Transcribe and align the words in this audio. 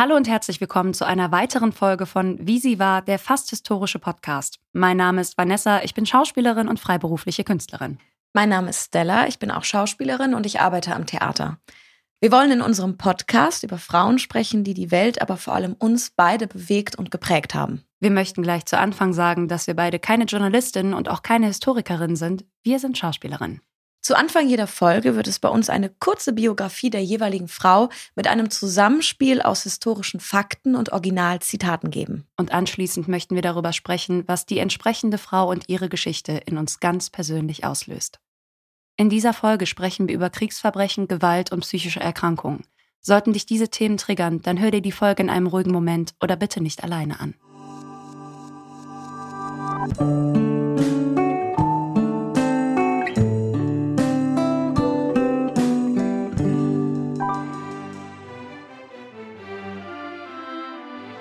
Hallo 0.00 0.14
und 0.14 0.28
herzlich 0.28 0.60
willkommen 0.60 0.94
zu 0.94 1.04
einer 1.04 1.32
weiteren 1.32 1.72
Folge 1.72 2.06
von 2.06 2.38
Wie 2.40 2.60
sie 2.60 2.78
war, 2.78 3.02
der 3.02 3.18
fast 3.18 3.50
historische 3.50 3.98
Podcast. 3.98 4.60
Mein 4.72 4.96
Name 4.96 5.20
ist 5.20 5.36
Vanessa, 5.36 5.82
ich 5.82 5.92
bin 5.92 6.06
Schauspielerin 6.06 6.68
und 6.68 6.78
freiberufliche 6.78 7.42
Künstlerin. 7.42 7.98
Mein 8.32 8.48
Name 8.48 8.70
ist 8.70 8.84
Stella, 8.84 9.26
ich 9.26 9.40
bin 9.40 9.50
auch 9.50 9.64
Schauspielerin 9.64 10.34
und 10.34 10.46
ich 10.46 10.60
arbeite 10.60 10.94
am 10.94 11.04
Theater. 11.04 11.58
Wir 12.20 12.30
wollen 12.30 12.52
in 12.52 12.62
unserem 12.62 12.96
Podcast 12.96 13.64
über 13.64 13.76
Frauen 13.76 14.20
sprechen, 14.20 14.62
die 14.62 14.74
die 14.74 14.92
Welt, 14.92 15.20
aber 15.20 15.36
vor 15.36 15.56
allem 15.56 15.72
uns 15.72 16.12
beide 16.14 16.46
bewegt 16.46 16.94
und 16.94 17.10
geprägt 17.10 17.56
haben. 17.56 17.82
Wir 17.98 18.12
möchten 18.12 18.44
gleich 18.44 18.66
zu 18.66 18.78
Anfang 18.78 19.12
sagen, 19.12 19.48
dass 19.48 19.66
wir 19.66 19.74
beide 19.74 19.98
keine 19.98 20.26
Journalistin 20.26 20.94
und 20.94 21.08
auch 21.08 21.24
keine 21.24 21.46
Historikerin 21.46 22.14
sind. 22.14 22.44
Wir 22.62 22.78
sind 22.78 22.96
Schauspielerinnen. 22.96 23.62
Zu 24.00 24.16
Anfang 24.16 24.48
jeder 24.48 24.66
Folge 24.66 25.16
wird 25.16 25.26
es 25.26 25.38
bei 25.38 25.48
uns 25.48 25.68
eine 25.68 25.90
kurze 25.90 26.32
Biografie 26.32 26.88
der 26.88 27.02
jeweiligen 27.02 27.48
Frau 27.48 27.88
mit 28.14 28.26
einem 28.26 28.50
Zusammenspiel 28.50 29.42
aus 29.42 29.64
historischen 29.64 30.20
Fakten 30.20 30.76
und 30.76 30.92
Originalzitaten 30.92 31.90
geben. 31.90 32.26
Und 32.36 32.52
anschließend 32.52 33.08
möchten 33.08 33.34
wir 33.34 33.42
darüber 33.42 33.72
sprechen, 33.72 34.24
was 34.26 34.46
die 34.46 34.58
entsprechende 34.58 35.18
Frau 35.18 35.50
und 35.50 35.68
ihre 35.68 35.88
Geschichte 35.88 36.40
in 36.46 36.58
uns 36.58 36.80
ganz 36.80 37.10
persönlich 37.10 37.64
auslöst. 37.64 38.20
In 38.96 39.10
dieser 39.10 39.32
Folge 39.32 39.66
sprechen 39.66 40.08
wir 40.08 40.14
über 40.14 40.30
Kriegsverbrechen, 40.30 41.06
Gewalt 41.06 41.52
und 41.52 41.60
psychische 41.60 42.00
Erkrankungen. 42.00 42.64
Sollten 43.00 43.32
dich 43.32 43.46
diese 43.46 43.68
Themen 43.68 43.96
triggern, 43.96 44.42
dann 44.42 44.58
hör 44.58 44.70
dir 44.70 44.82
die 44.82 44.92
Folge 44.92 45.22
in 45.22 45.30
einem 45.30 45.46
ruhigen 45.46 45.70
Moment 45.70 46.14
oder 46.20 46.36
bitte 46.36 46.60
nicht 46.60 46.82
alleine 46.82 47.20
an. 47.20 47.34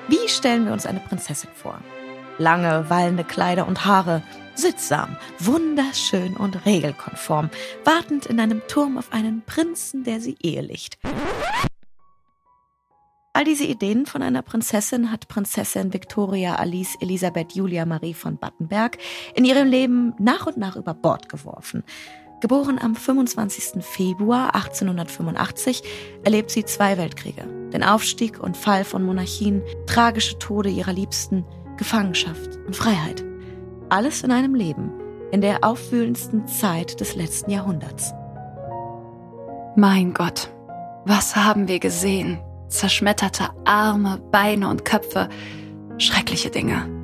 Wie 0.09 0.29
stellen 0.29 0.65
wir 0.65 0.71
uns 0.71 0.85
eine 0.85 1.01
Prinzessin 1.01 1.49
vor? 1.53 1.81
Lange, 2.37 2.89
wallende 2.89 3.25
Kleider 3.25 3.67
und 3.67 3.83
Haare, 3.85 4.23
sittsam, 4.55 5.17
wunderschön 5.37 6.37
und 6.37 6.65
regelkonform, 6.65 7.49
wartend 7.83 8.25
in 8.25 8.39
einem 8.39 8.61
Turm 8.69 8.97
auf 8.97 9.11
einen 9.11 9.41
Prinzen, 9.41 10.05
der 10.05 10.21
sie 10.21 10.37
ehelicht. 10.41 10.97
All 13.33 13.43
diese 13.43 13.65
Ideen 13.65 14.05
von 14.05 14.21
einer 14.21 14.43
Prinzessin 14.43 15.11
hat 15.11 15.27
Prinzessin 15.27 15.93
Victoria 15.93 16.55
Alice 16.55 16.95
Elisabeth 17.01 17.53
Julia 17.53 17.85
Marie 17.85 18.13
von 18.13 18.37
Battenberg 18.37 18.97
in 19.35 19.43
ihrem 19.43 19.67
Leben 19.67 20.15
nach 20.19 20.47
und 20.47 20.55
nach 20.55 20.77
über 20.77 20.93
Bord 20.93 21.27
geworfen. 21.27 21.83
Geboren 22.39 22.77
am 22.79 22.95
25. 22.95 23.83
Februar 23.83 24.53
1885, 24.53 25.81
erlebt 26.23 26.51
sie 26.51 26.65
zwei 26.65 26.97
Weltkriege, 26.97 27.45
den 27.73 27.83
Aufstieg 27.83 28.39
und 28.39 28.55
Fall 28.55 28.83
von 28.83 29.03
Monarchien, 29.03 29.63
tragische 29.87 30.37
Tode 30.37 30.69
ihrer 30.69 30.93
Liebsten, 30.93 31.45
Gefangenschaft 31.77 32.57
und 32.67 32.75
Freiheit. 32.75 33.25
Alles 33.89 34.21
in 34.21 34.31
einem 34.31 34.53
Leben, 34.53 34.91
in 35.31 35.41
der 35.41 35.63
aufwühlendsten 35.63 36.47
Zeit 36.47 36.99
des 36.99 37.15
letzten 37.15 37.49
Jahrhunderts. 37.49 38.13
Mein 39.75 40.13
Gott, 40.13 40.51
was 41.05 41.35
haben 41.35 41.67
wir 41.67 41.79
gesehen? 41.79 42.39
Zerschmetterte 42.67 43.49
Arme, 43.65 44.21
Beine 44.31 44.69
und 44.69 44.85
Köpfe, 44.85 45.29
schreckliche 45.97 46.51
Dinge. 46.51 46.96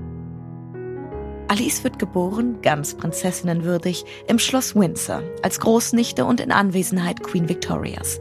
Alice 1.47 1.83
wird 1.83 1.99
geboren, 1.99 2.61
ganz 2.61 2.95
prinzessinnenwürdig, 2.95 4.05
im 4.27 4.39
Schloss 4.39 4.75
Windsor, 4.75 5.21
als 5.41 5.59
Großnichte 5.59 6.25
und 6.25 6.39
in 6.39 6.51
Anwesenheit 6.51 7.21
Queen 7.21 7.49
Victorias. 7.49 8.19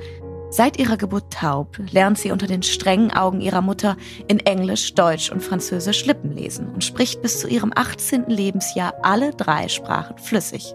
Seit 0.51 0.79
ihrer 0.79 0.99
Geburt 0.99 1.33
taub 1.33 1.79
lernt 1.93 2.19
sie 2.19 2.31
unter 2.31 2.47
den 2.47 2.63
strengen 2.63 3.11
Augen 3.11 3.41
ihrer 3.41 3.63
Mutter 3.63 3.97
in 4.29 4.39
Englisch, 4.41 4.93
Deutsch 4.95 5.33
und 5.33 5.43
Französisch 5.43 6.05
Lippen 6.05 6.33
lesen 6.33 6.69
und 6.69 6.85
spricht 6.85 7.23
bis 7.23 7.41
zu 7.41 7.49
ihrem 7.49 7.73
18. 7.75 8.27
Lebensjahr 8.27 8.93
alle 9.03 9.31
drei 9.31 9.69
Sprachen 9.69 10.19
flüssig. 10.19 10.75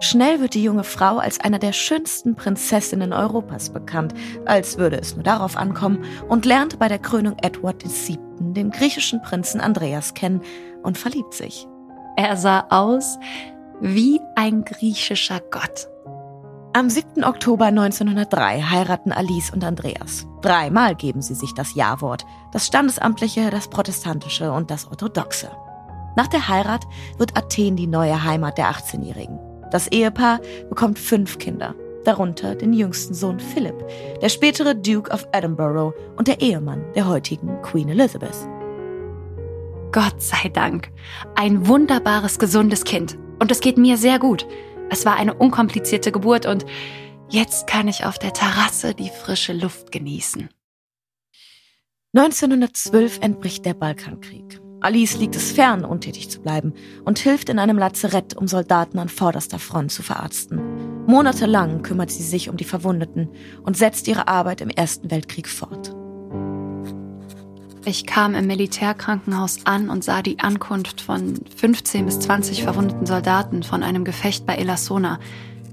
Schnell 0.00 0.40
wird 0.40 0.54
die 0.54 0.62
junge 0.62 0.84
Frau 0.84 1.18
als 1.18 1.40
einer 1.40 1.58
der 1.58 1.72
schönsten 1.72 2.36
Prinzessinnen 2.36 3.12
Europas 3.12 3.70
bekannt, 3.70 4.14
als 4.46 4.78
würde 4.78 5.00
es 5.00 5.16
nur 5.16 5.24
darauf 5.24 5.56
ankommen, 5.56 6.04
und 6.28 6.44
lernt 6.44 6.78
bei 6.78 6.88
der 6.88 7.00
Krönung 7.00 7.36
Edward 7.42 7.84
VII. 7.84 8.18
den 8.40 8.70
griechischen 8.70 9.20
Prinzen 9.22 9.60
Andreas 9.60 10.14
kennen 10.14 10.40
und 10.82 10.98
verliebt 10.98 11.34
sich. 11.34 11.66
Er 12.16 12.36
sah 12.36 12.66
aus 12.70 13.18
wie 13.80 14.20
ein 14.34 14.64
griechischer 14.64 15.40
Gott. 15.50 15.88
Am 16.74 16.90
7. 16.90 17.24
Oktober 17.24 17.66
1903 17.66 18.62
heiraten 18.62 19.10
Alice 19.10 19.50
und 19.50 19.64
Andreas. 19.64 20.26
Dreimal 20.42 20.94
geben 20.94 21.22
sie 21.22 21.34
sich 21.34 21.54
das 21.54 21.74
Ja-Wort, 21.74 22.26
das 22.52 22.66
Standesamtliche, 22.66 23.50
das 23.50 23.68
Protestantische 23.68 24.52
und 24.52 24.70
das 24.70 24.86
Orthodoxe. 24.86 25.50
Nach 26.16 26.26
der 26.26 26.48
Heirat 26.48 26.84
wird 27.16 27.36
Athen 27.36 27.76
die 27.76 27.86
neue 27.86 28.22
Heimat 28.22 28.58
der 28.58 28.70
18-Jährigen. 28.70 29.38
Das 29.70 29.88
Ehepaar 29.88 30.40
bekommt 30.68 30.98
fünf 30.98 31.38
Kinder, 31.38 31.74
darunter 32.04 32.54
den 32.54 32.72
jüngsten 32.72 33.14
Sohn 33.14 33.40
Philip, 33.40 33.76
der 34.20 34.28
spätere 34.28 34.74
Duke 34.74 35.10
of 35.10 35.26
Edinburgh 35.32 35.94
und 36.16 36.28
der 36.28 36.40
Ehemann 36.40 36.84
der 36.94 37.08
heutigen 37.08 37.60
Queen 37.62 37.88
Elizabeth. 37.88 38.48
Gott 39.92 40.20
sei 40.22 40.48
Dank. 40.48 40.90
Ein 41.34 41.66
wunderbares, 41.66 42.38
gesundes 42.38 42.84
Kind. 42.84 43.18
Und 43.40 43.50
es 43.50 43.60
geht 43.60 43.78
mir 43.78 43.96
sehr 43.96 44.18
gut. 44.18 44.46
Es 44.90 45.06
war 45.06 45.16
eine 45.16 45.34
unkomplizierte 45.34 46.12
Geburt 46.12 46.46
und 46.46 46.66
jetzt 47.28 47.66
kann 47.66 47.88
ich 47.88 48.04
auf 48.04 48.18
der 48.18 48.32
Terrasse 48.32 48.94
die 48.94 49.10
frische 49.10 49.52
Luft 49.52 49.92
genießen. 49.92 50.48
1912 52.14 53.20
entbricht 53.20 53.64
der 53.64 53.74
Balkankrieg. 53.74 54.60
Alice 54.80 55.18
liegt 55.18 55.36
es 55.36 55.52
fern, 55.52 55.84
untätig 55.84 56.30
zu 56.30 56.40
bleiben 56.40 56.72
und 57.04 57.18
hilft 57.18 57.48
in 57.48 57.58
einem 57.58 57.78
Lazarett, 57.78 58.36
um 58.36 58.46
Soldaten 58.46 58.98
an 58.98 59.08
vorderster 59.08 59.58
Front 59.58 59.90
zu 59.92 60.02
verarzten. 60.02 61.04
Monatelang 61.06 61.82
kümmert 61.82 62.10
sie 62.10 62.22
sich 62.22 62.48
um 62.48 62.56
die 62.56 62.64
Verwundeten 62.64 63.28
und 63.62 63.76
setzt 63.76 64.06
ihre 64.08 64.28
Arbeit 64.28 64.60
im 64.60 64.70
Ersten 64.70 65.10
Weltkrieg 65.10 65.48
fort. 65.48 65.94
Ich 67.88 68.04
kam 68.04 68.34
im 68.34 68.46
Militärkrankenhaus 68.46 69.64
an 69.64 69.88
und 69.88 70.04
sah 70.04 70.20
die 70.20 70.40
Ankunft 70.40 71.00
von 71.00 71.40
15 71.56 72.04
bis 72.04 72.20
20 72.20 72.62
verwundeten 72.62 73.06
Soldaten 73.06 73.62
von 73.62 73.82
einem 73.82 74.04
Gefecht 74.04 74.44
bei 74.44 74.56
Elassona, 74.56 75.18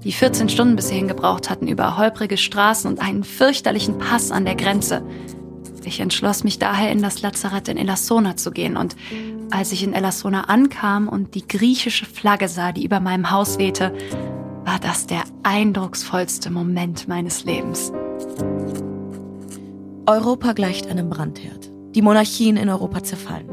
die 0.02 0.12
14 0.12 0.48
Stunden 0.48 0.76
bis 0.76 0.88
hierhin 0.88 1.08
gebraucht 1.08 1.50
hatten 1.50 1.68
über 1.68 1.98
holprige 1.98 2.38
Straßen 2.38 2.90
und 2.90 3.00
einen 3.00 3.22
fürchterlichen 3.22 3.98
Pass 3.98 4.30
an 4.30 4.46
der 4.46 4.54
Grenze. 4.54 5.02
Ich 5.84 6.00
entschloss 6.00 6.42
mich 6.42 6.58
daher, 6.58 6.90
in 6.90 7.02
das 7.02 7.20
Lazarett 7.20 7.68
in 7.68 7.76
Elassona 7.76 8.34
zu 8.34 8.50
gehen. 8.50 8.78
Und 8.78 8.96
als 9.50 9.72
ich 9.72 9.84
in 9.84 9.92
Elassona 9.92 10.44
ankam 10.44 11.08
und 11.08 11.34
die 11.34 11.46
griechische 11.46 12.06
Flagge 12.06 12.48
sah, 12.48 12.72
die 12.72 12.86
über 12.86 12.98
meinem 12.98 13.30
Haus 13.30 13.58
wehte, 13.58 13.92
war 14.64 14.78
das 14.78 15.06
der 15.06 15.24
eindrucksvollste 15.42 16.48
Moment 16.48 17.08
meines 17.08 17.44
Lebens. 17.44 17.92
Europa 20.06 20.54
gleicht 20.54 20.86
einem 20.88 21.10
Brandherd 21.10 21.75
die 21.96 22.02
Monarchien 22.02 22.58
in 22.58 22.68
Europa 22.68 23.02
zerfallen. 23.02 23.48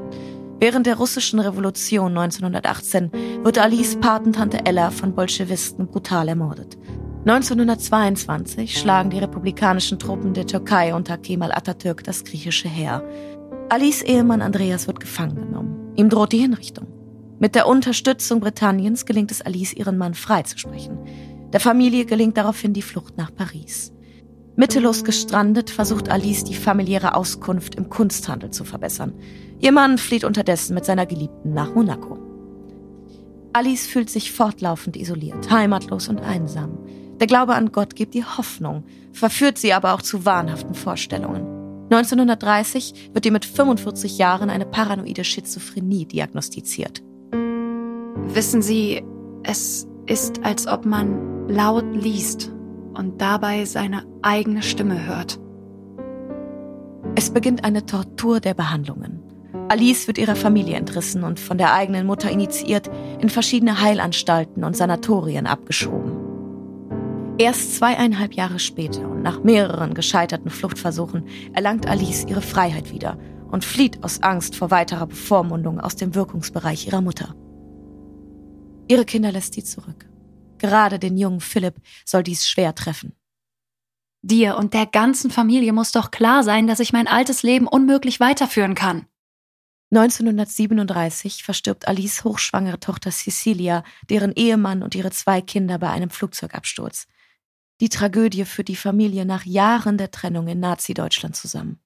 Während 0.59 0.85
der 0.85 0.97
russischen 0.97 1.39
Revolution 1.39 2.17
1918 2.17 3.11
wird 3.41 3.57
Alice 3.57 3.95
Patentante 3.95 4.65
Ella 4.65 4.91
von 4.91 5.15
Bolschewisten 5.15 5.87
brutal 5.87 6.27
ermordet. 6.27 6.77
1922 7.25 8.77
schlagen 8.77 9.09
die 9.09 9.19
republikanischen 9.19 9.97
Truppen 9.97 10.33
der 10.33 10.45
Türkei 10.45 10.93
unter 10.93 11.17
Kemal 11.17 11.53
Atatürk 11.53 12.03
das 12.03 12.25
griechische 12.25 12.67
Heer. 12.67 13.01
Alice 13.69 14.01
Ehemann 14.01 14.41
Andreas 14.41 14.87
wird 14.87 14.99
gefangen 14.99 15.35
genommen. 15.35 15.93
Ihm 15.95 16.09
droht 16.09 16.33
die 16.33 16.39
Hinrichtung. 16.39 16.87
Mit 17.39 17.55
der 17.55 17.65
Unterstützung 17.67 18.41
Britanniens 18.41 19.05
gelingt 19.05 19.31
es 19.31 19.41
Alice, 19.41 19.73
ihren 19.73 19.97
Mann 19.97 20.15
freizusprechen. 20.15 20.97
Der 21.53 21.61
Familie 21.61 22.03
gelingt 22.03 22.35
daraufhin 22.35 22.73
die 22.73 22.81
Flucht 22.81 23.17
nach 23.17 23.33
Paris. 23.33 23.92
Mittellos 24.55 25.03
gestrandet 25.03 25.71
versucht 25.71 26.09
Alice 26.09 26.43
die 26.43 26.53
familiäre 26.53 27.15
Auskunft 27.15 27.75
im 27.75 27.89
Kunsthandel 27.89 28.51
zu 28.51 28.63
verbessern. 28.63 29.13
Ihr 29.59 29.71
Mann 29.71 29.97
flieht 29.97 30.23
unterdessen 30.23 30.75
mit 30.75 30.85
seiner 30.85 31.05
Geliebten 31.07 31.53
nach 31.53 31.73
Monaco. 31.73 32.19
Alice 33.53 33.87
fühlt 33.87 34.09
sich 34.09 34.31
fortlaufend 34.31 34.95
isoliert, 34.95 35.49
heimatlos 35.49 36.07
und 36.07 36.21
einsam. 36.21 36.77
Der 37.19 37.27
Glaube 37.27 37.55
an 37.55 37.71
Gott 37.71 37.95
gibt 37.95 38.13
ihr 38.15 38.37
Hoffnung, 38.37 38.83
verführt 39.11 39.57
sie 39.57 39.73
aber 39.73 39.93
auch 39.93 40.01
zu 40.01 40.25
wahnhaften 40.25 40.75
Vorstellungen. 40.75 41.45
1930 41.85 43.11
wird 43.13 43.25
ihr 43.25 43.31
mit 43.31 43.45
45 43.45 44.17
Jahren 44.17 44.49
eine 44.49 44.65
paranoide 44.65 45.23
Schizophrenie 45.23 46.05
diagnostiziert. 46.05 47.03
Wissen 48.33 48.61
Sie, 48.61 49.03
es 49.43 49.87
ist, 50.07 50.43
als 50.43 50.67
ob 50.67 50.85
man 50.85 51.47
laut 51.47 51.85
liest 51.93 52.51
und 52.93 53.21
dabei 53.21 53.65
seine 53.65 54.05
eigene 54.21 54.61
Stimme 54.61 55.05
hört. 55.05 55.39
Es 57.15 57.29
beginnt 57.29 57.63
eine 57.63 57.85
Tortur 57.85 58.39
der 58.39 58.53
Behandlungen. 58.53 59.21
Alice 59.69 60.07
wird 60.07 60.17
ihrer 60.17 60.35
Familie 60.35 60.77
entrissen 60.77 61.23
und 61.23 61.39
von 61.39 61.57
der 61.57 61.73
eigenen 61.73 62.05
Mutter 62.05 62.29
initiiert 62.29 62.89
in 63.19 63.29
verschiedene 63.29 63.81
Heilanstalten 63.81 64.63
und 64.63 64.75
Sanatorien 64.75 65.47
abgeschoben. 65.47 66.23
Erst 67.37 67.75
zweieinhalb 67.75 68.33
Jahre 68.33 68.59
später 68.59 69.09
und 69.09 69.23
nach 69.23 69.43
mehreren 69.43 69.93
gescheiterten 69.93 70.51
Fluchtversuchen 70.51 71.25
erlangt 71.53 71.87
Alice 71.87 72.25
ihre 72.27 72.41
Freiheit 72.41 72.91
wieder 72.91 73.17
und 73.49 73.65
flieht 73.65 74.03
aus 74.03 74.21
Angst 74.21 74.55
vor 74.55 74.71
weiterer 74.71 75.07
Bevormundung 75.07 75.79
aus 75.79 75.95
dem 75.95 76.13
Wirkungsbereich 76.15 76.87
ihrer 76.87 77.01
Mutter. 77.01 77.35
Ihre 78.87 79.05
Kinder 79.05 79.31
lässt 79.31 79.53
sie 79.53 79.63
zurück. 79.63 80.07
Gerade 80.63 80.97
den 80.97 81.17
jungen 81.17 81.41
Philipp 81.41 81.75
soll 82.05 82.23
dies 82.23 82.47
schwer 82.47 82.73
treffen. 82.73 83.11
Dir 84.21 84.55
und 84.55 84.73
der 84.73 84.85
ganzen 84.85 85.29
Familie 85.29 85.73
muss 85.73 85.91
doch 85.91 86.09
klar 86.09 86.41
sein, 86.41 86.67
dass 86.67 86.79
ich 86.79 86.93
mein 86.93 87.09
altes 87.09 87.43
Leben 87.43 87.67
unmöglich 87.67 88.21
weiterführen 88.21 88.73
kann. 88.73 89.05
1937 89.91 91.43
verstirbt 91.43 91.89
Alice 91.89 92.23
hochschwangere 92.23 92.79
Tochter 92.79 93.11
Cecilia, 93.11 93.83
deren 94.09 94.31
Ehemann 94.31 94.83
und 94.83 94.95
ihre 94.95 95.11
zwei 95.11 95.41
Kinder 95.41 95.79
bei 95.79 95.89
einem 95.89 96.09
Flugzeugabsturz. 96.09 97.07
Die 97.81 97.89
Tragödie 97.89 98.45
führt 98.45 98.69
die 98.69 98.77
Familie 98.77 99.25
nach 99.25 99.43
Jahren 99.43 99.97
der 99.97 100.11
Trennung 100.11 100.47
in 100.47 100.61
Nazi-Deutschland 100.61 101.35
zusammen. 101.35 101.81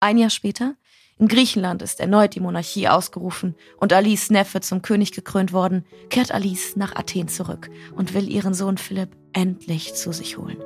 Ein 0.00 0.18
Jahr 0.18 0.28
später, 0.28 0.76
in 1.18 1.26
Griechenland 1.26 1.82
ist 1.82 2.00
erneut 2.00 2.34
die 2.34 2.40
Monarchie 2.40 2.88
ausgerufen 2.88 3.56
und 3.78 3.92
Alice 3.92 4.30
Neffe 4.30 4.60
zum 4.60 4.82
König 4.82 5.12
gekrönt 5.12 5.52
worden, 5.52 5.84
kehrt 6.10 6.32
Alice 6.32 6.76
nach 6.76 6.94
Athen 6.94 7.28
zurück 7.28 7.70
und 7.96 8.14
will 8.14 8.28
ihren 8.28 8.54
Sohn 8.54 8.78
Philipp 8.78 9.10
endlich 9.32 9.94
zu 9.94 10.12
sich 10.12 10.38
holen. 10.38 10.58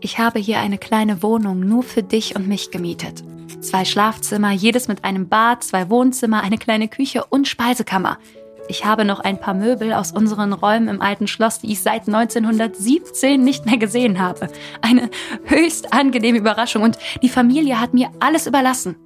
Ich 0.00 0.18
habe 0.18 0.38
hier 0.38 0.58
eine 0.60 0.78
kleine 0.78 1.22
Wohnung 1.22 1.60
nur 1.60 1.82
für 1.82 2.02
dich 2.02 2.36
und 2.36 2.46
mich 2.46 2.70
gemietet. 2.70 3.24
Zwei 3.60 3.84
Schlafzimmer, 3.84 4.52
jedes 4.52 4.86
mit 4.86 5.04
einem 5.04 5.28
Bad, 5.28 5.64
zwei 5.64 5.88
Wohnzimmer, 5.88 6.42
eine 6.42 6.58
kleine 6.58 6.88
Küche 6.88 7.24
und 7.24 7.48
Speisekammer. 7.48 8.18
Ich 8.68 8.84
habe 8.84 9.06
noch 9.06 9.20
ein 9.20 9.40
paar 9.40 9.54
Möbel 9.54 9.94
aus 9.94 10.12
unseren 10.12 10.52
Räumen 10.52 10.88
im 10.88 11.00
alten 11.00 11.26
Schloss, 11.26 11.58
die 11.58 11.72
ich 11.72 11.80
seit 11.80 12.06
1917 12.06 13.42
nicht 13.42 13.64
mehr 13.64 13.78
gesehen 13.78 14.20
habe. 14.20 14.48
Eine 14.82 15.10
höchst 15.44 15.94
angenehme 15.94 16.38
Überraschung 16.38 16.82
und 16.82 16.98
die 17.22 17.30
Familie 17.30 17.80
hat 17.80 17.94
mir 17.94 18.10
alles 18.20 18.46
überlassen. 18.46 18.96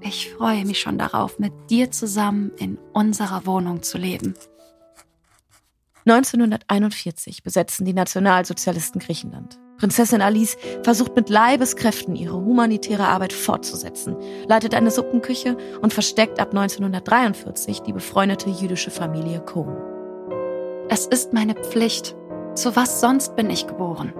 Ich 0.00 0.32
freue 0.32 0.64
mich 0.64 0.80
schon 0.80 0.96
darauf, 0.96 1.38
mit 1.38 1.52
dir 1.68 1.90
zusammen 1.90 2.50
in 2.58 2.78
unserer 2.92 3.44
Wohnung 3.44 3.82
zu 3.82 3.98
leben. 3.98 4.34
1941 6.06 7.42
besetzen 7.42 7.84
die 7.84 7.92
Nationalsozialisten 7.92 9.00
Griechenland. 9.00 9.58
Prinzessin 9.82 10.22
Alice 10.22 10.56
versucht 10.84 11.16
mit 11.16 11.28
Leibeskräften 11.28 12.14
ihre 12.14 12.36
humanitäre 12.36 13.08
Arbeit 13.08 13.32
fortzusetzen, 13.32 14.14
leitet 14.46 14.76
eine 14.76 14.92
Suppenküche 14.92 15.56
und 15.80 15.92
versteckt 15.92 16.38
ab 16.38 16.50
1943 16.50 17.80
die 17.80 17.92
befreundete 17.92 18.48
jüdische 18.48 18.92
Familie 18.92 19.40
Cohn. 19.40 19.76
Es 20.88 21.06
ist 21.06 21.32
meine 21.32 21.54
Pflicht. 21.54 22.14
Zu 22.54 22.76
was 22.76 23.00
sonst 23.00 23.34
bin 23.34 23.50
ich 23.50 23.66
geboren? 23.66 24.12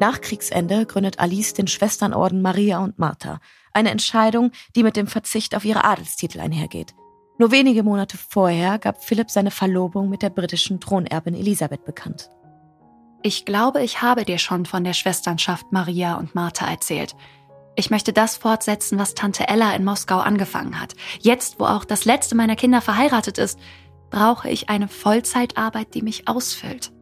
Nach 0.00 0.22
Kriegsende 0.22 0.86
gründet 0.86 1.18
Alice 1.18 1.52
den 1.52 1.66
Schwesternorden 1.66 2.40
Maria 2.40 2.78
und 2.78 2.98
Martha, 2.98 3.40
eine 3.74 3.90
Entscheidung, 3.90 4.50
die 4.76 4.82
mit 4.82 4.96
dem 4.96 5.08
Verzicht 5.08 5.54
auf 5.54 5.66
ihre 5.66 5.84
Adelstitel 5.84 6.40
einhergeht. 6.40 6.94
Nur 7.36 7.50
wenige 7.50 7.82
Monate 7.82 8.16
vorher 8.16 8.78
gab 8.78 9.04
Philipp 9.04 9.30
seine 9.30 9.50
Verlobung 9.50 10.08
mit 10.08 10.22
der 10.22 10.30
britischen 10.30 10.80
Thronerbin 10.80 11.34
Elisabeth 11.34 11.84
bekannt. 11.84 12.30
Ich 13.22 13.44
glaube, 13.44 13.82
ich 13.82 14.02
habe 14.02 14.24
dir 14.24 14.38
schon 14.38 14.66
von 14.66 14.84
der 14.84 14.92
Schwesternschaft 14.92 15.72
Maria 15.72 16.14
und 16.14 16.34
Martha 16.34 16.68
erzählt. 16.68 17.16
Ich 17.74 17.90
möchte 17.90 18.12
das 18.12 18.36
fortsetzen, 18.36 18.98
was 18.98 19.14
Tante 19.14 19.48
Ella 19.48 19.74
in 19.74 19.84
Moskau 19.84 20.18
angefangen 20.18 20.80
hat. 20.80 20.94
Jetzt, 21.20 21.60
wo 21.60 21.64
auch 21.64 21.84
das 21.84 22.04
letzte 22.04 22.34
meiner 22.34 22.56
Kinder 22.56 22.80
verheiratet 22.80 23.38
ist, 23.38 23.58
brauche 24.10 24.48
ich 24.48 24.68
eine 24.68 24.88
Vollzeitarbeit, 24.88 25.94
die 25.94 26.02
mich 26.02 26.26
ausfüllt. 26.28 26.92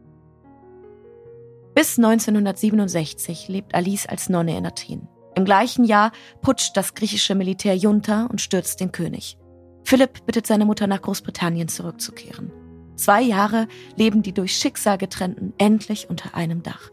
Bis 1.73 1.97
1967 1.97 3.47
lebt 3.47 3.75
Alice 3.75 4.05
als 4.05 4.29
Nonne 4.29 4.57
in 4.57 4.65
Athen. 4.65 5.07
Im 5.35 5.45
gleichen 5.45 5.83
Jahr 5.83 6.11
putscht 6.41 6.75
das 6.75 6.93
griechische 6.93 7.35
Militär 7.35 7.75
Junta 7.75 8.25
und 8.25 8.41
stürzt 8.41 8.79
den 8.79 8.91
König. 8.91 9.37
Philipp 9.83 10.25
bittet 10.25 10.47
seine 10.47 10.65
Mutter 10.65 10.87
nach 10.87 11.01
Großbritannien 11.01 11.67
zurückzukehren. 11.67 12.51
Zwei 12.95 13.21
Jahre 13.21 13.67
leben 13.95 14.21
die 14.21 14.33
durch 14.33 14.55
Schicksal 14.55 14.97
getrennten 14.97 15.53
endlich 15.57 16.09
unter 16.09 16.35
einem 16.35 16.63
Dach. 16.63 16.91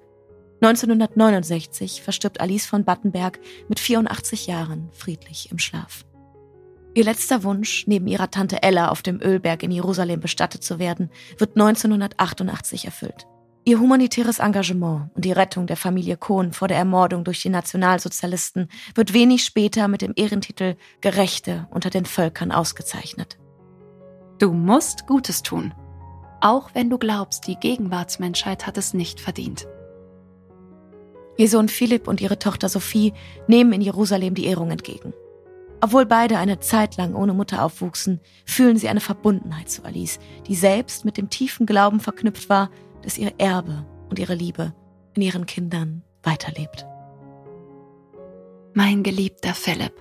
1969 0.61 2.03
verstirbt 2.03 2.41
Alice 2.41 2.67
von 2.67 2.85
Battenberg 2.85 3.41
mit 3.69 3.81
84 3.81 4.47
Jahren 4.47 4.89
friedlich 4.93 5.51
im 5.51 5.59
Schlaf. 5.59 6.05
Ihr 6.95 7.05
letzter 7.05 7.43
Wunsch, 7.43 7.87
neben 7.87 8.07
ihrer 8.07 8.31
Tante 8.31 8.63
Ella 8.63 8.89
auf 8.89 9.03
dem 9.03 9.21
Ölberg 9.21 9.63
in 9.63 9.71
Jerusalem 9.71 10.21
bestattet 10.21 10.63
zu 10.63 10.79
werden, 10.79 11.11
wird 11.39 11.57
1988 11.57 12.85
erfüllt. 12.85 13.27
Ihr 13.65 13.79
humanitäres 13.79 14.41
Engagement 14.41 15.11
und 15.15 15.25
die 15.25 15.33
Rettung 15.33 15.67
der 15.67 15.77
Familie 15.77 16.17
Kohn 16.17 16.53
vor 16.53 16.69
der 16.69 16.77
Ermordung 16.77 17.25
durch 17.25 17.43
die 17.43 17.49
Nationalsozialisten 17.49 18.69
wird 18.95 19.15
wenig 19.15 19.45
später 19.45 19.89
mit 19.89 20.03
dem 20.03 20.13
Ehrentitel 20.17 20.77
Gerechte 21.01 21.69
unter 21.71 21.89
den 21.89 22.05
Völkern 22.05 22.53
ausgezeichnet. 22.53 23.39
Du 24.39 24.53
musst 24.53 25.07
Gutes 25.07 25.43
tun, 25.43 25.73
auch 26.43 26.71
wenn 26.75 26.91
du 26.91 26.99
glaubst, 26.99 27.47
die 27.47 27.57
Gegenwartsmenschheit 27.57 28.67
hat 28.67 28.77
es 28.77 28.95
nicht 28.95 29.21
verdient. 29.21 29.67
Ihr 31.37 31.49
Sohn 31.49 31.69
Philipp 31.69 32.09
und 32.09 32.21
ihre 32.21 32.39
Tochter 32.39 32.69
Sophie 32.69 33.13
nehmen 33.47 33.73
in 33.73 33.81
Jerusalem 33.81 34.35
die 34.35 34.47
Ehrung 34.47 34.71
entgegen. 34.71 35.15
Obwohl 35.81 36.07
beide 36.07 36.39
eine 36.39 36.61
Zeit 36.61 36.97
lang 36.97 37.15
ohne 37.15 37.33
Mutter 37.33 37.65
aufwuchsen, 37.65 38.21
fühlen 38.45 38.77
sie 38.77 38.89
eine 38.89 39.01
Verbundenheit 39.01 39.71
zu 39.71 39.85
Alice, 39.85 40.21
die 40.47 40.55
selbst 40.55 41.05
mit 41.05 41.17
dem 41.17 41.31
tiefen 41.31 41.67
Glauben 41.67 42.01
verknüpft 42.01 42.49
war, 42.49 42.71
dass 43.03 43.19
ihr 43.19 43.33
Erbe 43.39 43.87
und 44.11 44.19
ihre 44.19 44.35
Liebe 44.35 44.75
in 45.15 45.23
ihren 45.23 45.47
Kindern 45.47 46.03
weiterlebt. 46.23 46.87
Mein 48.75 49.03
geliebter 49.03 49.55
Philipp, 49.55 49.95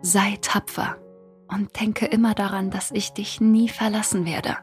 sei 0.00 0.38
tapfer 0.40 0.96
und 1.48 1.80
denke 1.80 2.06
immer 2.06 2.34
daran, 2.34 2.70
dass 2.70 2.90
ich 2.90 3.10
dich 3.10 3.40
nie 3.40 3.68
verlassen 3.68 4.26
werde. 4.26 4.56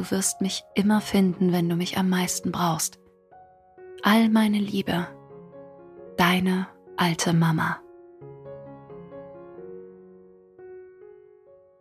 Du 0.00 0.10
wirst 0.12 0.40
mich 0.40 0.64
immer 0.74 1.02
finden, 1.02 1.52
wenn 1.52 1.68
du 1.68 1.76
mich 1.76 1.98
am 1.98 2.08
meisten 2.08 2.52
brauchst. 2.52 2.98
All 4.02 4.30
meine 4.30 4.56
Liebe, 4.56 5.06
deine 6.16 6.68
alte 6.96 7.34
Mama. 7.34 7.82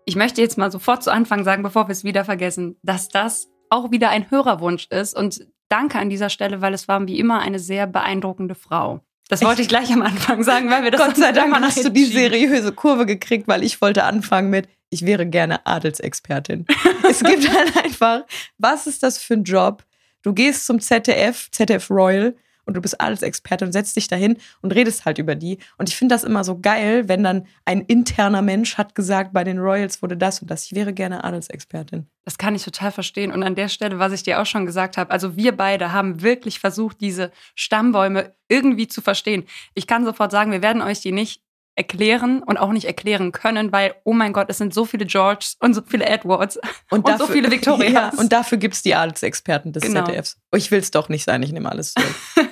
Ich 0.04 0.18
möchte 0.18 0.42
jetzt 0.42 0.58
mal 0.58 0.70
sofort 0.70 1.02
zu 1.02 1.14
Anfang 1.14 1.46
sagen, 1.46 1.64
bevor 1.64 1.88
wir 1.88 1.94
es 1.94 2.04
wieder 2.04 2.26
vergessen, 2.26 2.76
dass 2.84 3.08
das 3.08 3.48
auch 3.70 3.90
wieder 3.90 4.10
ein 4.10 4.30
Hörerwunsch 4.30 4.88
ist. 4.90 5.16
Und 5.16 5.48
danke 5.70 5.98
an 5.98 6.10
dieser 6.10 6.30
Stelle, 6.30 6.60
weil 6.60 6.74
es 6.74 6.90
war 6.90 7.08
wie 7.08 7.20
immer 7.20 7.40
eine 7.40 7.60
sehr 7.60 7.88
beeindruckende 7.88 8.56
Frau. 8.56 9.00
Das 9.30 9.42
wollte 9.44 9.62
ich 9.62 9.70
gleich 9.70 9.94
am 9.94 10.02
Anfang 10.02 10.44
sagen, 10.44 10.70
weil 10.70 10.84
wir 10.84 10.92
das 10.92 11.00
Gott 11.00 11.16
sei 11.16 11.32
Dank 11.32 11.56
hast 11.56 11.86
du 11.86 11.90
die 11.90 12.04
seriöse 12.04 12.74
Kurve 12.74 13.06
gekriegt, 13.06 13.48
weil 13.48 13.64
ich 13.64 13.80
wollte 13.80 14.04
anfangen 14.04 14.50
mit 14.50 14.68
ich 14.90 15.06
wäre 15.06 15.26
gerne 15.26 15.66
Adelsexpertin. 15.66 16.66
es 17.10 17.24
gibt 17.24 17.50
halt 17.50 17.78
einfach, 17.78 18.22
was 18.58 18.88
ist 18.88 19.04
das 19.04 19.18
für 19.18 19.36
ein 19.36 19.44
Job? 19.44 19.84
Du 20.22 20.34
gehst 20.34 20.66
zum 20.66 20.80
ZDF, 20.80 21.50
ZDF 21.52 21.90
Royal 21.90 22.36
und 22.70 22.76
du 22.76 22.82
bist 22.82 23.02
Adelsexperte 23.02 23.66
und 23.66 23.72
setzt 23.72 23.96
dich 23.96 24.08
dahin 24.08 24.38
und 24.62 24.76
redest 24.76 25.06
halt 25.06 25.18
über 25.18 25.36
die. 25.36 25.58
Und 25.78 25.90
ich 25.90 25.96
finde 25.96 26.14
das 26.14 26.24
immer 26.24 26.44
so 26.44 26.60
geil, 26.60 27.08
wenn 27.08 27.24
dann 27.24 27.48
ein 27.66 27.82
interner 27.82 28.42
Mensch 28.42 28.78
hat 28.78 28.94
gesagt, 28.94 29.34
bei 29.34 29.44
den 29.44 29.58
Royals 29.58 30.02
wurde 30.02 30.16
das 30.16 30.42
und 30.42 30.52
das. 30.52 30.66
Ich 30.66 30.76
wäre 30.76 30.94
gerne 30.94 31.24
Adelsexpertin. 31.24 32.08
Das 32.26 32.38
kann 32.38 32.54
ich 32.54 32.64
total 32.64 32.92
verstehen. 32.92 33.32
Und 33.32 33.42
an 33.42 33.56
der 33.56 33.70
Stelle, 33.70 33.98
was 33.98 34.14
ich 34.14 34.22
dir 34.24 34.40
auch 34.40 34.46
schon 34.46 34.68
gesagt 34.68 34.98
habe, 34.98 35.10
also 35.10 35.36
wir 35.36 35.58
beide 35.58 35.92
haben 35.94 36.22
wirklich 36.22 36.60
versucht, 36.60 37.02
diese 37.02 37.32
Stammbäume 37.56 38.34
irgendwie 38.50 38.88
zu 38.88 39.02
verstehen. 39.02 39.46
Ich 39.74 39.88
kann 39.88 40.06
sofort 40.06 40.32
sagen, 40.32 40.52
wir 40.52 40.62
werden 40.62 40.84
euch 40.84 41.02
die 41.02 41.12
nicht 41.12 41.42
erklären 41.80 42.44
und 42.44 42.58
auch 42.58 42.74
nicht 42.74 42.86
erklären 42.86 43.32
können, 43.32 43.72
weil, 43.72 43.96
oh 44.04 44.12
mein 44.12 44.34
Gott, 44.34 44.48
es 44.50 44.58
sind 44.58 44.74
so 44.74 44.84
viele 44.84 45.06
Georges 45.06 45.56
und 45.62 45.74
so 45.74 45.82
viele 45.82 46.06
Edwards 46.06 46.58
und, 46.58 47.00
und 47.00 47.08
dafür, 47.08 47.26
so 47.26 47.32
viele 47.32 47.50
Victorias. 47.50 48.14
Ja, 48.14 48.20
und 48.20 48.34
dafür 48.34 48.58
gibt 48.58 48.76
es 48.76 48.82
die 48.82 48.94
Adelsexperten 48.94 49.72
des 49.72 49.84
genau. 49.84 50.06
ZDFs. 50.06 50.38
Oh, 50.52 50.58
ich 50.58 50.70
will 50.72 50.80
es 50.80 50.92
doch 50.92 51.08
nicht 51.08 51.24
sein, 51.24 51.42
ich 51.42 51.54
nehme 51.54 51.72
alles 51.72 51.94
zurück. 51.94 52.16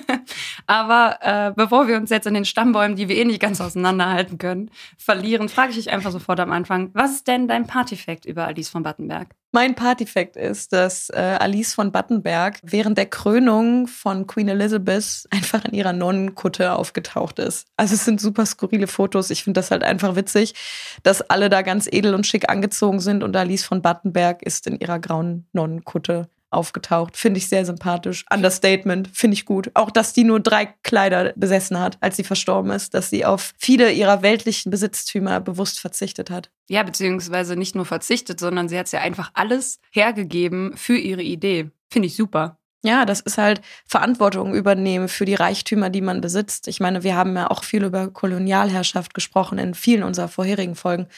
Aber 0.66 1.18
äh, 1.20 1.52
bevor 1.54 1.88
wir 1.88 1.96
uns 1.98 2.08
jetzt 2.08 2.26
in 2.26 2.34
den 2.34 2.46
Stammbäumen, 2.46 2.96
die 2.96 3.08
wir 3.08 3.16
eh 3.16 3.24
nicht 3.26 3.40
ganz 3.40 3.60
auseinanderhalten 3.60 4.38
können, 4.38 4.70
verlieren, 4.96 5.50
frage 5.50 5.70
ich 5.70 5.76
dich 5.76 5.90
einfach 5.90 6.10
sofort 6.10 6.40
am 6.40 6.50
Anfang, 6.50 6.90
was 6.94 7.12
ist 7.12 7.28
denn 7.28 7.48
dein 7.48 7.66
Partyfact 7.66 8.24
über 8.24 8.46
Alice 8.46 8.70
von 8.70 8.82
Battenberg? 8.82 9.28
Mein 9.50 9.74
Partyfact 9.74 10.36
ist, 10.36 10.74
dass 10.74 11.08
äh, 11.08 11.16
Alice 11.16 11.72
von 11.72 11.90
Battenberg 11.90 12.58
während 12.62 12.98
der 12.98 13.06
Krönung 13.06 13.86
von 13.86 14.26
Queen 14.26 14.48
Elizabeth 14.48 15.26
einfach 15.30 15.64
in 15.64 15.72
ihrer 15.72 15.94
Nonnenkutte 15.94 16.74
aufgetaucht 16.74 17.38
ist. 17.38 17.66
Also 17.76 17.94
es 17.94 18.04
sind 18.04 18.20
super 18.20 18.44
skurrile 18.44 18.86
Fotos. 18.86 19.30
Ich 19.30 19.44
finde 19.44 19.58
das 19.58 19.70
halt 19.70 19.84
einfach 19.84 20.16
witzig, 20.16 20.54
dass 21.02 21.22
alle 21.22 21.48
da 21.48 21.62
ganz 21.62 21.88
edel 21.90 22.14
und 22.14 22.26
schick 22.26 22.50
angezogen 22.50 23.00
sind 23.00 23.22
und 23.22 23.34
Alice 23.36 23.64
von 23.64 23.80
Battenberg 23.80 24.42
ist 24.42 24.66
in 24.66 24.78
ihrer 24.78 24.98
grauen 24.98 25.46
Nonnenkutte 25.52 26.28
aufgetaucht. 26.50 27.16
Finde 27.16 27.38
ich 27.38 27.48
sehr 27.48 27.64
sympathisch. 27.64 28.24
Understatement, 28.32 29.08
finde 29.12 29.34
ich 29.34 29.44
gut. 29.44 29.70
Auch, 29.74 29.90
dass 29.90 30.12
die 30.12 30.24
nur 30.24 30.40
drei 30.40 30.66
Kleider 30.82 31.32
besessen 31.36 31.78
hat, 31.78 31.98
als 32.00 32.16
sie 32.16 32.24
verstorben 32.24 32.70
ist, 32.70 32.94
dass 32.94 33.10
sie 33.10 33.24
auf 33.24 33.52
viele 33.58 33.92
ihrer 33.92 34.22
weltlichen 34.22 34.70
Besitztümer 34.70 35.40
bewusst 35.40 35.80
verzichtet 35.80 36.30
hat. 36.30 36.50
Ja, 36.68 36.82
beziehungsweise 36.82 37.56
nicht 37.56 37.74
nur 37.74 37.86
verzichtet, 37.86 38.40
sondern 38.40 38.68
sie 38.68 38.78
hat 38.78 38.90
ja 38.92 39.00
einfach 39.00 39.30
alles 39.34 39.78
hergegeben 39.90 40.76
für 40.76 40.96
ihre 40.96 41.22
Idee. 41.22 41.70
Finde 41.90 42.06
ich 42.06 42.16
super. 42.16 42.58
Ja, 42.84 43.04
das 43.04 43.20
ist 43.20 43.38
halt 43.38 43.60
Verantwortung 43.86 44.54
übernehmen 44.54 45.08
für 45.08 45.24
die 45.24 45.34
Reichtümer, 45.34 45.90
die 45.90 46.00
man 46.00 46.20
besitzt. 46.20 46.68
Ich 46.68 46.78
meine, 46.78 47.02
wir 47.02 47.16
haben 47.16 47.34
ja 47.34 47.50
auch 47.50 47.64
viel 47.64 47.82
über 47.82 48.08
Kolonialherrschaft 48.08 49.14
gesprochen 49.14 49.58
in 49.58 49.74
vielen 49.74 50.04
unserer 50.04 50.28
vorherigen 50.28 50.76
Folgen. 50.76 51.08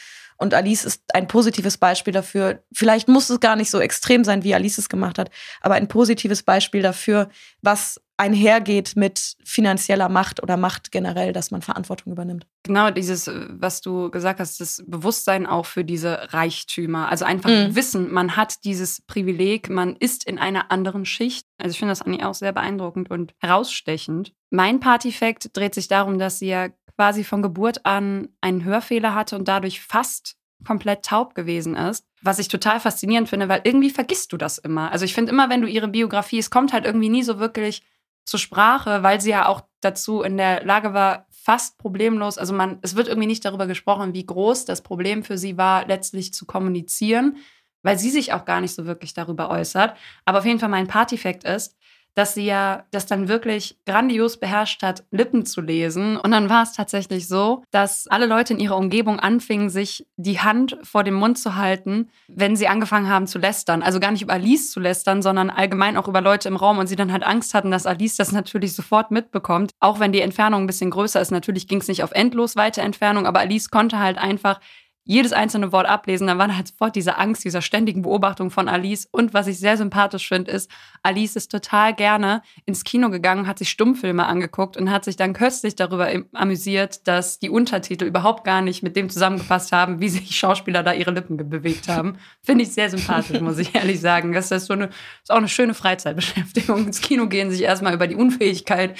Und 0.41 0.55
Alice 0.55 0.87
ist 0.87 1.03
ein 1.13 1.29
positives 1.29 1.77
Beispiel 1.77 2.15
dafür. 2.15 2.65
Vielleicht 2.73 3.09
muss 3.09 3.29
es 3.29 3.41
gar 3.41 3.57
nicht 3.57 3.71
so 3.71 3.79
extrem 3.79 4.25
sein, 4.25 4.43
wie 4.43 4.55
Alice 4.55 4.79
es 4.79 4.89
gemacht 4.89 5.19
hat, 5.19 5.31
aber 5.61 5.75
ein 5.75 5.87
positives 5.87 6.43
Beispiel 6.43 6.81
dafür, 6.81 7.29
was 7.61 8.01
einhergeht 8.21 8.97
mit 8.97 9.37
finanzieller 9.43 10.11
Macht 10.11 10.43
oder 10.43 10.59
Macht 10.59 10.93
generell, 10.93 11.33
dass 11.33 11.51
man 11.51 11.63
Verantwortung 11.63 12.13
übernimmt. 12.13 12.47
Genau, 12.65 12.91
dieses, 12.91 13.31
was 13.49 13.81
du 13.81 14.11
gesagt 14.11 14.41
hast, 14.41 14.61
das 14.61 14.85
Bewusstsein 14.87 15.47
auch 15.47 15.65
für 15.65 15.85
diese 15.85 16.35
Reichtümer. 16.35 17.09
Also 17.09 17.25
einfach 17.25 17.49
mhm. 17.49 17.75
wissen, 17.75 18.13
man 18.13 18.37
hat 18.37 18.63
dieses 18.65 19.01
Privileg, 19.01 19.71
man 19.71 19.97
ist 19.97 20.25
in 20.27 20.39
einer 20.39 20.71
anderen 20.71 21.07
Schicht. 21.07 21.47
Also 21.57 21.73
ich 21.73 21.79
finde 21.79 21.93
das 21.93 22.03
eigentlich 22.03 22.23
auch 22.23 22.35
sehr 22.35 22.53
beeindruckend 22.53 23.11
und 23.11 23.33
herausstechend. 23.39 24.35
Mein 24.51 24.81
Partyfact 24.81 25.57
dreht 25.57 25.75
sich 25.75 25.89
darum, 25.89 26.19
dass 26.19 26.41
sie 26.41 26.49
ja 26.49 26.69
quasi 26.97 27.25
von 27.25 27.41
Geburt 27.41 27.87
an 27.87 28.29
einen 28.43 28.65
Hörfehler 28.65 29.15
hatte 29.15 29.37
und 29.37 29.49
dadurch 29.49 29.81
fast 29.81 30.37
komplett 30.67 31.07
taub 31.07 31.35
gewesen 31.35 31.75
ist. 31.75 32.05
Was 32.21 32.39
ich 32.39 32.49
total 32.49 32.81
faszinierend 32.81 33.31
finde, 33.31 33.49
weil 33.49 33.63
irgendwie 33.65 33.89
vergisst 33.89 34.35
du 34.35 34.37
das 34.37 34.59
immer. 34.59 34.93
Also 34.93 35.07
ich 35.07 35.15
finde 35.15 35.33
immer, 35.33 35.49
wenn 35.49 35.63
du 35.63 35.69
ihre 35.69 35.89
Biografie, 35.89 36.39
es 36.39 36.51
kommt 36.51 36.75
halt 36.75 36.85
irgendwie 36.85 37.09
nie 37.09 37.23
so 37.23 37.39
wirklich 37.39 37.83
zur 38.25 38.41
Sprache, 38.41 39.03
weil 39.03 39.21
sie 39.21 39.31
ja 39.31 39.47
auch 39.47 39.63
dazu 39.81 40.23
in 40.23 40.37
der 40.37 40.65
Lage 40.65 40.95
war, 40.95 41.27
fast 41.31 41.79
problemlos, 41.79 42.39
also 42.39 42.53
man, 42.53 42.79
es 42.83 42.97
wird 42.97 43.09
irgendwie 43.09 43.27
nicht 43.27 43.45
darüber 43.45 43.67
gesprochen, 43.67 44.15
wie 44.15 44.27
groß 44.27 44.67
das 44.67 44.83
Problem 44.83 45.25
für 45.25 45.39
sie 45.39 45.57
war, 45.57 45.87
letztlich 45.87 46.35
zu 46.35 46.45
kommunizieren, 46.45 47.39
weil 47.83 47.99
sie 47.99 48.11
sich 48.11 48.33
auch 48.33 48.45
gar 48.45 48.61
nicht 48.61 48.75
so 48.75 48.85
wirklich 48.85 49.15
darüber 49.15 49.51
äußert. 49.51 49.97
Aber 50.27 50.39
auf 50.39 50.45
jeden 50.45 50.59
Fall 50.59 50.69
mein 50.69 50.87
Partyfact 50.87 51.45
ist, 51.45 51.77
dass 52.15 52.35
sie 52.35 52.45
ja 52.45 52.85
das 52.91 53.07
dann 53.07 53.29
wirklich 53.29 53.79
grandios 53.87 54.39
beherrscht 54.39 54.83
hat, 54.83 55.05
Lippen 55.11 55.47
zu 55.47 55.61
lesen. 55.61 56.17
Und 56.17 56.33
dann 56.33 56.51
war 56.51 56.63
es 56.63 56.73
tatsächlich 56.73 57.29
so, 57.29 57.63
dass 57.71 58.07
alle 58.09 58.27
Leute 58.27 58.55
in 58.55 58.61
ihrer 58.61 58.77
Umgebung 58.77 59.21
anfingen, 59.21 59.71
sich 59.71 60.07
die 60.17 60.41
Hand 60.41 60.79
vor 60.83 61.05
dem 61.05 61.15
Mund 61.15 61.39
zu 61.39 61.57
halten, 61.57 62.11
wenn 62.29 62.57
sie 62.57 62.69
angefangen 62.69 63.09
haben 63.09 63.27
zu 63.27 63.39
lästern. 63.39 63.83
Also 63.83 64.01
gar 64.01 64.11
nicht 64.11 64.23
über 64.23 64.35
Alice 64.35 64.71
zu 64.71 64.81
lästern, 64.81 65.23
sondern 65.23 65.51
allgemein 65.51 65.97
auch 65.97 66.09
über 66.09 66.21
Leute 66.21 66.49
im 66.49 66.57
Raum. 66.57 66.79
Und 66.79 66.87
sie 66.87 66.97
dann 66.97 67.13
halt 67.13 67.25
Angst 67.25 67.55
hatten, 67.55 67.71
dass 67.71 67.87
Alice 67.87 68.17
das 68.17 68.33
natürlich 68.33 68.75
sofort 68.75 69.11
mitbekommt. 69.11 69.73
Auch 69.81 70.01
wenn 70.01 70.13
die 70.13 70.21
Entfernung 70.21 70.63
ein 70.63 70.67
bisschen 70.67 70.91
größer 70.91 71.21
ist. 71.21 71.31
Natürlich 71.31 71.69
ging 71.69 71.81
es 71.81 71.89
nicht 71.89 72.03
auf 72.03 72.13
endlos 72.13 72.57
weite 72.57 72.81
Entfernung, 72.81 73.27
aber 73.27 73.41
Alice 73.41 73.71
konnte 73.71 73.99
halt 73.99 74.19
einfach 74.19 74.61
jedes 75.05 75.33
einzelne 75.33 75.73
Wort 75.73 75.87
ablesen, 75.87 76.27
dann 76.27 76.39
war 76.39 76.55
halt 76.55 76.69
sofort 76.69 76.95
diese 76.95 77.19
Angst, 77.19 77.45
dieser 77.45 77.63
ständigen 77.63 78.03
Beobachtung 78.03 78.51
von 78.51 78.69
Alice. 78.69 79.09
Und 79.11 79.35
was 79.35 79.47
ich 79.47 79.59
sehr 79.59 79.77
sympathisch 79.77 80.29
finde, 80.29 80.53
ist, 80.53 80.71
Alice 81.03 81.37
ist 81.37 81.51
total 81.51 81.95
gerne 81.95 82.43
ins 82.67 82.85
Kino 82.85 83.11
gegangen, 83.11 83.47
hat 83.47 83.59
sich 83.59 83.71
Stummfilme 83.71 84.27
angeguckt 84.27 84.77
und 84.77 84.91
hat 84.91 85.05
sich 85.05 85.17
dann 85.17 85.33
köstlich 85.33 85.75
darüber 85.75 86.09
amüsiert, 86.33 87.09
dass 87.09 87.39
die 87.39 87.51
Untertitel 87.51 88.05
überhaupt 88.05 88.45
gar 88.45 88.63
nicht 88.63 88.83
mit 88.83 88.95
dem 88.95 89.09
zusammengepasst 89.09 89.73
haben, 89.73 90.01
wie 90.01 90.09
sich 90.09 90.39
Schauspieler 90.39 90.83
da 90.83 90.93
ihre 90.93 91.11
Lippen 91.11 91.37
bewegt 91.37 91.89
haben. 91.89 92.19
Finde 92.43 92.65
ich 92.65 92.73
sehr 92.73 92.91
sympathisch, 92.91 93.41
muss 93.41 93.59
ich 93.59 93.75
ehrlich 93.75 94.01
sagen. 94.01 94.33
Das 94.33 94.51
ist, 94.51 94.67
so 94.67 94.75
eine, 94.75 94.87
ist 95.23 95.31
auch 95.31 95.37
eine 95.37 95.49
schöne 95.49 95.75
Freizeitbeschäftigung. 95.75 96.87
Ins 96.87 97.01
Kino 97.01 97.27
gehen, 97.27 97.51
sich 97.51 97.63
erstmal 97.63 97.95
über 97.95 98.07
die 98.07 98.17
Unfähigkeit 98.17 98.97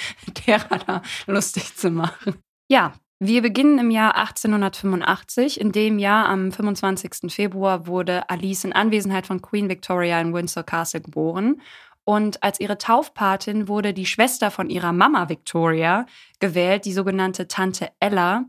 derer 0.47 0.79
da 0.85 1.01
lustig 1.27 1.75
zu 1.75 1.91
machen. 1.91 2.35
Ja, 2.69 2.93
wir 3.23 3.43
beginnen 3.43 3.77
im 3.77 3.91
Jahr 3.91 4.15
1885. 4.15 5.61
In 5.61 5.71
dem 5.71 5.99
Jahr, 5.99 6.27
am 6.27 6.51
25. 6.51 7.31
Februar, 7.31 7.85
wurde 7.85 8.27
Alice 8.31 8.63
in 8.63 8.73
Anwesenheit 8.73 9.27
von 9.27 9.43
Queen 9.43 9.69
Victoria 9.69 10.19
in 10.19 10.33
Windsor 10.33 10.63
Castle 10.63 11.01
geboren. 11.01 11.61
Und 12.03 12.41
als 12.41 12.59
ihre 12.59 12.79
Taufpatin 12.79 13.67
wurde 13.67 13.93
die 13.93 14.07
Schwester 14.07 14.49
von 14.49 14.71
ihrer 14.71 14.91
Mama 14.91 15.29
Victoria 15.29 16.07
gewählt, 16.39 16.85
die 16.85 16.93
sogenannte 16.93 17.47
Tante 17.47 17.91
Ella. 17.99 18.45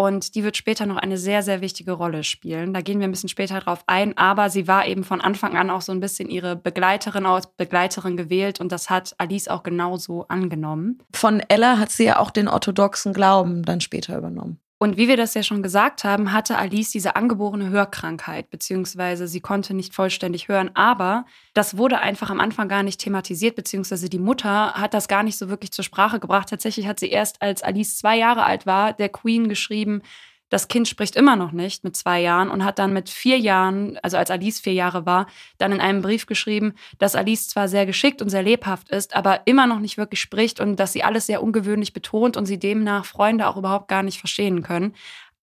Und 0.00 0.36
die 0.36 0.44
wird 0.44 0.56
später 0.56 0.86
noch 0.86 0.96
eine 0.96 1.18
sehr, 1.18 1.42
sehr 1.42 1.60
wichtige 1.60 1.90
Rolle 1.90 2.22
spielen. 2.22 2.72
Da 2.72 2.82
gehen 2.82 3.00
wir 3.00 3.08
ein 3.08 3.10
bisschen 3.10 3.28
später 3.28 3.58
drauf 3.58 3.82
ein. 3.88 4.16
Aber 4.16 4.48
sie 4.48 4.68
war 4.68 4.86
eben 4.86 5.02
von 5.02 5.20
Anfang 5.20 5.56
an 5.56 5.70
auch 5.70 5.80
so 5.80 5.90
ein 5.90 5.98
bisschen 5.98 6.30
ihre 6.30 6.54
Begleiterin 6.54 7.26
aus 7.26 7.48
Begleiterin 7.56 8.16
gewählt. 8.16 8.60
Und 8.60 8.70
das 8.70 8.90
hat 8.90 9.16
Alice 9.18 9.48
auch 9.48 9.64
genauso 9.64 10.28
angenommen. 10.28 11.02
Von 11.12 11.40
Ella 11.48 11.78
hat 11.78 11.90
sie 11.90 12.04
ja 12.04 12.20
auch 12.20 12.30
den 12.30 12.46
orthodoxen 12.46 13.12
Glauben 13.12 13.64
dann 13.64 13.80
später 13.80 14.16
übernommen. 14.16 14.60
Und 14.80 14.96
wie 14.96 15.08
wir 15.08 15.16
das 15.16 15.34
ja 15.34 15.42
schon 15.42 15.64
gesagt 15.64 16.04
haben, 16.04 16.32
hatte 16.32 16.56
Alice 16.56 16.92
diese 16.92 17.16
angeborene 17.16 17.68
Hörkrankheit, 17.68 18.48
beziehungsweise 18.48 19.26
sie 19.26 19.40
konnte 19.40 19.74
nicht 19.74 19.92
vollständig 19.92 20.46
hören. 20.46 20.70
Aber 20.74 21.26
das 21.52 21.76
wurde 21.76 21.98
einfach 21.98 22.30
am 22.30 22.38
Anfang 22.38 22.68
gar 22.68 22.84
nicht 22.84 23.00
thematisiert, 23.00 23.56
beziehungsweise 23.56 24.08
die 24.08 24.20
Mutter 24.20 24.74
hat 24.74 24.94
das 24.94 25.08
gar 25.08 25.24
nicht 25.24 25.36
so 25.36 25.48
wirklich 25.48 25.72
zur 25.72 25.84
Sprache 25.84 26.20
gebracht. 26.20 26.48
Tatsächlich 26.48 26.86
hat 26.86 27.00
sie 27.00 27.10
erst, 27.10 27.42
als 27.42 27.64
Alice 27.64 27.98
zwei 27.98 28.16
Jahre 28.16 28.44
alt 28.44 28.66
war, 28.66 28.92
der 28.92 29.08
Queen 29.08 29.48
geschrieben, 29.48 30.02
das 30.48 30.68
Kind 30.68 30.88
spricht 30.88 31.16
immer 31.16 31.36
noch 31.36 31.52
nicht 31.52 31.84
mit 31.84 31.96
zwei 31.96 32.20
Jahren 32.20 32.50
und 32.50 32.64
hat 32.64 32.78
dann 32.78 32.92
mit 32.92 33.10
vier 33.10 33.38
Jahren, 33.38 33.98
also 34.02 34.16
als 34.16 34.30
Alice 34.30 34.60
vier 34.60 34.72
Jahre 34.72 35.06
war, 35.06 35.26
dann 35.58 35.72
in 35.72 35.80
einem 35.80 36.02
Brief 36.02 36.26
geschrieben, 36.26 36.74
dass 36.98 37.14
Alice 37.14 37.48
zwar 37.48 37.68
sehr 37.68 37.86
geschickt 37.86 38.22
und 38.22 38.30
sehr 38.30 38.42
lebhaft 38.42 38.88
ist, 38.90 39.14
aber 39.14 39.46
immer 39.46 39.66
noch 39.66 39.80
nicht 39.80 39.98
wirklich 39.98 40.20
spricht 40.20 40.60
und 40.60 40.76
dass 40.76 40.92
sie 40.92 41.04
alles 41.04 41.26
sehr 41.26 41.42
ungewöhnlich 41.42 41.92
betont 41.92 42.36
und 42.36 42.46
sie 42.46 42.58
demnach 42.58 43.04
Freunde 43.04 43.46
auch 43.46 43.56
überhaupt 43.56 43.88
gar 43.88 44.02
nicht 44.02 44.18
verstehen 44.18 44.62
können. 44.62 44.94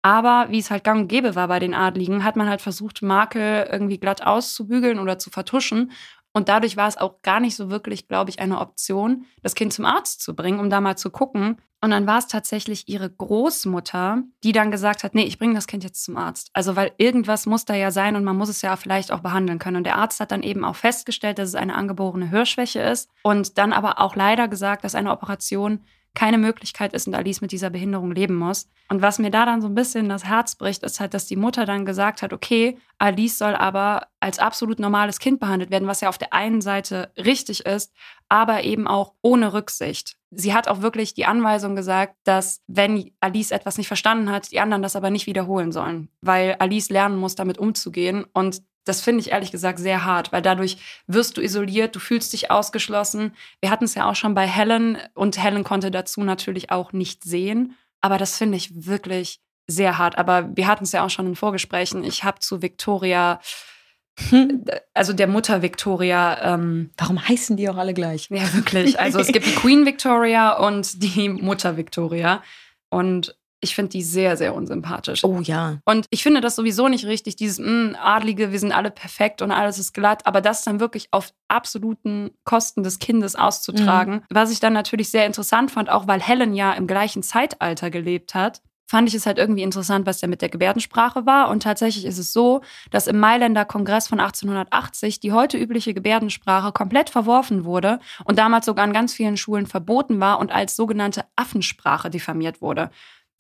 Aber 0.06 0.46
wie 0.52 0.60
es 0.60 0.70
halt 0.70 0.84
gang 0.84 1.02
und 1.02 1.08
gäbe 1.08 1.34
war 1.34 1.48
bei 1.48 1.58
den 1.58 1.74
Adligen, 1.74 2.24
hat 2.24 2.36
man 2.36 2.48
halt 2.48 2.62
versucht, 2.62 3.02
Makel 3.02 3.68
irgendwie 3.72 3.98
glatt 3.98 4.22
auszubügeln 4.22 5.00
oder 5.00 5.18
zu 5.18 5.32
vertuschen. 5.32 5.92
Und 6.36 6.50
dadurch 6.50 6.76
war 6.76 6.90
es 6.90 6.98
auch 6.98 7.22
gar 7.22 7.40
nicht 7.40 7.56
so 7.56 7.70
wirklich, 7.70 8.10
glaube 8.10 8.30
ich, 8.30 8.40
eine 8.40 8.60
Option, 8.60 9.26
das 9.42 9.56
Kind 9.56 9.72
zum 9.72 9.86
Arzt 9.86 10.22
zu 10.22 10.36
bringen, 10.36 10.60
um 10.60 10.70
da 10.70 10.82
mal 10.82 10.98
zu 10.98 11.10
gucken. 11.10 11.62
Und 11.80 11.92
dann 11.92 12.08
war 12.08 12.18
es 12.18 12.28
tatsächlich 12.28 12.90
ihre 12.90 13.10
Großmutter, 13.10 14.22
die 14.44 14.52
dann 14.52 14.70
gesagt 14.70 15.06
hat, 15.06 15.16
nee, 15.16 15.24
ich 15.24 15.40
bringe 15.40 15.54
das 15.54 15.66
Kind 15.66 15.86
jetzt 15.86 16.04
zum 16.04 16.18
Arzt. 16.18 16.50
Also 16.52 16.76
weil 16.76 16.92
irgendwas 16.98 17.46
muss 17.46 17.64
da 17.64 17.74
ja 17.74 17.90
sein 17.90 18.18
und 18.18 18.26
man 18.26 18.36
muss 18.36 18.50
es 18.50 18.62
ja 18.62 18.76
vielleicht 18.76 19.14
auch 19.14 19.22
behandeln 19.22 19.60
können. 19.60 19.78
Und 19.78 19.84
der 19.86 19.96
Arzt 19.96 20.20
hat 20.20 20.34
dann 20.34 20.44
eben 20.44 20.66
auch 20.66 20.76
festgestellt, 20.76 21.40
dass 21.40 21.48
es 21.48 21.56
eine 21.56 21.74
angeborene 21.74 22.32
Hörschwäche 22.32 22.82
ist 22.82 23.10
und 23.24 23.58
dann 23.58 23.72
aber 23.72 24.02
auch 24.02 24.18
leider 24.18 24.50
gesagt, 24.50 24.84
dass 24.84 24.94
eine 24.94 25.12
Operation 25.12 25.86
keine 26.16 26.38
Möglichkeit 26.38 26.94
ist 26.94 27.08
und 27.08 27.14
Alice 27.14 27.42
mit 27.42 27.52
dieser 27.52 27.70
Behinderung 27.70 28.12
leben 28.12 28.36
muss. 28.36 28.68
Und 28.90 29.02
was 29.02 29.20
mir 29.20 29.32
da 29.32 29.46
dann 29.46 29.62
so 29.62 29.68
ein 29.68 29.76
bisschen 29.76 30.10
das 30.10 30.26
Herz 30.26 30.56
bricht, 30.56 30.84
ist 30.84 31.00
halt, 31.00 31.14
dass 31.14 31.26
die 31.28 31.36
Mutter 31.36 31.66
dann 31.66 31.86
gesagt 31.86 32.22
hat, 32.22 32.34
okay, 32.34 32.78
Alice 32.98 33.38
soll 33.38 33.56
aber 33.56 34.08
als 34.20 34.40
absolut 34.40 34.80
normales 34.80 35.20
Kind 35.20 35.40
behandelt 35.40 35.72
werden, 35.72 35.88
was 35.88 36.02
ja 36.02 36.10
auf 36.10 36.18
der 36.18 36.34
einen 36.34 36.62
Seite 36.62 37.12
richtig 37.18 37.66
ist, 37.66 37.94
aber 38.30 38.64
eben 38.64 38.88
auch 38.88 39.14
ohne 39.22 39.54
Rücksicht. 39.54 40.18
Sie 40.32 40.54
hat 40.54 40.68
auch 40.68 40.82
wirklich 40.82 41.14
die 41.14 41.26
Anweisung 41.26 41.76
gesagt, 41.76 42.16
dass 42.24 42.62
wenn 42.68 43.12
Alice 43.20 43.52
etwas 43.52 43.78
nicht 43.78 43.88
verstanden 43.88 44.32
hat, 44.32 44.52
die 44.52 44.60
anderen 44.60 44.84
das 44.84 44.96
aber 44.96 45.10
nicht 45.10 45.28
wiederholen 45.28 45.72
sollen, 45.72 46.10
weil 46.22 46.56
Alice 46.60 46.90
lernen 46.90 47.18
muss, 47.18 47.36
damit 47.36 47.58
umzugehen. 47.58 48.26
Und 48.34 48.62
das 48.86 49.02
finde 49.02 49.22
ich 49.22 49.32
ehrlich 49.32 49.52
gesagt 49.52 49.80
sehr 49.80 50.06
hart, 50.06 50.32
weil 50.32 50.42
dadurch 50.42 50.78
wirst 51.08 51.38
du 51.38 51.42
isoliert, 51.42 51.96
du 51.96 52.00
fühlst 52.00 52.32
dich 52.34 52.52
ausgeschlossen. 52.52 53.36
Wir 53.60 53.72
hatten 53.72 53.86
es 53.86 53.96
ja 53.96 54.10
auch 54.10 54.16
schon 54.16 54.36
bei 54.36 54.48
Helen 54.48 54.98
und 55.16 55.44
Helen 55.44 55.64
konnte 55.64 55.92
dazu 55.92 56.22
natürlich 56.22 56.72
auch 56.72 56.94
nicht 56.94 57.24
sehen. 57.24 57.76
Aber 58.02 58.18
das 58.18 58.38
finde 58.38 58.58
ich 58.58 58.86
wirklich 58.86 59.40
sehr 59.68 59.98
hart. 59.98 60.18
Aber 60.18 60.56
wir 60.56 60.68
hatten 60.68 60.84
es 60.84 60.92
ja 60.92 61.04
auch 61.04 61.10
schon 61.10 61.26
in 61.26 61.36
Vorgesprächen. 61.36 62.04
Ich 62.04 62.24
habe 62.24 62.40
zu 62.40 62.62
Victoria, 62.62 63.40
hm. 64.30 64.66
also 64.94 65.14
der 65.14 65.28
Mutter 65.28 65.64
Victoria. 65.64 66.54
Ähm, 66.54 66.92
Warum 66.98 67.28
heißen 67.28 67.58
die 67.58 67.68
auch 67.70 67.78
alle 67.78 67.96
gleich? 67.96 68.28
Ja, 68.30 68.54
wirklich. 68.54 69.00
Also 69.00 69.20
es 69.20 69.28
gibt 69.28 69.48
die 69.48 69.56
Queen 69.56 69.86
Victoria 69.86 70.58
und 70.58 71.02
die 71.02 71.30
Mutter 71.30 71.78
Victoria. 71.78 72.44
Und 72.90 73.36
ich 73.66 73.76
finde 73.76 73.90
die 73.90 74.04
sehr, 74.04 74.38
sehr 74.38 74.54
unsympathisch. 74.54 75.24
Oh 75.24 75.40
ja. 75.42 75.80
Und 75.86 76.06
ich 76.12 76.22
finde 76.22 76.40
das 76.40 76.56
sowieso 76.56 76.88
nicht 76.88 77.06
richtig, 77.06 77.36
dieses 77.36 77.58
mh, 77.58 77.66
hm, 77.68 77.98
Adlige, 78.00 78.52
wir 78.52 78.60
sind 78.60 78.72
alle 78.72 78.92
perfekt 78.92 79.42
und 79.42 79.52
alles 79.52 79.80
ist 79.80 79.94
glatt, 79.94 80.26
aber 80.28 80.40
das 80.40 80.64
dann 80.64 80.80
wirklich 80.80 81.08
auf 81.10 81.34
absoluten 81.48 82.30
Kosten 82.44 82.84
des 82.84 83.00
Kindes 83.00 83.36
auszutragen, 83.36 84.16
mhm. 84.16 84.22
was 84.30 84.52
ich 84.52 84.60
dann 84.60 84.74
natürlich 84.74 85.10
sehr 85.10 85.26
interessant 85.26 85.72
fand, 85.72 85.90
auch 85.90 86.08
weil 86.08 86.22
Helen 86.22 86.54
ja 86.54 86.74
im 86.74 86.86
gleichen 86.86 87.24
Zeitalter 87.24 87.90
gelebt 87.90 88.36
hat 88.36 88.62
fand 88.88 89.10
ich 89.10 89.16
es 89.16 89.26
halt 89.26 89.38
irgendwie 89.38 89.64
interessant, 89.64 90.06
was 90.06 90.20
da 90.20 90.28
mit 90.28 90.42
der 90.42 90.50
Gebärdensprache 90.50 91.26
war. 91.26 91.50
Und 91.50 91.64
tatsächlich 91.64 92.06
ist 92.06 92.18
es 92.18 92.34
so, 92.34 92.62
dass 92.92 93.08
im 93.08 93.20
Mailänder 93.20 93.66
Kongress 93.66 94.08
von 94.08 94.20
1880 94.20 95.20
die 95.20 95.32
heute 95.32 95.58
übliche 95.58 95.94
Gebärdensprache 95.94 96.72
komplett 96.72 97.10
verworfen 97.10 97.66
wurde 97.66 98.00
und 98.26 98.38
damals 98.38 98.66
sogar 98.66 98.84
an 98.84 98.94
ganz 98.94 99.14
vielen 99.14 99.38
Schulen 99.38 99.66
verboten 99.66 100.20
war 100.20 100.40
und 100.40 100.52
als 100.52 100.76
sogenannte 100.76 101.26
Affensprache 101.36 102.10
diffamiert 102.10 102.62
wurde. 102.62 102.92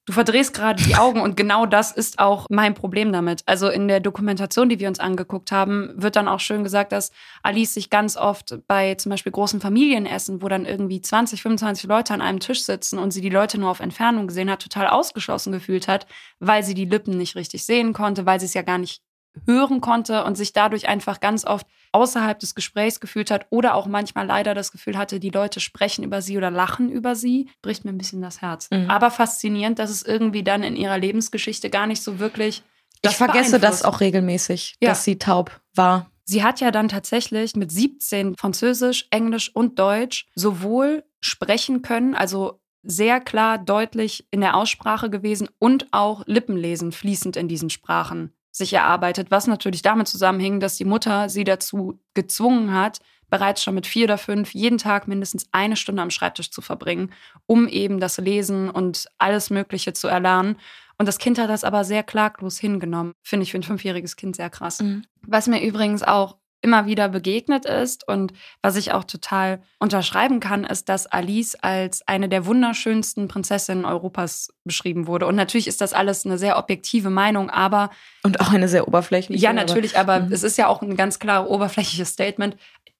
Du 0.07 0.13
verdrehst 0.13 0.53
gerade 0.53 0.83
die 0.83 0.95
Augen 0.95 1.19
und 1.19 1.35
genau 1.35 1.65
das 1.65 1.91
ist 1.91 2.19
auch 2.19 2.45
mein 2.51 2.75
Problem 2.75 3.11
damit. 3.11 3.41
Also 3.47 3.69
in 3.69 3.87
der 3.87 3.99
Dokumentation, 3.99 4.69
die 4.69 4.79
wir 4.79 4.87
uns 4.87 4.99
angeguckt 4.99 5.51
haben, 5.51 5.93
wird 5.95 6.15
dann 6.15 6.27
auch 6.27 6.39
schön 6.39 6.63
gesagt, 6.63 6.91
dass 6.91 7.11
Alice 7.41 7.73
sich 7.73 7.89
ganz 7.89 8.15
oft 8.15 8.59
bei 8.67 8.93
zum 8.95 9.09
Beispiel 9.09 9.31
großen 9.31 9.59
Familienessen, 9.59 10.43
wo 10.43 10.47
dann 10.47 10.65
irgendwie 10.65 11.01
20, 11.01 11.41
25 11.41 11.89
Leute 11.89 12.13
an 12.13 12.21
einem 12.21 12.39
Tisch 12.39 12.63
sitzen 12.63 12.99
und 12.99 13.11
sie 13.11 13.21
die 13.21 13.31
Leute 13.31 13.59
nur 13.59 13.71
auf 13.71 13.79
Entfernung 13.79 14.27
gesehen 14.27 14.51
hat, 14.51 14.61
total 14.61 14.87
ausgeschlossen 14.87 15.51
gefühlt 15.51 15.87
hat, 15.87 16.05
weil 16.39 16.63
sie 16.63 16.75
die 16.75 16.85
Lippen 16.85 17.17
nicht 17.17 17.35
richtig 17.35 17.65
sehen 17.65 17.93
konnte, 17.93 18.27
weil 18.27 18.39
sie 18.39 18.45
es 18.45 18.53
ja 18.53 18.61
gar 18.61 18.77
nicht 18.77 19.01
hören 19.45 19.81
konnte 19.81 20.23
und 20.23 20.35
sich 20.35 20.53
dadurch 20.53 20.87
einfach 20.87 21.19
ganz 21.19 21.45
oft 21.45 21.67
außerhalb 21.91 22.37
des 22.39 22.55
Gesprächs 22.55 22.99
gefühlt 22.99 23.31
hat 23.31 23.47
oder 23.49 23.75
auch 23.75 23.87
manchmal 23.87 24.25
leider 24.25 24.53
das 24.53 24.71
Gefühl 24.71 24.97
hatte, 24.97 25.19
die 25.19 25.29
Leute 25.29 25.59
sprechen 25.59 26.03
über 26.03 26.21
sie 26.21 26.37
oder 26.37 26.51
lachen 26.51 26.89
über 26.89 27.15
sie, 27.15 27.49
bricht 27.61 27.85
mir 27.85 27.91
ein 27.91 27.97
bisschen 27.97 28.21
das 28.21 28.41
Herz. 28.41 28.69
Mhm. 28.69 28.89
Aber 28.89 29.11
faszinierend, 29.11 29.79
dass 29.79 29.89
es 29.89 30.03
irgendwie 30.03 30.43
dann 30.43 30.63
in 30.63 30.75
ihrer 30.75 30.97
Lebensgeschichte 30.97 31.69
gar 31.69 31.87
nicht 31.87 32.03
so 32.03 32.19
wirklich. 32.19 32.63
ich 33.01 33.15
vergesse 33.15 33.59
das 33.59 33.83
auch 33.83 34.01
regelmäßig, 34.01 34.75
ja. 34.81 34.89
dass 34.89 35.03
sie 35.03 35.17
taub 35.17 35.61
war. 35.73 36.09
Sie 36.25 36.43
hat 36.43 36.59
ja 36.59 36.71
dann 36.71 36.89
tatsächlich 36.89 37.55
mit 37.55 37.71
17 37.71 38.35
Französisch, 38.35 39.07
Englisch 39.11 39.51
und 39.53 39.77
Deutsch 39.77 40.27
sowohl 40.33 41.03
sprechen 41.21 41.81
können, 41.81 42.15
also 42.15 42.59
sehr 42.81 43.19
klar, 43.19 43.57
deutlich 43.57 44.27
in 44.31 44.41
der 44.41 44.55
Aussprache 44.55 45.09
gewesen 45.09 45.49
und 45.59 45.87
auch 45.91 46.23
Lippenlesen 46.25 46.91
fließend 46.91 47.35
in 47.37 47.47
diesen 47.47 47.69
Sprachen 47.69 48.33
sich 48.55 48.71
erarbeitet, 48.71 49.31
was 49.31 49.47
natürlich 49.47 49.81
damit 49.81 50.07
zusammenhing, 50.07 50.61
dass 50.61 50.77
die 50.77 50.85
Mutter 50.85 51.27
sie 51.27 51.43
dazu 51.43 51.99
gezwungen 52.13 52.73
hat, 52.73 52.99
bereits 53.29 53.61
schon 53.61 53.75
mit 53.75 53.85
vier 53.85 54.05
oder 54.05 54.17
fünf 54.17 54.53
jeden 54.53 54.77
Tag 54.77 55.09
mindestens 55.09 55.47
eine 55.51 55.75
Stunde 55.75 56.01
am 56.01 56.09
Schreibtisch 56.09 56.51
zu 56.51 56.61
verbringen, 56.61 57.11
um 57.47 57.67
eben 57.67 57.99
das 57.99 58.17
Lesen 58.17 58.69
und 58.69 59.07
alles 59.17 59.49
Mögliche 59.49 59.91
zu 59.91 60.07
erlernen. 60.07 60.55
Und 60.97 61.07
das 61.07 61.17
Kind 61.17 61.37
hat 61.37 61.49
das 61.49 61.65
aber 61.65 61.83
sehr 61.83 62.03
klaglos 62.03 62.57
hingenommen. 62.57 63.11
Finde 63.21 63.43
ich 63.43 63.51
für 63.51 63.57
ein 63.57 63.63
fünfjähriges 63.63 64.15
Kind 64.15 64.37
sehr 64.37 64.49
krass. 64.49 64.81
Mhm. 64.81 65.03
Was 65.23 65.47
mir 65.47 65.61
übrigens 65.61 66.03
auch 66.03 66.37
immer 66.61 66.85
wieder 66.85 67.09
begegnet 67.09 67.65
ist 67.65 68.07
und 68.07 68.33
was 68.61 68.75
ich 68.75 68.91
auch 68.91 69.03
total 69.03 69.61
unterschreiben 69.79 70.39
kann, 70.39 70.63
ist, 70.63 70.89
dass 70.89 71.05
Alice 71.05 71.55
als 71.55 72.07
eine 72.07 72.27
der 72.27 72.45
wunderschönsten 72.45 73.27
Prinzessinnen 73.27 73.85
Europas 73.85 74.49
beschrieben 74.63 75.07
wurde. 75.07 75.27
Und 75.27 75.35
natürlich 75.35 75.67
ist 75.67 75.81
das 75.81 75.93
alles 75.93 76.25
eine 76.25 76.37
sehr 76.37 76.57
objektive 76.57 77.09
Meinung, 77.09 77.49
aber. 77.49 77.91
Und 78.23 78.39
auch 78.41 78.51
eine 78.51 78.67
sehr 78.67 78.87
oberflächliche. 78.87 79.41
Ja, 79.41 79.53
natürlich, 79.53 79.97
aber, 79.97 80.15
aber 80.15 80.25
mhm. 80.25 80.33
es 80.33 80.43
ist 80.43 80.57
ja 80.57 80.67
auch 80.67 80.81
ein 80.81 80.95
ganz 80.95 81.19
klar 81.19 81.49
oberflächliches 81.49 82.09
Statement. 82.09 82.57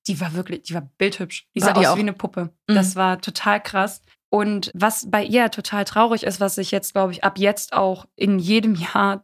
Die 0.07 0.21
war 0.21 0.33
wirklich, 0.33 0.63
die 0.63 0.75
war 0.75 0.87
bildhübsch. 0.97 1.47
Die 1.55 1.61
war 1.61 1.69
sah 1.69 1.73
die 1.73 1.79
aus 1.79 1.93
auch? 1.93 1.97
wie 1.97 2.01
eine 2.01 2.13
Puppe. 2.13 2.51
Mhm. 2.67 2.75
Das 2.75 2.95
war 2.95 3.19
total 3.19 3.61
krass. 3.61 4.01
Und 4.29 4.69
was 4.73 5.09
bei 5.09 5.23
ihr 5.23 5.49
total 5.49 5.85
traurig 5.85 6.23
ist, 6.23 6.39
was 6.39 6.55
sich 6.55 6.71
jetzt, 6.71 6.93
glaube 6.93 7.13
ich, 7.13 7.23
ab 7.23 7.37
jetzt 7.37 7.73
auch 7.73 8.05
in 8.15 8.37
jedem 8.37 8.75
Jahr 8.75 9.23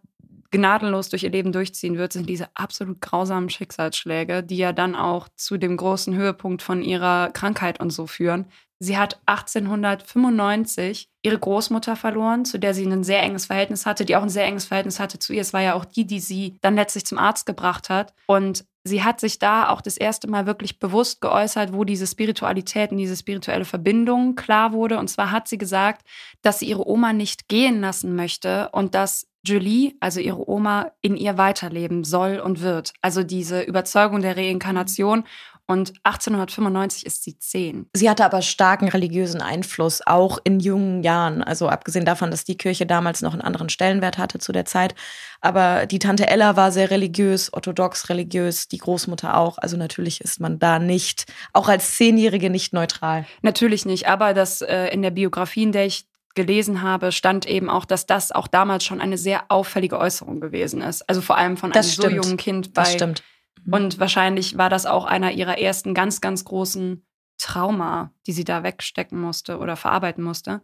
gnadenlos 0.51 1.09
durch 1.09 1.23
ihr 1.23 1.31
Leben 1.31 1.51
durchziehen 1.51 1.97
wird, 1.97 2.13
sind 2.13 2.29
diese 2.29 2.49
absolut 2.53 3.01
grausamen 3.01 3.49
Schicksalsschläge, 3.49 4.43
die 4.43 4.57
ja 4.57 4.73
dann 4.73 4.95
auch 4.95 5.29
zu 5.35 5.57
dem 5.57 5.77
großen 5.77 6.15
Höhepunkt 6.15 6.61
von 6.61 6.81
ihrer 6.83 7.29
Krankheit 7.31 7.79
und 7.79 7.89
so 7.89 8.05
führen. 8.05 8.45
Sie 8.83 8.97
hat 8.97 9.21
1895 9.27 11.07
ihre 11.21 11.37
Großmutter 11.37 11.95
verloren, 11.95 12.45
zu 12.45 12.57
der 12.57 12.73
sie 12.73 12.83
ein 12.85 13.03
sehr 13.03 13.21
enges 13.21 13.45
Verhältnis 13.45 13.85
hatte, 13.85 14.05
die 14.05 14.15
auch 14.15 14.23
ein 14.23 14.29
sehr 14.29 14.45
enges 14.45 14.65
Verhältnis 14.65 14.99
hatte 14.99 15.19
zu 15.19 15.33
ihr. 15.33 15.41
Es 15.41 15.53
war 15.53 15.61
ja 15.61 15.75
auch 15.75 15.85
die, 15.85 16.07
die 16.07 16.19
sie 16.19 16.57
dann 16.61 16.73
letztlich 16.73 17.05
zum 17.05 17.19
Arzt 17.19 17.45
gebracht 17.45 17.91
hat. 17.91 18.15
Und 18.25 18.65
sie 18.83 19.03
hat 19.03 19.19
sich 19.19 19.37
da 19.37 19.69
auch 19.69 19.81
das 19.81 19.97
erste 19.97 20.27
Mal 20.27 20.47
wirklich 20.47 20.79
bewusst 20.79 21.21
geäußert, 21.21 21.73
wo 21.73 21.83
diese 21.83 22.07
Spiritualität 22.07 22.89
und 22.91 22.97
diese 22.97 23.15
spirituelle 23.15 23.65
Verbindung 23.65 24.33
klar 24.33 24.73
wurde. 24.73 24.97
Und 24.97 25.09
zwar 25.09 25.29
hat 25.29 25.47
sie 25.47 25.59
gesagt, 25.59 26.01
dass 26.41 26.57
sie 26.57 26.65
ihre 26.65 26.87
Oma 26.87 27.13
nicht 27.13 27.47
gehen 27.47 27.81
lassen 27.81 28.15
möchte 28.15 28.69
und 28.71 28.95
dass 28.95 29.27
Julie, 29.43 29.95
also 29.99 30.19
ihre 30.19 30.49
Oma, 30.49 30.91
in 31.01 31.17
ihr 31.17 31.37
weiterleben 31.37 32.03
soll 32.03 32.39
und 32.39 32.61
wird. 32.61 32.93
Also 33.01 33.23
diese 33.23 33.61
Überzeugung 33.61 34.21
der 34.21 34.37
Reinkarnation. 34.37 35.23
Und 35.67 35.93
1895 36.03 37.05
ist 37.05 37.23
sie 37.23 37.37
zehn. 37.39 37.85
Sie 37.95 38.09
hatte 38.09 38.25
aber 38.25 38.41
starken 38.41 38.89
religiösen 38.89 39.41
Einfluss, 39.41 40.01
auch 40.05 40.37
in 40.43 40.59
jungen 40.59 41.01
Jahren. 41.01 41.41
Also 41.41 41.69
abgesehen 41.69 42.03
davon, 42.03 42.29
dass 42.29 42.43
die 42.43 42.57
Kirche 42.57 42.85
damals 42.85 43.21
noch 43.21 43.31
einen 43.31 43.41
anderen 43.41 43.69
Stellenwert 43.69 44.17
hatte 44.17 44.39
zu 44.39 44.51
der 44.51 44.65
Zeit. 44.65 44.95
Aber 45.39 45.85
die 45.85 45.99
Tante 45.99 46.27
Ella 46.27 46.57
war 46.57 46.73
sehr 46.73 46.91
religiös, 46.91 47.53
orthodox 47.53 48.09
religiös, 48.09 48.67
die 48.67 48.79
Großmutter 48.79 49.37
auch. 49.37 49.59
Also 49.59 49.77
natürlich 49.77 50.19
ist 50.19 50.41
man 50.41 50.59
da 50.59 50.77
nicht, 50.77 51.31
auch 51.53 51.69
als 51.69 51.95
Zehnjährige 51.95 52.49
nicht 52.49 52.73
neutral. 52.73 53.25
Natürlich 53.41 53.85
nicht, 53.85 54.09
aber 54.09 54.33
das 54.33 54.61
äh, 54.61 54.87
in 54.87 55.01
der 55.01 55.11
Biografie, 55.11 55.63
in 55.63 55.71
der 55.71 55.85
ich 55.85 56.05
gelesen 56.35 56.81
habe, 56.81 57.11
stand 57.11 57.45
eben 57.45 57.69
auch, 57.69 57.85
dass 57.85 58.05
das 58.05 58.31
auch 58.31 58.47
damals 58.47 58.83
schon 58.83 59.01
eine 59.01 59.17
sehr 59.17 59.45
auffällige 59.49 59.97
Äußerung 59.97 60.39
gewesen 60.39 60.81
ist. 60.81 61.07
Also 61.09 61.21
vor 61.21 61.37
allem 61.37 61.57
von 61.57 61.71
einem 61.71 61.83
so 61.83 62.09
jungen 62.09 62.37
Kind 62.37 62.73
bei. 62.73 62.83
Das 62.83 62.93
stimmt. 62.93 63.23
Mhm. 63.63 63.73
Und 63.73 63.99
wahrscheinlich 63.99 64.57
war 64.57 64.69
das 64.69 64.85
auch 64.85 65.05
einer 65.05 65.31
ihrer 65.31 65.57
ersten 65.57 65.93
ganz, 65.93 66.21
ganz 66.21 66.45
großen 66.45 67.05
Trauma, 67.37 68.13
die 68.27 68.33
sie 68.33 68.43
da 68.43 68.63
wegstecken 68.63 69.19
musste 69.19 69.57
oder 69.57 69.75
verarbeiten 69.75 70.23
musste. 70.23 70.61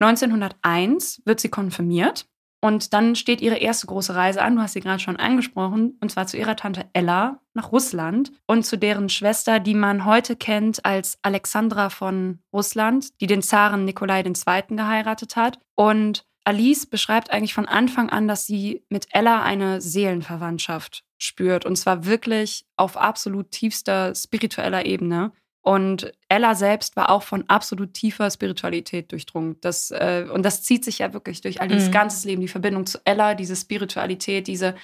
1901 0.00 1.22
wird 1.24 1.40
sie 1.40 1.48
konfirmiert 1.48 2.26
und 2.64 2.94
dann 2.94 3.16
steht 3.16 3.40
ihre 3.40 3.56
erste 3.56 3.88
große 3.88 4.14
Reise 4.14 4.40
an, 4.40 4.54
du 4.54 4.62
hast 4.62 4.74
sie 4.74 4.80
gerade 4.80 5.00
schon 5.00 5.16
angesprochen, 5.16 5.98
und 6.00 6.12
zwar 6.12 6.28
zu 6.28 6.36
ihrer 6.38 6.54
Tante 6.54 6.86
Ella 6.92 7.40
nach 7.54 7.72
Russland 7.72 8.32
und 8.46 8.64
zu 8.64 8.78
deren 8.78 9.08
Schwester, 9.08 9.58
die 9.58 9.74
man 9.74 10.04
heute 10.04 10.36
kennt 10.36 10.84
als 10.84 11.18
Alexandra 11.22 11.90
von 11.90 12.38
Russland, 12.52 13.20
die 13.20 13.26
den 13.26 13.42
Zaren 13.42 13.84
Nikolai 13.84 14.22
II. 14.22 14.76
geheiratet 14.76 15.34
hat. 15.34 15.58
Und 15.74 16.24
Alice 16.44 16.86
beschreibt 16.86 17.32
eigentlich 17.32 17.54
von 17.54 17.66
Anfang 17.66 18.10
an, 18.10 18.28
dass 18.28 18.46
sie 18.46 18.84
mit 18.88 19.08
Ella 19.10 19.42
eine 19.42 19.80
Seelenverwandtschaft 19.80 21.04
spürt. 21.18 21.66
Und 21.66 21.76
zwar 21.76 22.04
wirklich 22.06 22.64
auf 22.76 22.96
absolut 22.96 23.50
tiefster 23.50 24.14
spiritueller 24.14 24.86
Ebene. 24.86 25.32
Und 25.62 26.12
Ella 26.28 26.56
selbst 26.56 26.96
war 26.96 27.08
auch 27.10 27.22
von 27.22 27.44
absolut 27.48 27.94
tiefer 27.94 28.28
Spiritualität 28.30 29.12
durchdrungen. 29.12 29.56
Das, 29.60 29.92
äh, 29.92 30.26
und 30.30 30.42
das 30.42 30.62
zieht 30.62 30.84
sich 30.84 30.98
ja 30.98 31.12
wirklich 31.12 31.40
durch 31.40 31.60
Alice 31.60 31.86
mhm. 31.86 31.92
ganzes 31.92 32.24
Leben. 32.24 32.40
Die 32.40 32.48
Verbindung 32.48 32.84
zu 32.84 32.98
Ella, 33.04 33.34
diese 33.34 33.54
Spiritualität, 33.54 34.48
diese, 34.48 34.74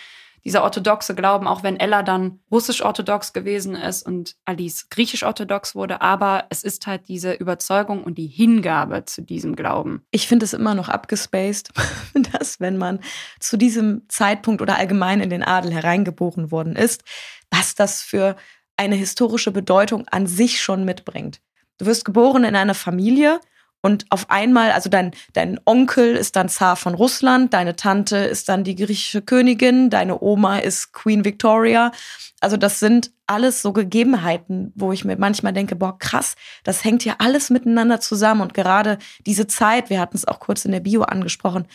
dieser 0.44 0.62
orthodoxe 0.62 1.16
Glauben, 1.16 1.48
auch 1.48 1.64
wenn 1.64 1.80
Ella 1.80 2.04
dann 2.04 2.38
russisch-orthodox 2.52 3.32
gewesen 3.32 3.74
ist 3.74 4.06
und 4.06 4.36
Alice 4.44 4.88
griechisch-orthodox 4.88 5.74
wurde. 5.74 6.00
Aber 6.00 6.44
es 6.48 6.62
ist 6.62 6.86
halt 6.86 7.08
diese 7.08 7.32
Überzeugung 7.32 8.04
und 8.04 8.16
die 8.16 8.28
Hingabe 8.28 9.04
zu 9.04 9.22
diesem 9.22 9.56
Glauben. 9.56 10.04
Ich 10.12 10.28
finde 10.28 10.44
es 10.44 10.52
immer 10.52 10.76
noch 10.76 10.88
abgespaced, 10.88 11.70
dass 12.32 12.60
wenn 12.60 12.76
man 12.76 13.00
zu 13.40 13.56
diesem 13.56 14.02
Zeitpunkt 14.08 14.62
oder 14.62 14.76
allgemein 14.76 15.20
in 15.20 15.30
den 15.30 15.42
Adel 15.42 15.72
hereingeboren 15.72 16.52
worden 16.52 16.76
ist, 16.76 17.02
was 17.50 17.74
das 17.74 18.00
für 18.02 18.36
eine 18.78 18.94
historische 18.94 19.50
Bedeutung 19.50 20.06
an 20.08 20.26
sich 20.26 20.62
schon 20.62 20.84
mitbringt. 20.84 21.40
Du 21.78 21.86
wirst 21.86 22.04
geboren 22.04 22.44
in 22.44 22.56
einer 22.56 22.74
Familie 22.74 23.40
und 23.80 24.06
auf 24.10 24.28
einmal, 24.30 24.72
also 24.72 24.90
dein, 24.90 25.12
dein 25.34 25.60
Onkel 25.64 26.16
ist 26.16 26.34
dann 26.34 26.48
Zar 26.48 26.74
von 26.74 26.94
Russland, 26.94 27.54
deine 27.54 27.76
Tante 27.76 28.16
ist 28.16 28.48
dann 28.48 28.64
die 28.64 28.74
griechische 28.74 29.22
Königin, 29.22 29.88
deine 29.88 30.20
Oma 30.20 30.58
ist 30.58 30.92
Queen 30.92 31.24
Victoria. 31.24 31.92
Also 32.40 32.56
das 32.56 32.80
sind 32.80 33.12
alles 33.26 33.62
so 33.62 33.72
Gegebenheiten, 33.72 34.72
wo 34.74 34.90
ich 34.92 35.04
mir 35.04 35.16
manchmal 35.16 35.52
denke, 35.52 35.76
boah, 35.76 35.96
krass, 35.96 36.34
das 36.64 36.82
hängt 36.82 37.04
ja 37.04 37.16
alles 37.18 37.50
miteinander 37.50 38.00
zusammen. 38.00 38.40
Und 38.40 38.54
gerade 38.54 38.98
diese 39.26 39.46
Zeit, 39.46 39.90
wir 39.90 40.00
hatten 40.00 40.16
es 40.16 40.26
auch 40.26 40.40
kurz 40.40 40.64
in 40.64 40.72
der 40.72 40.80
Bio 40.80 41.02
angesprochen, 41.02 41.66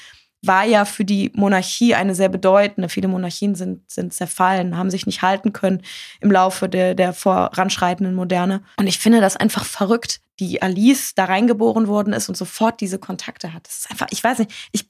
war 0.45 0.65
ja 0.65 0.85
für 0.85 1.05
die 1.05 1.31
Monarchie 1.33 1.95
eine 1.95 2.15
sehr 2.15 2.29
bedeutende. 2.29 2.89
Viele 2.89 3.07
Monarchien 3.07 3.55
sind, 3.55 3.89
sind 3.89 4.13
zerfallen, 4.13 4.77
haben 4.77 4.89
sich 4.89 5.05
nicht 5.05 5.21
halten 5.21 5.53
können 5.53 5.81
im 6.19 6.31
Laufe 6.31 6.67
der, 6.67 6.95
der 6.95 7.13
voranschreitenden 7.13 8.13
Moderne. 8.13 8.61
Und 8.77 8.87
ich 8.87 8.99
finde 8.99 9.21
das 9.21 9.37
einfach 9.37 9.65
verrückt, 9.65 10.19
die 10.39 10.61
Alice 10.61 11.15
da 11.15 11.25
reingeboren 11.25 11.87
worden 11.87 12.13
ist 12.13 12.27
und 12.27 12.35
sofort 12.35 12.81
diese 12.81 12.99
Kontakte 12.99 13.53
hat. 13.53 13.67
Das 13.67 13.79
ist 13.79 13.91
einfach, 13.91 14.07
ich 14.11 14.23
weiß 14.23 14.39
nicht, 14.39 14.51
ich 14.73 14.85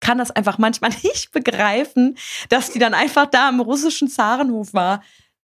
kann 0.00 0.18
das 0.18 0.30
einfach 0.30 0.58
manchmal 0.58 0.90
nicht 1.02 1.32
begreifen, 1.32 2.16
dass 2.48 2.70
die 2.70 2.78
dann 2.78 2.94
einfach 2.94 3.26
da 3.26 3.48
im 3.48 3.60
russischen 3.60 4.08
Zarenhof 4.08 4.74
war. 4.74 5.02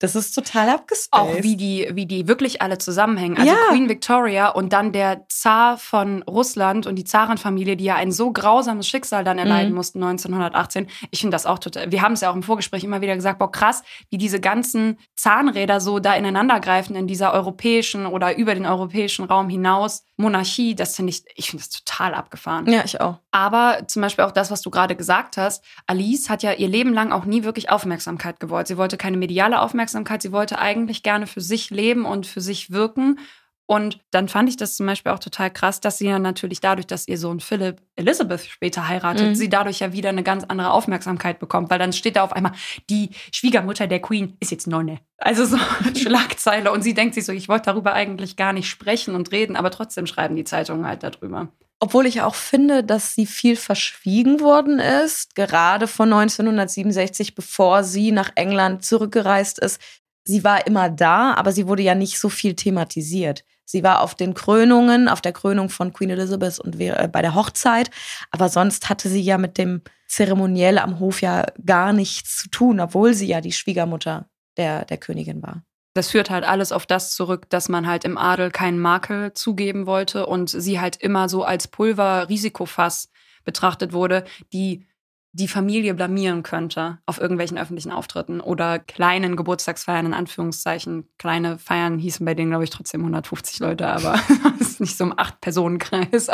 Das 0.05 0.15
ist 0.15 0.33
total 0.33 0.69
abgespaced. 0.69 1.11
Auch 1.13 1.41
wie 1.41 1.57
die, 1.57 1.89
wie 1.93 2.05
die 2.05 2.27
wirklich 2.27 2.61
alle 2.61 2.77
zusammenhängen. 2.77 3.37
Also 3.37 3.49
ja. 3.49 3.57
Queen 3.69 3.89
Victoria 3.89 4.49
und 4.49 4.71
dann 4.71 4.91
der 4.91 5.25
Zar 5.29 5.79
von 5.79 6.21
Russland 6.23 6.85
und 6.85 6.95
die 6.95 7.03
Zarenfamilie, 7.03 7.75
die 7.75 7.85
ja 7.85 7.95
ein 7.95 8.11
so 8.11 8.31
grausames 8.31 8.87
Schicksal 8.87 9.23
dann 9.23 9.39
erleiden 9.39 9.71
mhm. 9.71 9.77
mussten 9.77 10.03
1918. 10.03 10.87
Ich 11.09 11.21
finde 11.21 11.33
das 11.33 11.47
auch 11.47 11.57
total. 11.57 11.91
Wir 11.91 12.03
haben 12.03 12.13
es 12.13 12.21
ja 12.21 12.29
auch 12.29 12.35
im 12.35 12.43
Vorgespräch 12.43 12.83
immer 12.83 13.01
wieder 13.01 13.15
gesagt, 13.15 13.39
boah, 13.39 13.51
krass, 13.51 13.81
wie 14.11 14.19
diese 14.19 14.39
ganzen 14.39 14.99
Zahnräder 15.15 15.81
so 15.81 15.97
da 15.97 16.13
ineinander 16.13 16.59
greifen 16.59 16.95
in 16.95 17.07
dieser 17.07 17.33
europäischen 17.33 18.05
oder 18.05 18.37
über 18.37 18.53
den 18.53 18.67
europäischen 18.67 19.25
Raum 19.25 19.49
hinaus. 19.49 20.03
Monarchie, 20.17 20.75
das 20.75 20.95
finde 20.95 21.09
ich, 21.09 21.25
ich 21.35 21.49
finde 21.49 21.65
das 21.65 21.71
total 21.71 22.13
abgefahren. 22.13 22.71
Ja, 22.71 22.83
ich 22.85 23.01
auch. 23.01 23.17
Aber 23.31 23.85
zum 23.87 24.01
Beispiel 24.01 24.23
auch 24.23 24.31
das, 24.31 24.49
was 24.49 24.61
du 24.61 24.69
gerade 24.69 24.95
gesagt 24.95 25.35
hast, 25.35 25.61
Alice 25.87 26.29
hat 26.29 26.41
ja 26.41 26.53
ihr 26.53 26.69
Leben 26.69 26.93
lang 26.93 27.11
auch 27.11 27.25
nie 27.25 27.43
wirklich 27.43 27.69
Aufmerksamkeit 27.69 28.39
gewollt. 28.39 28.67
Sie 28.67 28.77
wollte 28.77 28.95
keine 28.95 29.17
mediale 29.17 29.59
Aufmerksamkeit, 29.59 29.94
sie 30.19 30.31
wollte 30.31 30.59
eigentlich 30.59 31.03
gerne 31.03 31.27
für 31.27 31.41
sich 31.41 31.69
leben 31.69 32.05
und 32.05 32.27
für 32.27 32.41
sich 32.41 32.71
wirken. 32.71 33.19
Und 33.67 33.99
dann 34.11 34.27
fand 34.27 34.47
ich 34.47 34.57
das 34.57 34.75
zum 34.75 34.85
Beispiel 34.85 35.11
auch 35.11 35.19
total 35.19 35.49
krass, 35.51 35.81
dass 35.81 35.97
sie 35.97 36.07
ja 36.07 36.19
natürlich 36.19 36.61
dadurch, 36.61 36.85
dass 36.85 37.07
ihr 37.07 37.17
Sohn 37.17 37.39
Philipp 37.39 37.81
Elizabeth 37.95 38.41
später 38.45 38.87
heiratet, 38.87 39.29
mhm. 39.29 39.35
sie 39.35 39.49
dadurch 39.49 39.79
ja 39.79 39.91
wieder 39.91 40.09
eine 40.09 40.21
ganz 40.21 40.43
andere 40.43 40.71
Aufmerksamkeit 40.71 41.39
bekommt, 41.39 41.71
weil 41.71 41.79
dann 41.79 41.91
steht 41.91 42.15
da 42.15 42.23
auf 42.23 42.33
einmal, 42.33 42.51
die 42.91 43.09
Schwiegermutter 43.31 43.87
der 43.87 44.01
Queen 44.01 44.37
ist 44.39 44.51
jetzt 44.51 44.67
Nonne. 44.67 44.99
Also 45.17 45.45
so 45.45 45.57
Schlagzeile. 45.95 46.71
Und 46.71 46.83
sie 46.83 46.93
denkt 46.93 47.15
sich 47.15 47.25
so, 47.25 47.31
ich 47.31 47.49
wollte 47.49 47.65
darüber 47.65 47.93
eigentlich 47.93 48.35
gar 48.35 48.53
nicht 48.53 48.69
sprechen 48.69 49.15
und 49.15 49.31
reden, 49.31 49.55
aber 49.55 49.71
trotzdem 49.71 50.05
schreiben 50.05 50.35
die 50.35 50.43
Zeitungen 50.43 50.85
halt 50.85 51.01
darüber. 51.01 51.49
Obwohl 51.85 52.07
ich 52.07 52.23
auch 52.23 52.33
finde, 52.33 52.83
dass 52.83 53.13
sie 53.13 53.27
viel 53.27 53.55
verschwiegen 53.55 54.39
worden 54.39 54.79
ist, 54.79 55.35
gerade 55.35 55.85
von 55.85 56.11
1967, 56.11 57.35
bevor 57.35 57.83
sie 57.83 58.11
nach 58.11 58.31
England 58.33 58.83
zurückgereist 58.83 59.59
ist. 59.59 59.79
Sie 60.23 60.43
war 60.43 60.65
immer 60.65 60.89
da, 60.89 61.35
aber 61.35 61.51
sie 61.51 61.67
wurde 61.67 61.83
ja 61.83 61.93
nicht 61.93 62.17
so 62.17 62.29
viel 62.29 62.55
thematisiert. 62.55 63.43
Sie 63.65 63.83
war 63.83 64.01
auf 64.01 64.15
den 64.15 64.33
Krönungen, 64.33 65.07
auf 65.07 65.21
der 65.21 65.31
Krönung 65.31 65.69
von 65.69 65.93
Queen 65.93 66.09
Elizabeth 66.09 66.57
und 66.57 66.79
äh, 66.79 67.07
bei 67.07 67.21
der 67.21 67.35
Hochzeit, 67.35 67.91
aber 68.31 68.49
sonst 68.49 68.89
hatte 68.89 69.07
sie 69.07 69.21
ja 69.21 69.37
mit 69.37 69.59
dem 69.59 69.83
Zeremoniell 70.07 70.79
am 70.79 70.99
Hof 70.99 71.21
ja 71.21 71.45
gar 71.63 71.93
nichts 71.93 72.37
zu 72.37 72.49
tun, 72.49 72.79
obwohl 72.79 73.13
sie 73.13 73.27
ja 73.27 73.41
die 73.41 73.51
Schwiegermutter 73.51 74.27
der, 74.57 74.85
der 74.85 74.97
Königin 74.97 75.43
war. 75.43 75.63
Das 75.95 76.11
führt 76.11 76.29
halt 76.29 76.43
alles 76.43 76.73
auf 76.73 76.85
das 76.85 77.15
zurück, 77.15 77.49
dass 77.49 77.69
man 77.69 77.87
halt 77.87 78.03
im 78.03 78.17
Adel 78.17 78.51
keinen 78.51 78.79
Makel 78.79 79.33
zugeben 79.33 79.87
wollte 79.87 80.25
und 80.25 80.49
sie 80.49 80.81
halt 80.81 80.97
immer 80.97 81.29
so 81.29 81.45
als 81.45 81.69
Pulver-Risikofass 81.69 83.09
betrachtet 83.45 83.93
wurde, 83.93 84.25
die 84.51 84.85
die 85.31 85.47
Familie 85.47 85.93
blamieren 85.93 86.43
könnte 86.43 86.99
auf 87.05 87.19
irgendwelchen 87.19 87.57
öffentlichen 87.57 87.91
Auftritten 87.91 88.41
oder 88.41 88.79
kleinen 88.79 89.37
Geburtstagsfeiern 89.37 90.05
in 90.05 90.13
Anführungszeichen. 90.13 91.07
Kleine 91.17 91.57
Feiern 91.59 91.97
hießen 91.97 92.25
bei 92.25 92.33
denen, 92.33 92.51
glaube 92.51 92.65
ich, 92.65 92.69
trotzdem 92.69 93.01
150 93.01 93.59
Leute, 93.59 93.87
aber 93.87 94.19
es 94.59 94.71
ist 94.71 94.81
nicht 94.81 94.97
so 94.97 95.05
ein 95.05 95.17
Acht-Personen-Kreis, 95.17 96.29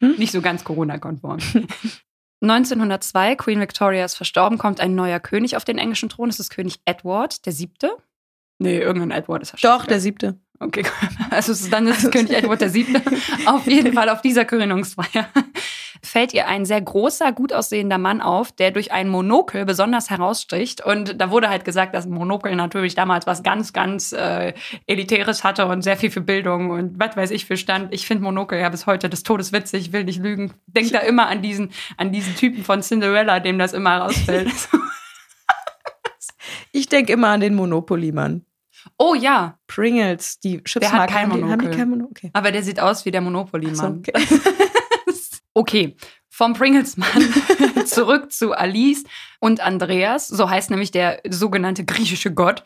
hm? 0.00 0.14
nicht 0.18 0.32
so 0.32 0.40
ganz 0.40 0.64
Corona-konform. 0.64 1.38
1902, 2.42 3.36
Queen 3.36 3.60
Victoria 3.60 4.04
ist 4.04 4.16
verstorben, 4.16 4.58
kommt 4.58 4.80
ein 4.80 4.94
neuer 4.94 5.20
König 5.20 5.56
auf 5.56 5.64
den 5.64 5.78
englischen 5.78 6.08
Thron. 6.08 6.28
Das 6.28 6.40
ist 6.40 6.50
König 6.50 6.80
Edward, 6.84 7.46
der 7.46 7.52
siebte. 7.52 7.96
Nee, 8.58 8.78
irgendein 8.78 9.10
Edward 9.10 9.42
ist 9.42 9.52
ja 9.52 9.58
Doch, 9.62 9.86
der 9.86 10.00
siebte. 10.00 10.38
Okay, 10.60 10.84
also 11.30 11.52
dann 11.68 11.86
ist 11.86 12.04
es 12.04 12.10
König 12.12 12.32
Edward 12.32 12.60
der 12.60 12.70
siebte. 12.70 13.02
Auf 13.46 13.66
jeden 13.66 13.92
Fall 13.92 14.08
auf 14.08 14.22
dieser 14.22 14.44
Krönungsfeier 14.44 15.28
fällt 16.02 16.34
ihr 16.34 16.46
ein 16.46 16.64
sehr 16.64 16.80
großer, 16.80 17.32
gut 17.32 17.52
aussehender 17.52 17.98
Mann 17.98 18.20
auf, 18.20 18.52
der 18.52 18.70
durch 18.70 18.92
ein 18.92 19.08
Monokel 19.08 19.64
besonders 19.64 20.10
heraussticht. 20.10 20.84
Und 20.84 21.20
da 21.20 21.30
wurde 21.30 21.48
halt 21.48 21.64
gesagt, 21.64 21.94
dass 21.94 22.06
Monokel 22.06 22.54
natürlich 22.56 22.94
damals 22.94 23.26
was 23.26 23.42
ganz, 23.42 23.72
ganz 23.72 24.12
äh, 24.12 24.52
Elitäres 24.86 25.44
hatte 25.44 25.66
und 25.66 25.82
sehr 25.82 25.96
viel 25.96 26.10
für 26.10 26.20
Bildung 26.20 26.70
und 26.70 27.00
was 27.00 27.16
weiß 27.16 27.30
ich 27.30 27.46
für 27.46 27.56
Stand. 27.56 27.92
Ich 27.92 28.06
finde 28.06 28.24
Monokel 28.24 28.60
ja 28.60 28.68
bis 28.68 28.86
heute 28.86 29.08
des 29.08 29.22
Todes 29.22 29.52
witzig, 29.52 29.92
will 29.92 30.04
nicht 30.04 30.22
lügen. 30.22 30.52
Denk 30.66 30.92
da 30.92 30.98
immer 30.98 31.26
an 31.26 31.42
diesen, 31.42 31.70
an 31.96 32.12
diesen 32.12 32.36
Typen 32.36 32.64
von 32.64 32.82
Cinderella, 32.82 33.40
dem 33.40 33.58
das 33.58 33.72
immer 33.72 33.98
rausfällt. 33.98 34.50
Ich 36.74 36.88
denke 36.88 37.12
immer 37.12 37.28
an 37.28 37.40
den 37.40 37.54
Monopoly-Mann. 37.54 38.44
Oh 38.98 39.14
ja. 39.14 39.58
Pringles, 39.66 40.40
die 40.40 40.62
Chipsmarken. 40.62 40.90
Der 40.90 41.02
hat 41.02 41.10
kein 41.10 41.28
Monokel. 41.28 41.52
Haben 41.52 41.70
die 41.70 41.76
kein 41.76 41.88
Monokel? 41.88 42.10
Okay. 42.10 42.30
Aber 42.32 42.52
der 42.52 42.62
sieht 42.62 42.80
aus 42.80 43.04
wie 43.04 43.10
der 43.10 43.20
Monopoly-Mann. 43.20 44.02
So, 44.04 44.12
okay. 44.12 44.12
Okay, 45.56 45.94
vom 46.28 46.52
Pringles-Mann 46.52 47.86
zurück 47.86 48.32
zu 48.32 48.54
Alice 48.54 49.04
und 49.38 49.60
Andreas. 49.60 50.26
So 50.26 50.50
heißt 50.50 50.68
nämlich 50.68 50.90
der 50.90 51.20
sogenannte 51.28 51.84
griechische 51.84 52.34
Gott. 52.34 52.64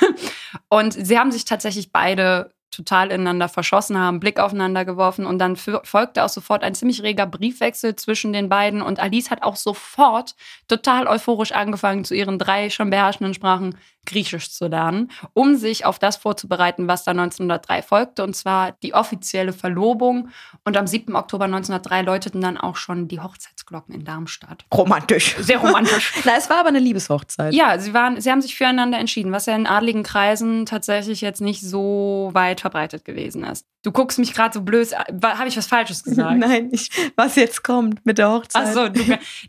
Und 0.70 0.94
sie 0.94 1.18
haben 1.18 1.30
sich 1.30 1.44
tatsächlich 1.44 1.92
beide 1.92 2.54
total 2.70 3.10
ineinander 3.10 3.48
verschossen 3.48 3.98
haben, 3.98 4.20
Blick 4.20 4.40
aufeinander 4.40 4.84
geworfen 4.84 5.26
und 5.26 5.38
dann 5.38 5.56
folgte 5.56 6.24
auch 6.24 6.28
sofort 6.28 6.64
ein 6.64 6.74
ziemlich 6.74 7.02
reger 7.02 7.26
Briefwechsel 7.26 7.96
zwischen 7.96 8.32
den 8.32 8.48
beiden 8.48 8.82
und 8.82 9.00
Alice 9.00 9.30
hat 9.30 9.42
auch 9.42 9.56
sofort 9.56 10.34
total 10.68 11.06
euphorisch 11.06 11.52
angefangen, 11.52 12.04
zu 12.04 12.14
ihren 12.14 12.38
drei 12.38 12.70
schon 12.70 12.90
beherrschenden 12.90 13.34
Sprachen 13.34 13.76
Griechisch 14.06 14.50
zu 14.50 14.66
lernen, 14.66 15.10
um 15.32 15.56
sich 15.56 15.86
auf 15.86 15.98
das 15.98 16.16
vorzubereiten, 16.16 16.88
was 16.88 17.04
da 17.04 17.12
1903 17.12 17.82
folgte, 17.82 18.22
und 18.22 18.34
zwar 18.34 18.72
die 18.82 18.94
offizielle 18.94 19.52
Verlobung. 19.52 20.28
Und 20.64 20.76
am 20.76 20.86
7. 20.86 21.14
Oktober 21.14 21.44
1903 21.44 22.02
läuteten 22.02 22.40
dann 22.40 22.56
auch 22.56 22.76
schon 22.76 23.08
die 23.08 23.20
Hochzeitsglocken 23.20 23.94
in 23.94 24.04
Darmstadt. 24.04 24.64
Romantisch. 24.72 25.36
Sehr 25.38 25.58
romantisch. 25.58 26.12
Na, 26.24 26.32
es 26.36 26.50
war 26.50 26.58
aber 26.58 26.68
eine 26.68 26.78
Liebeshochzeit. 26.78 27.54
Ja, 27.54 27.78
sie, 27.78 27.94
waren, 27.94 28.20
sie 28.20 28.30
haben 28.30 28.42
sich 28.42 28.56
füreinander 28.56 28.98
entschieden, 28.98 29.32
was 29.32 29.46
ja 29.46 29.54
in 29.56 29.66
adligen 29.66 30.02
Kreisen 30.02 30.66
tatsächlich 30.66 31.20
jetzt 31.20 31.40
nicht 31.40 31.62
so 31.62 32.30
weit 32.32 32.60
verbreitet 32.60 33.04
gewesen 33.04 33.44
ist. 33.44 33.66
Du 33.84 33.92
guckst 33.92 34.18
mich 34.18 34.32
gerade 34.32 34.54
so 34.54 34.62
blöd. 34.62 34.88
Habe 35.22 35.46
ich 35.46 35.56
was 35.56 35.66
Falsches 35.66 36.02
gesagt? 36.04 36.38
Nein, 36.38 36.70
ich, 36.72 36.90
was 37.16 37.36
jetzt 37.36 37.62
kommt 37.62 38.04
mit 38.04 38.16
der 38.16 38.30
Hochzeit. 38.30 38.64
Ach 38.66 38.72
so, 38.72 38.88
du, 38.88 39.00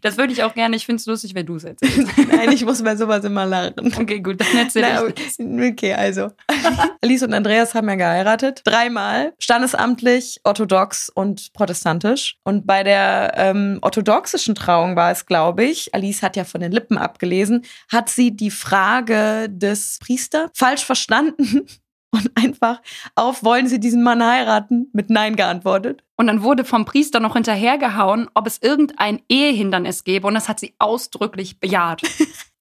das 0.02 0.18
würde 0.18 0.34
ich 0.34 0.44
auch 0.44 0.54
gerne. 0.54 0.76
Ich 0.76 0.86
finde 0.86 1.00
es 1.00 1.06
lustig, 1.06 1.34
wenn 1.34 1.46
du 1.46 1.56
es 1.56 1.64
erzählst. 1.64 2.12
Nein, 2.32 2.52
ich 2.52 2.66
muss 2.66 2.84
bei 2.84 2.98
sowas 2.98 3.24
immer 3.24 3.46
lachen. 3.46 3.74
Okay, 3.98 4.20
gut, 4.20 4.42
dann 4.42 4.48
erzähl 4.58 4.84
ich. 4.84 5.72
Okay, 5.72 5.94
also. 5.94 6.32
Alice 7.02 7.24
und 7.24 7.34
Andreas 7.34 7.74
haben 7.74 7.88
ja 7.88 7.96
geheiratet. 7.96 8.62
Dreimal. 8.66 9.34
Standesamtlich, 9.40 10.42
orthodox 10.44 11.10
und 11.10 11.54
protestantisch. 11.54 12.38
Und 12.44 12.68
bei 12.68 12.84
der 12.84 13.34
ähm, 13.38 13.80
orthodoxischen 13.82 14.54
Trauung 14.54 14.98
war 14.98 15.12
es, 15.12 15.26
glaube 15.26 15.64
ich, 15.64 15.96
Alice 15.96 16.22
hat 16.22 16.36
ja 16.36 16.44
von 16.44 16.60
den 16.60 16.74
Lippen 16.74 16.98
abgelesen, 16.98 17.64
hat 17.90 18.10
sie 18.10 18.36
die 18.36 18.52
Frage 18.52 19.48
des 19.50 19.98
Priester 20.02 20.50
falsch 20.54 20.84
verstanden 20.84 21.66
und 22.16 22.32
einfach 22.36 22.82
auf, 23.16 23.44
wollen 23.44 23.68
Sie 23.68 23.80
diesen 23.80 24.04
Mann 24.04 24.24
heiraten? 24.24 24.90
mit 24.94 25.10
Nein 25.10 25.36
geantwortet. 25.36 26.04
Und 26.16 26.28
dann 26.28 26.44
wurde 26.44 26.64
vom 26.64 26.86
Priester 26.86 27.20
noch 27.20 27.34
hinterhergehauen, 27.34 28.30
ob 28.34 28.48
es 28.48 28.62
irgendein 28.62 29.22
Ehehindernis 29.30 30.04
gäbe. 30.04 30.28
Und 30.28 30.34
das 30.34 30.48
hat 30.48 30.60
sie 30.60 30.74
ausdrücklich 30.80 31.60
bejaht. 31.60 32.02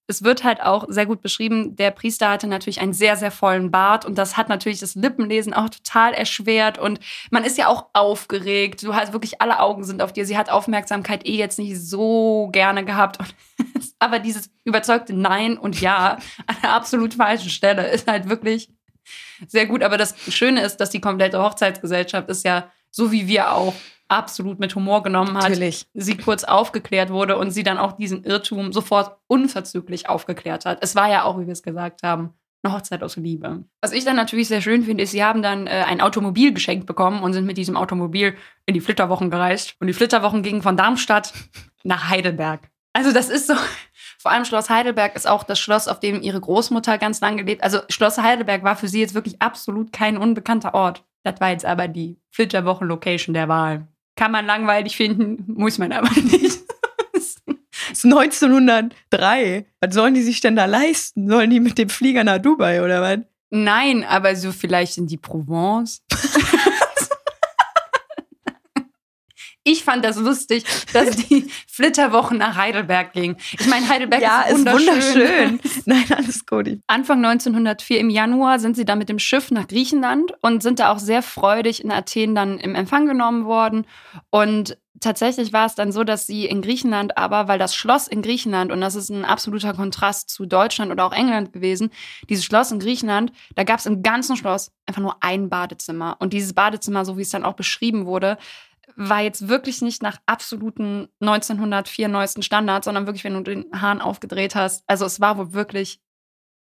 es 0.07 0.23
wird 0.23 0.43
halt 0.43 0.61
auch 0.61 0.85
sehr 0.89 1.05
gut 1.05 1.21
beschrieben, 1.21 1.75
der 1.75 1.91
Priester 1.91 2.29
hatte 2.29 2.47
natürlich 2.47 2.81
einen 2.81 2.93
sehr, 2.93 3.15
sehr 3.15 3.31
vollen 3.31 3.71
Bart 3.71 4.05
und 4.05 4.17
das 4.17 4.37
hat 4.37 4.49
natürlich 4.49 4.79
das 4.79 4.95
Lippenlesen 4.95 5.53
auch 5.53 5.69
total 5.69 6.13
erschwert 6.13 6.77
und 6.77 6.99
man 7.31 7.43
ist 7.43 7.57
ja 7.57 7.67
auch 7.67 7.87
aufgeregt. 7.93 8.83
Du 8.83 8.93
hast 8.93 9.13
wirklich 9.13 9.41
alle 9.41 9.59
Augen 9.59 9.83
sind 9.83 10.01
auf 10.01 10.13
dir. 10.13 10.25
Sie 10.25 10.37
hat 10.37 10.49
Aufmerksamkeit 10.49 11.25
eh 11.25 11.37
jetzt 11.37 11.57
nicht 11.57 11.79
so 11.79 12.49
gerne 12.51 12.85
gehabt. 12.85 13.17
aber 13.99 14.19
dieses 14.19 14.51
überzeugte 14.63 15.13
Nein 15.13 15.57
und 15.57 15.81
Ja 15.81 16.17
an 16.45 16.55
der 16.61 16.73
absolut 16.73 17.15
falschen 17.15 17.49
Stelle 17.49 17.87
ist 17.87 18.07
halt 18.07 18.29
wirklich 18.29 18.69
sehr 19.47 19.65
gut. 19.65 19.83
Aber 19.83 19.97
das 19.97 20.15
Schöne 20.33 20.61
ist, 20.61 20.77
dass 20.77 20.89
die 20.89 21.01
komplette 21.01 21.41
Hochzeitsgesellschaft 21.41 22.29
ist 22.29 22.45
ja 22.45 22.69
so 22.95 23.11
wie 23.11 23.27
wir 23.27 23.51
auch 23.51 23.73
absolut 24.07 24.59
mit 24.59 24.73
Humor 24.75 25.03
genommen 25.03 25.35
hat, 25.35 25.49
Natürlich. 25.49 25.87
sie 25.93 26.15
kurz 26.15 26.43
aufgeklärt 26.43 27.09
wurde 27.09 27.37
und 27.37 27.51
sie 27.51 27.63
dann 27.63 27.77
auch 27.77 27.93
diesen 27.93 28.23
Irrtum 28.23 28.71
sofort 28.71 29.17
unverzüglich 29.27 30.07
aufgeklärt 30.07 30.65
hat. 30.65 30.77
Es 30.81 30.95
war 30.95 31.09
ja 31.09 31.23
auch, 31.23 31.39
wie 31.39 31.45
wir 31.45 31.53
es 31.53 31.63
gesagt 31.63 32.03
haben, 32.03 32.33
eine 32.63 32.73
Hochzeit 32.73 33.03
aus 33.03 33.17
Liebe. 33.17 33.63
Was 33.81 33.91
ich 33.91 34.05
dann 34.05 34.15
natürlich 34.15 34.47
sehr 34.47 34.61
schön 34.61 34.83
finde, 34.83 35.03
ist, 35.03 35.11
sie 35.11 35.23
haben 35.23 35.41
dann 35.41 35.67
äh, 35.67 35.83
ein 35.87 36.01
Automobil 36.01 36.53
geschenkt 36.53 36.85
bekommen 36.85 37.21
und 37.21 37.33
sind 37.33 37.45
mit 37.45 37.57
diesem 37.57 37.75
Automobil 37.75 38.35
in 38.65 38.73
die 38.73 38.81
Flitterwochen 38.81 39.29
gereist. 39.29 39.75
Und 39.79 39.87
die 39.87 39.93
Flitterwochen 39.93 40.41
gingen 40.41 40.61
von 40.61 40.77
Darmstadt 40.77 41.33
nach 41.83 42.09
Heidelberg. 42.09 42.69
Also 42.93 43.11
das 43.11 43.29
ist 43.29 43.47
so, 43.47 43.55
vor 44.25 44.31
allem 44.31 44.43
Schloss 44.43 44.71
Heidelberg 44.71 45.15
ist 45.15 45.27
auch 45.27 45.43
das 45.43 45.59
Schloss, 45.59 45.87
auf 45.87 45.99
dem 45.99 46.19
ihre 46.19 46.41
Großmutter 46.41 46.97
ganz 46.97 47.21
lange 47.21 47.43
gelebt. 47.43 47.63
Also 47.63 47.81
Schloss 47.89 48.17
Heidelberg 48.17 48.63
war 48.63 48.75
für 48.75 48.87
sie 48.87 48.99
jetzt 48.99 49.13
wirklich 49.13 49.39
absolut 49.39 49.93
kein 49.93 50.17
unbekannter 50.17 50.73
Ort. 50.73 51.03
Das 51.21 51.39
war 51.39 51.51
jetzt 51.51 51.63
aber 51.63 51.87
die 51.87 52.17
Flitterwochen-Location 52.31 53.35
der 53.35 53.49
Wahl. 53.49 53.87
Kann 54.15 54.31
man 54.31 54.47
langweilig 54.47 54.97
finden, 54.97 55.43
muss 55.45 55.77
man 55.77 55.91
aber 55.91 56.09
nicht. 56.15 56.57
Das 57.13 57.35
ist 57.91 58.05
1903. 58.05 59.67
Was 59.79 59.93
sollen 59.93 60.15
die 60.15 60.23
sich 60.23 60.41
denn 60.41 60.55
da 60.55 60.65
leisten? 60.65 61.29
Sollen 61.29 61.51
die 61.51 61.59
mit 61.59 61.77
dem 61.77 61.89
Flieger 61.89 62.23
nach 62.23 62.39
Dubai 62.39 62.83
oder 62.83 63.03
was? 63.03 63.19
Nein, 63.51 64.03
aber 64.03 64.35
so 64.35 64.51
vielleicht 64.51 64.97
in 64.97 65.05
die 65.05 65.17
Provence. 65.17 66.01
ich 69.65 69.83
fand 69.83 70.05
das 70.05 70.15
lustig, 70.17 70.63
dass 70.93 71.15
die 71.27 71.49
Flitterwochen 71.67 72.37
nach 72.37 72.55
Heidelberg 72.55 73.11
gingen. 73.11 73.35
Ich 73.59 73.67
meine, 73.67 73.89
Heidelberg 73.89 74.21
ja, 74.21 74.43
ist, 74.43 74.59
wunderschön. 74.59 74.97
ist 74.97 75.15
wunderschön. 75.15 75.59
Nein, 75.85 76.05
alles 76.15 76.45
gut. 76.45 76.79
Anfang 76.87 77.25
1904 77.25 77.99
im 77.99 78.09
Januar 78.09 78.59
sind 78.59 78.75
sie 78.75 78.85
dann 78.85 78.99
mit 78.99 79.09
dem 79.09 79.19
Schiff 79.19 79.51
nach 79.51 79.67
Griechenland 79.67 80.33
und 80.41 80.63
sind 80.63 80.79
da 80.79 80.93
auch 80.93 80.99
sehr 80.99 81.21
freudig 81.21 81.83
in 81.83 81.91
Athen 81.91 82.35
dann 82.35 82.59
im 82.59 82.75
Empfang 82.75 83.07
genommen 83.07 83.45
worden. 83.45 83.85
Und 84.29 84.77
tatsächlich 84.99 85.51
war 85.51 85.65
es 85.65 85.73
dann 85.73 85.91
so, 85.91 86.03
dass 86.03 86.27
sie 86.27 86.45
in 86.45 86.61
Griechenland 86.61 87.17
aber, 87.17 87.47
weil 87.47 87.59
das 87.59 87.75
Schloss 87.75 88.07
in 88.07 88.21
Griechenland, 88.21 88.71
und 88.71 88.81
das 88.81 88.95
ist 88.95 89.09
ein 89.09 89.25
absoluter 89.25 89.73
Kontrast 89.73 90.29
zu 90.29 90.45
Deutschland 90.45 90.91
oder 90.91 91.05
auch 91.05 91.11
England 91.11 91.53
gewesen, 91.53 91.89
dieses 92.29 92.45
Schloss 92.45 92.71
in 92.71 92.79
Griechenland, 92.79 93.31
da 93.55 93.63
gab 93.63 93.79
es 93.79 93.87
im 93.87 94.03
ganzen 94.03 94.37
Schloss 94.37 94.71
einfach 94.85 95.01
nur 95.01 95.17
ein 95.21 95.49
Badezimmer. 95.49 96.17
Und 96.19 96.33
dieses 96.33 96.53
Badezimmer, 96.53 97.03
so 97.03 97.17
wie 97.17 97.23
es 97.23 97.29
dann 97.29 97.45
auch 97.45 97.55
beschrieben 97.55 98.05
wurde, 98.05 98.37
war 98.95 99.21
jetzt 99.21 99.47
wirklich 99.47 99.81
nicht 99.81 100.01
nach 100.01 100.17
absoluten 100.25 101.07
1904 101.21 102.07
neuesten 102.07 102.43
Standards, 102.43 102.85
sondern 102.85 103.05
wirklich, 103.05 103.23
wenn 103.23 103.33
du 103.33 103.41
den 103.41 103.65
Hahn 103.73 104.01
aufgedreht 104.01 104.55
hast. 104.55 104.83
Also 104.87 105.05
es 105.05 105.19
war 105.19 105.37
wohl 105.37 105.53
wirklich 105.53 105.99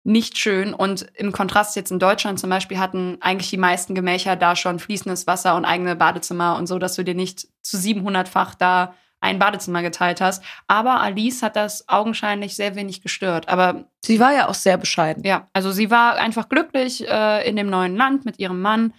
nicht 0.05 0.38
schön. 0.38 0.75
Und 0.75 1.07
im 1.14 1.33
Kontrast 1.33 1.77
jetzt 1.77 1.92
in 1.92 1.98
Deutschland 1.98 2.40
zum 2.40 2.51
Beispiel 2.51 2.79
hatten 2.79 3.18
eigentlich 3.20 3.51
die 3.51 3.57
meisten 3.57 3.94
Gemächer 3.94 4.37
da 4.37 4.57
schon 4.57 4.79
fließendes 4.79 5.27
Wasser 5.27 5.55
und 5.57 5.64
eigene 5.64 5.96
Badezimmer 5.96 6.57
und 6.57 6.66
so, 6.66 6.79
dass 6.79 6.96
du 6.96 7.05
dir 7.05 7.14
nicht 7.14 7.46
zu 7.62 7.77
700-fach 7.77 8.55
da 8.55 8.94
ein 9.20 9.38
Badezimmer 9.38 9.83
geteilt 9.83 10.20
hast. 10.20 10.42
Aber 10.66 11.01
Alice 11.01 11.42
hat 11.42 11.55
das 11.55 11.88
augenscheinlich 11.88 12.57
sehr 12.57 12.75
wenig 12.75 13.03
gestört. 13.03 13.48
Aber 13.48 13.85
sie 14.05 14.18
war 14.18 14.33
ja 14.33 14.48
auch 14.48 14.55
sehr 14.55 14.77
bescheiden. 14.77 15.25
Ja, 15.25 15.48
also 15.53 15.70
sie 15.70 15.90
war 15.90 16.16
einfach 16.16 16.48
glücklich 16.48 17.09
äh, 17.09 17.48
in 17.48 17.55
dem 17.55 17.70
neuen 17.70 17.96
Land 17.96 18.25
mit 18.25 18.40
ihrem 18.40 18.61
Mann 18.61 18.92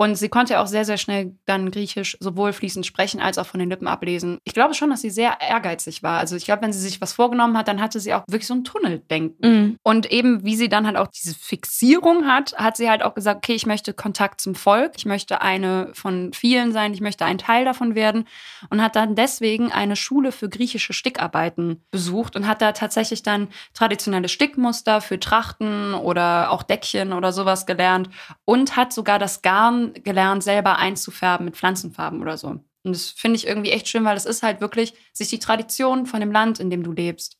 Und 0.00 0.14
sie 0.14 0.30
konnte 0.30 0.60
auch 0.60 0.66
sehr, 0.66 0.86
sehr 0.86 0.96
schnell 0.96 1.34
dann 1.44 1.70
Griechisch 1.70 2.16
sowohl 2.20 2.54
fließend 2.54 2.86
sprechen 2.86 3.20
als 3.20 3.36
auch 3.36 3.44
von 3.44 3.60
den 3.60 3.68
Lippen 3.68 3.86
ablesen. 3.86 4.38
Ich 4.44 4.54
glaube 4.54 4.72
schon, 4.72 4.88
dass 4.88 5.02
sie 5.02 5.10
sehr 5.10 5.42
ehrgeizig 5.46 6.02
war. 6.02 6.18
Also 6.18 6.36
ich 6.36 6.46
glaube, 6.46 6.62
wenn 6.62 6.72
sie 6.72 6.80
sich 6.80 7.02
was 7.02 7.12
vorgenommen 7.12 7.58
hat, 7.58 7.68
dann 7.68 7.82
hatte 7.82 8.00
sie 8.00 8.14
auch 8.14 8.24
wirklich 8.26 8.46
so 8.46 8.54
ein 8.54 8.64
Tunneldenken. 8.64 9.36
Mhm. 9.46 9.76
Und 9.82 10.10
eben, 10.10 10.42
wie 10.42 10.56
sie 10.56 10.70
dann 10.70 10.86
halt 10.86 10.96
auch 10.96 11.08
diese 11.08 11.34
Fixierung 11.34 12.26
hat, 12.26 12.54
hat 12.56 12.78
sie 12.78 12.88
halt 12.88 13.02
auch 13.02 13.12
gesagt, 13.12 13.44
okay, 13.44 13.52
ich 13.52 13.66
möchte 13.66 13.92
Kontakt 13.92 14.40
zum 14.40 14.54
Volk, 14.54 14.92
ich 14.96 15.04
möchte 15.04 15.42
eine 15.42 15.90
von 15.92 16.32
vielen 16.32 16.72
sein, 16.72 16.94
ich 16.94 17.02
möchte 17.02 17.26
ein 17.26 17.36
Teil 17.36 17.66
davon 17.66 17.94
werden. 17.94 18.24
Und 18.70 18.80
hat 18.80 18.96
dann 18.96 19.16
deswegen 19.16 19.70
eine 19.70 19.96
Schule 19.96 20.32
für 20.32 20.48
griechische 20.48 20.94
Stickarbeiten 20.94 21.84
besucht 21.90 22.36
und 22.36 22.48
hat 22.48 22.62
da 22.62 22.72
tatsächlich 22.72 23.22
dann 23.22 23.48
traditionelle 23.74 24.30
Stickmuster 24.30 25.02
für 25.02 25.20
Trachten 25.20 25.92
oder 25.92 26.52
auch 26.52 26.62
Deckchen 26.62 27.12
oder 27.12 27.32
sowas 27.32 27.66
gelernt 27.66 28.08
und 28.46 28.76
hat 28.76 28.94
sogar 28.94 29.18
das 29.18 29.42
Garn 29.42 29.89
gelernt, 29.92 30.42
selber 30.42 30.78
einzufärben 30.78 31.44
mit 31.44 31.56
Pflanzenfarben 31.56 32.20
oder 32.20 32.36
so. 32.36 32.48
Und 32.48 32.64
das 32.84 33.10
finde 33.10 33.36
ich 33.36 33.46
irgendwie 33.46 33.70
echt 33.70 33.88
schön, 33.88 34.04
weil 34.04 34.16
es 34.16 34.26
ist 34.26 34.42
halt 34.42 34.60
wirklich, 34.60 34.94
sich 35.12 35.28
die 35.28 35.38
Tradition 35.38 36.06
von 36.06 36.20
dem 36.20 36.32
Land, 36.32 36.60
in 36.60 36.70
dem 36.70 36.82
du 36.82 36.92
lebst, 36.92 37.38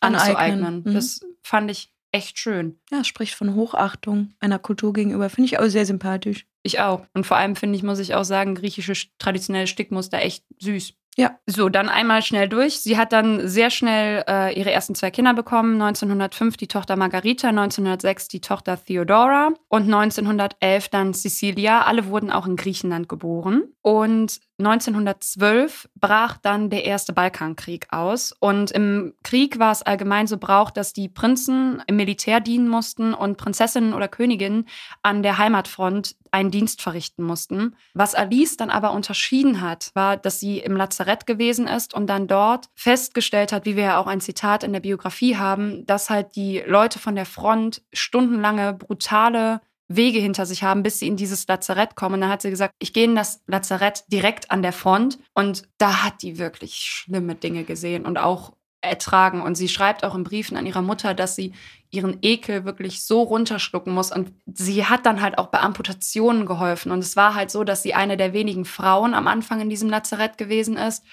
anzueignen. 0.00 0.82
Mhm. 0.84 0.94
Das 0.94 1.20
fand 1.42 1.70
ich 1.70 1.92
echt 2.12 2.38
schön. 2.38 2.78
Ja, 2.90 3.04
spricht 3.04 3.34
von 3.34 3.54
Hochachtung 3.54 4.34
einer 4.40 4.58
Kultur 4.58 4.92
gegenüber. 4.92 5.30
Finde 5.30 5.46
ich 5.46 5.58
auch 5.58 5.66
sehr 5.66 5.86
sympathisch. 5.86 6.46
Ich 6.62 6.80
auch. 6.80 7.06
Und 7.14 7.24
vor 7.26 7.36
allem 7.36 7.56
finde 7.56 7.76
ich, 7.76 7.82
muss 7.82 7.98
ich 7.98 8.14
auch 8.14 8.24
sagen, 8.24 8.54
griechische 8.54 8.94
traditionelle 9.18 9.66
Stickmuster 9.66 10.20
echt 10.20 10.44
süß. 10.58 10.94
Ja. 11.16 11.38
So, 11.46 11.68
dann 11.68 11.88
einmal 11.88 12.22
schnell 12.22 12.48
durch. 12.48 12.80
Sie 12.80 12.96
hat 12.96 13.12
dann 13.12 13.46
sehr 13.48 13.70
schnell 13.70 14.24
äh, 14.28 14.58
ihre 14.58 14.70
ersten 14.70 14.94
zwei 14.94 15.10
Kinder 15.10 15.34
bekommen. 15.34 15.80
1905 15.80 16.56
die 16.56 16.68
Tochter 16.68 16.96
Margarita, 16.96 17.48
1906 17.48 18.28
die 18.28 18.40
Tochter 18.40 18.82
Theodora 18.82 19.50
und 19.68 19.82
1911 19.82 20.88
dann 20.88 21.12
Cecilia. 21.12 21.82
Alle 21.82 22.06
wurden 22.06 22.30
auch 22.30 22.46
in 22.46 22.56
Griechenland 22.56 23.08
geboren. 23.08 23.64
Und 23.82 24.40
1912 24.60 25.88
brach 25.94 26.36
dann 26.38 26.70
der 26.70 26.84
erste 26.84 27.12
Balkankrieg 27.12 27.88
aus. 27.90 28.32
Und 28.38 28.70
im 28.70 29.14
Krieg 29.22 29.58
war 29.58 29.72
es 29.72 29.82
allgemein 29.82 30.26
so 30.26 30.38
Brauch, 30.38 30.70
dass 30.70 30.92
die 30.92 31.08
Prinzen 31.08 31.82
im 31.86 31.96
Militär 31.96 32.40
dienen 32.40 32.68
mussten 32.68 33.14
und 33.14 33.36
Prinzessinnen 33.36 33.94
oder 33.94 34.08
Königinnen 34.08 34.66
an 35.02 35.22
der 35.22 35.38
Heimatfront 35.38 36.16
einen 36.30 36.50
Dienst 36.50 36.82
verrichten 36.82 37.24
mussten. 37.24 37.76
Was 37.94 38.14
Alice 38.14 38.56
dann 38.56 38.70
aber 38.70 38.92
unterschieden 38.92 39.60
hat, 39.60 39.90
war, 39.94 40.16
dass 40.16 40.40
sie 40.40 40.58
im 40.58 40.76
Lazarett 40.76 41.26
gewesen 41.26 41.66
ist 41.66 41.94
und 41.94 42.06
dann 42.06 42.28
dort 42.28 42.68
festgestellt 42.74 43.52
hat, 43.52 43.64
wie 43.64 43.76
wir 43.76 43.84
ja 43.84 43.98
auch 43.98 44.06
ein 44.06 44.20
Zitat 44.20 44.62
in 44.62 44.72
der 44.72 44.80
Biografie 44.80 45.36
haben, 45.36 45.84
dass 45.86 46.10
halt 46.10 46.36
die 46.36 46.62
Leute 46.66 46.98
von 46.98 47.14
der 47.14 47.26
Front 47.26 47.82
stundenlange 47.92 48.74
brutale 48.74 49.60
Wege 49.90 50.20
hinter 50.20 50.46
sich 50.46 50.62
haben, 50.62 50.82
bis 50.84 51.00
sie 51.00 51.08
in 51.08 51.16
dieses 51.16 51.46
Lazarett 51.48 51.96
kommen. 51.96 52.14
Und 52.14 52.20
dann 52.22 52.30
hat 52.30 52.42
sie 52.42 52.50
gesagt, 52.50 52.74
ich 52.78 52.92
gehe 52.92 53.04
in 53.04 53.16
das 53.16 53.42
Lazarett 53.46 54.04
direkt 54.08 54.50
an 54.50 54.62
der 54.62 54.72
Front. 54.72 55.18
Und 55.34 55.64
da 55.78 56.04
hat 56.04 56.22
die 56.22 56.38
wirklich 56.38 56.74
schlimme 56.74 57.34
Dinge 57.34 57.64
gesehen 57.64 58.06
und 58.06 58.16
auch 58.16 58.52
ertragen. 58.82 59.42
Und 59.42 59.56
sie 59.56 59.68
schreibt 59.68 60.04
auch 60.04 60.14
in 60.14 60.22
Briefen 60.22 60.56
an 60.56 60.64
ihrer 60.64 60.80
Mutter, 60.80 61.12
dass 61.12 61.34
sie 61.34 61.52
ihren 61.90 62.18
Ekel 62.22 62.64
wirklich 62.64 63.04
so 63.04 63.22
runterschlucken 63.22 63.92
muss. 63.92 64.12
Und 64.12 64.32
sie 64.46 64.86
hat 64.86 65.06
dann 65.06 65.20
halt 65.20 65.38
auch 65.38 65.48
bei 65.48 65.58
Amputationen 65.58 66.46
geholfen. 66.46 66.92
Und 66.92 67.00
es 67.00 67.16
war 67.16 67.34
halt 67.34 67.50
so, 67.50 67.64
dass 67.64 67.82
sie 67.82 67.94
eine 67.94 68.16
der 68.16 68.32
wenigen 68.32 68.64
Frauen 68.64 69.12
am 69.12 69.26
Anfang 69.26 69.60
in 69.60 69.68
diesem 69.68 69.90
Lazarett 69.90 70.38
gewesen 70.38 70.76
ist, 70.76 71.04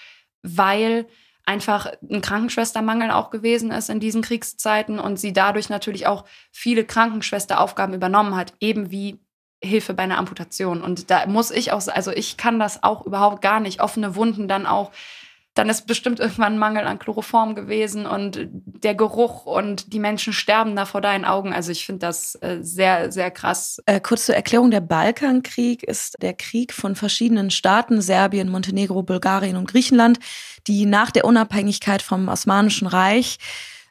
weil 0.44 1.08
einfach 1.48 1.92
ein 2.10 2.22
Krankenschwestermangel 2.22 3.10
auch 3.10 3.30
gewesen 3.30 3.72
ist 3.72 3.90
in 3.90 4.00
diesen 4.00 4.22
Kriegszeiten 4.22 5.00
und 5.00 5.18
sie 5.18 5.32
dadurch 5.32 5.70
natürlich 5.70 6.06
auch 6.06 6.26
viele 6.52 6.84
Krankenschwesteraufgaben 6.84 7.96
übernommen 7.96 8.36
hat, 8.36 8.54
eben 8.60 8.92
wie 8.92 9.20
Hilfe 9.64 9.94
bei 9.94 10.04
einer 10.04 10.18
Amputation. 10.18 10.82
Und 10.82 11.10
da 11.10 11.26
muss 11.26 11.50
ich 11.52 11.72
auch, 11.72 11.88
also 11.88 12.12
ich 12.12 12.38
kann 12.38 12.60
das 12.60 12.84
auch 12.84 13.06
überhaupt 13.06 13.42
gar 13.42 13.60
nicht, 13.60 13.82
offene 13.82 14.16
Wunden 14.16 14.48
dann 14.48 14.66
auch 14.66 14.92
dann 15.58 15.70
ist 15.70 15.88
bestimmt 15.88 16.20
irgendwann 16.20 16.54
ein 16.54 16.60
Mangel 16.60 16.86
an 16.86 17.00
Chloroform 17.00 17.56
gewesen 17.56 18.06
und 18.06 18.48
der 18.52 18.94
Geruch 18.94 19.46
und 19.46 19.92
die 19.92 20.00
Menschen 20.00 20.34
sterben 20.34 20.76
da 20.76 20.86
vor 20.86 21.02
deinen 21.02 21.26
Augen. 21.26 21.54
Also 21.54 21.72
ich 21.72 21.86
finde 21.86 22.06
das 22.06 22.36
äh, 22.36 22.60
sehr, 22.62 23.12
sehr 23.12 23.32
krass. 23.32 23.82
Äh, 23.86 24.00
kurz 24.00 24.28
zur 24.28 24.36
Erklärung, 24.36 24.70
der 24.70 24.82
Balkankrieg 24.82 25.84
ist 25.84 26.16
der 26.22 26.34
Krieg 26.34 26.74
von 26.74 26.96
verschiedenen 26.96 27.50
Staaten, 27.50 28.02
Serbien, 28.02 28.50
Montenegro, 28.50 29.02
Bulgarien 29.02 29.58
und 29.58 29.68
Griechenland, 29.68 30.20
die 30.68 30.86
nach 30.86 31.10
der 31.10 31.26
Unabhängigkeit 31.26 32.02
vom 32.02 32.28
Osmanischen 32.28 32.88
Reich 32.88 33.38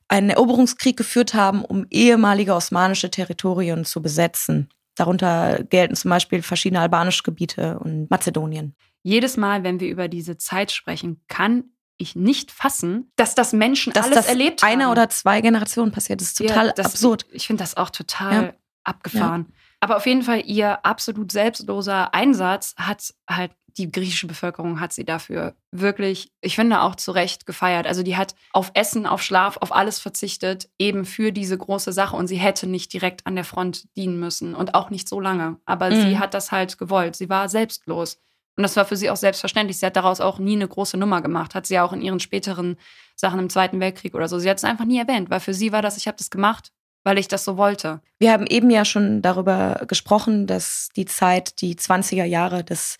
einen 0.08 0.30
Eroberungskrieg 0.30 0.96
geführt 0.96 1.34
haben, 1.34 1.64
um 1.64 1.86
ehemalige 1.90 2.54
osmanische 2.54 3.10
Territorien 3.10 3.84
zu 3.84 4.00
besetzen. 4.00 4.68
Darunter 4.94 5.64
gelten 5.64 5.96
zum 5.96 6.10
Beispiel 6.10 6.42
verschiedene 6.42 6.80
albanische 6.80 7.22
Gebiete 7.22 7.78
und 7.80 8.08
Mazedonien. 8.08 8.74
Jedes 9.06 9.36
Mal, 9.36 9.62
wenn 9.62 9.78
wir 9.78 9.88
über 9.88 10.08
diese 10.08 10.36
Zeit 10.36 10.72
sprechen, 10.72 11.22
kann 11.28 11.62
ich 11.96 12.16
nicht 12.16 12.50
fassen, 12.50 13.12
dass 13.14 13.36
das 13.36 13.52
Menschen 13.52 13.92
dass 13.92 14.06
alles 14.06 14.16
das 14.16 14.26
erlebt 14.26 14.64
haben. 14.64 14.72
Eine 14.72 14.90
oder 14.90 15.08
zwei 15.08 15.40
Generationen 15.40 15.92
passiert. 15.92 16.20
Das 16.20 16.26
ist 16.26 16.38
total 16.38 16.66
ja, 16.66 16.72
das, 16.72 16.86
absurd. 16.86 17.24
Ich 17.30 17.46
finde 17.46 17.62
das 17.62 17.76
auch 17.76 17.90
total 17.90 18.32
ja. 18.32 18.52
abgefahren. 18.82 19.46
Ja. 19.48 19.54
Aber 19.78 19.96
auf 19.98 20.06
jeden 20.06 20.22
Fall 20.22 20.42
ihr 20.44 20.84
absolut 20.84 21.30
selbstloser 21.30 22.12
Einsatz 22.14 22.74
hat 22.76 23.14
halt 23.30 23.52
die 23.76 23.92
griechische 23.92 24.26
Bevölkerung 24.26 24.80
hat 24.80 24.92
sie 24.92 25.04
dafür 25.04 25.54
wirklich, 25.70 26.32
ich 26.40 26.56
finde 26.56 26.80
auch 26.80 26.96
zu 26.96 27.12
Recht 27.12 27.46
gefeiert. 27.46 27.86
Also 27.86 28.02
die 28.02 28.16
hat 28.16 28.34
auf 28.52 28.72
Essen, 28.74 29.06
auf 29.06 29.22
Schlaf, 29.22 29.58
auf 29.58 29.72
alles 29.72 30.00
verzichtet, 30.00 30.68
eben 30.78 31.04
für 31.04 31.30
diese 31.30 31.56
große 31.56 31.92
Sache. 31.92 32.16
Und 32.16 32.26
sie 32.26 32.38
hätte 32.38 32.66
nicht 32.66 32.92
direkt 32.92 33.24
an 33.24 33.36
der 33.36 33.44
Front 33.44 33.86
dienen 33.96 34.18
müssen 34.18 34.56
und 34.56 34.74
auch 34.74 34.90
nicht 34.90 35.08
so 35.08 35.20
lange. 35.20 35.58
Aber 35.64 35.90
mhm. 35.90 36.00
sie 36.00 36.18
hat 36.18 36.34
das 36.34 36.50
halt 36.50 36.78
gewollt. 36.78 37.14
Sie 37.14 37.28
war 37.28 37.48
selbstlos. 37.48 38.18
Und 38.56 38.62
das 38.62 38.76
war 38.76 38.86
für 38.86 38.96
sie 38.96 39.10
auch 39.10 39.16
selbstverständlich. 39.16 39.78
Sie 39.78 39.86
hat 39.86 39.96
daraus 39.96 40.20
auch 40.20 40.38
nie 40.38 40.54
eine 40.54 40.66
große 40.66 40.96
Nummer 40.96 41.20
gemacht. 41.20 41.54
Hat 41.54 41.66
sie 41.66 41.74
ja 41.74 41.84
auch 41.84 41.92
in 41.92 42.00
ihren 42.00 42.20
späteren 42.20 42.76
Sachen 43.14 43.38
im 43.38 43.50
Zweiten 43.50 43.80
Weltkrieg 43.80 44.14
oder 44.14 44.28
so. 44.28 44.38
Sie 44.38 44.48
hat 44.48 44.58
es 44.58 44.64
einfach 44.64 44.86
nie 44.86 44.98
erwähnt, 44.98 45.28
weil 45.30 45.40
für 45.40 45.54
sie 45.54 45.72
war 45.72 45.82
das, 45.82 45.96
ich 45.96 46.06
habe 46.06 46.16
das 46.16 46.30
gemacht, 46.30 46.72
weil 47.04 47.18
ich 47.18 47.28
das 47.28 47.44
so 47.44 47.56
wollte. 47.56 48.00
Wir 48.18 48.32
haben 48.32 48.46
eben 48.46 48.70
ja 48.70 48.84
schon 48.84 49.20
darüber 49.20 49.82
gesprochen, 49.86 50.46
dass 50.46 50.88
die 50.96 51.04
Zeit, 51.04 51.60
die 51.60 51.76
20er 51.76 52.24
Jahre 52.24 52.64
des 52.64 52.96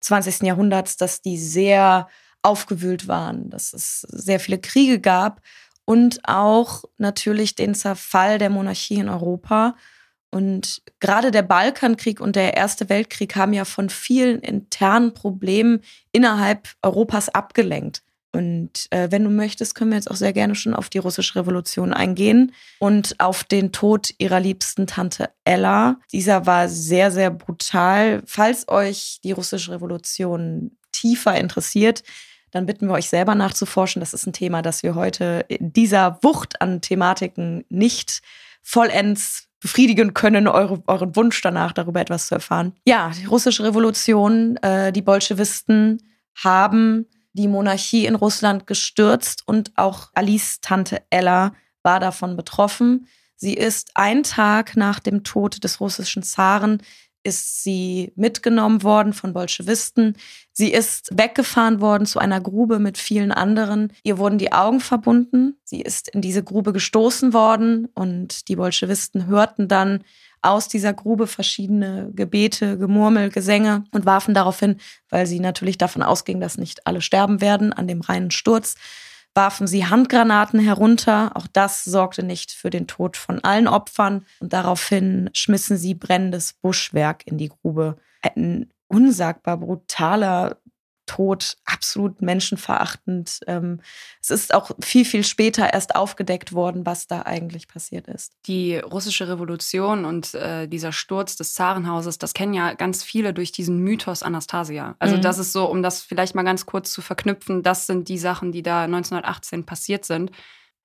20. 0.00 0.42
Jahrhunderts, 0.42 0.96
dass 0.96 1.22
die 1.22 1.38
sehr 1.38 2.08
aufgewühlt 2.42 3.08
waren, 3.08 3.50
dass 3.50 3.72
es 3.72 4.02
sehr 4.02 4.40
viele 4.40 4.58
Kriege 4.58 5.00
gab 5.00 5.40
und 5.84 6.20
auch 6.24 6.84
natürlich 6.98 7.54
den 7.54 7.74
Zerfall 7.74 8.38
der 8.38 8.50
Monarchie 8.50 8.96
in 8.96 9.08
Europa. 9.08 9.74
Und 10.30 10.82
gerade 11.00 11.30
der 11.30 11.42
Balkankrieg 11.42 12.20
und 12.20 12.36
der 12.36 12.56
Erste 12.56 12.88
Weltkrieg 12.88 13.34
haben 13.36 13.52
ja 13.52 13.64
von 13.64 13.88
vielen 13.88 14.40
internen 14.40 15.14
Problemen 15.14 15.80
innerhalb 16.12 16.68
Europas 16.82 17.28
abgelenkt. 17.30 18.02
Und 18.32 18.88
äh, 18.90 19.10
wenn 19.10 19.24
du 19.24 19.30
möchtest, 19.30 19.74
können 19.74 19.90
wir 19.90 19.96
jetzt 19.96 20.10
auch 20.10 20.16
sehr 20.16 20.34
gerne 20.34 20.54
schon 20.54 20.74
auf 20.74 20.90
die 20.90 20.98
russische 20.98 21.36
Revolution 21.36 21.94
eingehen 21.94 22.52
und 22.78 23.18
auf 23.18 23.42
den 23.42 23.72
Tod 23.72 24.10
ihrer 24.18 24.38
liebsten 24.38 24.86
Tante 24.86 25.30
Ella. 25.44 25.98
Dieser 26.12 26.44
war 26.44 26.68
sehr, 26.68 27.10
sehr 27.10 27.30
brutal. 27.30 28.22
Falls 28.26 28.68
euch 28.68 29.20
die 29.24 29.32
russische 29.32 29.72
Revolution 29.72 30.76
tiefer 30.92 31.38
interessiert, 31.38 32.02
dann 32.50 32.66
bitten 32.66 32.86
wir 32.86 32.94
euch 32.94 33.08
selber 33.08 33.34
nachzuforschen. 33.34 34.00
Das 34.00 34.12
ist 34.12 34.26
ein 34.26 34.32
Thema, 34.34 34.60
das 34.60 34.82
wir 34.82 34.94
heute 34.94 35.44
in 35.48 35.72
dieser 35.72 36.18
Wucht 36.22 36.60
an 36.60 36.82
Thematiken 36.82 37.64
nicht 37.70 38.20
vollends 38.62 39.47
befriedigen 39.60 40.14
können, 40.14 40.46
eure, 40.46 40.82
euren 40.86 41.16
Wunsch 41.16 41.40
danach, 41.42 41.72
darüber 41.72 42.00
etwas 42.00 42.28
zu 42.28 42.34
erfahren. 42.34 42.74
Ja, 42.86 43.10
die 43.18 43.26
russische 43.26 43.64
Revolution, 43.64 44.56
äh, 44.58 44.92
die 44.92 45.02
Bolschewisten 45.02 46.02
haben 46.34 47.06
die 47.32 47.48
Monarchie 47.48 48.06
in 48.06 48.14
Russland 48.14 48.66
gestürzt 48.66 49.42
und 49.46 49.72
auch 49.76 50.10
Alice 50.14 50.60
Tante 50.60 51.02
Ella 51.10 51.52
war 51.82 52.00
davon 52.00 52.36
betroffen. 52.36 53.06
Sie 53.36 53.54
ist 53.54 53.92
einen 53.94 54.24
Tag 54.24 54.76
nach 54.76 54.98
dem 54.98 55.22
Tod 55.22 55.62
des 55.62 55.80
russischen 55.80 56.22
Zaren 56.22 56.82
ist 57.28 57.62
sie 57.62 58.12
mitgenommen 58.16 58.82
worden 58.82 59.12
von 59.12 59.34
Bolschewisten. 59.34 60.16
Sie 60.52 60.72
ist 60.72 61.10
weggefahren 61.12 61.80
worden 61.80 62.06
zu 62.06 62.18
einer 62.18 62.40
Grube 62.40 62.78
mit 62.78 62.96
vielen 62.98 63.30
anderen. 63.30 63.92
Ihr 64.02 64.18
wurden 64.18 64.38
die 64.38 64.52
Augen 64.52 64.80
verbunden. 64.80 65.58
Sie 65.62 65.82
ist 65.82 66.08
in 66.08 66.22
diese 66.22 66.42
Grube 66.42 66.72
gestoßen 66.72 67.32
worden 67.34 67.86
und 67.94 68.48
die 68.48 68.56
Bolschewisten 68.56 69.26
hörten 69.26 69.68
dann 69.68 70.02
aus 70.40 70.68
dieser 70.68 70.94
Grube 70.94 71.26
verschiedene 71.26 72.10
Gebete, 72.14 72.78
Gemurmel, 72.78 73.28
Gesänge 73.28 73.84
und 73.90 74.06
warfen 74.06 74.34
darauf 74.34 74.58
hin, 74.58 74.76
weil 75.10 75.26
sie 75.26 75.40
natürlich 75.40 75.78
davon 75.78 76.02
ausgingen, 76.02 76.40
dass 76.40 76.58
nicht 76.58 76.86
alle 76.86 77.02
sterben 77.02 77.40
werden 77.40 77.72
an 77.72 77.86
dem 77.86 78.00
reinen 78.00 78.30
Sturz, 78.30 78.76
warfen 79.38 79.68
sie 79.68 79.86
Handgranaten 79.86 80.58
herunter. 80.58 81.30
Auch 81.34 81.46
das 81.46 81.84
sorgte 81.84 82.24
nicht 82.24 82.50
für 82.50 82.70
den 82.70 82.88
Tod 82.88 83.16
von 83.16 83.38
allen 83.44 83.68
Opfern. 83.68 84.26
Und 84.40 84.52
daraufhin 84.52 85.30
schmissen 85.32 85.76
sie 85.76 85.94
brennendes 85.94 86.54
Buschwerk 86.54 87.24
in 87.24 87.38
die 87.38 87.48
Grube. 87.48 87.98
Ein 88.20 88.72
unsagbar 88.88 89.58
brutaler 89.58 90.56
Tod 91.08 91.56
absolut 91.64 92.22
menschenverachtend. 92.22 93.40
Ähm, 93.48 93.80
es 94.20 94.30
ist 94.30 94.54
auch 94.54 94.70
viel, 94.80 95.04
viel 95.04 95.24
später 95.24 95.72
erst 95.72 95.96
aufgedeckt 95.96 96.52
worden, 96.52 96.86
was 96.86 97.08
da 97.08 97.22
eigentlich 97.22 97.66
passiert 97.66 98.06
ist. 98.06 98.34
Die 98.46 98.76
russische 98.76 99.28
Revolution 99.28 100.04
und 100.04 100.34
äh, 100.34 100.68
dieser 100.68 100.92
Sturz 100.92 101.34
des 101.34 101.54
Zarenhauses, 101.54 102.18
das 102.18 102.34
kennen 102.34 102.54
ja 102.54 102.74
ganz 102.74 103.02
viele 103.02 103.34
durch 103.34 103.50
diesen 103.50 103.78
Mythos 103.80 104.22
Anastasia. 104.22 104.94
Also 105.00 105.16
mhm. 105.16 105.22
das 105.22 105.38
ist 105.38 105.52
so, 105.52 105.64
um 105.64 105.82
das 105.82 106.02
vielleicht 106.02 106.36
mal 106.36 106.44
ganz 106.44 106.66
kurz 106.66 106.92
zu 106.92 107.02
verknüpfen, 107.02 107.64
das 107.64 107.86
sind 107.86 108.08
die 108.08 108.18
Sachen, 108.18 108.52
die 108.52 108.62
da 108.62 108.84
1918 108.84 109.66
passiert 109.66 110.04
sind. 110.04 110.30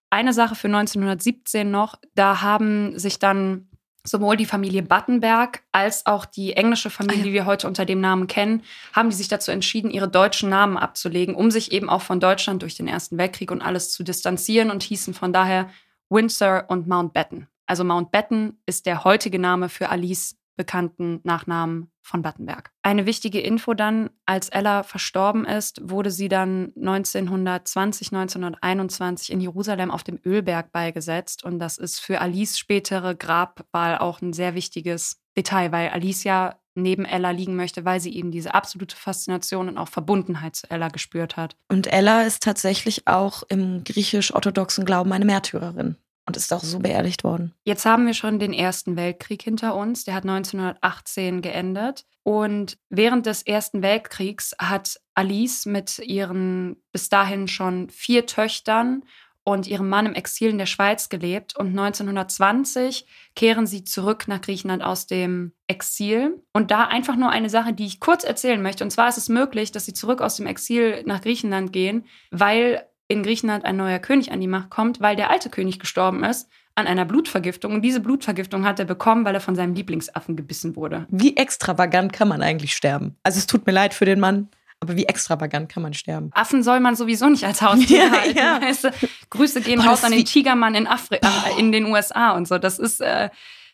Eine 0.10 0.34
Sache 0.34 0.56
für 0.56 0.68
1917 0.68 1.70
noch, 1.70 2.00
da 2.16 2.42
haben 2.42 2.98
sich 2.98 3.20
dann 3.20 3.68
sowohl 4.06 4.36
die 4.36 4.46
Familie 4.46 4.84
Battenberg 4.84 5.62
als 5.72 6.06
auch 6.06 6.26
die 6.26 6.54
englische 6.54 6.90
Familie, 6.90 7.22
ah, 7.22 7.26
die 7.26 7.34
wir 7.34 7.46
heute 7.46 7.68
unter 7.68 7.86
dem 7.86 8.02
Namen 8.02 8.28
kennen, 8.28 8.64
haben 8.92 9.10
die 9.10 9.16
sich 9.16 9.30
dazu 9.30 9.52
entschieden, 9.52 9.92
ihre 9.92 10.10
deutschen 10.10 10.50
Namen 10.50 10.78
abzulegen, 10.78 11.36
um 11.36 11.52
sich 11.52 11.72
eben 11.72 11.90
auch 11.90 12.02
von 12.02 12.20
Deutschland 12.20 12.62
durch 12.62 12.76
den 12.76 12.88
Ersten 12.88 13.18
Weltkrieg 13.18 13.52
und 13.52 13.62
alles 13.62 13.92
zu 13.92 14.04
distanzieren 14.04 14.72
und 14.72 14.84
hießen 14.84 15.14
von 15.14 15.32
daher 15.32 15.70
Windsor 16.10 16.66
und 16.68 16.88
Mountbatten. 16.88 17.48
Also 17.66 17.84
Mountbatten 17.84 18.62
ist 18.66 18.86
der 18.86 19.06
heutige 19.06 19.40
Name 19.40 19.70
für 19.70 19.90
Alice 19.90 20.36
bekannten 20.56 21.20
Nachnamen 21.24 21.92
von 22.02 22.22
Battenberg. 22.22 22.72
Eine 22.82 23.06
wichtige 23.06 23.40
Info 23.40 23.74
dann, 23.74 24.10
als 24.26 24.50
Ella 24.50 24.84
verstorben 24.84 25.46
ist, 25.46 25.90
wurde 25.90 26.12
sie 26.12 26.28
dann 26.28 26.74
1920, 26.76 28.12
1921 28.14 29.32
in 29.32 29.42
Jerusalem 29.42 29.90
auf 29.90 30.04
dem 30.04 30.20
Ölberg 30.26 30.72
beigesetzt. 30.72 31.44
Und 31.44 31.60
das 31.60 31.78
ist 31.78 32.00
für 32.00 32.20
Alice 32.20 32.60
spätere 32.60 33.16
Grabwahl 33.16 33.98
auch 33.98 34.22
ein 34.22 34.34
sehr 34.34 34.54
wichtiges 34.54 35.22
Detail, 35.38 35.72
weil 35.72 35.90
Alice 35.90 36.24
ja 36.24 36.60
neben 36.76 37.06
Ella 37.06 37.32
liegen 37.32 37.56
möchte, 37.56 37.86
weil 37.86 38.00
sie 38.00 38.16
eben 38.16 38.32
diese 38.32 38.54
absolute 38.54 38.96
Faszination 38.96 39.70
und 39.70 39.78
auch 39.78 39.88
Verbundenheit 39.88 40.56
zu 40.56 40.70
Ella 40.70 40.90
gespürt 40.90 41.38
hat. 41.38 41.56
Und 41.70 41.88
Ella 41.88 42.24
ist 42.24 42.44
tatsächlich 42.44 43.08
auch 43.08 43.44
im 43.48 43.84
griechisch-orthodoxen 43.84 44.84
Glauben 44.84 45.14
eine 45.14 45.26
Märtyrerin 45.26 45.98
und 46.26 46.38
ist 46.38 46.54
auch 46.54 46.64
so 46.64 46.80
beerdigt 46.80 47.24
worden. 47.24 47.54
Jetzt 47.64 47.86
haben 47.86 48.06
wir 48.06 48.14
schon 48.14 48.40
den 48.40 48.54
Ersten 48.54 48.96
Weltkrieg 48.96 49.42
hinter 49.42 49.76
uns. 49.76 50.06
Der 50.06 50.14
hat 50.14 50.24
1918 50.24 51.42
geendet. 51.42 52.06
Und 52.24 52.78
während 52.90 53.26
des 53.26 53.42
Ersten 53.42 53.82
Weltkriegs 53.82 54.56
hat 54.58 55.00
Alice 55.14 55.66
mit 55.66 56.00
ihren 56.00 56.78
bis 56.94 57.10
dahin 57.10 57.48
schon 57.48 57.90
vier 57.90 58.26
Töchtern 58.26 59.04
und 59.44 59.68
ihrem 59.68 59.90
Mann 59.90 60.06
im 60.06 60.14
Exil 60.14 60.50
in 60.52 60.58
der 60.58 60.66
Schweiz 60.66 61.10
gelebt. 61.10 61.58
Und 61.58 61.68
1920 61.78 63.06
kehren 63.36 63.68
sie 63.68 63.84
zurück 63.84 64.30
nach 64.30 64.40
Griechenland 64.40 64.82
aus 64.82 65.06
dem 65.06 65.52
Exil. 65.68 66.42
Und 66.54 66.72
da 66.72 66.86
einfach 66.86 67.18
nur 67.18 67.30
eine 67.30 67.50
Sache, 67.50 67.74
die 67.74 67.86
ich 67.86 68.00
kurz 68.00 68.24
erzählen 68.24 68.62
möchte. 68.62 68.86
Und 68.86 68.92
zwar 68.92 69.10
ist 69.10 69.18
es 69.18 69.28
möglich, 69.28 69.74
dass 69.74 69.86
sie 69.86 69.94
zurück 69.94 70.22
aus 70.22 70.38
dem 70.38 70.48
Exil 70.48 71.04
nach 71.06 71.22
Griechenland 71.22 71.74
gehen, 71.74 72.06
weil 72.32 72.88
in 73.08 73.24
Griechenland 73.24 73.66
ein 73.66 73.78
neuer 73.78 74.00
König 74.00 74.32
an 74.32 74.40
die 74.40 74.48
Macht 74.48 74.70
kommt, 74.70 75.02
weil 75.02 75.16
der 75.16 75.30
alte 75.30 75.50
König 75.50 75.80
gestorben 75.80 76.24
ist 76.24 76.50
an 76.76 76.88
einer 76.88 77.06
Blutvergiftung. 77.06 77.74
Und 77.74 77.82
diese 77.82 78.00
Blutvergiftung 78.00 78.66
hat 78.66 78.80
er 78.80 78.86
bekommen, 78.86 79.26
weil 79.26 79.36
er 79.36 79.42
von 79.42 79.56
seinem 79.56 79.76
Lieblingsaffen 79.76 80.36
gebissen 80.36 80.76
wurde. 80.76 81.06
Wie 81.10 81.38
extravagant 81.38 82.14
kann 82.14 82.28
man 82.28 82.42
eigentlich 82.42 82.76
sterben? 82.76 83.16
Also 83.24 83.38
es 83.38 83.48
tut 83.48 83.66
mir 83.66 83.74
leid 83.74 83.94
für 83.94 84.06
den 84.06 84.20
Mann. 84.20 84.50
Aber 84.80 84.98
wie 84.98 85.06
extravagant 85.06 85.70
kann 85.70 85.82
man 85.82 85.94
sterben? 85.94 86.30
Affen 86.34 86.62
soll 86.62 86.82
man 86.82 86.98
sowieso 86.98 87.30
nicht 87.30 87.46
als 87.46 87.62
Haustier 87.62 88.04
ja, 88.06 88.12
halten. 88.12 88.38
Ja. 88.38 88.62
Weißt 88.62 88.84
du? 88.84 88.90
Grüße 89.30 89.62
gehen 89.62 89.80
Boah, 89.80 89.92
raus 89.92 90.04
an 90.04 90.12
den 90.12 90.26
Tigermann 90.26 90.76
in, 90.76 90.88
Afri 90.88 91.20
äh, 91.22 91.58
in 91.58 91.72
den 91.72 91.86
USA 91.86 92.32
und 92.32 92.50
so. 92.50 92.58
Das 92.58 92.80
ist, 92.80 93.00
äh, 93.00 93.30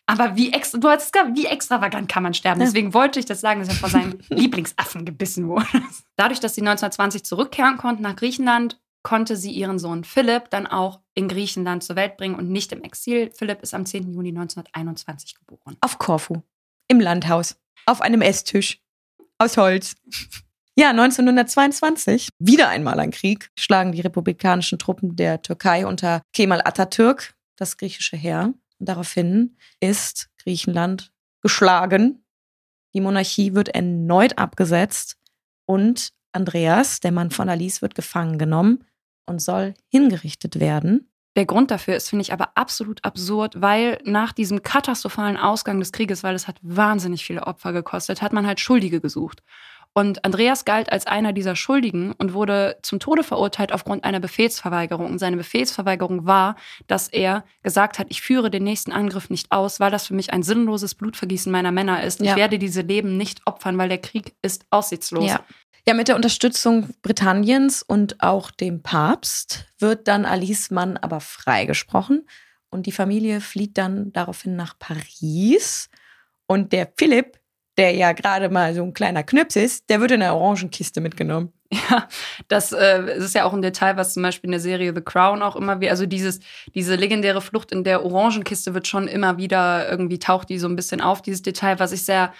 aber 0.06 0.36
wie 0.36 0.52
extra, 0.52 0.78
du 0.78 0.88
hast 0.88 1.12
wie 1.34 1.46
extravagant 1.46 2.08
kann 2.08 2.22
man 2.22 2.32
sterben? 2.32 2.60
Deswegen 2.60 2.94
wollte 2.94 3.18
ich 3.18 3.26
das 3.26 3.40
sagen, 3.40 3.58
dass 3.58 3.68
er 3.68 3.74
vor 3.74 3.88
seinem 3.88 4.18
Lieblingsaffen 4.28 5.04
gebissen 5.04 5.48
wurde. 5.48 5.66
Dadurch, 6.14 6.38
dass 6.38 6.54
sie 6.54 6.60
1920 6.60 7.24
zurückkehren 7.24 7.76
konnten 7.76 8.04
nach 8.04 8.14
Griechenland, 8.14 8.78
konnte 9.02 9.36
sie 9.36 9.50
ihren 9.50 9.78
Sohn 9.78 10.04
Philipp 10.04 10.50
dann 10.50 10.66
auch 10.66 11.00
in 11.14 11.28
Griechenland 11.28 11.82
zur 11.82 11.96
Welt 11.96 12.16
bringen 12.16 12.34
und 12.34 12.50
nicht 12.50 12.72
im 12.72 12.82
Exil. 12.82 13.30
Philipp 13.34 13.62
ist 13.62 13.74
am 13.74 13.86
10. 13.86 14.12
Juni 14.12 14.30
1921 14.30 15.34
geboren. 15.34 15.76
Auf 15.80 15.98
Korfu, 15.98 16.42
im 16.88 17.00
Landhaus, 17.00 17.56
auf 17.86 18.00
einem 18.00 18.20
Esstisch, 18.20 18.80
aus 19.38 19.56
Holz. 19.56 19.94
Ja, 20.76 20.90
1922, 20.90 22.28
wieder 22.38 22.68
einmal 22.68 23.00
ein 23.00 23.10
Krieg, 23.10 23.50
schlagen 23.58 23.92
die 23.92 24.00
republikanischen 24.00 24.78
Truppen 24.78 25.16
der 25.16 25.42
Türkei 25.42 25.86
unter 25.86 26.22
Kemal 26.32 26.60
Atatürk 26.62 27.34
das 27.56 27.76
griechische 27.76 28.16
Heer. 28.16 28.54
Und 28.78 28.88
daraufhin 28.88 29.56
ist 29.80 30.30
Griechenland 30.42 31.12
geschlagen. 31.42 32.24
Die 32.94 33.00
Monarchie 33.00 33.54
wird 33.54 33.68
erneut 33.68 34.38
abgesetzt 34.38 35.18
und 35.66 36.12
Andreas, 36.32 37.00
der 37.00 37.12
Mann 37.12 37.30
von 37.30 37.48
Alice, 37.48 37.82
wird 37.82 37.94
gefangen 37.94 38.38
genommen 38.38 38.84
und 39.26 39.40
soll 39.40 39.74
hingerichtet 39.88 40.60
werden. 40.60 41.10
Der 41.36 41.46
Grund 41.46 41.70
dafür 41.70 41.94
ist, 41.94 42.10
finde 42.10 42.22
ich, 42.22 42.32
aber 42.32 42.50
absolut 42.56 43.04
absurd, 43.04 43.60
weil 43.60 43.98
nach 44.04 44.32
diesem 44.32 44.62
katastrophalen 44.62 45.36
Ausgang 45.36 45.78
des 45.78 45.92
Krieges, 45.92 46.22
weil 46.24 46.34
es 46.34 46.48
hat 46.48 46.56
wahnsinnig 46.62 47.24
viele 47.24 47.46
Opfer 47.46 47.72
gekostet, 47.72 48.20
hat 48.20 48.32
man 48.32 48.46
halt 48.46 48.58
Schuldige 48.58 49.00
gesucht. 49.00 49.42
Und 49.92 50.24
Andreas 50.24 50.64
galt 50.64 50.92
als 50.92 51.06
einer 51.06 51.32
dieser 51.32 51.56
Schuldigen 51.56 52.12
und 52.12 52.32
wurde 52.32 52.78
zum 52.82 53.00
Tode 53.00 53.24
verurteilt 53.24 53.72
aufgrund 53.72 54.04
einer 54.04 54.20
Befehlsverweigerung. 54.20 55.06
Und 55.06 55.18
seine 55.18 55.36
Befehlsverweigerung 55.36 56.26
war, 56.26 56.54
dass 56.86 57.08
er 57.08 57.44
gesagt 57.64 57.98
hat, 57.98 58.06
ich 58.08 58.22
führe 58.22 58.50
den 58.50 58.62
nächsten 58.62 58.92
Angriff 58.92 59.30
nicht 59.30 59.50
aus, 59.50 59.80
weil 59.80 59.90
das 59.90 60.06
für 60.06 60.14
mich 60.14 60.32
ein 60.32 60.44
sinnloses 60.44 60.94
Blutvergießen 60.94 61.50
meiner 61.50 61.72
Männer 61.72 62.04
ist. 62.04 62.20
Ja. 62.20 62.32
Ich 62.32 62.36
werde 62.36 62.60
diese 62.60 62.82
Leben 62.82 63.16
nicht 63.16 63.40
opfern, 63.46 63.78
weil 63.78 63.88
der 63.88 63.98
Krieg 63.98 64.34
ist 64.42 64.64
aussichtslos. 64.70 65.26
Ja. 65.26 65.40
Ja, 65.86 65.94
mit 65.94 66.08
der 66.08 66.16
Unterstützung 66.16 66.90
Britanniens 67.02 67.82
und 67.82 68.22
auch 68.22 68.50
dem 68.50 68.82
Papst 68.82 69.66
wird 69.78 70.08
dann 70.08 70.24
Alice 70.24 70.70
Mann 70.70 70.96
aber 70.96 71.20
freigesprochen 71.20 72.26
und 72.70 72.86
die 72.86 72.92
Familie 72.92 73.40
flieht 73.40 73.78
dann 73.78 74.12
daraufhin 74.12 74.56
nach 74.56 74.78
Paris 74.78 75.88
und 76.46 76.72
der 76.72 76.92
Philipp, 76.96 77.38
der 77.76 77.94
ja 77.94 78.12
gerade 78.12 78.50
mal 78.50 78.74
so 78.74 78.82
ein 78.82 78.92
kleiner 78.92 79.22
Knüps 79.22 79.56
ist, 79.56 79.88
der 79.88 80.00
wird 80.00 80.10
in 80.10 80.22
eine 80.22 80.34
Orangenkiste 80.34 81.00
mitgenommen. 81.00 81.52
Ja, 81.72 82.08
das, 82.48 82.72
äh, 82.72 83.16
ist 83.18 83.36
ja 83.36 83.44
auch 83.44 83.52
ein 83.52 83.62
Detail, 83.62 83.96
was 83.96 84.14
zum 84.14 84.24
Beispiel 84.24 84.48
in 84.48 84.52
der 84.52 84.60
Serie 84.60 84.92
The 84.92 85.02
Crown 85.02 85.40
auch 85.40 85.54
immer 85.54 85.80
wieder, 85.80 85.92
also 85.92 86.04
dieses, 86.04 86.40
diese 86.74 86.96
legendäre 86.96 87.40
Flucht 87.40 87.70
in 87.70 87.84
der 87.84 88.04
Orangenkiste 88.04 88.74
wird 88.74 88.88
schon 88.88 89.06
immer 89.06 89.38
wieder 89.38 89.88
irgendwie 89.88 90.18
taucht 90.18 90.48
die 90.48 90.58
so 90.58 90.66
ein 90.66 90.74
bisschen 90.74 91.00
auf, 91.00 91.22
dieses 91.22 91.42
Detail, 91.42 91.78
was 91.78 91.92
ich 91.92 92.02
sehr 92.02 92.32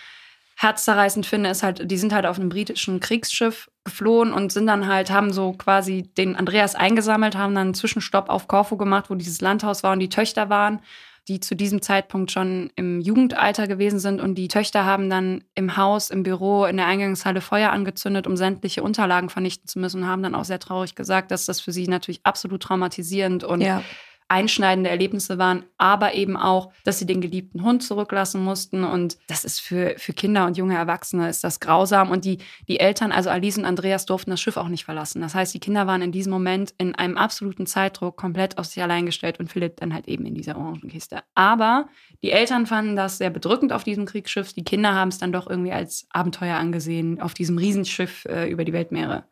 herzzerreißend 0.60 1.24
finde, 1.24 1.48
ist 1.48 1.62
halt, 1.62 1.90
die 1.90 1.96
sind 1.96 2.12
halt 2.12 2.26
auf 2.26 2.38
einem 2.38 2.50
britischen 2.50 3.00
Kriegsschiff 3.00 3.70
geflohen 3.84 4.30
und 4.30 4.52
sind 4.52 4.66
dann 4.66 4.86
halt, 4.86 5.10
haben 5.10 5.32
so 5.32 5.52
quasi 5.52 6.02
den 6.18 6.36
Andreas 6.36 6.74
eingesammelt, 6.74 7.34
haben 7.34 7.54
dann 7.54 7.68
einen 7.68 7.74
Zwischenstopp 7.74 8.28
auf 8.28 8.46
Korfu 8.46 8.76
gemacht, 8.76 9.08
wo 9.08 9.14
dieses 9.14 9.40
Landhaus 9.40 9.82
war 9.82 9.92
und 9.92 10.00
die 10.00 10.10
Töchter 10.10 10.50
waren, 10.50 10.80
die 11.28 11.40
zu 11.40 11.56
diesem 11.56 11.80
Zeitpunkt 11.80 12.30
schon 12.30 12.70
im 12.76 13.00
Jugendalter 13.00 13.68
gewesen 13.68 14.00
sind. 14.00 14.20
Und 14.20 14.34
die 14.34 14.48
Töchter 14.48 14.84
haben 14.84 15.08
dann 15.08 15.44
im 15.54 15.78
Haus, 15.78 16.10
im 16.10 16.24
Büro, 16.24 16.66
in 16.66 16.76
der 16.76 16.86
Eingangshalle 16.86 17.40
Feuer 17.40 17.70
angezündet, 17.70 18.26
um 18.26 18.36
sämtliche 18.36 18.82
Unterlagen 18.82 19.30
vernichten 19.30 19.66
zu 19.66 19.78
müssen 19.78 20.02
und 20.02 20.08
haben 20.08 20.22
dann 20.22 20.34
auch 20.34 20.44
sehr 20.44 20.58
traurig 20.58 20.94
gesagt, 20.94 21.30
dass 21.30 21.46
das 21.46 21.60
für 21.60 21.72
sie 21.72 21.88
natürlich 21.88 22.20
absolut 22.24 22.62
traumatisierend 22.62 23.44
und 23.44 23.62
ja 23.62 23.82
einschneidende 24.30 24.88
Erlebnisse 24.88 25.38
waren, 25.38 25.64
aber 25.76 26.14
eben 26.14 26.36
auch, 26.36 26.72
dass 26.84 26.98
sie 26.98 27.06
den 27.06 27.20
geliebten 27.20 27.64
Hund 27.64 27.82
zurücklassen 27.82 28.42
mussten. 28.42 28.84
Und 28.84 29.18
das 29.26 29.44
ist 29.44 29.60
für, 29.60 29.94
für 29.98 30.12
Kinder 30.12 30.46
und 30.46 30.56
junge 30.56 30.76
Erwachsene 30.76 31.28
ist 31.28 31.42
das 31.42 31.58
grausam. 31.58 32.10
Und 32.10 32.24
die, 32.24 32.38
die 32.68 32.78
Eltern, 32.78 33.10
also 33.10 33.28
Alice 33.28 33.58
und 33.58 33.64
Andreas, 33.64 34.06
durften 34.06 34.30
das 34.30 34.40
Schiff 34.40 34.56
auch 34.56 34.68
nicht 34.68 34.84
verlassen. 34.84 35.20
Das 35.20 35.34
heißt, 35.34 35.52
die 35.52 35.58
Kinder 35.58 35.88
waren 35.88 36.00
in 36.00 36.12
diesem 36.12 36.32
Moment 36.32 36.72
in 36.78 36.94
einem 36.94 37.16
absoluten 37.16 37.66
Zeitdruck 37.66 38.16
komplett 38.16 38.56
auf 38.56 38.66
sich 38.66 38.80
allein 38.82 39.04
gestellt 39.04 39.40
und 39.40 39.50
Philipp 39.50 39.76
dann 39.78 39.92
halt 39.92 40.06
eben 40.06 40.24
in 40.24 40.34
dieser 40.34 40.56
Orangenkiste. 40.56 41.22
Aber 41.34 41.88
die 42.22 42.30
Eltern 42.30 42.66
fanden 42.66 42.94
das 42.94 43.18
sehr 43.18 43.30
bedrückend 43.30 43.72
auf 43.72 43.82
diesem 43.82 44.06
Kriegsschiff. 44.06 44.52
Die 44.52 44.64
Kinder 44.64 44.94
haben 44.94 45.08
es 45.08 45.18
dann 45.18 45.32
doch 45.32 45.50
irgendwie 45.50 45.72
als 45.72 46.06
Abenteuer 46.10 46.56
angesehen, 46.56 47.20
auf 47.20 47.34
diesem 47.34 47.58
Riesenschiff 47.58 48.26
äh, 48.26 48.48
über 48.48 48.64
die 48.64 48.72
Weltmeere 48.72 49.24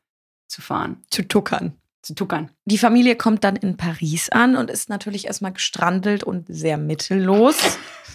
zu 0.49 0.61
fahren. 0.61 1.05
Zu 1.11 1.29
tuckern 1.29 1.79
zu 2.09 2.15
tuckern. 2.15 2.51
Die 2.65 2.79
Familie 2.79 3.17
kommt 3.17 3.45
dann 3.45 3.55
in 3.55 3.77
Paris 3.77 4.31
an 4.31 4.57
und 4.57 4.71
ist 4.71 4.89
natürlich 4.89 5.27
erstmal 5.27 5.53
gestrandelt 5.53 6.25
und 6.25 6.47
sehr 6.49 6.79
mittellos. 6.79 7.57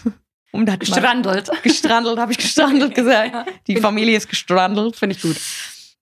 um 0.52 0.66
das 0.66 0.80
gestrandelt. 0.80 1.48
gestrandelt, 1.62 2.18
habe 2.18 2.32
ich 2.32 2.38
gestrandelt 2.38 2.94
gesagt. 2.96 3.48
Die 3.68 3.76
Familie 3.76 4.16
ist 4.16 4.28
gestrandelt. 4.28 4.96
Finde 4.96 5.14
ich 5.14 5.22
gut. 5.22 5.36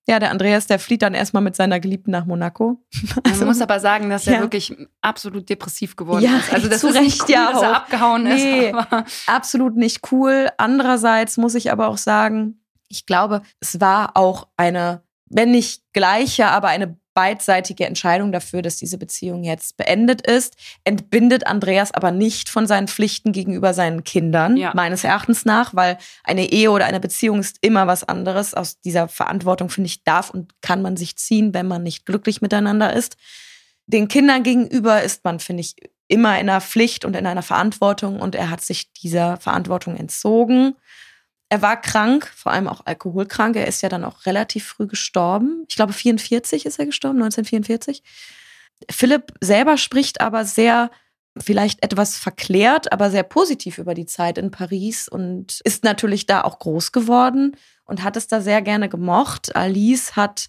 Ja, 0.09 0.19
der 0.19 0.31
Andreas, 0.31 0.67
der 0.67 0.79
flieht 0.79 1.03
dann 1.03 1.13
erstmal 1.13 1.43
mit 1.43 1.55
seiner 1.55 1.79
Geliebten 1.81 2.11
nach 2.11 2.25
Monaco. 2.25 2.83
Man 3.25 3.33
also, 3.33 3.45
muss 3.45 3.61
aber 3.61 3.79
sagen, 3.79 4.09
dass 4.09 4.27
er 4.27 4.35
ja. 4.35 4.41
wirklich 4.41 4.75
absolut 5.03 5.51
depressiv 5.51 5.95
geworden 5.95 6.25
ja, 6.25 6.39
ist. 6.39 6.53
Also 6.53 6.69
das 6.69 6.81
zu 6.81 6.89
ist 6.89 6.97
Recht, 6.97 7.23
cool, 7.23 7.31
ja, 7.31 7.53
dass 7.53 7.63
er 7.63 7.77
abgehauen 7.77 8.25
nee, 8.25 8.71
ist. 8.71 8.75
Aber. 8.75 9.05
Absolut 9.27 9.77
nicht 9.77 10.11
cool. 10.11 10.49
Andererseits 10.57 11.37
muss 11.37 11.55
ich 11.55 11.71
aber 11.71 11.89
auch 11.89 11.99
sagen, 11.99 12.63
ich 12.89 13.05
glaube, 13.05 13.43
es 13.61 13.81
war 13.81 14.17
auch 14.17 14.49
eine, 14.57 15.03
wenn 15.27 15.51
nicht 15.51 15.83
gleiche, 15.93 16.49
aber 16.49 16.69
eine 16.69 16.97
beidseitige 17.15 17.87
Entscheidung 17.87 18.33
dafür, 18.33 18.63
dass 18.63 18.77
diese 18.77 18.99
Beziehung 18.99 19.45
jetzt 19.45 19.77
beendet 19.77 20.27
ist, 20.27 20.57
entbindet 20.85 21.47
Andreas 21.47 21.93
aber 21.93 22.11
nicht 22.11 22.49
von 22.49 22.67
seinen 22.67 22.89
Pflichten 22.89 23.33
gegenüber 23.33 23.75
seinen 23.75 24.05
Kindern, 24.05 24.57
ja. 24.57 24.73
meines 24.75 25.05
Erachtens 25.05 25.45
nach, 25.45 25.75
weil 25.75 25.99
eine 26.25 26.51
Ehe 26.51 26.71
oder 26.71 26.87
eine 26.87 27.01
Beziehung 27.01 27.41
ist 27.41 27.59
immer 27.61 27.87
was 27.87 28.05
anderes. 28.05 28.55
Aus 28.55 28.81
dieser 28.81 29.09
Verantwortung, 29.09 29.69
finde 29.69 29.89
ich, 29.89 30.05
darf 30.05 30.31
und 30.31 30.61
kann 30.63 30.83
man 30.83 30.97
sich 30.97 31.17
ziehen, 31.17 31.55
wenn 31.55 31.67
man 31.67 31.83
nicht 31.83 32.07
glücklich 32.07 32.41
miteinander 32.41 32.93
ist. 32.93 33.17
Den 33.87 34.09
Kindern 34.09 34.43
gegenüber 34.43 35.03
ist 35.03 35.25
man, 35.25 35.41
finde 35.41 35.63
ich, 35.63 35.77
immer 36.09 36.39
in 36.39 36.49
einer 36.49 36.61
Pflicht 36.61 37.05
und 37.05 37.17
in 37.17 37.27
einer 37.27 37.43
Verantwortung 37.43 38.21
und 38.21 38.35
er 38.35 38.51
hat 38.51 38.61
sich 38.61 38.93
dieser 38.93 39.39
Verantwortung 39.39 39.97
entzogen. 39.97 40.75
Er 41.53 41.61
war 41.61 41.79
krank, 41.79 42.33
vor 42.35 42.51
allem 42.51 42.67
auch 42.67 42.87
alkoholkrank. 42.87 43.57
Er 43.57 43.67
ist 43.67 43.83
ja 43.83 43.91
dann 43.91 44.05
auch 44.05 44.25
relativ 44.25 44.65
früh 44.65 44.87
gestorben. 44.87 45.67
Ich 45.69 45.77
glaube, 45.77 45.93
44 45.93 46.65
ist 46.65 46.79
er 46.79 46.87
gestorben, 46.87 47.19
1944. 47.23 48.03
Philipp 48.91 49.35
selber 49.43 49.77
spricht 49.77 50.23
aber 50.23 50.47
sehr, 50.47 50.91
vielleicht 51.37 51.85
etwas 51.85 52.17
verklärt, 52.17 52.91
aber 52.91 53.11
sehr 53.11 53.23
positiv 53.23 53.77
über 53.77 53.93
die 53.93 54.07
Zeit 54.07 54.39
in 54.39 54.51
Paris 54.51 55.09
und 55.09 55.61
ist 55.65 55.85
natürlich 55.85 56.25
da 56.25 56.41
auch 56.41 56.59
groß 56.59 56.91
geworden 56.91 57.55
und 57.85 58.03
hat 58.03 58.17
es 58.17 58.29
da 58.29 58.41
sehr 58.41 58.63
gerne 58.63 58.89
gemocht. 58.89 59.55
Alice 59.55 60.17
hat 60.17 60.47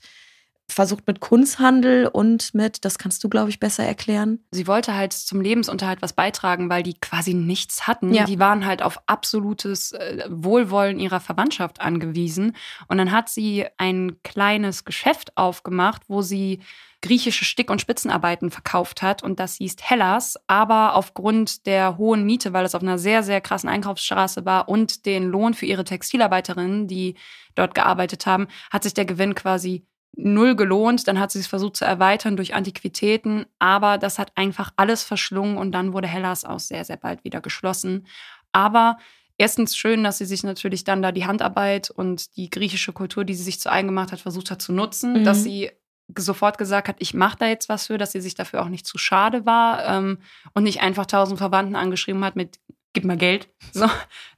versucht 0.70 1.05
mit 1.07 1.20
Kunsthandel 1.20 2.07
und 2.07 2.53
mit, 2.53 2.86
das 2.86 2.97
kannst 2.97 3.24
du, 3.24 3.30
glaube 3.30 3.49
ich, 3.49 3.59
besser 3.59 3.84
erklären. 3.84 4.39
Sie 4.51 4.68
wollte 4.68 4.95
halt 4.95 5.14
zum 5.14 5.41
Lebensunterhalt 5.41 6.01
was 6.01 6.14
beitragen, 6.14 6.70
weil 6.70 6.84
die 6.84 6.95
quasi 6.95 7.34
nichts 7.34 7.88
hatten. 7.88 8.14
Ja. 8.14 8.26
Die 8.26 8.39
waren 8.39 8.66
halt 8.66 8.82
auf 8.82 8.99
absolutes 9.05 9.91
äh, 9.91 10.26
Wohlwollen 10.30 10.99
ihrer 10.99 11.20
Verwandtschaft 11.20 11.82
angewiesen. 11.82 12.55
Und 12.88 12.97
dann 12.97 13.11
hat 13.11 13.30
sie 13.30 13.66
ein 13.78 14.18
kleines 14.24 14.86
Geschäft 14.86 15.38
aufgemacht, 15.38 16.03
wo 16.07 16.22
sie 16.22 16.59
griechische 17.01 17.43
Stick- 17.43 17.70
und 17.70 17.82
Spitzenarbeiten 17.82 18.49
verkauft 18.49 19.01
hat 19.01 19.24
und 19.24 19.38
das 19.38 19.55
hieß 19.57 19.76
Hellas, 19.82 20.39
aber 20.47 20.95
aufgrund 20.95 21.66
der 21.66 21.97
hohen 21.97 22.24
Miete, 22.24 22.53
weil 22.53 22.64
es 22.64 22.76
auf 22.76 22.82
einer 22.82 22.97
sehr, 22.97 23.24
sehr 23.24 23.41
krassen 23.41 23.70
Einkaufsstraße 23.70 24.45
war 24.45 24.70
und 24.70 25.05
den 25.05 25.26
Lohn 25.26 25.53
für 25.53 25.66
ihre 25.66 25.84
Textilarbeiterinnen, 25.84 26.88
die 26.88 27.16
dort 27.55 27.76
gearbeitet 27.76 28.26
haben, 28.26 28.47
hat 28.72 28.84
sich 28.84 28.93
der 28.93 29.03
Gewinn 29.03 29.36
quasi 29.36 29.86
null 30.16 30.55
gelohnt. 30.55 31.07
Dann 31.07 31.20
hat 31.20 31.32
sie 31.32 31.39
es 31.39 31.47
versucht 31.47 31.78
zu 31.78 31.86
erweitern 31.86 32.36
durch 32.36 32.53
Antiquitäten, 32.53 33.45
aber 33.59 33.97
das 33.97 34.20
hat 34.20 34.32
einfach 34.36 34.72
alles 34.76 35.03
verschlungen 35.03 35.57
und 35.57 35.72
dann 35.72 35.93
wurde 35.93 36.07
Hellas 36.07 36.45
auch 36.45 36.59
sehr, 36.59 36.86
sehr 36.86 36.97
bald 36.97 37.24
wieder 37.24 37.41
geschlossen. 37.41 38.05
Aber 38.51 38.97
erstens 39.38 39.76
schön, 39.76 40.03
dass 40.03 40.20
sie 40.20 40.26
sich 40.26 40.43
natürlich 40.43 40.84
dann 40.84 41.01
da 41.01 41.11
die 41.11 41.26
Handarbeit 41.26 41.89
und 41.89 42.38
die 42.38 42.49
griechische 42.49 42.93
Kultur, 42.93 43.26
die 43.26 43.34
sie 43.34 43.43
sich 43.43 43.59
zu 43.59 43.72
eigen 43.72 43.88
gemacht 43.88 44.11
hat, 44.11 44.20
versucht 44.20 44.51
hat 44.51 44.61
zu 44.61 44.72
nutzen, 44.72 45.20
mhm. 45.20 45.24
dass 45.24 45.43
sie 45.43 45.72
sofort 46.18 46.57
gesagt 46.57 46.88
hat, 46.88 46.97
ich 46.99 47.14
mache 47.14 47.38
da 47.39 47.47
jetzt 47.47 47.70
was 47.70 47.88
für, 47.88 47.97
dass 47.97 48.11
sie 48.11 48.22
sich 48.22 48.36
dafür 48.36 48.61
auch 48.61 48.70
nicht 48.70 48.86
zu 48.86 48.97
schade 48.97 49.45
war 49.45 49.86
ähm, 49.88 50.20
und 50.53 50.64
nicht 50.64 50.82
einfach 50.82 51.05
tausend 51.05 51.39
Verwandten 51.39 51.76
angeschrieben 51.76 52.24
hat 52.24 52.36
mit 52.36 52.59
gib 52.93 53.05
mal 53.05 53.18
Geld. 53.18 53.49
So, 53.74 53.86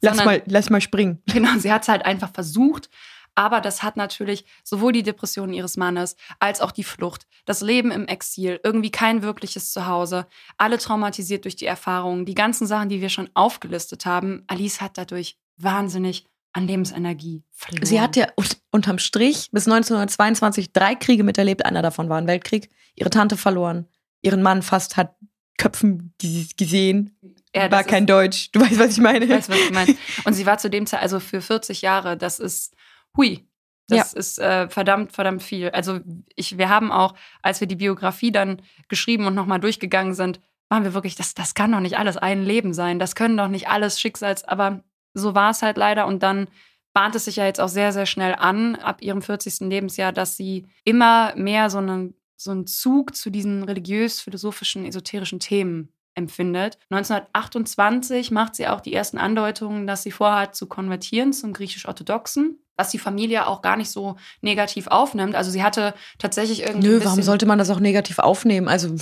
lass 0.01 0.17
sondern, 0.17 0.25
mal, 0.25 0.43
lass 0.45 0.69
mal 0.69 0.79
springen. 0.79 1.21
Genau, 1.25 1.57
sie 1.57 1.73
hat 1.73 1.81
es 1.81 1.89
halt 1.89 2.05
einfach 2.05 2.31
versucht 2.31 2.89
aber 3.35 3.61
das 3.61 3.83
hat 3.83 3.97
natürlich 3.97 4.45
sowohl 4.63 4.93
die 4.93 5.03
Depression 5.03 5.53
ihres 5.53 5.77
Mannes 5.77 6.15
als 6.39 6.61
auch 6.61 6.71
die 6.71 6.83
Flucht, 6.83 7.27
das 7.45 7.61
Leben 7.61 7.91
im 7.91 8.07
Exil, 8.07 8.59
irgendwie 8.63 8.91
kein 8.91 9.21
wirkliches 9.21 9.71
Zuhause, 9.71 10.27
alle 10.57 10.77
traumatisiert 10.77 11.43
durch 11.43 11.55
die 11.55 11.65
Erfahrungen, 11.65 12.25
die 12.25 12.35
ganzen 12.35 12.65
Sachen, 12.65 12.89
die 12.89 13.01
wir 13.01 13.09
schon 13.09 13.29
aufgelistet 13.33 14.05
haben. 14.05 14.43
Alice 14.47 14.81
hat 14.81 14.97
dadurch 14.97 15.37
wahnsinnig 15.57 16.25
an 16.53 16.67
Lebensenergie 16.67 17.43
verloren. 17.51 17.85
Sie 17.85 17.99
hat 17.99 18.15
ja 18.15 18.27
unterm 18.71 18.97
Strich 18.97 19.49
bis 19.51 19.67
1922 19.67 20.71
drei 20.71 20.95
Kriege 20.95 21.23
miterlebt. 21.23 21.65
Einer 21.65 21.81
davon 21.81 22.07
war 22.07 22.17
ein 22.17 22.27
Weltkrieg. 22.27 22.69
Ihre 22.95 23.09
Tante 23.09 23.35
verloren. 23.35 23.87
Ihren 24.21 24.41
Mann 24.41 24.61
fast 24.61 24.95
hat 24.95 25.15
Köpfen 25.57 26.13
gesehen. 26.57 27.17
Ja, 27.53 27.71
war 27.71 27.83
kein 27.83 28.05
Deutsch. 28.05 28.51
Du 28.51 28.61
weißt, 28.61 28.79
was 28.79 28.91
ich 28.93 28.99
meine. 28.99 29.25
Ich 29.25 29.31
weiß, 29.31 29.49
was 29.49 29.67
du 29.67 29.73
meinst. 29.73 29.95
Und 30.25 30.33
sie 30.33 30.45
war 30.45 30.57
zu 30.57 30.69
dem 30.69 30.85
Zeit, 30.85 31.01
also 31.01 31.19
für 31.19 31.41
40 31.41 31.81
Jahre, 31.81 32.17
das 32.17 32.39
ist 32.39 32.73
hui, 33.15 33.47
das 33.87 34.13
ja. 34.13 34.19
ist 34.19 34.39
äh, 34.39 34.67
verdammt, 34.69 35.11
verdammt 35.11 35.43
viel. 35.43 35.69
Also 35.69 35.99
ich, 36.35 36.57
wir 36.57 36.69
haben 36.69 36.91
auch, 36.91 37.13
als 37.41 37.59
wir 37.59 37.67
die 37.67 37.75
Biografie 37.75 38.31
dann 38.31 38.61
geschrieben 38.87 39.27
und 39.27 39.35
nochmal 39.35 39.59
durchgegangen 39.59 40.13
sind, 40.13 40.39
waren 40.69 40.83
wir 40.83 40.93
wirklich, 40.93 41.15
das, 41.15 41.35
das 41.35 41.53
kann 41.53 41.71
doch 41.71 41.79
nicht 41.79 41.97
alles 41.97 42.17
ein 42.17 42.43
Leben 42.43 42.73
sein. 42.73 42.97
Das 42.97 43.15
können 43.15 43.37
doch 43.37 43.47
nicht 43.47 43.67
alles 43.67 43.99
Schicksals, 43.99 44.43
aber 44.43 44.83
so 45.13 45.35
war 45.35 45.51
es 45.51 45.61
halt 45.61 45.77
leider. 45.77 46.07
Und 46.07 46.23
dann 46.23 46.47
bahnt 46.93 47.13
es 47.13 47.25
sich 47.25 47.35
ja 47.35 47.45
jetzt 47.45 47.61
auch 47.61 47.69
sehr, 47.69 47.91
sehr 47.91 48.07
schnell 48.07 48.33
an, 48.35 48.75
ab 48.75 49.01
ihrem 49.01 49.21
40. 49.21 49.69
Lebensjahr, 49.69 50.11
dass 50.11 50.35
sie 50.35 50.67
immer 50.83 51.35
mehr 51.35 51.69
so 51.69 51.77
einen, 51.77 52.15
so 52.37 52.51
einen 52.51 52.65
Zug 52.65 53.15
zu 53.15 53.29
diesen 53.29 53.63
religiös-philosophischen, 53.63 54.85
esoterischen 54.85 55.39
Themen 55.39 55.93
empfindet. 56.15 56.79
1928 56.89 58.31
macht 58.31 58.55
sie 58.55 58.67
auch 58.67 58.81
die 58.81 58.93
ersten 58.93 59.17
Andeutungen, 59.17 59.85
dass 59.85 60.03
sie 60.03 60.11
vorhat 60.11 60.55
zu 60.55 60.67
konvertieren 60.67 61.33
zum 61.33 61.53
griechisch-orthodoxen 61.53 62.64
was 62.77 62.89
die 62.89 62.99
Familie 62.99 63.47
auch 63.47 63.61
gar 63.61 63.77
nicht 63.77 63.89
so 63.89 64.15
negativ 64.41 64.87
aufnimmt. 64.87 65.35
Also 65.35 65.51
sie 65.51 65.63
hatte 65.63 65.93
tatsächlich 66.17 66.63
irgendwie. 66.63 66.87
Nö, 66.87 67.01
warum 67.03 67.21
sollte 67.21 67.45
man 67.45 67.57
das 67.57 67.69
auch 67.69 67.79
negativ 67.79 68.19
aufnehmen? 68.19 68.67
Also. 68.67 68.95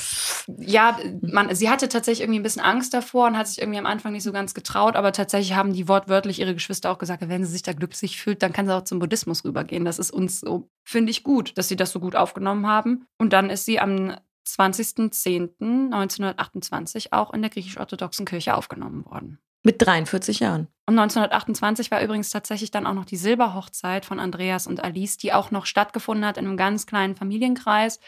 Ja, 0.59 0.97
man, 1.21 1.53
sie 1.55 1.69
hatte 1.69 1.89
tatsächlich 1.89 2.21
irgendwie 2.21 2.39
ein 2.39 2.43
bisschen 2.43 2.61
Angst 2.61 2.93
davor 2.93 3.28
und 3.28 3.38
hat 3.38 3.47
sich 3.47 3.59
irgendwie 3.59 3.80
am 3.80 3.86
Anfang 3.86 4.13
nicht 4.13 4.24
so 4.24 4.32
ganz 4.32 4.53
getraut, 4.53 4.95
aber 4.95 5.11
tatsächlich 5.11 5.55
haben 5.55 5.74
die 5.74 5.88
wortwörtlich 5.88 6.39
ihre 6.39 6.53
Geschwister 6.53 6.91
auch 6.91 6.97
gesagt, 6.97 7.24
wenn 7.28 7.45
sie 7.45 7.51
sich 7.51 7.63
da 7.63 7.74
glücklich 7.74 8.21
fühlt, 8.21 8.43
dann 8.43 8.53
kann 8.53 8.67
sie 8.67 8.76
auch 8.76 8.84
zum 8.84 8.99
Buddhismus 8.99 9.45
rübergehen. 9.45 9.86
Das 9.86 9.99
ist 9.99 10.11
uns 10.11 10.39
so, 10.39 10.69
finde 10.84 11.11
ich 11.11 11.24
gut, 11.24 11.57
dass 11.57 11.67
sie 11.67 11.76
das 11.76 11.91
so 11.91 11.99
gut 11.99 12.15
aufgenommen 12.15 12.67
haben. 12.67 13.05
Und 13.17 13.34
dann 13.34 13.49
ist 13.49 13.65
sie 13.65 13.80
am 13.80 14.15
20.10.1928 14.47 17.07
auch 17.11 17.34
in 17.34 17.41
der 17.41 17.49
griechisch-orthodoxen 17.49 18.26
Kirche 18.26 18.55
aufgenommen 18.55 19.05
worden. 19.05 19.39
Mit 19.64 19.82
43 19.82 20.41
Jahren. 20.41 20.68
Und 20.86 20.99
1928 20.99 21.89
war 21.89 22.01
übrigens 22.01 22.30
tatsächlich 22.30 22.72
dann 22.72 22.86
auch 22.86 22.93
noch 22.93 23.05
die 23.05 23.16
Silberhochzeit 23.16 24.05
von 24.05 24.20
Andreas 24.20 24.68
und 24.68 24.84
Alice, 24.84 25.18
die 25.18 25.32
auch 25.32 25.51
noch 25.51 25.66
stattgefunden 25.66 26.26
hat 26.26 26.38
in 26.38 26.45
einem 26.45 26.57
ganz 26.57 26.86
kleinen 26.86 27.16
Familienkreis. 27.16 28.01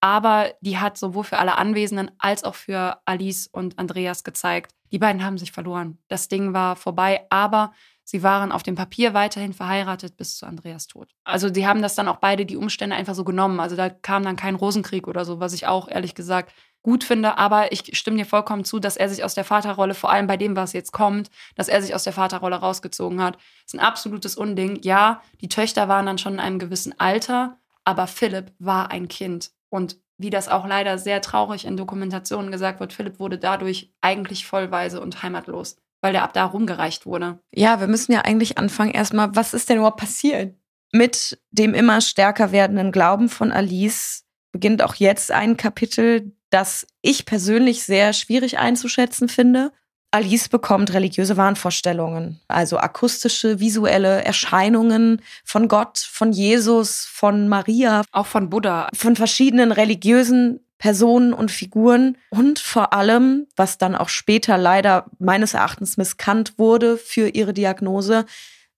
Aber 0.00 0.52
die 0.60 0.78
hat 0.78 0.96
sowohl 0.96 1.24
für 1.24 1.38
alle 1.38 1.58
Anwesenden 1.58 2.10
als 2.18 2.44
auch 2.44 2.54
für 2.54 3.00
Alice 3.04 3.48
und 3.48 3.78
Andreas 3.78 4.24
gezeigt, 4.24 4.72
die 4.92 4.98
beiden 4.98 5.24
haben 5.24 5.38
sich 5.38 5.52
verloren. 5.52 5.98
Das 6.08 6.28
Ding 6.28 6.52
war 6.52 6.74
vorbei, 6.76 7.26
aber 7.30 7.72
sie 8.02 8.22
waren 8.22 8.50
auf 8.50 8.62
dem 8.62 8.74
Papier 8.74 9.14
weiterhin 9.14 9.52
verheiratet 9.52 10.16
bis 10.16 10.36
zu 10.36 10.46
Andreas 10.46 10.86
Tod. 10.86 11.08
Also 11.24 11.52
sie 11.52 11.66
haben 11.66 11.82
das 11.82 11.94
dann 11.94 12.08
auch 12.08 12.16
beide 12.16 12.46
die 12.46 12.56
Umstände 12.56 12.96
einfach 12.96 13.14
so 13.14 13.24
genommen. 13.24 13.60
Also 13.60 13.76
da 13.76 13.88
kam 13.90 14.24
dann 14.24 14.36
kein 14.36 14.54
Rosenkrieg 14.56 15.06
oder 15.06 15.24
so, 15.24 15.38
was 15.38 15.52
ich 15.52 15.66
auch 15.66 15.88
ehrlich 15.88 16.14
gesagt 16.14 16.52
gut 16.82 17.04
finde, 17.04 17.36
aber 17.38 17.72
ich 17.72 17.96
stimme 17.96 18.16
dir 18.16 18.24
vollkommen 18.24 18.64
zu, 18.64 18.78
dass 18.78 18.96
er 18.96 19.08
sich 19.08 19.22
aus 19.24 19.34
der 19.34 19.44
Vaterrolle, 19.44 19.94
vor 19.94 20.10
allem 20.10 20.26
bei 20.26 20.36
dem, 20.36 20.56
was 20.56 20.72
jetzt 20.72 20.92
kommt, 20.92 21.30
dass 21.54 21.68
er 21.68 21.82
sich 21.82 21.94
aus 21.94 22.04
der 22.04 22.12
Vaterrolle 22.12 22.56
rausgezogen 22.56 23.22
hat. 23.22 23.36
Ist 23.66 23.74
ein 23.74 23.80
absolutes 23.80 24.36
Unding. 24.36 24.78
Ja, 24.82 25.22
die 25.40 25.48
Töchter 25.48 25.88
waren 25.88 26.06
dann 26.06 26.18
schon 26.18 26.34
in 26.34 26.40
einem 26.40 26.58
gewissen 26.58 26.98
Alter, 26.98 27.58
aber 27.84 28.06
Philipp 28.06 28.52
war 28.58 28.90
ein 28.90 29.08
Kind. 29.08 29.50
Und 29.68 29.98
wie 30.18 30.30
das 30.30 30.48
auch 30.48 30.66
leider 30.66 30.98
sehr 30.98 31.22
traurig 31.22 31.64
in 31.64 31.76
Dokumentationen 31.76 32.52
gesagt 32.52 32.80
wird, 32.80 32.92
Philipp 32.92 33.18
wurde 33.18 33.38
dadurch 33.38 33.92
eigentlich 34.00 34.46
vollweise 34.46 35.00
und 35.00 35.22
heimatlos, 35.22 35.76
weil 36.00 36.12
der 36.12 36.22
ab 36.22 36.32
da 36.34 36.44
rumgereicht 36.44 37.06
wurde. 37.06 37.38
Ja, 37.54 37.80
wir 37.80 37.86
müssen 37.86 38.12
ja 38.12 38.22
eigentlich 38.22 38.58
anfangen 38.58 38.90
erstmal, 38.90 39.34
was 39.34 39.54
ist 39.54 39.68
denn 39.68 39.78
überhaupt 39.78 40.00
passiert? 40.00 40.54
Mit 40.92 41.40
dem 41.50 41.72
immer 41.72 42.00
stärker 42.00 42.52
werdenden 42.52 42.92
Glauben 42.92 43.28
von 43.28 43.52
Alice 43.52 44.26
beginnt 44.52 44.82
auch 44.82 44.94
jetzt 44.96 45.30
ein 45.30 45.56
Kapitel, 45.56 46.32
das 46.50 46.86
ich 47.02 47.24
persönlich 47.24 47.82
sehr 47.84 48.12
schwierig 48.12 48.58
einzuschätzen 48.58 49.28
finde. 49.28 49.72
Alice 50.12 50.48
bekommt 50.48 50.92
religiöse 50.92 51.36
Wahnvorstellungen, 51.36 52.40
also 52.48 52.78
akustische, 52.78 53.60
visuelle 53.60 54.24
Erscheinungen 54.24 55.22
von 55.44 55.68
Gott, 55.68 55.98
von 55.98 56.32
Jesus, 56.32 57.06
von 57.06 57.48
Maria. 57.48 58.02
Auch 58.10 58.26
von 58.26 58.50
Buddha. 58.50 58.88
Von 58.92 59.14
verschiedenen 59.14 59.70
religiösen 59.70 60.60
Personen 60.78 61.32
und 61.32 61.50
Figuren 61.50 62.16
und 62.30 62.58
vor 62.58 62.92
allem, 62.94 63.46
was 63.54 63.78
dann 63.78 63.94
auch 63.94 64.08
später 64.08 64.56
leider 64.56 65.04
meines 65.18 65.54
Erachtens 65.54 65.98
misskannt 65.98 66.54
wurde 66.56 66.96
für 66.96 67.28
ihre 67.28 67.52
Diagnose, 67.52 68.24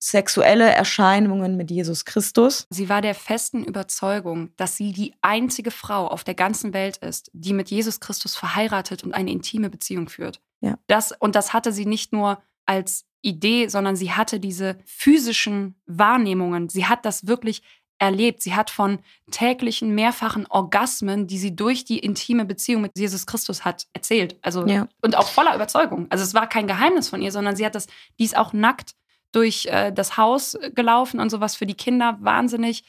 sexuelle 0.03 0.68
Erscheinungen 0.68 1.57
mit 1.57 1.70
Jesus 1.70 2.05
Christus. 2.05 2.66
Sie 2.70 2.88
war 2.88 3.03
der 3.03 3.14
festen 3.14 3.62
Überzeugung, 3.62 4.50
dass 4.57 4.76
sie 4.76 4.92
die 4.92 5.14
einzige 5.22 5.70
Frau 5.70 6.09
auf 6.09 6.24
der 6.24 6.34
ganzen 6.34 6.74
Welt 6.74 6.96
ist, 6.96 7.30
die 7.32 7.53
mit 7.53 7.70
Jesus 7.70 8.00
Christus 8.00 8.34
verheiratet 8.34 9.05
und 9.05 9.14
eine 9.14 9.30
intime 9.30 9.70
Beziehung 9.70 10.09
führt. 10.09 10.40
Ja. 10.61 10.76
Das, 10.88 11.12
und 11.12 11.36
das 11.36 11.53
hatte 11.53 11.72
sie 11.72 11.86
nicht 11.86 12.12
nur 12.12 12.42
als 12.66 13.05
Idee, 13.20 13.68
sondern 13.68 13.94
sie 13.94 14.11
hatte 14.11 14.40
diese 14.40 14.76
physischen 14.84 15.76
Wahrnehmungen. 15.86 16.68
Sie 16.68 16.86
hat 16.86 17.05
das 17.05 17.28
wirklich 17.28 17.62
erlebt. 18.00 18.42
Sie 18.42 18.57
hat 18.57 18.70
von 18.70 18.98
täglichen, 19.30 19.94
mehrfachen 19.94 20.48
Orgasmen, 20.48 21.28
die 21.28 21.38
sie 21.38 21.55
durch 21.55 21.84
die 21.84 22.00
intime 22.00 22.44
Beziehung 22.44 22.82
mit 22.82 22.98
Jesus 22.98 23.24
Christus 23.26 23.64
hat, 23.64 23.86
erzählt. 23.92 24.36
Also, 24.42 24.66
ja. 24.66 24.88
und 25.00 25.16
auch 25.16 25.28
voller 25.28 25.55
Überzeugung. 25.55 26.09
Also, 26.11 26.24
es 26.24 26.34
war 26.34 26.48
kein 26.48 26.66
Geheimnis 26.66 27.09
von 27.09 27.22
ihr, 27.22 27.30
sondern 27.30 27.55
sie 27.55 27.64
hat 27.64 27.76
das, 27.76 27.86
die 28.18 28.24
ist 28.24 28.36
auch 28.36 28.53
nackt 28.53 28.96
durch 29.33 29.66
äh, 29.66 29.93
das 29.93 30.16
Haus 30.16 30.57
gelaufen 30.74 31.20
und 31.20 31.30
sowas 31.30 31.57
für 31.57 31.66
die 31.66 31.74
Kinder 31.74 32.18
wahnsinnig 32.20 32.85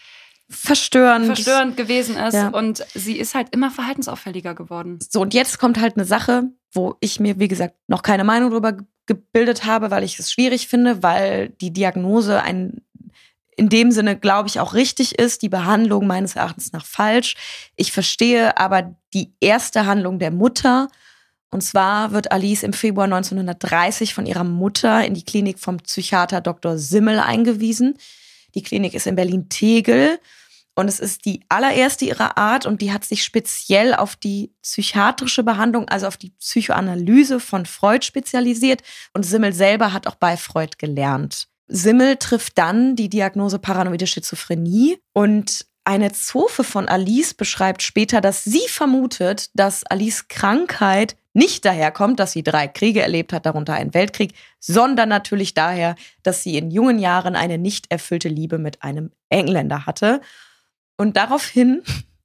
verstörend. 0.50 1.26
verstörend 1.28 1.78
gewesen 1.78 2.16
ist. 2.18 2.34
Ja. 2.34 2.50
Und 2.50 2.86
sie 2.94 3.18
ist 3.18 3.36
halt 3.36 3.54
immer 3.54 3.72
verhaltensauffälliger 3.72 4.54
geworden. 4.54 5.00
So, 5.10 5.22
und 5.22 5.34
jetzt 5.34 5.60
kommt 5.60 5.80
halt 5.80 5.96
eine 5.96 6.06
Sache, 6.06 6.44
wo 6.72 6.96
ich 7.00 7.20
mir, 7.20 7.40
wie 7.40 7.48
gesagt, 7.48 7.76
noch 7.88 8.04
keine 8.04 8.24
Meinung 8.24 8.52
darüber 8.52 8.78
gebildet 9.06 9.66
habe, 9.66 9.92
weil 9.92 10.04
ich 10.04 10.18
es 10.20 10.32
schwierig 10.32 10.68
finde, 10.68 11.04
weil 11.04 11.50
die 11.50 11.72
Diagnose 11.72 12.42
ein 12.42 12.82
in 13.56 13.70
dem 13.70 13.92
Sinne, 13.92 14.18
glaube 14.18 14.50
ich, 14.50 14.60
auch 14.60 14.74
richtig 14.74 15.20
ist, 15.20 15.44
die 15.44 15.50
Behandlung 15.50 16.08
meines 16.08 16.36
Erachtens 16.36 16.72
nach 16.72 16.86
falsch. 16.86 17.36
Ich 17.76 17.92
verstehe 17.92 18.58
aber 18.58 18.96
die 19.14 19.34
erste 19.40 19.86
Handlung 19.86 20.18
der 20.18 20.32
Mutter. 20.32 20.88
Und 21.54 21.62
zwar 21.62 22.12
wird 22.12 22.32
Alice 22.32 22.64
im 22.64 22.74
Februar 22.74 23.06
1930 23.06 24.16
von 24.16 24.26
ihrer 24.26 24.44
Mutter 24.44 25.06
in 25.06 25.14
die 25.14 25.24
Klinik 25.24 25.60
vom 25.60 25.78
Psychiater 25.78 26.42
Dr. 26.42 26.80
Simmel 26.80 27.20
eingewiesen. 27.20 27.94
Die 28.56 28.64
Klinik 28.64 28.96
ist 28.96 29.06
in 29.06 29.16
Berlin-Tegel. 29.16 30.20
Und 30.76 30.88
es 30.88 31.00
ist 31.00 31.26
die 31.26 31.42
allererste 31.50 32.06
ihrer 32.06 32.40
Art 32.40 32.66
und 32.66 32.82
die 32.82 32.92
hat 32.92 33.06
sich 33.06 33.24
speziell 33.24 33.94
auf 33.94 34.16
die 34.16 34.52
psychiatrische 34.64 35.44
Behandlung, 35.44 35.88
also 35.88 36.08
auf 36.08 36.18
die 36.18 36.32
Psychoanalyse 36.32 37.40
von 37.40 37.68
Freud 37.68 38.04
spezialisiert. 38.04 38.82
Und 39.14 39.24
Simmel 39.24 39.54
selber 39.54 39.94
hat 39.94 40.08
auch 40.08 40.16
bei 40.16 40.36
Freud 40.38 40.72
gelernt. 40.80 41.48
Simmel 41.68 42.18
trifft 42.18 42.58
dann 42.58 42.96
die 42.96 43.10
Diagnose 43.10 43.60
paranoide 43.60 44.08
Schizophrenie 44.08 44.98
und 45.14 45.68
eine 45.86 46.12
Zofe 46.14 46.64
von 46.64 46.88
Alice 46.88 47.34
beschreibt 47.34 47.82
später, 47.82 48.22
dass 48.22 48.44
sie 48.44 48.68
vermutet, 48.68 49.50
dass 49.54 49.84
Alice 49.84 50.28
Krankheit 50.28 51.16
nicht 51.34 51.66
daherkommt, 51.66 52.20
dass 52.20 52.32
sie 52.32 52.44
drei 52.44 52.68
Kriege 52.68 53.02
erlebt 53.02 53.34
hat, 53.34 53.46
darunter 53.46 53.74
einen 53.74 53.94
Weltkrieg, 53.94 54.34
sondern 54.60 55.10
natürlich 55.10 55.54
daher, 55.54 55.96
dass 56.22 56.44
sie 56.44 56.58
in 56.58 56.72
jungen 56.72 57.00
Jahren 57.00 57.36
eine 57.36 57.58
nicht 57.58 57.92
erfüllte 57.92 58.30
Liebe 58.30 58.60
mit 58.60 58.84
einem 58.84 59.12
Engländer 59.30 59.86
hatte. 59.86 60.22
Und 60.96 61.18
daraufhin 61.18 61.82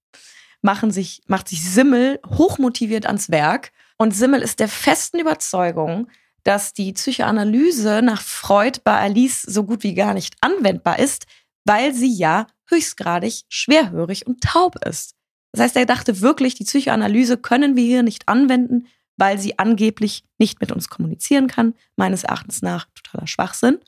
machen 0.63 0.91
sich, 0.91 1.23
macht 1.27 1.49
sich 1.49 1.69
Simmel 1.69 2.21
hochmotiviert 2.27 3.07
ans 3.07 3.31
Werk. 3.31 3.73
Und 3.97 4.15
Simmel 4.15 4.43
ist 4.43 4.61
der 4.61 4.69
festen 4.69 5.19
Überzeugung, 5.19 6.09
dass 6.45 6.75
die 6.75 6.93
Psychoanalyse 6.93 8.03
nach 8.03 8.23
Freud 8.23 8.81
bei 8.85 8.99
Alice 8.99 9.43
so 9.43 9.65
gut 9.65 9.83
wie 9.83 9.95
gar 9.95 10.15
nicht 10.15 10.37
anwendbar 10.41 10.99
ist, 10.99 11.27
weil 11.69 11.93
sie 11.93 12.13
ja 12.13 12.47
höchstgradig 12.69 13.45
schwerhörig 13.49 14.27
und 14.27 14.43
taub 14.43 14.83
ist. 14.87 15.15
Das 15.53 15.63
heißt, 15.63 15.77
er 15.77 15.87
dachte 15.87 16.21
wirklich, 16.23 16.55
die 16.55 16.65
Psychoanalyse 16.65 17.37
können 17.37 17.77
wir 17.77 17.85
hier 17.85 18.03
nicht 18.03 18.27
anwenden, 18.27 18.87
weil 19.19 19.39
sie 19.39 19.59
angeblich 19.59 20.25
nicht 20.39 20.61
mit 20.61 20.73
uns 20.73 20.89
kommunizieren 20.89 21.47
kann. 21.47 21.75
Meines 21.97 22.25
Erachtens 22.25 22.63
nach 22.63 22.87
totaler 22.95 23.27
Schwachsinn. 23.27 23.79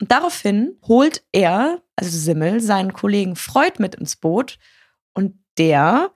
Und 0.00 0.10
daraufhin 0.10 0.76
holt 0.86 1.22
er, 1.32 1.82
also 1.96 2.16
Simmel, 2.16 2.60
seinen 2.60 2.92
Kollegen 2.92 3.36
Freud 3.36 3.74
mit 3.78 3.94
ins 3.94 4.16
Boot 4.16 4.58
und 5.14 5.38
der 5.56 6.12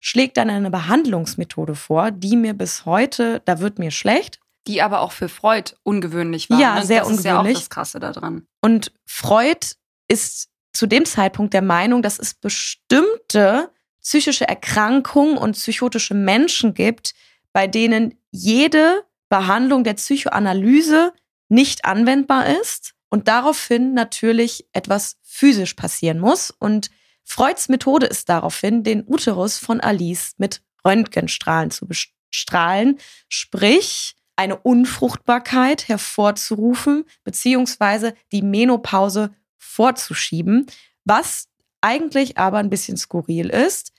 schlägt 0.00 0.36
dann 0.36 0.50
eine 0.50 0.70
Behandlungsmethode 0.70 1.74
vor, 1.74 2.10
die 2.10 2.36
mir 2.36 2.54
bis 2.54 2.84
heute, 2.86 3.40
da 3.44 3.60
wird 3.60 3.78
mir 3.78 3.90
schlecht. 3.90 4.40
Die 4.66 4.82
aber 4.82 5.00
auch 5.00 5.12
für 5.12 5.28
Freud 5.28 5.72
ungewöhnlich 5.82 6.50
war. 6.50 6.58
Ja, 6.58 6.74
ne? 6.76 6.86
sehr 6.86 7.00
das 7.00 7.08
ungewöhnlich. 7.08 7.24
Das 7.24 7.40
ist 7.40 7.48
ja 7.48 7.54
auch 7.54 7.60
das 7.60 7.70
Krasse 7.70 8.00
daran. 8.00 8.46
Und 8.60 8.92
Freud 9.04 9.76
ist 10.08 10.48
zu 10.72 10.86
dem 10.86 11.04
Zeitpunkt 11.04 11.54
der 11.54 11.62
Meinung, 11.62 12.02
dass 12.02 12.18
es 12.18 12.34
bestimmte 12.34 13.70
psychische 14.02 14.46
Erkrankungen 14.46 15.38
und 15.38 15.52
psychotische 15.52 16.14
Menschen 16.14 16.74
gibt, 16.74 17.14
bei 17.52 17.66
denen 17.66 18.18
jede 18.30 19.04
Behandlung 19.28 19.84
der 19.84 19.94
Psychoanalyse 19.94 21.12
nicht 21.48 21.84
anwendbar 21.84 22.60
ist 22.60 22.94
und 23.08 23.28
daraufhin 23.28 23.94
natürlich 23.94 24.66
etwas 24.72 25.16
physisch 25.22 25.74
passieren 25.74 26.18
muss. 26.18 26.50
Und 26.50 26.90
Freuds 27.22 27.68
Methode 27.68 28.06
ist 28.06 28.28
daraufhin, 28.28 28.82
den 28.82 29.04
Uterus 29.06 29.58
von 29.58 29.80
Alice 29.80 30.34
mit 30.38 30.62
Röntgenstrahlen 30.84 31.70
zu 31.70 31.86
bestrahlen, 31.86 32.98
sprich 33.28 34.16
eine 34.36 34.56
Unfruchtbarkeit 34.56 35.88
hervorzurufen, 35.88 37.04
beziehungsweise 37.22 38.14
die 38.32 38.42
Menopause 38.42 39.34
vorzuschieben, 39.64 40.66
was 41.04 41.48
eigentlich 41.80 42.38
aber 42.38 42.58
ein 42.58 42.70
bisschen 42.70 42.96
skurril 42.96 43.50
ist, 43.50 43.92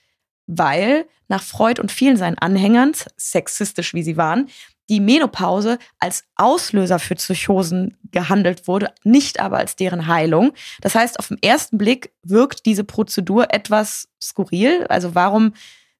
weil 0.46 1.06
nach 1.28 1.42
Freud 1.42 1.80
und 1.80 1.90
vielen 1.90 2.16
seinen 2.16 2.38
Anhängern, 2.38 2.92
sexistisch 3.16 3.94
wie 3.94 4.02
sie 4.02 4.16
waren, 4.16 4.48
die 4.88 5.00
Menopause 5.00 5.78
als 5.98 6.24
Auslöser 6.36 7.00
für 7.00 7.16
Psychosen 7.16 7.96
gehandelt 8.12 8.68
wurde, 8.68 8.92
nicht 9.02 9.40
aber 9.40 9.58
als 9.58 9.74
deren 9.74 10.06
Heilung. 10.06 10.52
Das 10.80 10.94
heißt, 10.94 11.18
auf 11.18 11.28
den 11.28 11.42
ersten 11.42 11.76
Blick 11.76 12.12
wirkt 12.22 12.66
diese 12.66 12.84
Prozedur 12.84 13.52
etwas 13.52 14.08
skurril. 14.22 14.86
Also 14.88 15.16
warum 15.16 15.54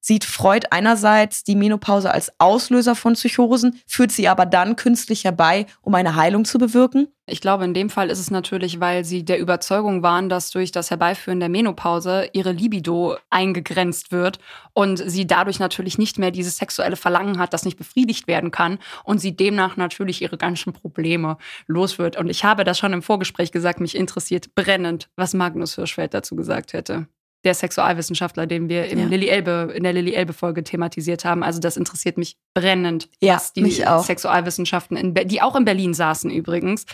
sieht 0.07 0.25
Freud 0.25 0.69
einerseits 0.71 1.43
die 1.43 1.57
Menopause 1.57 2.13
als 2.13 2.31
Auslöser 2.39 2.95
von 2.95 3.15
Psychosen, 3.15 3.81
führt 3.89 4.13
sie 4.13 4.29
aber 4.29 4.47
dann 4.47 4.77
künstlich 4.77 5.25
herbei, 5.25 5.67
um 5.83 5.97
eine 5.97 6.15
Heilung 6.15 6.45
zu 6.45 6.59
bewirken? 6.59 7.09
Ich 7.29 7.41
glaube, 7.41 7.65
in 7.65 7.75
dem 7.75 7.91
Fall 7.91 8.09
ist 8.09 8.21
es 8.21 8.31
natürlich, 8.31 8.79
weil 8.79 9.05
sie 9.05 9.25
der 9.25 9.41
Überzeugung 9.41 10.05
waren, 10.05 10.29
dass 10.29 10.53
durch 10.53 10.71
das 10.71 10.91
Herbeiführen 10.91 11.41
der 11.41 11.49
Menopause 11.49 12.31
ihre 12.33 12.53
Libido 12.53 13.17
eingegrenzt 13.31 14.13
wird 14.13 14.39
und 14.75 15.03
sie 15.05 15.27
dadurch 15.27 15.59
natürlich 15.59 15.99
nicht 15.99 16.21
mehr 16.21 16.31
dieses 16.31 16.59
sexuelle 16.59 16.95
Verlangen 16.95 17.41
hat, 17.41 17.53
das 17.53 17.65
nicht 17.65 17.77
befriedigt 17.77 18.29
werden 18.29 18.53
kann 18.53 18.79
und 19.03 19.19
sie 19.19 19.37
demnach 19.37 19.77
natürlich 19.77 20.23
ihre 20.23 20.39
ganzen 20.39 20.73
Probleme 20.73 21.37
los 21.67 21.99
wird. 21.99 22.17
Und 22.17 22.29
ich 22.29 22.45
habe 22.45 22.63
das 22.63 22.79
schon 22.79 22.93
im 22.93 23.03
Vorgespräch 23.03 23.51
gesagt, 23.51 23.81
mich 23.81 23.97
interessiert 23.97 24.55
brennend, 24.55 25.09
was 25.17 25.35
Magnus 25.35 25.75
Hirschfeld 25.75 26.15
dazu 26.15 26.37
gesagt 26.37 26.75
hätte 26.75 27.09
der 27.47 27.55
Sexualwissenschaftler, 27.55 28.47
den 28.47 28.69
wir 28.69 28.87
im 28.87 28.99
ja. 28.99 29.07
Lilly 29.07 29.29
Elbe, 29.29 29.73
in 29.75 29.85
der 29.85 29.93
Lilly 29.93 30.13
Elbe-Folge 30.13 30.65
thematisiert 30.65 31.25
haben. 31.25 31.43
Also 31.43 31.61
das 31.61 31.77
interessiert 31.77 32.19
mich 32.19 32.37
brennend, 32.55 33.09
ja, 33.21 33.37
was 33.37 33.53
die 33.53 33.63
mich 33.63 33.87
auch. 33.87 34.05
Sexualwissenschaften, 34.05 34.97
in, 34.97 35.15
die 35.15 35.41
auch 35.41 35.57
in 35.57 35.65
Berlin 35.65 35.95
saßen 35.95 36.31
übrigens, 36.31 36.85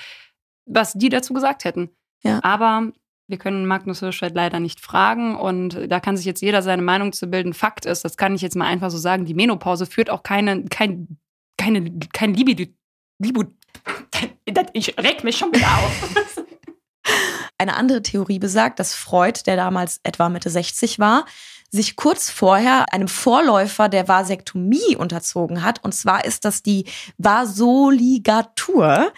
was 0.67 0.93
die 0.93 1.09
dazu 1.09 1.33
gesagt 1.33 1.65
hätten. 1.65 1.91
Ja. 2.23 2.39
Aber 2.45 2.93
wir 3.27 3.39
können 3.39 3.67
Magnus 3.67 4.01
Hirschfeld 4.01 4.35
leider 4.35 4.61
nicht 4.61 4.79
fragen 4.79 5.37
und 5.37 5.91
da 5.91 6.01
kann 6.01 6.17
sich 6.17 6.27
jetzt 6.27 6.43
jeder 6.43 6.61
seine 6.61 6.83
Meinung 6.83 7.13
zu 7.13 7.29
bilden. 7.29 7.55
Fakt 7.55 7.87
ist, 7.87 8.05
das 8.05 8.17
kann 8.17 8.35
ich 8.35 8.43
jetzt 8.43 8.55
mal 8.57 8.67
einfach 8.67 8.91
so 8.91 8.99
sagen, 8.99 9.25
die 9.25 9.35
Menopause 9.35 9.87
führt 9.87 10.11
auch 10.11 10.23
keine, 10.23 10.65
kein, 10.67 11.19
keine, 11.57 11.91
kein 12.13 12.35
Libido, 12.35 12.71
Libido, 13.19 13.51
ich 14.75 14.99
reg 14.99 15.25
mich 15.25 15.39
schon 15.39 15.51
wieder 15.53 15.67
auf. 15.67 16.45
Eine 17.63 17.77
andere 17.77 18.03
Theorie 18.03 18.41
besagt, 18.41 18.81
dass 18.81 18.93
Freud, 18.93 19.43
der 19.47 19.55
damals 19.55 20.01
etwa 20.03 20.29
Mitte 20.29 20.51
60 20.51 20.99
war, 20.99 21.27
sich 21.71 21.95
kurz 21.95 22.29
vorher 22.29 22.93
einem 22.93 23.07
Vorläufer 23.07 23.89
der 23.89 24.09
Vasektomie 24.09 24.97
unterzogen 24.97 25.63
hat. 25.63 25.79
Und 25.85 25.95
zwar 25.95 26.25
ist 26.25 26.45
das 26.45 26.65
die 26.65 26.87
Vasoligatur. 27.19 29.13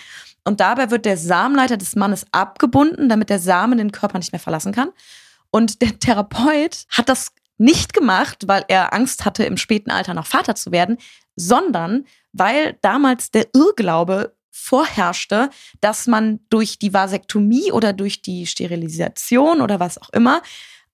Und 0.45 0.61
dabei 0.61 0.91
wird 0.91 1.07
der 1.07 1.17
Samenleiter 1.17 1.79
des 1.79 1.97
Mannes 1.97 2.27
abgebunden, 2.33 3.09
damit 3.09 3.31
der 3.31 3.39
Samen 3.39 3.79
den 3.79 3.93
Körper 3.93 4.19
nicht 4.19 4.33
mehr 4.33 4.41
verlassen 4.41 4.75
kann. 4.75 4.91
Und 5.51 5.81
der 5.81 5.99
Therapeut 5.99 6.85
hat 6.91 7.09
das 7.09 7.33
nicht 7.57 7.95
gemacht, 7.95 8.47
weil 8.47 8.67
er 8.69 8.93
Angst 8.93 9.25
hatte, 9.25 9.45
im 9.45 9.57
späten 9.57 9.91
Alter 9.91 10.13
noch 10.13 10.27
Vater 10.27 10.55
zu 10.55 10.71
werden, 10.71 10.99
sondern 11.35 12.05
weil 12.35 12.77
damals 12.83 13.31
der 13.31 13.47
Irrglaube 13.55 14.34
vorherrschte, 14.57 15.51
dass 15.81 16.07
man 16.07 16.39
durch 16.49 16.79
die 16.79 16.95
Vasektomie 16.95 17.73
oder 17.73 17.93
durch 17.93 18.23
die 18.23 18.47
Sterilisation 18.47 19.61
oder 19.61 19.81
was 19.81 19.99
auch 19.99 20.11
immer 20.11 20.43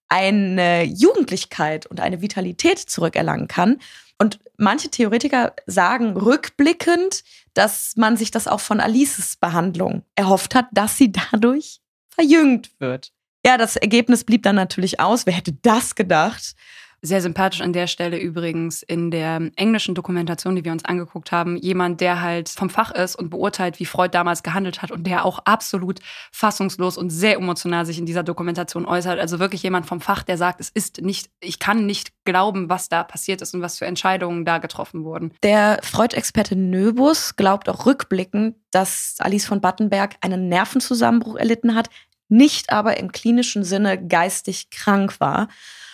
eine 0.09 0.83
Jugendlichkeit 0.83 1.85
und 1.85 2.01
eine 2.01 2.21
Vitalität 2.21 2.79
zurückerlangen 2.79 3.47
kann. 3.47 3.77
Und 4.17 4.39
manche 4.57 4.89
Theoretiker 4.89 5.53
sagen 5.67 6.17
rückblickend, 6.17 7.23
dass 7.53 7.93
man 7.97 8.17
sich 8.17 8.31
das 8.31 8.47
auch 8.47 8.59
von 8.59 8.79
Alices 8.79 9.37
Behandlung 9.37 10.03
erhofft 10.15 10.55
hat, 10.55 10.65
dass 10.71 10.97
sie 10.97 11.11
dadurch 11.31 11.81
verjüngt 12.09 12.71
wird. 12.79 13.11
Ja, 13.45 13.57
das 13.57 13.75
Ergebnis 13.75 14.23
blieb 14.23 14.43
dann 14.43 14.55
natürlich 14.55 14.99
aus. 14.99 15.25
Wer 15.27 15.33
hätte 15.33 15.53
das 15.61 15.95
gedacht? 15.95 16.55
Sehr 17.03 17.21
sympathisch 17.21 17.61
an 17.61 17.73
der 17.73 17.87
Stelle 17.87 18.19
übrigens 18.19 18.83
in 18.83 19.09
der 19.09 19.49
englischen 19.55 19.95
Dokumentation, 19.95 20.55
die 20.55 20.63
wir 20.63 20.71
uns 20.71 20.85
angeguckt 20.85 21.31
haben, 21.31 21.57
jemand, 21.57 21.99
der 21.99 22.21
halt 22.21 22.47
vom 22.49 22.69
Fach 22.69 22.91
ist 22.91 23.15
und 23.15 23.31
beurteilt, 23.31 23.79
wie 23.79 23.85
Freud 23.85 24.11
damals 24.11 24.43
gehandelt 24.43 24.83
hat 24.83 24.91
und 24.91 25.07
der 25.07 25.25
auch 25.25 25.39
absolut 25.45 25.99
fassungslos 26.31 26.97
und 26.97 27.09
sehr 27.09 27.37
emotional 27.37 27.87
sich 27.87 27.97
in 27.97 28.05
dieser 28.05 28.21
Dokumentation 28.21 28.85
äußert. 28.85 29.19
Also 29.19 29.39
wirklich 29.39 29.63
jemand 29.63 29.87
vom 29.87 29.99
Fach, 29.99 30.21
der 30.21 30.37
sagt, 30.37 30.61
es 30.61 30.69
ist 30.69 31.01
nicht, 31.01 31.31
ich 31.39 31.57
kann 31.57 31.87
nicht 31.87 32.11
glauben, 32.23 32.69
was 32.69 32.87
da 32.87 33.03
passiert 33.03 33.41
ist 33.41 33.55
und 33.55 33.61
was 33.61 33.79
für 33.79 33.87
Entscheidungen 33.87 34.45
da 34.45 34.59
getroffen 34.59 35.03
wurden. 35.03 35.33
Der 35.41 35.79
Freud-Experte 35.81 36.55
Nöbus 36.55 37.35
glaubt 37.35 37.67
auch 37.67 37.87
rückblickend, 37.87 38.57
dass 38.69 39.15
Alice 39.17 39.47
von 39.47 39.59
Battenberg 39.59 40.17
einen 40.21 40.49
Nervenzusammenbruch 40.49 41.35
erlitten 41.35 41.73
hat, 41.73 41.89
nicht 42.29 42.71
aber 42.71 42.97
im 42.97 43.11
klinischen 43.11 43.63
Sinne 43.63 44.03
geistig 44.07 44.69
krank 44.69 45.19
war. 45.19 45.47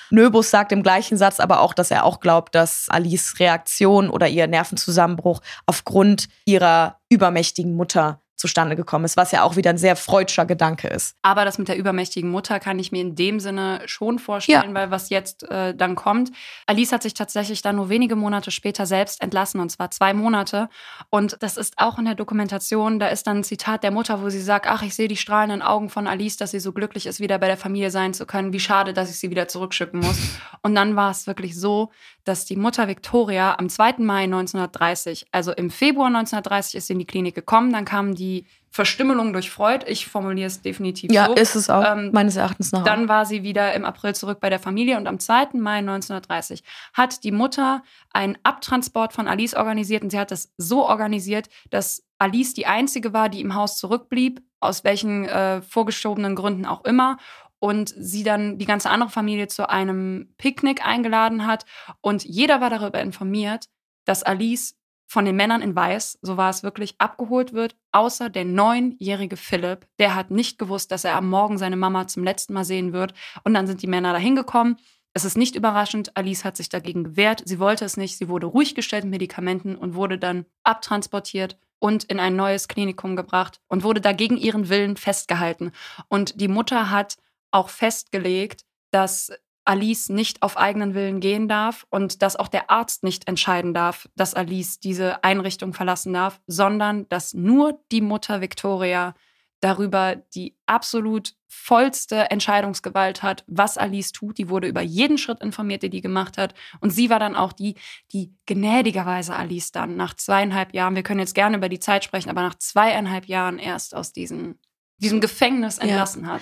Nöbus 0.10 0.49
sagt 0.49 0.72
im 0.72 0.84
gleichen 0.84 1.18
Satz 1.18 1.39
aber 1.39 1.62
auch, 1.62 1.74
dass 1.74 1.91
er 1.91 2.03
auch 2.03 2.20
glaubt, 2.20 2.55
dass 2.55 2.89
Alice 2.89 3.39
Reaktion 3.39 4.10
oder 4.10 4.28
ihr 4.28 4.47
Nervenzusammenbruch 4.47 5.41
aufgrund 5.66 6.28
ihrer 6.45 6.99
übermächtigen 7.10 7.76
Mutter 7.76 8.22
zustande 8.38 8.76
gekommen 8.76 9.04
ist, 9.04 9.18
was 9.18 9.32
ja 9.32 9.44
auch 9.44 9.56
wieder 9.56 9.72
ein 9.72 9.78
sehr 9.78 9.96
freudscher 9.96 10.46
Gedanke 10.46 10.88
ist. 10.88 11.16
Aber 11.24 11.44
das 11.44 11.58
mit 11.58 11.68
der 11.68 11.78
übermächtigen 11.78 12.30
Mutter 12.30 12.60
kann 12.60 12.80
ich 12.80 12.92
mir 12.92 13.02
in 13.02 13.16
dem 13.16 13.40
Sinne 13.40 13.82
schon 13.86 14.20
vorstellen, 14.20 14.70
ja. 14.70 14.74
weil 14.74 14.92
was 14.92 15.10
jetzt 15.10 15.44
äh, 15.50 15.76
dann 15.76 15.96
kommt. 15.96 16.32
Alice 16.68 16.92
hat 16.92 17.04
sich 17.04 17.16
tatsächlich 17.16 17.62
dann 17.62 17.76
nur 17.76 17.90
wenige 17.90 18.16
Monate 18.16 18.52
später 18.52 18.86
selbst 18.86 19.22
entlassen, 19.22 19.60
und 19.60 19.70
zwar 19.70 19.92
zwei 19.92 20.14
Monate. 20.14 20.70
Und 21.10 21.38
das 21.42 21.58
ist 21.58 21.74
auch 21.78 21.98
in 21.98 22.06
der 22.06 22.16
Dokumentation, 22.16 23.00
da 23.00 23.08
ist 23.08 23.28
dann 23.28 23.38
ein 23.38 23.44
Zitat 23.44 23.84
der 23.84 23.92
Mutter, 23.92 24.22
wo 24.22 24.30
sie 24.30 24.42
sagt, 24.42 24.68
ach, 24.68 24.84
ich 24.84 24.96
sehe 24.96 25.08
die 25.08 25.18
strahlenden 25.18 25.62
Augen 25.62 25.90
von 25.90 26.08
Alice, 26.08 26.38
dass 26.38 26.52
sie 26.52 26.60
so 26.60 26.74
glücklich 26.74 27.08
ist, 27.08 27.20
wieder 27.20 27.40
bei 27.40 27.48
der 27.48 27.58
Familie 27.58 27.90
sein 27.90 28.14
zu 28.14 28.26
können. 28.26 28.54
Wie 28.54 28.60
schade, 28.60 28.94
dass 28.94 29.10
ich 29.10 29.20
sie 29.20 29.32
wieder 29.32 29.48
zurückschicken 29.48 30.00
muss. 30.00 30.18
Und 30.62 30.76
dann 30.76 30.96
war 30.96 31.10
es 31.10 31.26
wirklich 31.26 31.60
so, 31.60 31.92
dass 32.28 32.45
die 32.45 32.55
Mutter 32.55 32.88
Victoria 32.88 33.57
am 33.57 33.69
2. 33.69 33.95
Mai 33.99 34.23
1930, 34.23 35.28
also 35.32 35.51
im 35.51 35.69
Februar 35.69 36.07
1930 36.07 36.75
ist 36.75 36.88
sie 36.88 36.93
in 36.93 36.99
die 36.99 37.05
Klinik 37.05 37.36
gekommen, 37.36 37.71
dann 37.71 37.86
kamen 37.86 38.15
die 38.15 38.45
Verstümmelung 38.69 39.34
durch 39.34 39.49
Freud. 39.49 39.86
Ich 39.88 40.07
formuliere 40.07 40.47
es 40.47 40.61
definitiv 40.61 41.11
ja, 41.11 41.25
so. 41.25 41.36
Ja, 41.36 41.41
ist 41.41 41.55
es 41.55 41.69
auch, 41.69 41.84
ähm, 41.84 42.11
meines 42.13 42.36
Erachtens 42.36 42.71
nach. 42.71 42.84
Dann 42.84 43.07
war 43.07 43.25
sie 43.25 43.43
wieder 43.43 43.73
im 43.73 43.86
April 43.86 44.13
zurück 44.13 44.39
bei 44.39 44.49
der 44.49 44.59
Familie 44.59 44.97
und 44.97 45.07
am 45.07 45.19
2. 45.19 45.49
Mai 45.53 45.78
1930 45.78 46.63
hat 46.93 47.23
die 47.23 47.32
Mutter 47.32 47.82
einen 48.11 48.38
Abtransport 48.43 49.13
von 49.13 49.28
Alice 49.28 49.55
organisiert 49.55 50.03
und 50.03 50.11
sie 50.11 50.19
hat 50.19 50.32
das 50.32 50.53
so 50.57 50.88
organisiert, 50.88 51.47
dass 51.69 52.03
Alice 52.19 52.53
die 52.53 52.65
einzige 52.65 53.13
war, 53.13 53.30
die 53.30 53.41
im 53.41 53.55
Haus 53.55 53.78
zurückblieb, 53.78 54.41
aus 54.59 54.84
welchen 54.84 55.25
äh, 55.25 55.61
vorgeschobenen 55.61 56.36
Gründen 56.36 56.65
auch 56.65 56.84
immer 56.84 57.17
und 57.60 57.93
sie 57.97 58.24
dann 58.24 58.58
die 58.58 58.66
ganze 58.66 58.89
andere 58.89 59.10
Familie 59.10 59.47
zu 59.47 59.70
einem 59.70 60.34
Picknick 60.38 60.86
eingeladen 60.86 61.45
hat. 61.45 61.66
Und 62.01 62.24
jeder 62.24 62.62
war 62.62 62.70
darüber 62.70 63.01
informiert, 63.01 63.66
dass 64.05 64.24
Alice 64.24 64.76
von 65.08 65.26
den 65.26 65.38
Männern 65.38 65.62
in 65.62 65.76
Weiß, 65.76 66.20
so 66.22 66.36
war 66.38 66.49
es 66.49 66.64
wirklich, 66.64 66.95
abgeholt 66.99 67.53
wird, 67.53 67.76
außer 67.93 68.30
der 68.30 68.43
neunjährige 68.45 69.38
Philipp. 69.38 69.88
Der 69.99 70.16
hat 70.16 70.32
nicht 70.32 70.60
gewusst, 70.60 70.91
dass 70.91 71.05
er 71.05 71.16
am 71.16 71.30
Morgen 71.30 71.58
seine 71.58 71.78
Mama 71.78 72.08
zum 72.08 72.24
letzten 72.24 72.53
Mal 72.53 72.66
sehen 72.66 72.91
wird. 72.91 73.14
Und 73.43 73.53
dann 73.53 73.68
sind 73.68 73.82
die 73.82 73.88
Männer 73.88 74.12
dahin 74.12 74.36
gekommen. 74.36 74.78
Es 75.14 75.26
ist 75.26 75.38
nicht 75.38 75.55
überraschend, 75.55 76.16
Alice 76.16 76.45
hat 76.45 76.58
sich 76.58 76.70
dagegen 76.70 77.03
gewehrt. 77.03 77.41
Sie 77.45 77.58
wollte 77.58 77.86
es 77.86 77.97
nicht. 77.97 78.18
Sie 78.18 78.28
wurde 78.28 78.47
ruhig 78.47 78.76
gestellt 78.76 79.05
mit 79.05 79.12
Medikamenten 79.12 79.76
und 79.76 79.95
wurde 79.95 80.20
dann 80.20 80.45
abtransportiert 80.64 81.58
und 81.80 82.03
in 82.03 82.20
ein 82.20 82.36
neues 82.36 82.68
Klinikum 82.68 83.16
gebracht 83.16 83.62
und 83.68 83.84
wurde 83.84 84.01
dagegen 84.01 84.38
ihren 84.38 84.70
Willen 84.70 84.97
festgehalten. 84.97 85.72
Und 86.10 86.39
die 86.41 86.47
Mutter 86.47 86.91
hat 86.91 87.18
auch 87.52 87.70
festgelegt, 87.70 88.62
dass 88.91 89.32
Alice 89.68 90.08
nicht 90.10 90.43
auf 90.43 90.58
eigenen 90.58 90.93
Willen 90.93 91.20
gehen 91.20 91.50
darf 91.50 91.86
und 91.89 92.22
dass 92.22 92.38
auch 92.38 92.48
der 92.48 92.70
Arzt 92.70 93.04
nicht 93.04 93.28
entscheiden 93.28 93.74
darf, 93.74 94.08
dass 94.16 94.34
Alice 94.34 94.80
diese 94.80 95.24
Einrichtung 95.26 95.74
verlassen 95.74 96.14
darf, 96.14 96.39
sondern 96.48 97.08
dass 97.10 97.34
nur 97.34 97.78
die 97.91 98.02
Mutter 98.02 98.39
Victoria 98.39 99.14
darüber 99.60 100.16
die 100.16 100.56
absolut 100.68 101.34
vollste 101.50 102.30
Entscheidungsgewalt 102.32 103.24
hat, 103.24 103.43
was 103.48 103.78
Alice 103.78 104.12
tut. 104.12 104.38
Die 104.38 104.50
wurde 104.50 104.68
über 104.68 104.82
jeden 104.82 105.18
Schritt 105.18 105.41
informiert, 105.41 105.84
den 105.84 105.91
die 105.91 106.02
gemacht 106.02 106.38
hat. 106.38 106.54
Und 106.80 106.91
sie 106.91 107.10
war 107.10 107.20
dann 107.20 107.36
auch 107.36 107.52
die, 107.52 107.76
die 108.14 108.34
gnädigerweise 108.45 109.36
Alice 109.36 109.72
dann 109.72 109.98
nach 109.98 110.14
zweieinhalb 110.14 110.74
Jahren, 110.74 110.95
wir 110.95 111.04
können 111.04 111.20
jetzt 111.20 111.36
gerne 111.36 111.58
über 111.58 111.70
die 111.70 111.80
Zeit 111.80 112.04
sprechen, 112.04 112.30
aber 112.30 112.41
nach 112.41 112.56
zweieinhalb 112.56 113.26
Jahren 113.26 113.58
erst 113.60 113.95
aus 113.95 114.14
diesem, 114.14 114.60
diesem 114.98 115.20
Gefängnis 115.20 115.78
entlassen 115.78 116.24
ja. 116.24 116.34
hat 116.34 116.41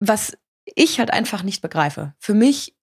was 0.00 0.36
ich 0.64 0.98
halt 0.98 1.12
einfach 1.12 1.42
nicht 1.42 1.62
begreife. 1.62 2.14
Für 2.18 2.34
mich 2.34 2.74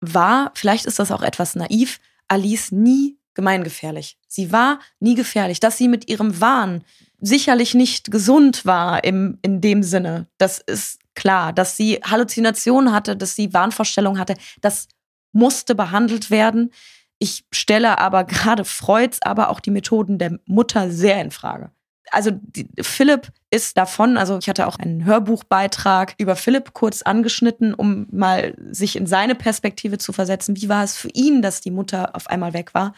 war, 0.00 0.52
vielleicht 0.54 0.86
ist 0.86 0.98
das 0.98 1.10
auch 1.10 1.22
etwas 1.22 1.54
naiv, 1.54 2.00
Alice 2.28 2.72
nie 2.72 3.18
gemeingefährlich. 3.34 4.16
Sie 4.28 4.52
war 4.52 4.78
nie 5.00 5.14
gefährlich. 5.14 5.60
Dass 5.60 5.76
sie 5.76 5.88
mit 5.88 6.08
ihrem 6.08 6.40
Wahn 6.40 6.84
sicherlich 7.20 7.74
nicht 7.74 8.10
gesund 8.10 8.64
war 8.64 9.04
im, 9.04 9.38
in 9.42 9.60
dem 9.60 9.82
Sinne, 9.82 10.26
das 10.38 10.58
ist 10.58 11.00
klar. 11.14 11.52
Dass 11.52 11.76
sie 11.76 12.00
Halluzinationen 12.04 12.92
hatte, 12.92 13.16
dass 13.16 13.36
sie 13.36 13.52
Wahnvorstellungen 13.52 14.20
hatte, 14.20 14.36
das 14.60 14.88
musste 15.32 15.74
behandelt 15.74 16.30
werden. 16.30 16.72
Ich 17.18 17.44
stelle 17.52 17.98
aber 17.98 18.24
gerade 18.24 18.64
Freuds, 18.64 19.20
aber 19.22 19.50
auch 19.50 19.60
die 19.60 19.70
Methoden 19.70 20.18
der 20.18 20.38
Mutter 20.46 20.90
sehr 20.90 21.20
in 21.20 21.30
Frage 21.30 21.70
also 22.14 22.30
die, 22.32 22.68
Philipp 22.80 23.32
ist 23.50 23.76
davon, 23.76 24.16
also 24.16 24.38
ich 24.38 24.48
hatte 24.48 24.66
auch 24.66 24.78
einen 24.78 25.04
Hörbuchbeitrag 25.04 26.14
über 26.18 26.36
Philipp 26.36 26.72
kurz 26.72 27.02
angeschnitten, 27.02 27.74
um 27.74 28.06
mal 28.10 28.54
sich 28.70 28.96
in 28.96 29.06
seine 29.06 29.34
Perspektive 29.34 29.98
zu 29.98 30.12
versetzen. 30.12 30.56
Wie 30.56 30.68
war 30.68 30.82
es 30.82 30.96
für 30.96 31.10
ihn, 31.12 31.42
dass 31.42 31.60
die 31.60 31.70
Mutter 31.70 32.16
auf 32.16 32.28
einmal 32.28 32.52
weg 32.52 32.74
war? 32.74 32.94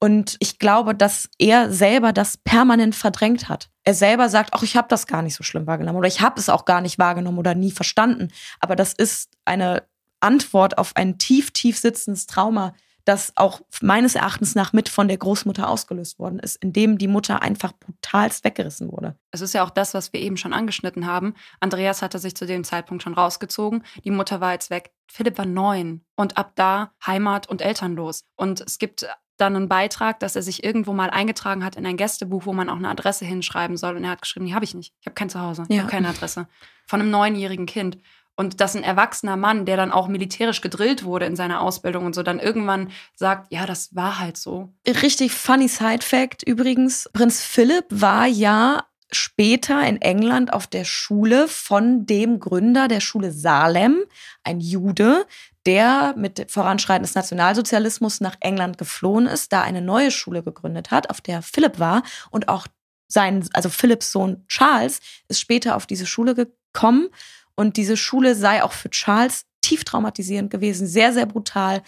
Und 0.00 0.36
ich 0.40 0.58
glaube, 0.58 0.94
dass 0.94 1.30
er 1.38 1.72
selber 1.72 2.12
das 2.12 2.36
permanent 2.36 2.94
verdrängt 2.94 3.48
hat. 3.48 3.70
Er 3.84 3.94
selber 3.94 4.28
sagt, 4.28 4.50
ach, 4.52 4.62
ich 4.62 4.76
habe 4.76 4.88
das 4.88 5.06
gar 5.06 5.22
nicht 5.22 5.34
so 5.34 5.42
schlimm 5.42 5.66
wahrgenommen 5.66 5.98
oder 5.98 6.08
ich 6.08 6.20
habe 6.20 6.38
es 6.38 6.48
auch 6.48 6.64
gar 6.64 6.80
nicht 6.80 6.98
wahrgenommen 6.98 7.38
oder 7.38 7.54
nie 7.54 7.70
verstanden. 7.70 8.28
Aber 8.60 8.76
das 8.76 8.92
ist 8.92 9.30
eine 9.44 9.84
Antwort 10.20 10.78
auf 10.78 10.92
ein 10.96 11.18
tief, 11.18 11.52
tief 11.52 11.78
sitzendes 11.78 12.26
Trauma, 12.26 12.74
das 13.04 13.32
auch 13.36 13.60
meines 13.82 14.14
Erachtens 14.14 14.54
nach 14.54 14.72
mit 14.72 14.88
von 14.88 15.08
der 15.08 15.18
Großmutter 15.18 15.68
ausgelöst 15.68 16.18
worden 16.18 16.38
ist, 16.38 16.56
indem 16.56 16.96
die 16.98 17.08
Mutter 17.08 17.42
einfach 17.42 17.72
brutalst 17.72 18.44
weggerissen 18.44 18.90
wurde. 18.90 19.16
Es 19.30 19.40
ist 19.40 19.52
ja 19.52 19.64
auch 19.64 19.70
das, 19.70 19.94
was 19.94 20.12
wir 20.12 20.20
eben 20.20 20.36
schon 20.36 20.52
angeschnitten 20.52 21.06
haben. 21.06 21.34
Andreas 21.60 22.02
hatte 22.02 22.18
sich 22.18 22.34
zu 22.34 22.46
dem 22.46 22.64
Zeitpunkt 22.64 23.02
schon 23.02 23.14
rausgezogen. 23.14 23.84
Die 24.04 24.10
Mutter 24.10 24.40
war 24.40 24.52
jetzt 24.52 24.70
weg. 24.70 24.92
Philipp 25.06 25.36
war 25.36 25.46
neun 25.46 26.04
und 26.16 26.38
ab 26.38 26.52
da 26.54 26.92
Heimat 27.06 27.48
und 27.48 27.60
elternlos. 27.60 28.24
Und 28.36 28.62
es 28.62 28.78
gibt 28.78 29.06
dann 29.36 29.56
einen 29.56 29.68
Beitrag, 29.68 30.20
dass 30.20 30.36
er 30.36 30.42
sich 30.42 30.64
irgendwo 30.64 30.92
mal 30.92 31.10
eingetragen 31.10 31.64
hat 31.64 31.76
in 31.76 31.86
ein 31.86 31.96
Gästebuch, 31.96 32.46
wo 32.46 32.52
man 32.52 32.68
auch 32.68 32.76
eine 32.76 32.88
Adresse 32.88 33.24
hinschreiben 33.24 33.76
soll. 33.76 33.96
Und 33.96 34.04
er 34.04 34.10
hat 34.10 34.22
geschrieben, 34.22 34.46
die 34.46 34.54
habe 34.54 34.64
ich 34.64 34.74
nicht. 34.74 34.94
Ich 35.00 35.06
habe 35.06 35.14
kein 35.14 35.28
Zuhause. 35.28 35.64
Ich 35.68 35.76
ja. 35.76 35.82
habe 35.82 35.90
keine 35.90 36.08
Adresse. 36.08 36.46
Von 36.86 37.00
einem 37.00 37.10
neunjährigen 37.10 37.66
Kind. 37.66 37.98
Und 38.36 38.60
dass 38.60 38.74
ein 38.74 38.82
erwachsener 38.82 39.36
Mann, 39.36 39.64
der 39.64 39.76
dann 39.76 39.92
auch 39.92 40.08
militärisch 40.08 40.60
gedrillt 40.60 41.04
wurde 41.04 41.26
in 41.26 41.36
seiner 41.36 41.60
Ausbildung 41.60 42.04
und 42.04 42.14
so, 42.14 42.22
dann 42.22 42.40
irgendwann 42.40 42.90
sagt, 43.14 43.52
ja, 43.52 43.64
das 43.64 43.94
war 43.94 44.18
halt 44.18 44.36
so. 44.36 44.72
Richtig 44.86 45.32
funny 45.32 45.68
Side 45.68 46.02
Fact 46.02 46.42
übrigens. 46.42 47.08
Prinz 47.12 47.42
Philipp 47.42 47.84
war 47.90 48.26
ja 48.26 48.84
später 49.12 49.86
in 49.86 50.00
England 50.00 50.52
auf 50.52 50.66
der 50.66 50.84
Schule 50.84 51.46
von 51.48 52.06
dem 52.06 52.40
Gründer 52.40 52.88
der 52.88 53.00
Schule 53.00 53.32
Salem, 53.32 54.02
ein 54.42 54.60
Jude, 54.60 55.26
der 55.66 56.14
mit 56.16 56.50
Voranschreiten 56.50 57.04
des 57.04 57.14
Nationalsozialismus 57.14 58.20
nach 58.20 58.36
England 58.40 58.78
geflohen 58.78 59.26
ist, 59.26 59.52
da 59.52 59.62
eine 59.62 59.80
neue 59.80 60.10
Schule 60.10 60.42
gegründet 60.42 60.90
hat, 60.90 61.10
auf 61.10 61.20
der 61.20 61.42
Philipp 61.42 61.78
war 61.78 62.02
und 62.30 62.48
auch 62.48 62.66
sein, 63.06 63.48
also 63.52 63.68
Philipps 63.68 64.10
Sohn 64.12 64.44
Charles 64.48 65.00
ist 65.28 65.40
später 65.40 65.76
auf 65.76 65.86
diese 65.86 66.06
Schule 66.06 66.34
gekommen 66.34 67.08
und 67.56 67.76
diese 67.76 67.96
Schule 67.96 68.34
sei 68.34 68.62
auch 68.62 68.72
für 68.72 68.90
Charles 68.90 69.44
tief 69.60 69.84
traumatisierend 69.84 70.50
gewesen, 70.50 70.86
sehr, 70.86 71.12
sehr 71.12 71.26
brutal, 71.26 71.82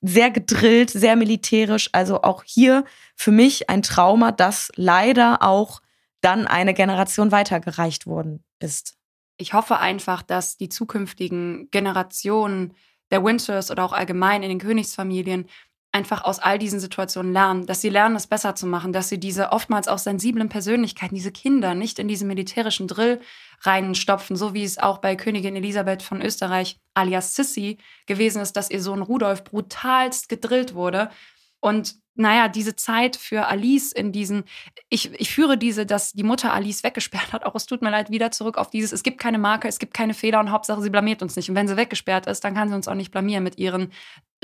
sehr 0.00 0.30
gedrillt, 0.30 0.90
sehr 0.90 1.16
militärisch. 1.16 1.90
Also 1.92 2.22
auch 2.22 2.42
hier 2.44 2.84
für 3.16 3.30
mich 3.30 3.70
ein 3.70 3.82
Trauma, 3.82 4.32
das 4.32 4.70
leider 4.76 5.42
auch 5.42 5.80
dann 6.20 6.46
eine 6.46 6.74
Generation 6.74 7.32
weitergereicht 7.32 8.06
worden 8.06 8.44
ist. 8.58 8.96
Ich 9.36 9.54
hoffe 9.54 9.78
einfach, 9.78 10.22
dass 10.22 10.56
die 10.56 10.68
zukünftigen 10.68 11.70
Generationen 11.70 12.74
der 13.10 13.24
Winters 13.24 13.70
oder 13.70 13.84
auch 13.84 13.92
allgemein 13.92 14.42
in 14.42 14.50
den 14.50 14.58
Königsfamilien 14.58 15.46
einfach 15.92 16.22
aus 16.24 16.38
all 16.38 16.58
diesen 16.58 16.78
Situationen 16.78 17.32
lernen, 17.32 17.66
dass 17.66 17.80
sie 17.80 17.88
lernen, 17.88 18.16
es 18.16 18.26
besser 18.26 18.54
zu 18.54 18.66
machen, 18.66 18.92
dass 18.92 19.08
sie 19.08 19.18
diese 19.18 19.50
oftmals 19.50 19.88
auch 19.88 19.98
sensiblen 19.98 20.48
Persönlichkeiten, 20.48 21.14
diese 21.14 21.32
Kinder 21.32 21.74
nicht 21.74 21.98
in 21.98 22.06
diesen 22.06 22.28
militärischen 22.28 22.86
Drill 22.86 23.20
reinstopfen, 23.62 24.36
so 24.36 24.54
wie 24.54 24.64
es 24.64 24.78
auch 24.78 24.98
bei 24.98 25.16
Königin 25.16 25.56
Elisabeth 25.56 26.02
von 26.02 26.22
Österreich 26.22 26.78
alias 26.94 27.34
Sissi 27.34 27.78
gewesen 28.06 28.40
ist, 28.40 28.56
dass 28.56 28.70
ihr 28.70 28.80
Sohn 28.80 29.02
Rudolf 29.02 29.42
brutalst 29.44 30.28
gedrillt 30.28 30.74
wurde. 30.74 31.10
Und 31.58 31.96
naja, 32.20 32.48
diese 32.48 32.76
Zeit 32.76 33.16
für 33.16 33.46
Alice 33.46 33.92
in 33.92 34.12
diesen, 34.12 34.44
ich, 34.88 35.12
ich 35.18 35.34
führe 35.34 35.56
diese, 35.56 35.86
dass 35.86 36.12
die 36.12 36.22
Mutter 36.22 36.52
Alice 36.52 36.84
weggesperrt 36.84 37.32
hat, 37.32 37.44
auch 37.44 37.54
es 37.54 37.66
tut 37.66 37.82
mir 37.82 37.90
leid, 37.90 38.10
wieder 38.10 38.30
zurück 38.30 38.58
auf 38.58 38.70
dieses, 38.70 38.92
es 38.92 39.02
gibt 39.02 39.18
keine 39.18 39.38
Marke, 39.38 39.68
es 39.68 39.78
gibt 39.78 39.94
keine 39.94 40.14
Fehler 40.14 40.38
und 40.38 40.50
Hauptsache 40.50 40.82
sie 40.82 40.90
blamiert 40.90 41.22
uns 41.22 41.34
nicht. 41.36 41.48
Und 41.48 41.56
wenn 41.56 41.66
sie 41.66 41.76
weggesperrt 41.76 42.26
ist, 42.26 42.44
dann 42.44 42.54
kann 42.54 42.68
sie 42.68 42.74
uns 42.74 42.88
auch 42.88 42.94
nicht 42.94 43.10
blamieren 43.10 43.42
mit 43.42 43.58
ihren 43.58 43.92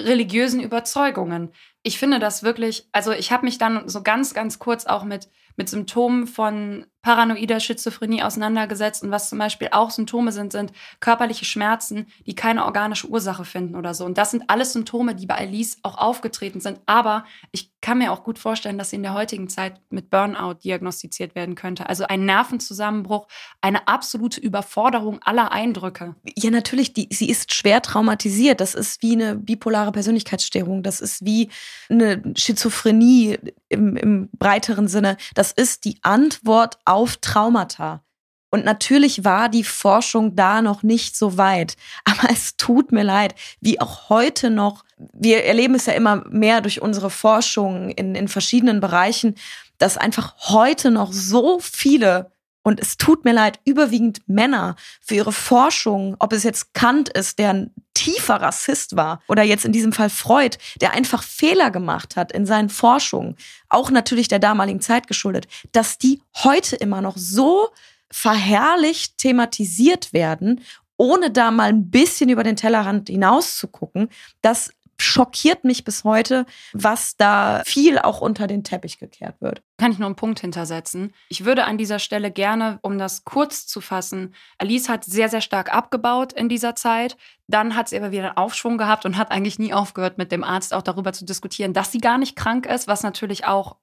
religiösen 0.01 0.61
Überzeugungen. 0.61 1.53
Ich 1.83 1.99
finde 1.99 2.19
das 2.19 2.43
wirklich, 2.43 2.89
also 2.93 3.13
ich 3.13 3.31
habe 3.31 3.45
mich 3.45 3.59
dann 3.59 3.89
so 3.89 4.03
ganz, 4.03 4.35
ganz 4.35 4.59
kurz 4.59 4.87
auch 4.87 5.05
mit, 5.05 5.29
mit 5.57 5.69
Symptomen 5.69 6.27
von 6.27 6.87
paranoider 7.07 7.61
Schizophrenie 7.61 8.25
auseinandergesetzt 8.25 9.05
und 9.05 9.13
was 9.13 9.29
zum 9.29 9.39
Beispiel 9.39 9.69
auch 9.71 9.93
Symptome 9.93 10.33
sind, 10.33 10.51
sind 10.51 10.73
körperliche 10.99 11.45
Schmerzen, 11.45 12.09
die 12.27 12.35
keine 12.35 12.65
organische 12.65 13.07
Ursache 13.07 13.45
finden 13.45 13.77
oder 13.77 13.95
so. 13.95 14.05
Und 14.05 14.19
das 14.19 14.33
sind 14.33 14.43
alles 14.49 14.73
Symptome, 14.73 15.15
die 15.15 15.27
bei 15.27 15.37
Alice 15.37 15.79
auch 15.85 15.99
aufgetreten 15.99 16.61
sind. 16.61 16.81
Aber 16.87 17.25
ich 17.53 17.71
kann 17.81 17.99
mir 17.99 18.11
auch 18.11 18.25
gut 18.25 18.41
vorstellen, 18.41 18.77
dass 18.77 18.91
sie 18.91 18.97
in 18.97 19.05
der 19.05 19.15
heutigen 19.15 19.49
Zeit 19.49 19.81
mit 19.89 20.11
Burnout 20.11 20.55
diagnostiziert 20.65 21.37
werden 21.37 21.55
könnte. 21.55 21.89
Also 21.89 22.09
ein 22.09 22.25
Nervenzusammenbruch, 22.25 23.29
eine 23.61 23.87
absolute 23.87 24.41
Überforderung 24.41 25.21
aller 25.23 25.53
Eindrücke. 25.53 26.17
Ja, 26.37 26.51
natürlich, 26.51 26.93
die, 26.93 27.09
sie 27.13 27.31
ist 27.31 27.55
schwer 27.55 27.83
traumatisiert. 27.83 28.61
Das 28.61 28.75
ist 28.75 29.01
wie 29.05 29.13
eine 29.13 29.37
bipolare 29.37 29.93
Persönlichkeitsstörung. 29.93 30.83
Das 30.83 31.01
ist 31.01 31.25
wie 31.25 31.51
eine 31.89 32.21
Schizophrenie 32.37 33.39
im, 33.69 33.97
im 33.97 34.29
breiteren 34.33 34.89
Sinne. 34.89 35.17
Das 35.35 35.53
ist 35.53 35.85
die 35.85 36.01
Antwort 36.03 36.79
auf 36.85 36.96
Traumata. 37.21 38.03
Und 38.51 38.65
natürlich 38.65 39.25
war 39.25 39.49
die 39.49 39.65
Forschung 39.65 40.35
da 40.37 40.63
noch 40.63 40.83
nicht 40.83 41.17
so 41.17 41.37
weit. 41.37 41.77
Aber 42.05 42.31
es 42.31 42.57
tut 42.57 42.93
mir 42.93 43.03
leid, 43.03 43.35
wie 43.61 43.81
auch 43.81 44.09
heute 44.09 44.51
noch, 44.51 44.85
wir 45.13 45.45
erleben 45.45 45.75
es 45.75 45.87
ja 45.87 45.93
immer 45.93 46.25
mehr 46.29 46.61
durch 46.61 46.81
unsere 46.81 47.11
Forschung 47.11 47.91
in, 47.91 48.15
in 48.15 48.29
verschiedenen 48.29 48.81
Bereichen, 48.81 49.35
dass 49.79 49.99
einfach 49.99 50.35
heute 50.49 50.91
noch 50.91 51.13
so 51.13 51.59
viele 51.59 52.33
und 52.67 52.81
es 52.81 52.99
tut 52.99 53.25
mir 53.25 53.33
leid, 53.33 53.61
überwiegend 53.65 54.23
Männer 54.27 54.75
für 55.01 55.15
ihre 55.15 55.31
Forschung, 55.31 56.17
ob 56.19 56.33
es 56.33 56.43
jetzt 56.43 56.75
Kant 56.75 57.09
ist, 57.11 57.39
der 57.39 57.51
ein 57.51 57.71
tiefer 57.95 58.43
Rassist 58.43 58.97
war, 58.97 59.23
oder 59.29 59.45
jetzt 59.45 59.65
in 59.65 59.71
diesem 59.71 59.93
Fall 59.93 60.11
Freud, 60.11 60.59
der 60.81 60.93
einfach 60.93 61.23
Fehler 61.23 61.71
gemacht 61.71 62.17
hat 62.17 62.33
in 62.33 62.45
seinen 62.45 62.69
Forschungen, 62.69 63.37
auch 63.69 63.93
natürlich 63.93 64.27
der 64.27 64.41
damaligen 64.41 64.81
Zeit 64.81 65.07
geschuldet, 65.07 65.47
dass 65.71 65.99
die 65.99 66.21
heute 66.43 66.75
immer 66.75 67.01
noch 67.01 67.17
so 67.17 67.69
verherrlicht 68.11 69.17
thematisiert 69.19 70.13
werden, 70.13 70.61
ohne 70.97 71.31
da 71.31 71.53
mal 71.53 71.69
ein 71.69 71.89
bisschen 71.89 72.31
über 72.31 72.43
den 72.43 72.57
Tellerrand 72.57 73.09
hinaus 73.09 73.59
zu 73.59 73.69
gucken, 73.69 74.09
dass 74.43 74.73
schockiert 74.99 75.65
mich 75.65 75.85
bis 75.85 76.05
heute, 76.05 76.47
was 76.73 77.17
da 77.17 77.63
viel 77.65 77.99
auch 77.99 78.21
unter 78.21 78.47
den 78.47 78.65
Teppich 78.65 78.99
gekehrt 78.99 79.41
wird. 79.41 79.63
Kann 79.79 79.93
ich 79.93 79.99
nur 79.99 80.07
einen 80.07 80.17
Punkt 80.17 80.41
hintersetzen. 80.41 81.13
Ich 81.29 81.45
würde 81.45 81.65
an 81.65 81.79
dieser 81.79 81.99
Stelle 81.99 82.31
gerne, 82.31 82.79
um 82.83 82.99
das 82.99 83.25
kurz 83.25 83.67
zu 83.67 83.81
fassen, 83.81 84.35
Alice 84.59 84.89
hat 84.89 85.05
sehr, 85.05 85.29
sehr 85.29 85.41
stark 85.41 85.73
abgebaut 85.73 86.33
in 86.33 86.49
dieser 86.49 86.75
Zeit. 86.75 87.17
Dann 87.47 87.77
hat 87.77 87.89
sie 87.89 87.97
aber 87.97 88.11
wieder 88.11 88.29
einen 88.29 88.37
Aufschwung 88.37 88.79
gehabt 88.79 89.05
und 89.05 89.17
hat 89.17 89.31
eigentlich 89.31 89.59
nie 89.59 89.75
aufgehört, 89.75 90.19
mit 90.19 90.33
dem 90.33 90.45
Arzt 90.45 90.73
auch 90.73 90.83
darüber 90.83 91.13
zu 91.13 91.25
diskutieren, 91.25 91.73
dass 91.73 91.93
sie 91.93 91.99
gar 91.99 92.19
nicht 92.19 92.37
krank 92.37 92.67
ist, 92.67 92.89
was 92.89 93.03
natürlich 93.03 93.45
auch 93.45 93.77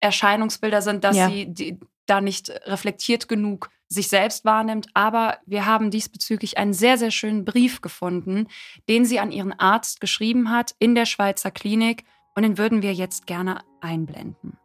Erscheinungsbilder 0.00 0.82
sind, 0.82 1.04
dass 1.04 1.16
ja. 1.16 1.28
sie 1.28 1.46
die, 1.46 1.80
da 2.06 2.20
nicht 2.20 2.50
reflektiert 2.66 3.28
genug 3.28 3.70
sich 3.88 4.08
selbst 4.08 4.44
wahrnimmt. 4.44 4.88
Aber 4.94 5.38
wir 5.46 5.66
haben 5.66 5.90
diesbezüglich 5.90 6.58
einen 6.58 6.72
sehr, 6.72 6.98
sehr 6.98 7.10
schönen 7.10 7.44
Brief 7.44 7.80
gefunden, 7.80 8.48
den 8.88 9.04
sie 9.04 9.20
an 9.20 9.32
ihren 9.32 9.52
Arzt 9.52 10.00
geschrieben 10.00 10.50
hat 10.50 10.74
in 10.78 10.94
der 10.94 11.06
Schweizer 11.06 11.50
Klinik. 11.50 12.04
Und 12.34 12.42
den 12.42 12.58
würden 12.58 12.82
wir 12.82 12.92
jetzt 12.92 13.26
gerne 13.26 13.60
einblenden. 13.80 14.58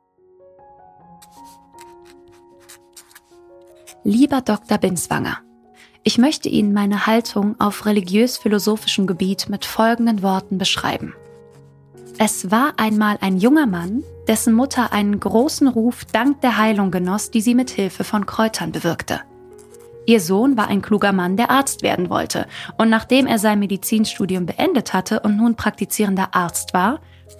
Lieber 4.03 4.41
Dr. 4.41 4.79
Binswanger, 4.79 5.41
ich 6.03 6.17
möchte 6.17 6.49
Ihnen 6.49 6.73
meine 6.73 7.05
Haltung 7.05 7.59
auf 7.59 7.85
religiös-philosophischem 7.85 9.05
Gebiet 9.05 9.47
mit 9.47 9.63
folgenden 9.65 10.23
Worten 10.23 10.57
beschreiben. 10.57 11.13
Es 12.23 12.51
war 12.51 12.73
einmal 12.77 13.17
ein 13.21 13.37
junger 13.37 13.65
Mann, 13.65 14.03
dessen 14.27 14.53
Mutter 14.53 14.93
einen 14.93 15.19
großen 15.19 15.67
Ruf 15.67 16.05
dank 16.05 16.39
der 16.41 16.59
Heilung 16.59 16.91
genoss, 16.91 17.31
die 17.31 17.41
sie 17.41 17.55
mit 17.55 17.71
Hilfe 17.71 18.03
von 18.03 18.27
Kräutern 18.27 18.71
bewirkte. 18.71 19.21
Ihr 20.05 20.21
Sohn 20.21 20.55
war 20.55 20.67
ein 20.67 20.83
kluger 20.83 21.13
Mann, 21.13 21.35
der 21.35 21.49
Arzt 21.49 21.81
werden 21.81 22.11
wollte, 22.11 22.45
und 22.77 22.91
nachdem 22.91 23.25
er 23.25 23.39
sein 23.39 23.57
Medizinstudium 23.57 24.45
beendet 24.45 24.93
hatte 24.93 25.21
und 25.21 25.35
nun 25.35 25.55
praktizierender 25.55 26.35
Arzt 26.35 26.75
war, 26.75 26.99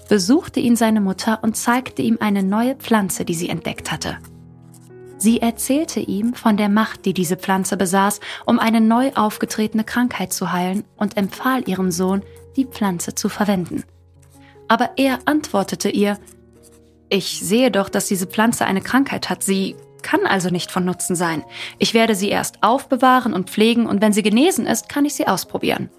besuchte 0.09 0.59
ihn 0.59 0.75
seine 0.75 0.99
Mutter 0.99 1.43
und 1.43 1.55
zeigte 1.55 2.01
ihm 2.01 2.17
eine 2.19 2.41
neue 2.41 2.75
Pflanze, 2.75 3.23
die 3.23 3.35
sie 3.35 3.49
entdeckt 3.49 3.91
hatte. 3.91 4.17
Sie 5.19 5.43
erzählte 5.43 5.99
ihm 5.99 6.33
von 6.33 6.57
der 6.57 6.69
Macht, 6.69 7.05
die 7.05 7.13
diese 7.13 7.37
Pflanze 7.37 7.77
besaß, 7.77 8.19
um 8.47 8.57
eine 8.57 8.81
neu 8.81 9.11
aufgetretene 9.13 9.83
Krankheit 9.83 10.33
zu 10.33 10.51
heilen 10.51 10.85
und 10.97 11.17
empfahl 11.17 11.69
ihrem 11.69 11.91
Sohn, 11.91 12.23
die 12.55 12.65
Pflanze 12.65 13.13
zu 13.13 13.29
verwenden. 13.29 13.83
Aber 14.71 14.91
er 14.95 15.19
antwortete 15.25 15.89
ihr, 15.89 16.17
ich 17.09 17.41
sehe 17.41 17.71
doch, 17.71 17.89
dass 17.89 18.07
diese 18.07 18.25
Pflanze 18.25 18.63
eine 18.63 18.79
Krankheit 18.79 19.29
hat. 19.29 19.43
Sie 19.43 19.75
kann 20.01 20.25
also 20.25 20.49
nicht 20.49 20.71
von 20.71 20.85
Nutzen 20.85 21.13
sein. 21.13 21.43
Ich 21.77 21.93
werde 21.93 22.15
sie 22.15 22.29
erst 22.29 22.63
aufbewahren 22.63 23.33
und 23.33 23.49
pflegen 23.49 23.85
und 23.85 24.01
wenn 24.01 24.13
sie 24.13 24.23
genesen 24.23 24.65
ist, 24.65 24.87
kann 24.87 25.03
ich 25.03 25.13
sie 25.13 25.27
ausprobieren. 25.27 25.89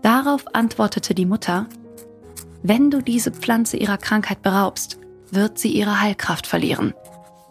Darauf 0.00 0.44
antwortete 0.54 1.12
die 1.12 1.26
Mutter, 1.26 1.66
wenn 2.62 2.88
du 2.88 3.02
diese 3.02 3.32
Pflanze 3.32 3.78
ihrer 3.78 3.98
Krankheit 3.98 4.42
beraubst, 4.42 5.00
wird 5.32 5.58
sie 5.58 5.72
ihre 5.72 6.00
Heilkraft 6.00 6.46
verlieren. 6.46 6.94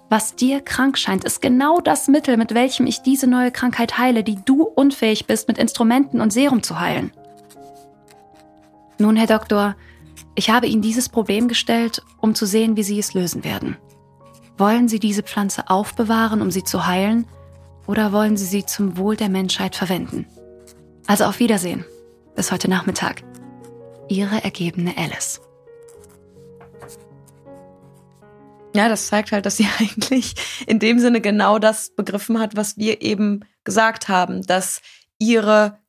Was 0.08 0.34
dir 0.34 0.62
krank 0.62 0.98
scheint, 0.98 1.26
ist 1.26 1.42
genau 1.42 1.82
das 1.82 2.08
Mittel, 2.08 2.38
mit 2.38 2.54
welchem 2.54 2.88
ich 2.88 3.02
diese 3.02 3.28
neue 3.28 3.52
Krankheit 3.52 3.98
heile, 3.98 4.24
die 4.24 4.40
du 4.46 4.64
unfähig 4.64 5.28
bist, 5.28 5.50
mit 5.50 5.58
Instrumenten 5.58 6.22
und 6.22 6.32
Serum 6.32 6.64
zu 6.64 6.80
heilen. 6.80 7.12
Nun, 8.98 9.18
Herr 9.18 9.28
Doktor, 9.28 9.76
ich 10.36 10.50
habe 10.50 10.68
Ihnen 10.68 10.82
dieses 10.82 11.10
Problem 11.10 11.48
gestellt, 11.48 12.02
um 12.20 12.36
zu 12.36 12.46
sehen, 12.46 12.76
wie 12.76 12.84
Sie 12.84 13.00
es 13.00 13.14
lösen 13.14 13.44
werden. 13.44 13.78
Wollen 14.58 14.88
Sie 14.88 15.00
diese 15.00 15.24
Pflanze 15.24 15.70
aufbewahren, 15.70 16.42
um 16.42 16.52
sie 16.52 16.64
zu 16.64 16.86
heilen, 16.86 17.26
oder 17.88 18.12
wollen 18.12 18.38
Sie 18.38 18.46
sie 18.46 18.66
zum 18.66 18.98
Wohl 18.98 19.16
der 19.16 19.30
Menschheit 19.30 19.76
verwenden? 19.76 20.28
Also 21.08 21.24
auf 21.26 21.40
Wiedersehen. 21.40 21.86
Bis 22.36 22.52
heute 22.52 22.70
Nachmittag. 22.70 23.24
Ihre 24.10 24.44
ergebene 24.44 24.96
Alice. 24.96 25.42
Ja, 28.76 28.88
das 28.88 29.08
zeigt 29.08 29.32
halt, 29.32 29.46
dass 29.46 29.58
sie 29.58 29.68
eigentlich 29.80 30.36
in 30.68 30.80
dem 30.80 31.00
Sinne 31.00 31.22
genau 31.22 31.60
das 31.60 31.96
begriffen 31.96 32.40
hat, 32.40 32.56
was 32.56 32.78
wir 32.78 33.02
eben 33.02 33.46
gesagt 33.64 34.08
haben, 34.08 34.44
dass 34.44 34.82
ihre 35.18 35.80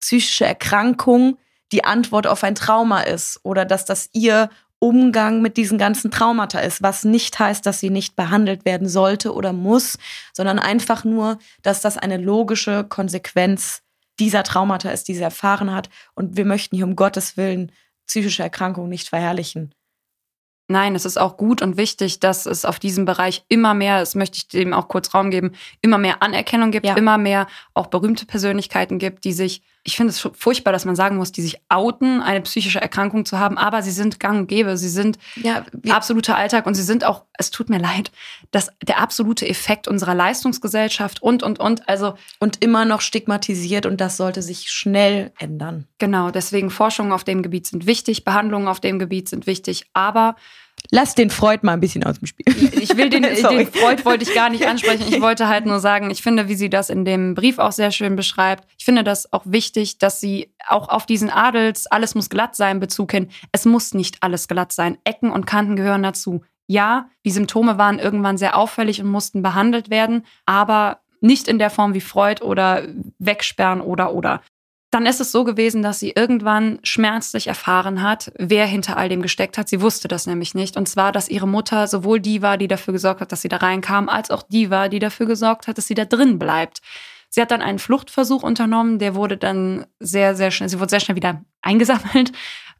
psychische 0.00 0.44
Erkrankung 0.44 1.38
die 1.72 1.84
Antwort 1.84 2.26
auf 2.26 2.44
ein 2.44 2.54
Trauma 2.54 3.00
ist 3.00 3.40
oder 3.42 3.64
dass 3.64 3.84
das 3.84 4.08
ihr 4.12 4.50
Umgang 4.80 5.42
mit 5.42 5.56
diesen 5.56 5.76
ganzen 5.76 6.10
Traumata 6.10 6.60
ist, 6.60 6.82
was 6.82 7.04
nicht 7.04 7.38
heißt, 7.38 7.66
dass 7.66 7.80
sie 7.80 7.90
nicht 7.90 8.14
behandelt 8.14 8.64
werden 8.64 8.88
sollte 8.88 9.34
oder 9.34 9.52
muss, 9.52 9.98
sondern 10.32 10.58
einfach 10.58 11.04
nur, 11.04 11.38
dass 11.62 11.80
das 11.80 11.98
eine 11.98 12.16
logische 12.16 12.84
Konsequenz 12.84 13.82
dieser 14.20 14.44
Traumata 14.44 14.90
ist, 14.90 15.08
die 15.08 15.14
sie 15.14 15.22
erfahren 15.22 15.74
hat. 15.74 15.88
Und 16.14 16.36
wir 16.36 16.44
möchten 16.44 16.76
hier 16.76 16.84
um 16.84 16.96
Gottes 16.96 17.36
Willen 17.36 17.72
psychische 18.06 18.42
Erkrankungen 18.42 18.88
nicht 18.88 19.08
verherrlichen. 19.08 19.74
Nein, 20.70 20.94
es 20.94 21.06
ist 21.06 21.18
auch 21.18 21.38
gut 21.38 21.62
und 21.62 21.78
wichtig, 21.78 22.20
dass 22.20 22.44
es 22.44 22.66
auf 22.66 22.78
diesem 22.78 23.06
Bereich 23.06 23.42
immer 23.48 23.72
mehr, 23.72 24.00
das 24.00 24.14
möchte 24.14 24.36
ich 24.36 24.48
dem 24.48 24.74
auch 24.74 24.88
kurz 24.88 25.14
Raum 25.14 25.30
geben, 25.30 25.52
immer 25.80 25.96
mehr 25.96 26.22
Anerkennung 26.22 26.70
gibt, 26.70 26.84
ja. 26.84 26.94
immer 26.94 27.16
mehr 27.16 27.46
auch 27.72 27.86
berühmte 27.86 28.26
Persönlichkeiten 28.26 28.98
gibt, 28.98 29.24
die 29.24 29.32
sich, 29.32 29.62
ich 29.88 29.96
finde 29.96 30.10
es 30.10 30.20
furchtbar, 30.20 30.74
dass 30.74 30.84
man 30.84 30.96
sagen 30.96 31.16
muss, 31.16 31.32
die 31.32 31.40
sich 31.40 31.62
outen, 31.70 32.20
eine 32.20 32.42
psychische 32.42 32.78
Erkrankung 32.78 33.24
zu 33.24 33.38
haben, 33.38 33.56
aber 33.56 33.80
sie 33.80 33.90
sind 33.90 34.20
gang 34.20 34.40
und 34.40 34.46
gäbe, 34.46 34.76
sie 34.76 34.90
sind 34.90 35.16
ja, 35.36 35.64
absoluter 35.88 36.36
Alltag 36.36 36.66
und 36.66 36.74
sie 36.74 36.82
sind 36.82 37.04
auch, 37.04 37.24
es 37.38 37.50
tut 37.50 37.70
mir 37.70 37.78
leid, 37.78 38.12
dass 38.50 38.68
der 38.86 39.00
absolute 39.00 39.48
Effekt 39.48 39.88
unserer 39.88 40.14
Leistungsgesellschaft 40.14 41.22
und, 41.22 41.42
und, 41.42 41.58
und, 41.58 41.88
also. 41.88 42.18
Und 42.38 42.62
immer 42.62 42.84
noch 42.84 43.00
stigmatisiert 43.00 43.86
und 43.86 43.98
das 43.98 44.18
sollte 44.18 44.42
sich 44.42 44.70
schnell 44.70 45.32
ändern. 45.38 45.86
Genau, 45.96 46.30
deswegen 46.30 46.68
Forschungen 46.68 47.12
auf 47.12 47.24
dem 47.24 47.42
Gebiet 47.42 47.66
sind 47.66 47.86
wichtig, 47.86 48.26
Behandlungen 48.26 48.68
auf 48.68 48.80
dem 48.80 48.98
Gebiet 48.98 49.30
sind 49.30 49.46
wichtig, 49.46 49.86
aber 49.94 50.36
Lass 50.90 51.14
den 51.14 51.30
Freud 51.30 51.60
mal 51.62 51.74
ein 51.74 51.80
bisschen 51.80 52.04
aus 52.04 52.18
dem 52.18 52.26
Spiel. 52.26 52.46
Ich 52.80 52.96
will 52.96 53.10
den, 53.10 53.22
den 53.50 53.66
Freud 53.66 54.04
wollte 54.04 54.24
ich 54.24 54.34
gar 54.34 54.48
nicht 54.48 54.66
ansprechen. 54.66 55.04
Ich 55.08 55.20
wollte 55.20 55.48
halt 55.48 55.66
nur 55.66 55.80
sagen, 55.80 56.10
ich 56.10 56.22
finde, 56.22 56.48
wie 56.48 56.54
sie 56.54 56.70
das 56.70 56.90
in 56.90 57.04
dem 57.04 57.34
Brief 57.34 57.58
auch 57.58 57.72
sehr 57.72 57.90
schön 57.90 58.16
beschreibt. 58.16 58.66
Ich 58.78 58.84
finde 58.84 59.04
das 59.04 59.32
auch 59.32 59.42
wichtig, 59.44 59.98
dass 59.98 60.20
sie 60.20 60.52
auch 60.66 60.88
auf 60.88 61.06
diesen 61.06 61.30
Adels, 61.30 61.86
alles 61.86 62.14
muss 62.14 62.30
glatt 62.30 62.56
sein, 62.56 62.80
Bezug 62.80 63.12
hin. 63.12 63.28
Es 63.52 63.64
muss 63.64 63.94
nicht 63.94 64.22
alles 64.22 64.48
glatt 64.48 64.72
sein. 64.72 64.98
Ecken 65.04 65.30
und 65.30 65.46
Kanten 65.46 65.76
gehören 65.76 66.02
dazu. 66.02 66.42
Ja, 66.66 67.08
die 67.24 67.30
Symptome 67.30 67.78
waren 67.78 67.98
irgendwann 67.98 68.36
sehr 68.38 68.56
auffällig 68.56 69.00
und 69.00 69.08
mussten 69.08 69.42
behandelt 69.42 69.90
werden, 69.90 70.26
aber 70.44 71.00
nicht 71.20 71.48
in 71.48 71.58
der 71.58 71.70
Form 71.70 71.94
wie 71.94 72.00
Freud 72.00 72.42
oder 72.42 72.86
wegsperren 73.18 73.80
oder 73.80 74.14
oder. 74.14 74.42
Dann 74.90 75.04
ist 75.04 75.20
es 75.20 75.32
so 75.32 75.44
gewesen, 75.44 75.82
dass 75.82 76.00
sie 76.00 76.12
irgendwann 76.16 76.78
schmerzlich 76.82 77.46
erfahren 77.46 78.02
hat, 78.02 78.32
wer 78.38 78.66
hinter 78.66 78.96
all 78.96 79.10
dem 79.10 79.20
gesteckt 79.20 79.58
hat. 79.58 79.68
Sie 79.68 79.82
wusste 79.82 80.08
das 80.08 80.26
nämlich 80.26 80.54
nicht. 80.54 80.78
Und 80.78 80.88
zwar, 80.88 81.12
dass 81.12 81.28
ihre 81.28 81.46
Mutter 81.46 81.86
sowohl 81.86 82.20
die 82.20 82.40
war, 82.40 82.56
die 82.56 82.68
dafür 82.68 82.92
gesorgt 82.92 83.20
hat, 83.20 83.30
dass 83.30 83.42
sie 83.42 83.48
da 83.48 83.58
reinkam, 83.58 84.08
als 84.08 84.30
auch 84.30 84.42
die 84.42 84.70
war, 84.70 84.88
die 84.88 84.98
dafür 84.98 85.26
gesorgt 85.26 85.66
hat, 85.66 85.76
dass 85.76 85.86
sie 85.86 85.94
da 85.94 86.06
drin 86.06 86.38
bleibt. 86.38 86.80
Sie 87.28 87.42
hat 87.42 87.50
dann 87.50 87.60
einen 87.60 87.78
Fluchtversuch 87.78 88.42
unternommen, 88.42 88.98
der 88.98 89.14
wurde 89.14 89.36
dann 89.36 89.86
sehr, 90.00 90.34
sehr 90.34 90.50
schnell, 90.50 90.70
sie 90.70 90.80
wurde 90.80 90.90
sehr 90.90 91.00
schnell 91.00 91.16
wieder 91.16 91.44
eingesammelt, 91.60 92.32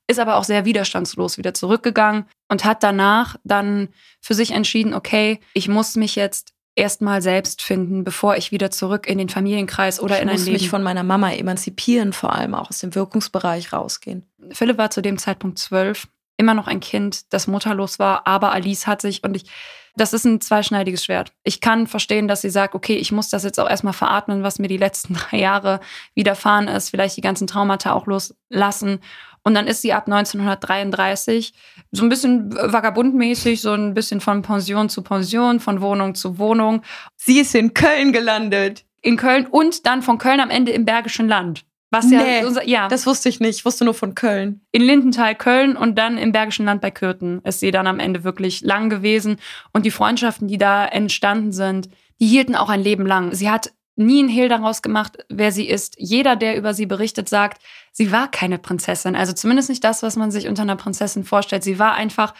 ist 0.07 0.19
aber 0.19 0.37
auch 0.37 0.45
sehr 0.45 0.65
widerstandslos 0.65 1.37
wieder 1.37 1.53
zurückgegangen 1.53 2.25
und 2.49 2.65
hat 2.65 2.83
danach 2.83 3.37
dann 3.45 3.89
für 4.23 4.33
sich 4.33 4.53
entschieden, 4.53 4.95
okay, 4.95 5.41
ich 5.53 5.69
muss 5.69 5.97
mich 5.97 6.17
jetzt 6.17 6.55
erstmal 6.79 7.21
selbst 7.21 7.61
finden, 7.61 8.05
bevor 8.05 8.37
ich 8.37 8.53
wieder 8.53 8.71
zurück 8.71 9.07
in 9.07 9.19
den 9.19 9.29
Familienkreis 9.29 10.01
oder 10.01 10.17
ich 10.17 10.23
in 10.23 10.29
ein 10.29 10.35
muss 10.37 10.45
Leben. 10.45 10.55
mich 10.55 10.71
von 10.71 10.83
meiner 10.83 11.03
Mama 11.03 11.33
emanzipieren, 11.33 12.13
vor 12.13 12.33
allem 12.33 12.55
auch 12.55 12.71
aus 12.71 12.79
dem 12.79 12.95
Wirkungsbereich 12.95 13.73
rausgehen. 13.73 14.25
Philipp 14.51 14.79
war 14.79 14.91
zu 14.91 15.03
dem 15.03 15.19
Zeitpunkt 15.19 15.59
zwölf, 15.59 16.07
immer 16.39 16.55
noch 16.55 16.67
ein 16.67 16.81
Kind, 16.81 17.33
das 17.33 17.47
mutterlos 17.47 17.99
war, 17.99 18.27
aber 18.27 18.53
Alice 18.53 18.87
hat 18.87 19.03
sich 19.03 19.23
und 19.23 19.37
ich 19.37 19.45
das 19.99 20.13
ist 20.13 20.25
ein 20.25 20.41
zweischneidiges 20.41 21.05
Schwert. 21.05 21.33
Ich 21.43 21.61
kann 21.61 21.87
verstehen, 21.87 22.29
dass 22.29 22.43
sie 22.43 22.51
sagt, 22.51 22.75
okay, 22.75 22.95
ich 22.95 23.13
muss 23.13 23.31
das 23.31 23.45
jetzt 23.45 23.59
auch 23.59 23.69
erstmal 23.69 23.93
veratmen, 23.93 24.43
was 24.43 24.59
mir 24.59 24.69
die 24.69 24.77
letzten 24.77 25.15
drei 25.31 25.39
Jahre 25.39 25.81
widerfahren 26.15 26.69
ist, 26.69 26.91
vielleicht 26.91 27.17
die 27.17 27.23
ganzen 27.23 27.47
Traumata 27.47 27.93
auch 27.93 28.07
loslassen. 28.07 29.01
Und 29.43 29.55
dann 29.55 29.67
ist 29.67 29.83
sie 29.83 29.93
ab 29.93 30.07
1933 30.07 31.53
so 31.91 32.03
ein 32.03 32.09
bisschen 32.09 32.55
vagabundmäßig, 32.55 33.61
so 33.61 33.73
ein 33.73 33.95
bisschen 33.95 34.21
von 34.21 34.43
Pension 34.43 34.89
zu 34.89 35.03
Pension, 35.03 35.61
von 35.61 35.81
Wohnung 35.81 36.15
zu 36.15 36.39
Wohnung. 36.39 36.83
Sie 37.17 37.41
ist 37.41 37.55
in 37.55 37.73
Köln 37.75 38.13
gelandet. 38.13 38.85
In 39.01 39.17
Köln 39.17 39.47
und 39.47 39.87
dann 39.87 40.03
von 40.03 40.19
Köln 40.19 40.41
am 40.41 40.51
Ende 40.51 40.73
im 40.73 40.85
Bergischen 40.85 41.29
Land. 41.29 41.65
Was 41.91 42.11
ja, 42.11 42.23
nee, 42.23 42.45
unser, 42.45 42.67
ja. 42.67 42.89
Das 42.89 43.07
wusste 43.07 43.29
ich 43.29 43.41
nicht. 43.41 43.59
Ich 43.59 43.65
wusste 43.65 43.85
nur 43.85 43.95
von 43.95 44.15
Köln. 44.15 44.61
In 44.73 44.83
Lindenthal, 44.83 45.35
Köln 45.35 45.77
und 45.77 45.97
dann 45.97 46.19
im 46.19 46.33
Bergischen 46.33 46.67
Land 46.67 46.83
bei 46.83 46.91
Kürten 46.91 47.41
ist 47.45 47.61
sie 47.61 47.71
dann 47.71 47.87
am 47.87 47.99
Ende 47.99 48.25
wirklich 48.25 48.61
lang 48.61 48.91
gewesen. 48.91 49.39
Und 49.73 49.87
die 49.87 49.91
Freundschaften, 49.91 50.49
die 50.49 50.59
da 50.59 50.85
entstanden 50.85 51.53
sind, 51.53 51.89
die 52.21 52.27
hielten 52.27 52.57
auch 52.57 52.69
ein 52.69 52.83
Leben 52.83 53.07
lang. 53.07 53.35
Sie 53.35 53.49
hat 53.49 53.73
nie 53.97 54.23
ein 54.23 54.29
Hehl 54.29 54.49
daraus 54.49 54.83
gemacht, 54.83 55.19
wer 55.29 55.51
sie 55.51 55.69
ist. 55.69 55.95
Jeder, 55.99 56.37
der 56.37 56.57
über 56.57 56.75
sie 56.75 56.87
berichtet, 56.87 57.29
sagt, 57.29 57.63
sie 57.93 58.13
war 58.13 58.31
keine 58.31 58.59
Prinzessin. 58.59 59.17
Also 59.17 59.33
zumindest 59.33 59.71
nicht 59.71 59.83
das, 59.83 60.03
was 60.03 60.17
man 60.17 60.31
sich 60.31 60.47
unter 60.47 60.63
einer 60.63 60.77
Prinzessin 60.77 61.25
vorstellt. 61.25 61.65
Sie 61.65 61.79
war 61.79 61.95
einfach 61.95 62.35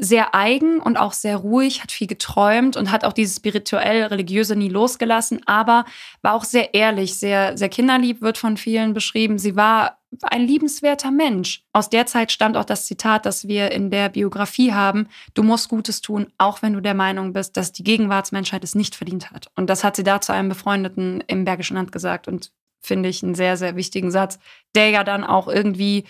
sehr 0.00 0.34
eigen 0.34 0.80
und 0.80 0.96
auch 0.96 1.12
sehr 1.12 1.36
ruhig, 1.36 1.82
hat 1.82 1.92
viel 1.92 2.06
geträumt 2.06 2.76
und 2.76 2.90
hat 2.90 3.04
auch 3.04 3.12
dieses 3.12 3.36
spirituell-religiöse 3.36 4.56
nie 4.56 4.70
losgelassen, 4.70 5.42
aber 5.44 5.84
war 6.22 6.34
auch 6.34 6.44
sehr 6.44 6.72
ehrlich, 6.72 7.18
sehr, 7.18 7.58
sehr 7.58 7.68
kinderlieb, 7.68 8.22
wird 8.22 8.38
von 8.38 8.56
vielen 8.56 8.94
beschrieben. 8.94 9.38
Sie 9.38 9.56
war 9.56 9.98
ein 10.22 10.46
liebenswerter 10.46 11.10
Mensch. 11.10 11.64
Aus 11.74 11.90
der 11.90 12.06
Zeit 12.06 12.32
stammt 12.32 12.56
auch 12.56 12.64
das 12.64 12.86
Zitat, 12.86 13.26
das 13.26 13.46
wir 13.46 13.72
in 13.72 13.90
der 13.90 14.08
Biografie 14.08 14.72
haben. 14.72 15.06
Du 15.34 15.42
musst 15.42 15.68
Gutes 15.68 16.00
tun, 16.00 16.28
auch 16.38 16.62
wenn 16.62 16.72
du 16.72 16.80
der 16.80 16.94
Meinung 16.94 17.34
bist, 17.34 17.58
dass 17.58 17.72
die 17.72 17.84
Gegenwartsmenschheit 17.84 18.64
es 18.64 18.74
nicht 18.74 18.94
verdient 18.96 19.30
hat. 19.30 19.50
Und 19.54 19.68
das 19.68 19.84
hat 19.84 19.96
sie 19.96 20.02
da 20.02 20.20
zu 20.22 20.32
einem 20.32 20.48
Befreundeten 20.48 21.22
im 21.26 21.44
Bergischen 21.44 21.76
Land 21.76 21.92
gesagt 21.92 22.26
und 22.26 22.52
finde 22.80 23.10
ich 23.10 23.22
einen 23.22 23.34
sehr, 23.34 23.58
sehr 23.58 23.76
wichtigen 23.76 24.10
Satz, 24.10 24.38
der 24.74 24.88
ja 24.88 25.04
dann 25.04 25.24
auch 25.24 25.46
irgendwie 25.46 26.04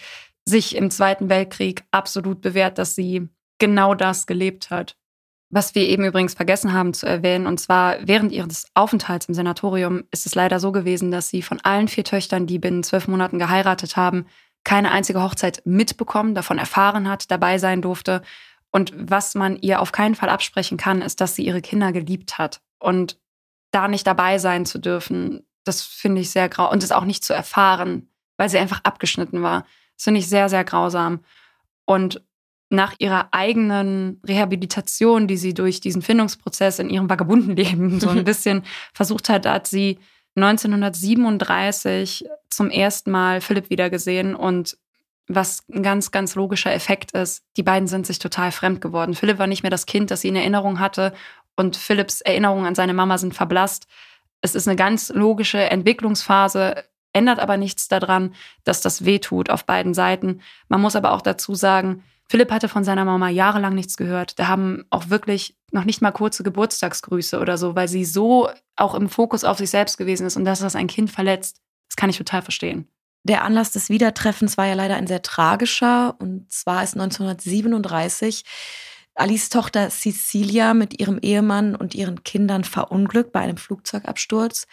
sich 0.45 0.77
im 0.77 0.91
Zweiten 0.91 1.29
Weltkrieg 1.29 1.83
absolut 1.91 2.41
bewährt, 2.41 2.79
dass 2.79 2.95
sie 2.95 3.29
genau 3.61 3.95
das 3.95 4.27
gelebt 4.27 4.71
hat. 4.71 4.97
Was 5.53 5.75
wir 5.75 5.83
eben 5.83 6.05
übrigens 6.05 6.35
vergessen 6.35 6.73
haben 6.73 6.95
zu 6.95 7.07
erwähnen, 7.07 7.47
und 7.47 7.59
zwar 7.59 7.97
während 8.03 8.31
ihres 8.31 8.67
Aufenthalts 8.75 9.27
im 9.27 9.35
Senatorium 9.35 10.05
ist 10.13 10.27
es 10.27 10.37
leider 10.37 10.61
so 10.61 10.71
gewesen, 10.71 11.11
dass 11.11 11.29
sie 11.29 11.43
von 11.43 11.61
allen 11.61 11.89
vier 11.89 12.05
Töchtern, 12.05 12.47
die 12.47 12.61
binnen 12.61 12.85
zwölf 12.85 13.09
Monaten 13.09 13.39
geheiratet 13.39 13.97
haben, 13.97 14.27
keine 14.63 14.93
einzige 14.93 15.23
Hochzeit 15.23 15.63
mitbekommen, 15.65 16.35
davon 16.35 16.59
erfahren 16.59 17.09
hat, 17.09 17.31
dabei 17.31 17.59
sein 17.59 17.83
durfte. 17.83 18.23
Und 18.71 18.93
was 18.95 19.35
man 19.35 19.57
ihr 19.57 19.81
auf 19.81 19.91
keinen 19.91 20.15
Fall 20.15 20.29
absprechen 20.29 20.79
kann, 20.79 21.03
ist, 21.03 21.21
dass 21.21 21.35
sie 21.35 21.45
ihre 21.45 21.63
Kinder 21.63 21.91
geliebt 21.91 22.39
hat. 22.39 22.61
Und 22.79 23.19
da 23.73 23.89
nicht 23.89 24.07
dabei 24.07 24.39
sein 24.39 24.67
zu 24.67 24.79
dürfen, 24.79 25.45
das 25.65 25.83
finde 25.83 26.21
ich 26.21 26.31
sehr 26.31 26.49
grau. 26.49 26.71
Und 26.71 26.85
es 26.85 26.93
auch 26.93 27.05
nicht 27.05 27.25
zu 27.25 27.33
erfahren, 27.33 28.09
weil 28.37 28.49
sie 28.49 28.59
einfach 28.59 28.85
abgeschnitten 28.85 29.43
war. 29.43 29.67
Das 29.97 30.05
finde 30.05 30.21
ich 30.21 30.29
sehr, 30.29 30.49
sehr 30.49 30.65
grausam. 30.65 31.25
Und 31.87 32.23
nach 32.71 32.95
ihrer 32.99 33.29
eigenen 33.33 34.21
Rehabilitation, 34.27 35.27
die 35.27 35.37
sie 35.37 35.55
durch 35.55 35.81
diesen 35.81 36.03
Findungsprozess 36.03 36.79
in 36.79 36.89
ihrem 36.89 37.11
vagabunden 37.11 37.57
Leben 37.57 38.01
so 38.01 38.09
ein 38.09 38.25
bisschen 38.25 38.63
versucht 38.95 39.29
hat, 39.29 39.45
hat 39.45 39.67
sie 39.67 39.99
1937 40.37 42.25
zum 42.49 42.71
ersten 42.71 43.11
Mal 43.11 43.41
Philipp 43.41 43.71
wiedergesehen 43.71 44.35
und 44.35 44.79
was 45.27 45.65
ein 45.73 45.83
ganz, 45.83 46.11
ganz 46.11 46.35
logischer 46.35 46.73
Effekt 46.73 47.13
ist, 47.13 47.45
die 47.57 47.63
beiden 47.63 47.89
sind 47.89 48.07
sich 48.07 48.19
total 48.19 48.51
fremd 48.53 48.81
geworden. 48.81 49.15
Philipp 49.15 49.39
war 49.39 49.47
nicht 49.47 49.63
mehr 49.63 49.71
das 49.71 49.87
Kind, 49.87 50.11
das 50.11 50.23
sie 50.23 50.29
in 50.29 50.37
Erinnerung 50.37 50.81
hatte 50.81 51.13
und 51.57 51.77
Philipps 51.77 52.21
Erinnerungen 52.21 52.67
an 52.67 52.75
seine 52.75 52.95
Mama 52.95 53.19
sind 53.19 53.35
verblasst. 53.35 53.87
Es 54.41 54.55
ist 54.55 54.67
eine 54.67 54.77
ganz 54.77 55.11
logische 55.11 55.59
Entwicklungsphase, 55.59 56.85
ändert 57.13 57.41
aber 57.41 57.57
nichts 57.57 57.89
daran, 57.89 58.35
dass 58.65 58.81
das 58.81 59.05
wehtut 59.05 59.51
auf 59.51 59.67
beiden 59.67 59.95
Seiten. 59.95 60.41
Man 60.69 60.81
muss 60.81 60.97
aber 60.97 61.13
auch 61.13 61.23
dazu 61.23 61.55
sagen, 61.55 62.03
Philipp 62.31 62.53
hatte 62.53 62.69
von 62.69 62.85
seiner 62.85 63.05
Mama 63.05 63.29
jahrelang 63.29 63.75
nichts 63.75 63.97
gehört. 63.97 64.39
Da 64.39 64.47
haben 64.47 64.85
auch 64.91 65.09
wirklich 65.09 65.57
noch 65.73 65.83
nicht 65.83 66.01
mal 66.01 66.13
kurze 66.13 66.45
Geburtstagsgrüße 66.45 67.41
oder 67.41 67.59
so, 67.59 67.75
weil 67.75 67.89
sie 67.89 68.05
so 68.05 68.49
auch 68.77 68.95
im 68.95 69.09
Fokus 69.09 69.43
auf 69.43 69.59
sich 69.59 69.69
selbst 69.69 69.99
gewesen 69.99 70.29
ist 70.29 70.37
und 70.37 70.45
dass 70.45 70.61
das 70.61 70.77
ein 70.77 70.87
Kind 70.87 71.11
verletzt. 71.11 71.61
Das 71.89 71.97
kann 71.97 72.09
ich 72.09 72.19
total 72.19 72.43
verstehen. 72.43 72.87
Der 73.25 73.43
Anlass 73.43 73.73
des 73.73 73.89
Wiedertreffens 73.89 74.57
war 74.57 74.67
ja 74.67 74.75
leider 74.75 74.95
ein 74.95 75.09
sehr 75.09 75.23
tragischer. 75.23 76.15
Und 76.21 76.53
zwar 76.53 76.85
ist 76.85 76.95
1937 76.95 78.45
Alice 79.17 79.49
Tochter 79.49 79.91
Cecilia 79.91 80.73
mit 80.73 81.01
ihrem 81.01 81.19
Ehemann 81.21 81.75
und 81.75 81.97
ihren 81.97 82.23
Kindern 82.23 82.63
verunglückt 82.63 83.33
bei 83.33 83.41
einem 83.41 83.57
Flugzeugabsturz. 83.57 84.69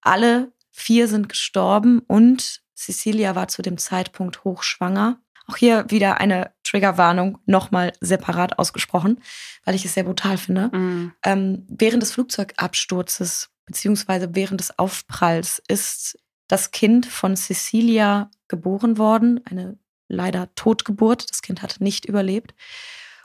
Alle 0.00 0.50
vier 0.72 1.06
sind 1.06 1.28
gestorben 1.28 2.00
und 2.00 2.62
Cecilia 2.74 3.36
war 3.36 3.46
zu 3.46 3.62
dem 3.62 3.78
Zeitpunkt 3.78 4.42
hochschwanger. 4.42 5.20
Auch 5.46 5.56
hier 5.56 5.84
wieder 5.88 6.20
eine 6.20 6.50
Triggerwarnung 6.64 7.38
nochmal 7.46 7.92
separat 8.00 8.58
ausgesprochen, 8.58 9.20
weil 9.64 9.74
ich 9.74 9.84
es 9.84 9.94
sehr 9.94 10.04
brutal 10.04 10.38
finde. 10.38 10.70
Mhm. 10.72 11.12
Ähm, 11.24 11.66
während 11.68 12.02
des 12.02 12.12
Flugzeugabsturzes 12.12 13.50
beziehungsweise 13.66 14.34
während 14.34 14.60
des 14.60 14.78
Aufpralls 14.78 15.62
ist 15.68 16.18
das 16.48 16.70
Kind 16.70 17.06
von 17.06 17.36
Cecilia 17.36 18.30
geboren 18.48 18.98
worden, 18.98 19.40
eine 19.44 19.76
leider 20.08 20.54
Totgeburt. 20.54 21.28
Das 21.30 21.42
Kind 21.42 21.62
hatte 21.62 21.82
nicht 21.82 22.04
überlebt. 22.04 22.54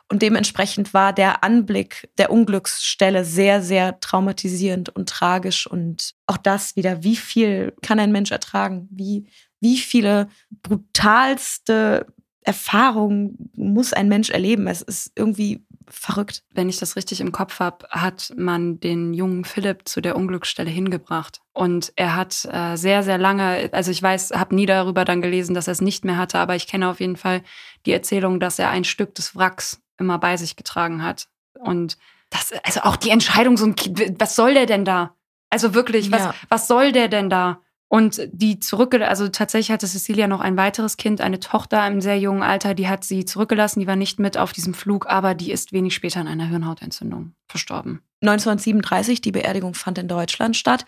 Und 0.10 0.22
dementsprechend 0.22 0.94
war 0.94 1.14
der 1.14 1.44
Anblick 1.44 2.10
der 2.18 2.32
Unglücksstelle 2.32 3.24
sehr, 3.24 3.62
sehr 3.62 4.00
traumatisierend 4.02 4.90
und 4.90 5.08
tragisch. 5.08 5.68
Und 5.68 6.16
auch 6.26 6.38
das 6.38 6.76
wieder, 6.76 7.04
wie 7.04 7.16
viel 7.16 7.74
kann 7.82 8.00
ein 8.00 8.12
Mensch 8.12 8.32
ertragen? 8.32 8.90
Wie 8.92 9.28
wie 9.62 9.78
viele 9.78 10.28
brutalste 10.64 12.07
Erfahrungen 12.43 13.51
muss 13.55 13.93
ein 13.93 14.09
Mensch 14.09 14.32
erleben? 14.32 14.68
Es 14.68 14.82
ist 14.82 15.12
irgendwie 15.16 15.64
verrückt. 15.88 16.43
Wenn 16.53 16.70
ich 16.70 16.80
das 16.80 16.95
richtig 16.95 17.22
im 17.22 17.32
Kopf 17.32 17.59
habe, 17.59 17.88
hat 17.89 18.34
man 18.36 18.80
den 18.80 19.14
jungen 19.14 19.45
Philipp 19.45 19.88
zu 19.88 20.01
der 20.01 20.16
Unglücksstelle 20.16 20.70
hingebracht. 20.70 21.41
Und 21.53 21.93
er 21.95 22.16
hat 22.16 22.47
äh, 22.51 22.76
sehr, 22.76 23.03
sehr 23.03 23.18
lange, 23.18 23.70
also 23.72 23.91
ich 23.91 24.01
weiß, 24.01 24.32
habe 24.32 24.55
nie 24.55 24.66
darüber 24.66 25.05
dann 25.05 25.22
gelesen, 25.22 25.53
dass 25.53 25.68
er 25.68 25.74
es 25.74 25.82
nicht 25.82 26.03
mehr 26.05 26.18
hatte, 26.18 26.39
aber 26.39 26.55
ich 26.55 26.68
kenne 26.68 26.89
auf 26.89 26.99
jeden 26.99 27.18
Fall 27.18 27.43
die 27.86 27.91
Erzählung, 27.91 28.39
dass 28.39 28.59
er 28.59 28.70
ein 28.70 28.84
Stück 28.84 29.16
des 29.16 29.36
Wracks 29.36 29.82
immer 29.97 30.18
bei 30.18 30.38
sich 30.38 30.55
getragen 30.55 31.03
hat. 31.03 31.28
Und 31.59 31.97
das, 32.30 32.53
also 32.64 32.82
auch 32.82 32.95
die 32.95 33.09
Entscheidung, 33.09 33.57
so 33.57 33.66
ein 33.66 33.76
Kind, 33.76 34.20
was 34.20 34.36
soll 34.36 34.53
der 34.53 34.66
denn 34.66 34.86
da? 34.86 35.16
Also 35.49 35.74
wirklich, 35.74 36.12
was, 36.12 36.22
ja. 36.22 36.36
was 36.49 36.68
soll 36.68 36.91
der 36.91 37.09
denn 37.09 37.30
da? 37.30 37.62
Und 37.92 38.22
die 38.32 38.58
zurückgelassen, 38.58 39.10
also 39.10 39.28
tatsächlich 39.28 39.70
hatte 39.70 39.86
Cecilia 39.86 40.30
noch 40.30 40.39
ein 40.39 40.56
weiteres 40.56 40.96
Kind, 40.96 41.20
eine 41.20 41.42
Tochter 41.42 41.86
im 41.88 42.00
sehr 42.00 42.18
jungen 42.18 42.42
Alter, 42.42 42.74
die 42.74 42.88
hat 42.88 43.04
sie 43.04 43.26
zurückgelassen, 43.26 43.82
die 43.82 43.88
war 43.88 43.98
nicht 43.98 44.18
mit 44.18 44.38
auf 44.38 44.54
diesem 44.54 44.74
Flug, 44.74 45.08
aber 45.08 45.36
die 45.36 45.52
ist 45.52 45.74
wenig 45.74 45.94
später 45.94 46.22
an 46.22 46.30
einer 46.30 46.48
Hirnhautentzündung 46.48 47.34
verstorben. 47.50 48.02
1937, 48.22 49.20
die 49.20 49.34
Beerdigung 49.34 49.74
fand 49.74 49.98
in 49.98 50.08
Deutschland 50.08 50.56
statt. 50.56 50.86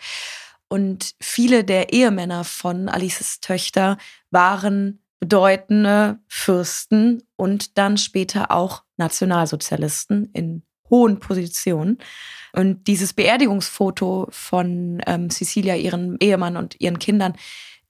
Und 0.68 1.14
viele 1.20 1.62
der 1.62 1.92
Ehemänner 1.92 2.42
von 2.42 2.88
Alices 2.88 3.40
Töchter 3.40 3.98
waren 4.30 5.02
bedeutende 5.20 6.20
Fürsten 6.26 7.22
und 7.36 7.76
dann 7.76 7.98
später 7.98 8.50
auch 8.50 8.82
Nationalsozialisten 8.96 10.30
in 10.32 10.62
hohen 10.94 11.18
Positionen. 11.18 11.98
Und 12.52 12.86
dieses 12.86 13.12
Beerdigungsfoto 13.12 14.28
von 14.30 15.02
ähm, 15.06 15.28
Cecilia, 15.28 15.74
ihrem 15.74 16.16
Ehemann 16.20 16.56
und 16.56 16.80
ihren 16.80 17.00
Kindern, 17.00 17.34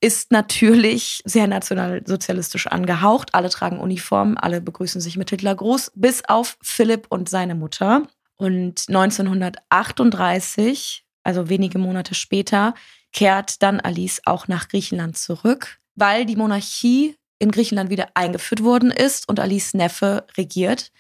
ist 0.01 0.33
natürlich 0.33 1.23
sehr 1.25 1.47
nationalsozialistisch 1.47 2.67
angehaucht. 2.67 3.35
Alle 3.35 3.51
tragen 3.51 3.79
Uniformen, 3.79 4.39
alle 4.39 4.61
begrüßen 4.61 5.01
sich 5.01 5.17
mit 5.17 5.31
Hitler 5.31 5.55
Gruß, 5.55 5.93
bis 5.95 6.23
auf 6.27 6.57
Philipp 6.63 7.07
und 7.11 7.29
seine 7.29 7.55
Mutter. 7.55 8.07
Und 8.37 8.87
1938, 8.89 11.05
also 11.23 11.49
wenige 11.49 11.79
Monate 11.79 12.15
später, 12.15 12.75
kehrt 13.13 13.63
dann 13.63 13.81
Alice 13.81 14.23
auch 14.25 14.49
nach 14.49 14.69
Griechenland 14.69 15.17
zurück, 15.17 15.79
weil 15.95 16.27
die 16.27 16.37
Monarchie 16.37 17.17
in 17.39 17.51
Griechenland 17.51 17.91
wieder 17.91 18.09
eingeführt 18.15 18.63
worden 18.63 18.91
ist 18.91 19.29
und 19.29 19.41
Alice 19.41 19.75
Neffe 19.75 20.27
regiert. 20.37 20.93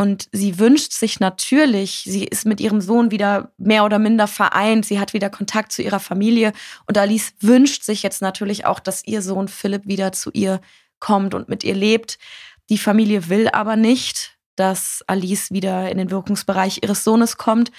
Und 0.00 0.30
sie 0.32 0.58
wünscht 0.58 0.92
sich 0.92 1.20
natürlich, 1.20 2.04
sie 2.06 2.24
ist 2.24 2.46
mit 2.46 2.58
ihrem 2.58 2.80
Sohn 2.80 3.10
wieder 3.10 3.52
mehr 3.58 3.84
oder 3.84 3.98
minder 3.98 4.26
vereint, 4.26 4.86
sie 4.86 4.98
hat 4.98 5.12
wieder 5.12 5.28
Kontakt 5.28 5.72
zu 5.72 5.82
ihrer 5.82 6.00
Familie. 6.00 6.54
Und 6.86 6.96
Alice 6.96 7.34
wünscht 7.40 7.82
sich 7.82 8.02
jetzt 8.02 8.22
natürlich 8.22 8.64
auch, 8.64 8.80
dass 8.80 9.04
ihr 9.04 9.20
Sohn 9.20 9.46
Philipp 9.46 9.86
wieder 9.86 10.12
zu 10.12 10.30
ihr 10.32 10.62
kommt 11.00 11.34
und 11.34 11.50
mit 11.50 11.64
ihr 11.64 11.74
lebt. 11.74 12.18
Die 12.70 12.78
Familie 12.78 13.28
will 13.28 13.50
aber 13.50 13.76
nicht, 13.76 14.38
dass 14.56 15.04
Alice 15.06 15.50
wieder 15.50 15.90
in 15.90 15.98
den 15.98 16.10
Wirkungsbereich 16.10 16.78
ihres 16.82 17.04
Sohnes 17.04 17.36
kommt. 17.36 17.70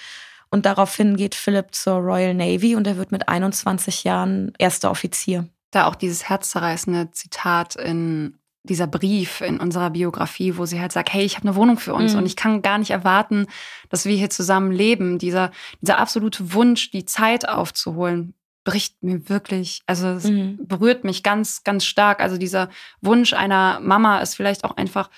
Und 0.52 0.68
daraufhin 0.68 1.18
geht 1.18 1.34
Philipp 1.34 1.74
zur 1.74 1.96
Royal 1.96 2.36
Navy 2.36 2.76
und 2.76 2.86
er 2.86 2.98
wird 2.98 3.12
mit 3.12 3.30
21 3.30 4.04
Jahren 4.04 4.54
erster 4.60 4.92
Offizier. 4.92 5.48
Da 5.72 5.88
auch 5.88 5.96
dieses 5.96 6.30
herzzerreißende 6.30 7.10
Zitat 7.14 7.78
in 7.78 8.38
dieser 8.64 8.88
Brief 8.88 9.42
in 9.42 9.60
unserer 9.60 9.90
Biografie, 9.90 10.58
wo 10.58 10.66
sie 10.66 10.80
halt 10.80 10.92
sagt, 10.92 11.12
hey, 11.14 11.24
ich 11.24 11.36
habe 11.36 11.48
eine 11.48 11.56
Wohnung 11.56 11.78
für 11.78 11.94
uns 11.94 12.14
mhm. 12.14 12.20
und 12.20 12.26
ich 12.26 12.36
kann 12.36 12.62
gar 12.62 12.78
nicht 12.78 12.92
erwarten, 12.92 13.48
dass 13.90 14.06
wir 14.06 14.16
hier 14.16 14.30
zusammen 14.30 14.72
leben. 14.72 15.18
Dieser, 15.18 15.52
dieser 15.82 15.98
absolute 15.98 16.54
Wunsch, 16.54 16.92
die 16.92 17.06
Zeit 17.06 17.48
aufzuholen, 17.48 18.36
bricht 18.64 19.02
mir 19.02 19.28
wirklich, 19.28 19.82
also 19.88 20.08
es 20.10 20.26
mhm. 20.26 20.60
berührt 20.62 21.04
mich 21.04 21.24
ganz, 21.24 21.64
ganz 21.64 21.86
stark. 21.86 22.22
Also 22.22 22.38
dieser 22.38 22.70
Wunsch 23.02 23.34
einer 23.34 23.80
Mama 23.80 24.20
ist 24.20 24.36
vielleicht 24.36 24.64
auch 24.64 24.78
einfach 24.78 25.10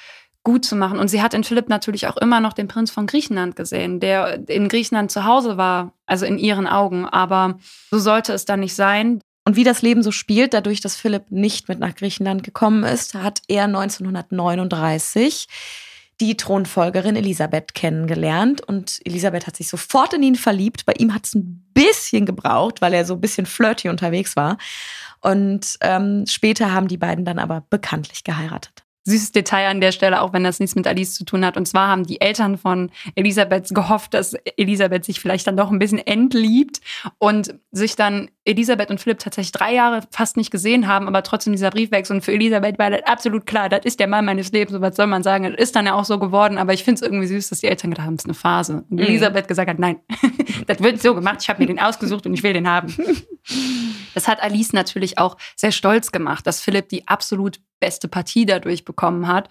gut 0.44 0.66
zu 0.66 0.76
machen. 0.76 1.00
Und 1.00 1.08
sie 1.08 1.22
hat 1.22 1.34
in 1.34 1.44
Philipp 1.44 1.70
natürlich 1.70 2.08
auch 2.08 2.18
immer 2.18 2.40
noch 2.40 2.54
den 2.54 2.68
Prinz 2.68 2.92
von 2.92 3.08
Griechenland 3.08 3.56
gesehen, 3.56 4.00
der 4.00 4.48
in 4.50 4.68
Griechenland 4.68 5.12
zu 5.12 5.26
Hause 5.26 5.58
war, 5.58 5.94
also 6.06 6.26
in 6.26 6.38
ihren 6.38 6.68
Augen. 6.68 7.06
Aber 7.06 7.58
so 7.92 8.00
sollte 8.00 8.34
es 8.34 8.46
dann 8.46 8.60
nicht 8.60 8.76
sein. 8.76 9.22
Und 9.46 9.56
wie 9.56 9.64
das 9.64 9.82
Leben 9.82 10.04
so 10.04 10.12
spielt, 10.12 10.54
dadurch, 10.54 10.82
dass 10.82 10.96
Philipp 10.96 11.30
nicht 11.30 11.68
mit 11.68 11.80
nach 11.80 11.96
Griechenland 11.96 12.44
gekommen 12.44 12.84
ist, 12.84 13.14
hat 13.14 13.42
er 13.48 13.66
1939 13.66 15.48
die 16.22 16.38
Thronfolgerin 16.38 17.16
Elisabeth 17.16 17.74
kennengelernt 17.74 18.62
und 18.62 19.00
Elisabeth 19.04 19.48
hat 19.48 19.58
sich 19.58 19.68
sofort 19.68 20.14
in 20.14 20.24
ihn 20.24 20.36
verliebt. 20.36 20.86
Bei 20.86 20.94
ihm 20.98 21.14
hat 21.14 21.26
es 21.26 21.34
ein 21.34 21.66
bisschen 21.74 22.26
gebraucht, 22.26 22.82
weil 22.82 22.94
er 22.94 23.04
so 23.04 23.16
ein 23.16 23.22
bisschen 23.22 23.46
flirty 23.46 23.90
unterwegs 23.90 24.36
war. 24.36 24.58
Und 25.22 25.78
ähm, 25.82 26.26
später 26.28 26.72
haben 26.72 26.88
die 26.88 26.98
beiden 26.98 27.26
dann 27.26 27.40
aber 27.40 27.66
bekanntlich 27.70 28.24
geheiratet 28.24 28.84
süßes 29.06 29.32
Detail 29.32 29.68
an 29.68 29.82
der 29.82 29.92
Stelle, 29.92 30.22
auch 30.22 30.34
wenn 30.34 30.44
das 30.44 30.60
nichts 30.60 30.76
mit 30.76 30.88
Alice 30.88 31.16
zu 31.16 31.26
tun 31.26 31.46
hat. 31.46 31.58
Und 31.58 31.68
zwar 31.68 31.90
haben 31.90 32.06
die 32.06 32.22
Eltern 32.22 32.58
von 32.58 32.90
Elisabeth 33.16 33.70
gehofft, 33.74 34.14
dass 34.14 34.34
Elisabeth 34.58 35.04
sich 35.04 35.20
vielleicht 35.20 35.46
dann 35.46 35.58
doch 35.58 35.72
ein 35.72 35.80
bisschen 35.80 36.00
entliebt 36.00 36.80
und 37.18 37.56
sich 37.72 37.96
dann 37.96 38.30
Elisabeth 38.46 38.90
und 38.90 39.00
Philipp 39.00 39.20
tatsächlich 39.20 39.54
drei 39.54 39.74
Jahre 39.74 40.02
fast 40.12 40.36
nicht 40.36 40.52
gesehen 40.52 40.88
haben, 40.88 41.08
aber 41.08 41.24
trotzdem 41.24 41.54
dieser 41.54 41.70
Briefwechsel. 41.70 42.18
Und 42.18 42.22
für 42.24 42.34
Elisabeth 42.34 42.78
war 42.78 42.90
das 42.90 43.04
absolut 43.04 43.46
klar, 43.46 43.70
das 43.70 43.86
ist 43.86 44.00
der 44.00 44.08
Mann 44.08 44.26
meines 44.26 44.52
Lebens. 44.52 44.76
Und 44.76 44.82
was 44.82 44.98
soll 44.98 45.08
man 45.08 45.24
sagen? 45.24 45.46
Das 45.46 45.62
ist 45.62 45.76
dann 45.76 45.86
ja 45.86 45.94
auch 45.94 46.04
so 46.04 46.20
geworden. 46.20 46.58
Aber 46.58 46.74
ich 46.74 46.84
finde 46.84 47.00
es 47.00 47.02
irgendwie 47.02 47.28
süß, 47.28 47.50
dass 47.50 47.62
die 47.62 47.68
Eltern 47.68 47.92
gedacht 47.92 48.06
haben, 48.06 48.16
es 48.16 48.24
ist 48.24 48.26
eine 48.26 48.34
Phase. 48.34 48.84
Und 48.90 49.00
mhm. 49.00 49.00
Elisabeth 49.00 49.48
gesagt 49.48 49.70
hat, 49.70 49.80
nein, 49.80 50.00
das 50.68 50.82
wird 50.82 51.02
so 51.02 51.16
gemacht. 51.16 51.38
Ich 51.42 51.50
habe 51.50 51.62
mir 51.62 51.68
den 51.68 51.80
ausgesucht 51.80 52.26
und 52.26 52.34
ich 52.34 52.44
will 52.44 52.54
den 52.54 52.68
haben. 52.68 52.94
Das 54.14 54.28
hat 54.28 54.44
Alice 54.44 54.74
natürlich 54.74 55.18
auch 55.18 55.38
sehr 55.56 55.72
stolz 55.72 56.12
gemacht, 56.12 56.46
dass 56.46 56.62
Philipp 56.62 56.90
die 56.90 57.08
absolut 57.08 57.60
beste 57.80 58.08
Partie 58.08 58.46
dadurch 58.46 58.84
bekommen 58.84 59.28
hat. 59.28 59.50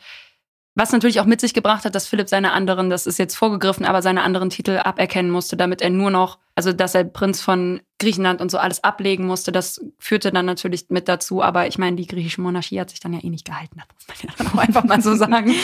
Was 0.74 0.93
natürlich 0.93 1.20
auch 1.20 1.26
mit 1.26 1.40
sich 1.40 1.53
gebracht 1.53 1.84
hat, 1.84 1.95
dass 1.95 2.07
Philipp 2.07 2.28
seine 2.30 2.53
anderen, 2.53 2.88
das 2.88 3.07
ist 3.07 3.18
jetzt 3.18 3.36
vorgegriffen, 3.36 3.84
aber 3.84 4.01
seine 4.01 4.22
anderen 4.22 4.49
Titel 4.49 4.78
aberkennen 4.82 5.30
musste, 5.30 5.57
damit 5.57 5.82
er 5.82 5.90
nur 5.90 6.11
noch, 6.11 6.38
also 6.55 6.72
dass 6.72 6.95
er 6.95 7.05
Prinz 7.05 7.43
von 7.43 7.82
Griechenland 8.03 8.41
und 8.41 8.51
so 8.51 8.59
alles 8.59 8.85
ablegen 8.85 9.27
musste. 9.27 9.53
Das 9.53 9.81
führte 9.99 10.31
dann 10.33 10.45
natürlich 10.45 10.87
mit 10.91 11.09
dazu. 11.09 11.43
Aber 11.43 11.67
ich 11.67 11.79
meine, 11.79 11.97
die 11.97 12.07
griechische 12.07 12.41
Monarchie 12.41 12.81
hat 12.81 12.91
sich 12.91 13.01
dann 13.01 13.13
ja 13.13 13.21
eh 13.23 13.31
nicht 13.31 13.47
gehalten. 13.47 13.77
Das 13.79 14.09
muss 14.09 14.23
man 14.25 14.29
ja 14.29 14.35
dann 14.37 14.47
auch 14.49 14.63
einfach 14.63 14.85
mal 14.85 15.01
so 15.01 15.15
sagen. 15.17 15.55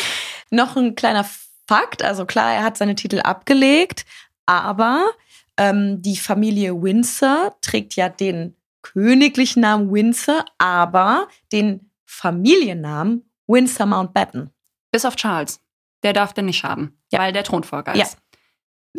noch 0.50 0.76
ein 0.76 0.94
kleiner 0.94 1.26
Fakt. 1.66 2.02
Also 2.02 2.24
klar, 2.24 2.54
er 2.54 2.62
hat 2.62 2.78
seine 2.78 2.94
Titel 2.94 3.20
abgelegt, 3.20 4.06
aber 4.46 5.04
ähm, 5.58 6.00
die 6.00 6.16
Familie 6.16 6.80
Windsor 6.80 7.56
trägt 7.60 7.96
ja 7.96 8.08
den 8.08 8.56
königlichen 8.80 9.60
Namen 9.60 9.92
Windsor, 9.92 10.44
aber 10.56 11.28
den 11.52 11.90
Familiennamen 12.06 13.28
Windsor 13.46 13.86
Mountbatten. 13.86 14.50
Bis 14.92 15.04
auf 15.04 15.16
Charles. 15.16 15.60
Der 16.02 16.12
darf 16.12 16.32
den 16.32 16.46
nicht 16.46 16.64
haben, 16.64 16.96
ja. 17.12 17.18
weil 17.18 17.32
der 17.32 17.44
Thronfolger 17.44 17.92
ist. 17.94 17.98
Ja. 17.98 18.18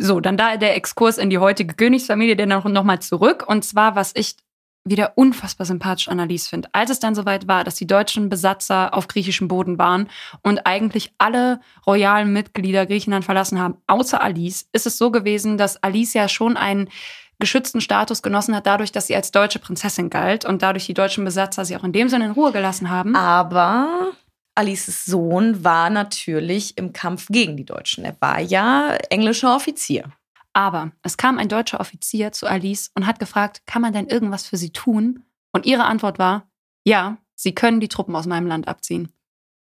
So, 0.02 0.22
dann 0.22 0.38
da 0.38 0.56
der 0.56 0.78
Exkurs 0.78 1.18
in 1.18 1.30
die 1.30 1.40
heutige 1.40 1.76
Königsfamilie, 1.76 2.38
der 2.38 2.46
noch, 2.46 2.64
noch 2.64 2.86
mal 2.86 3.02
zurück. 3.02 3.44
Und 3.48 3.66
zwar, 3.66 3.96
was 3.96 4.14
ich 4.16 4.38
wieder 4.86 5.14
unfassbar 5.16 5.66
sympathisch 5.66 6.08
an 6.08 6.22
Alice 6.22 6.48
finde. 6.48 6.70
Als 6.72 6.90
es 6.90 7.02
dann 7.02 7.16
soweit 7.16 7.50
war, 7.50 7.66
dass 7.66 7.76
die 7.76 7.86
deutschen 7.86 8.30
Besatzer 8.30 8.94
auf 8.94 9.10
griechischem 9.10 9.50
Boden 9.50 9.78
waren 9.78 10.10
und 10.42 10.66
eigentlich 10.66 11.12
alle 11.18 11.60
royalen 11.86 12.32
Mitglieder 12.32 12.86
Griechenland 12.86 13.26
verlassen 13.26 13.60
haben, 13.60 13.76
außer 13.88 14.22
Alice, 14.22 14.70
ist 14.72 14.88
es 14.88 14.98
so 14.98 15.12
gewesen, 15.12 15.58
dass 15.58 15.84
Alice 15.84 16.14
ja 16.14 16.30
schon 16.30 16.56
ein 16.56 16.90
geschützten 17.38 17.82
Status 17.82 18.22
genossen 18.22 18.56
hat, 18.56 18.66
dadurch, 18.68 18.94
dass 18.94 19.08
sie 19.08 19.16
als 19.16 19.32
deutsche 19.32 19.60
Prinzessin 19.60 20.10
galt 20.10 20.46
und 20.46 20.62
dadurch 20.62 20.86
die 20.86 20.94
deutschen 20.94 21.26
Besatzer 21.26 21.66
sie 21.66 21.76
auch 21.76 21.84
in 21.84 21.94
dem 21.94 22.08
Sinne 22.08 22.26
in 22.26 22.32
Ruhe 22.32 22.54
gelassen 22.54 22.90
haben. 22.90 23.16
Aber 23.16 24.14
Alices 24.60 25.06
Sohn 25.06 25.64
war 25.64 25.90
natürlich 25.90 26.78
im 26.78 26.94
Kampf 26.94 27.28
gegen 27.30 27.56
die 27.56 27.66
Deutschen. 27.66 28.04
Er 28.04 28.16
war 28.20 28.40
ja 28.40 28.96
englischer 29.10 29.56
Offizier. 29.56 30.12
Aber 30.54 30.92
es 31.02 31.18
kam 31.18 31.38
ein 31.38 31.48
deutscher 31.48 31.80
Offizier 31.80 32.32
zu 32.32 32.46
Alice 32.46 32.92
und 32.94 33.08
hat 33.08 33.20
gefragt, 33.20 33.62
kann 33.66 33.82
man 33.82 33.94
denn 33.94 34.08
irgendwas 34.08 34.46
für 34.46 34.58
sie 34.58 34.72
tun? 34.72 35.24
Und 35.52 35.66
ihre 35.66 35.86
Antwort 35.86 36.20
war, 36.20 36.50
ja, 36.84 37.18
sie 37.36 37.56
können 37.56 37.80
die 37.80 37.88
Truppen 37.88 38.16
aus 38.16 38.26
meinem 38.26 38.48
Land 38.48 38.68
abziehen. 38.68 39.10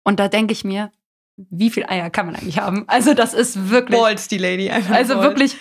Und 0.04 0.20
da 0.20 0.28
denke 0.28 0.54
ich 0.54 0.64
mir, 0.64 0.92
wie 1.36 1.70
viel 1.70 1.86
Eier 1.86 2.10
kann 2.10 2.26
man 2.26 2.36
eigentlich 2.36 2.58
haben? 2.58 2.86
Also 2.88 3.14
das 3.14 3.34
ist 3.34 3.70
wirklich... 3.70 4.00
Balls, 4.00 4.28
die 4.28 4.40
Lady. 4.40 4.70
also 4.70 5.16
Balls. 5.16 5.30
wirklich 5.30 5.58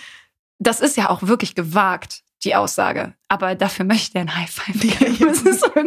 das 0.59 0.79
ist 0.79 0.97
ja 0.97 1.09
auch 1.09 1.23
wirklich 1.23 1.55
gewagt 1.55 2.23
die 2.43 2.55
Aussage. 2.55 3.13
Aber 3.29 3.55
dafür 3.55 3.83
möchte 3.83 4.19
er 4.19 4.21
ein 4.21 4.35
High 4.35 4.49
Five 4.49 4.79
geben. 4.79 5.17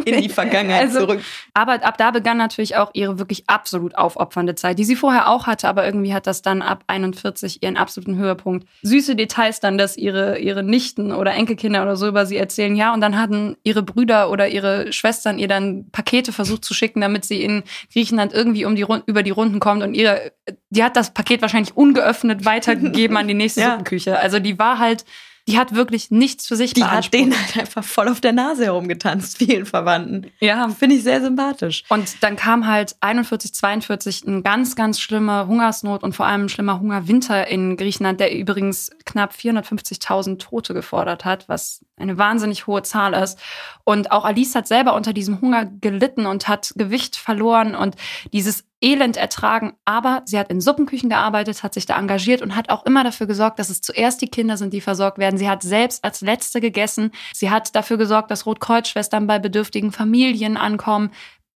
In 0.05 0.21
die 0.21 0.29
Vergangenheit 0.29 0.81
also, 0.81 0.99
zurück. 0.99 1.21
Aber 1.53 1.83
ab 1.83 1.97
da 1.97 2.11
begann 2.11 2.37
natürlich 2.37 2.75
auch 2.75 2.91
ihre 2.93 3.17
wirklich 3.17 3.49
absolut 3.49 3.95
aufopfernde 3.95 4.53
Zeit, 4.55 4.77
die 4.77 4.83
sie 4.83 4.95
vorher 4.95 5.27
auch 5.29 5.47
hatte, 5.47 5.67
aber 5.67 5.85
irgendwie 5.85 6.13
hat 6.13 6.27
das 6.27 6.41
dann 6.41 6.61
ab 6.61 6.83
41 6.87 7.63
ihren 7.63 7.77
absoluten 7.77 8.15
Höhepunkt. 8.15 8.67
Süße 8.83 9.15
Details 9.15 9.59
dann, 9.59 9.77
dass 9.77 9.97
ihre, 9.97 10.37
ihre 10.39 10.61
Nichten 10.61 11.11
oder 11.11 11.33
Enkelkinder 11.33 11.81
oder 11.81 11.95
so 11.95 12.07
über 12.07 12.25
sie 12.25 12.37
erzählen, 12.37 12.75
ja, 12.75 12.93
und 12.93 13.01
dann 13.01 13.17
hatten 13.17 13.57
ihre 13.63 13.81
Brüder 13.81 14.29
oder 14.29 14.47
ihre 14.47 14.93
Schwestern 14.93 15.39
ihr 15.39 15.47
dann 15.47 15.89
Pakete 15.91 16.31
versucht 16.31 16.63
zu 16.63 16.73
schicken, 16.73 17.01
damit 17.01 17.25
sie 17.25 17.41
in 17.41 17.63
Griechenland 17.91 18.33
irgendwie 18.33 18.65
um 18.65 18.75
die, 18.75 18.85
über 19.05 19.23
die 19.23 19.31
Runden 19.31 19.59
kommt 19.59 19.81
und 19.83 19.93
ihre, 19.93 20.31
die 20.69 20.83
hat 20.83 20.95
das 20.95 21.13
Paket 21.13 21.41
wahrscheinlich 21.41 21.75
ungeöffnet 21.75 22.45
weitergegeben 22.45 23.17
an 23.17 23.27
die 23.27 23.33
nächste 23.33 23.61
ja. 23.61 23.71
Suppenküche. 23.71 24.19
Also 24.19 24.39
die 24.39 24.59
war 24.59 24.77
halt 24.77 25.05
die 25.47 25.57
hat 25.57 25.73
wirklich 25.73 26.11
nichts 26.11 26.47
für 26.47 26.55
sich 26.55 26.73
Die 26.73 26.83
hat 26.83 27.13
denen 27.13 27.33
halt 27.37 27.57
einfach 27.57 27.83
voll 27.83 28.07
auf 28.07 28.21
der 28.21 28.31
Nase 28.31 28.65
herumgetanzt, 28.65 29.37
vielen 29.37 29.65
Verwandten. 29.65 30.31
Ja. 30.39 30.69
Finde 30.69 30.95
ich 30.95 31.03
sehr 31.03 31.21
sympathisch. 31.21 31.83
Und 31.89 32.21
dann 32.21 32.35
kam 32.35 32.67
halt 32.67 32.95
41, 33.01 33.53
42 33.53 34.23
ein 34.25 34.43
ganz, 34.43 34.75
ganz 34.75 34.99
schlimmer 34.99 35.47
Hungersnot 35.47 36.03
und 36.03 36.15
vor 36.15 36.25
allem 36.25 36.45
ein 36.45 36.49
schlimmer 36.49 36.79
Hungerwinter 36.79 37.47
in 37.47 37.77
Griechenland, 37.77 38.19
der 38.19 38.33
übrigens 38.35 38.91
knapp 39.05 39.33
450.000 39.33 40.37
Tote 40.37 40.73
gefordert 40.73 41.25
hat, 41.25 41.49
was 41.49 41.83
eine 41.97 42.17
wahnsinnig 42.17 42.67
hohe 42.67 42.83
Zahl 42.83 43.13
ist. 43.13 43.39
Und 43.83 44.11
auch 44.11 44.25
Alice 44.25 44.55
hat 44.55 44.67
selber 44.67 44.95
unter 44.95 45.13
diesem 45.13 45.41
Hunger 45.41 45.65
gelitten 45.65 46.25
und 46.25 46.47
hat 46.47 46.73
Gewicht 46.75 47.15
verloren 47.15 47.75
und 47.75 47.95
dieses 48.31 48.65
Elend 48.81 49.15
ertragen, 49.15 49.73
aber 49.85 50.23
sie 50.25 50.39
hat 50.39 50.49
in 50.49 50.59
Suppenküchen 50.59 51.09
gearbeitet, 51.09 51.61
hat 51.61 51.73
sich 51.73 51.85
da 51.85 51.97
engagiert 51.99 52.41
und 52.41 52.55
hat 52.55 52.69
auch 52.69 52.85
immer 52.85 53.03
dafür 53.03 53.27
gesorgt, 53.27 53.59
dass 53.59 53.69
es 53.69 53.81
zuerst 53.81 54.21
die 54.21 54.27
Kinder 54.27 54.57
sind, 54.57 54.73
die 54.73 54.81
versorgt 54.81 55.19
werden. 55.19 55.37
Sie 55.37 55.49
hat 55.49 55.61
selbst 55.61 56.03
als 56.03 56.21
Letzte 56.21 56.61
gegessen. 56.61 57.11
Sie 57.33 57.51
hat 57.51 57.75
dafür 57.75 57.97
gesorgt, 57.97 58.31
dass 58.31 58.45
Rotkreuzschwestern 58.45 59.27
bei 59.27 59.37
bedürftigen 59.37 59.91
Familien 59.91 60.57
ankommen. 60.57 61.11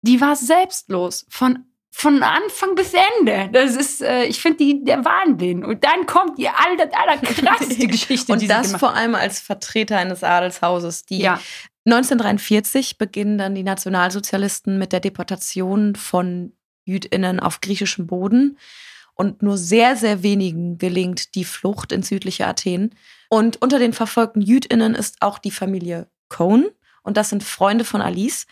Die 0.02 0.20
war 0.20 0.34
selbstlos 0.34 1.24
von 1.28 1.66
von 1.94 2.22
Anfang 2.22 2.74
bis 2.74 2.94
Ende. 2.94 3.50
Das 3.52 3.76
ist, 3.76 4.00
äh, 4.00 4.24
ich 4.24 4.40
finde, 4.40 4.64
die 4.64 4.82
der 4.82 5.04
Wahnsinn. 5.04 5.62
Und 5.62 5.84
dann 5.84 6.06
kommt 6.06 6.38
die 6.38 6.48
aller, 6.48 6.90
allerkrasseste 6.90 7.86
Geschichte. 7.86 8.32
Und 8.32 8.48
das 8.48 8.74
vor 8.76 8.94
allem 8.94 9.14
als 9.14 9.40
Vertreter 9.40 9.98
eines 9.98 10.24
Adelshauses, 10.24 11.04
die 11.04 11.18
ja. 11.18 11.38
1943 11.84 12.96
beginnen 12.96 13.38
dann 13.38 13.54
die 13.54 13.62
Nationalsozialisten 13.62 14.78
mit 14.78 14.92
der 14.92 15.00
Deportation 15.00 15.94
von 15.94 16.52
JüdInnen 16.84 17.40
auf 17.40 17.60
griechischem 17.60 18.06
Boden. 18.06 18.58
Und 19.14 19.42
nur 19.42 19.58
sehr, 19.58 19.96
sehr 19.96 20.22
wenigen 20.22 20.78
gelingt 20.78 21.34
die 21.34 21.44
Flucht 21.44 21.92
ins 21.92 22.08
südliche 22.08 22.46
Athen. 22.46 22.94
Und 23.28 23.60
unter 23.60 23.78
den 23.78 23.92
verfolgten 23.92 24.40
JüdInnen 24.40 24.94
ist 24.94 25.20
auch 25.20 25.38
die 25.38 25.50
Familie 25.50 26.08
Cohn. 26.28 26.66
Und 27.02 27.16
das 27.16 27.28
sind 27.28 27.42
Freunde 27.44 27.84
von 27.84 28.00
Alice. 28.00 28.46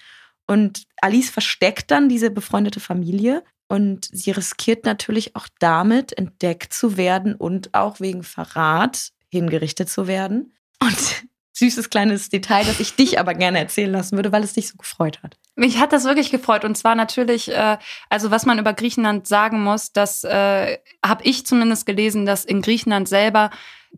Und 0.47 0.85
Alice 1.01 1.31
versteckt 1.31 1.91
dann 1.91 2.09
diese 2.09 2.31
befreundete 2.31 2.81
Familie. 2.81 3.43
Und 3.69 4.09
sie 4.13 4.33
riskiert 4.33 4.85
natürlich 4.85 5.37
auch 5.37 5.47
damit, 5.61 6.17
entdeckt 6.19 6.75
zu 6.75 6.97
werden 6.97 7.37
und 7.37 7.73
auch 7.73 8.01
wegen 8.01 8.25
Verrat 8.25 9.13
hingerichtet 9.29 9.89
zu 9.89 10.07
werden. 10.09 10.55
Und 10.83 11.29
süßes 11.61 11.91
kleines 11.91 12.29
Detail, 12.29 12.65
das 12.65 12.81
ich 12.81 12.97
dich 12.97 13.21
aber 13.21 13.35
gerne 13.35 13.59
erzählen 13.59 13.93
lassen 13.93 14.17
würde, 14.17 14.33
weil 14.33 14.43
es 14.43 14.55
dich 14.55 14.69
so 14.69 14.77
gefreut 14.77 15.23
hat. 15.23 15.39
Mich 15.55 15.79
hat 15.79 15.93
das 15.93 16.05
wirklich 16.05 16.31
gefreut 16.31 16.65
und 16.65 16.77
zwar 16.77 16.95
natürlich, 16.95 17.53
äh, 17.53 17.79
also 18.09 18.31
was 18.31 18.47
man 18.47 18.59
über 18.59 18.73
Griechenland 18.73 19.29
sagen 19.29 19.63
muss, 19.63 19.93
das 19.93 20.25
äh, 20.25 20.79
habe 21.05 21.25
ich 21.25 21.47
zumindest 21.47 21.87
gelesen, 21.87 22.27
dass 22.27 22.45
in 22.45 22.63
Griechenland 22.63 23.09
selber 23.09 23.51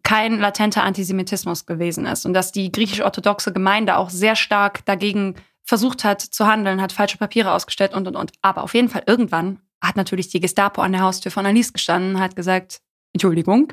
kein 0.03 0.41
latenter 0.41 0.83
Antisemitismus 0.83 1.65
gewesen 1.67 2.05
ist 2.05 2.27
und 2.27 2.35
dass 2.35 2.53
die 2.53 2.73
griechisch-orthodoxe 2.73 3.53
Gemeinde 3.53 3.97
auch 3.97 4.11
sehr 4.11 4.37
stark 4.37 4.85
dagegen 4.85 5.37
versucht 5.63 6.05
hat 6.05 6.21
zu 6.21 6.47
handeln, 6.47 6.83
hat 6.83 6.93
falsche 6.93 7.19
Papiere 7.19 7.53
ausgestellt 7.53 7.95
und 7.95 8.09
und 8.09 8.17
und. 8.17 8.33
Aber 8.43 8.63
auf 8.65 8.75
jeden 8.75 8.89
Fall 8.89 9.05
irgendwann 9.07 9.61
hat 9.81 9.97
natürlich 9.97 10.29
die 10.29 10.41
Gestapo 10.41 10.83
an 10.83 10.93
der 10.93 11.03
Haustür 11.03 11.31
von 11.31 11.47
Alice 11.47 11.73
gestanden, 11.73 12.21
hat 12.21 12.37
gesagt, 12.37 12.81
Entschuldigung, 13.13 13.73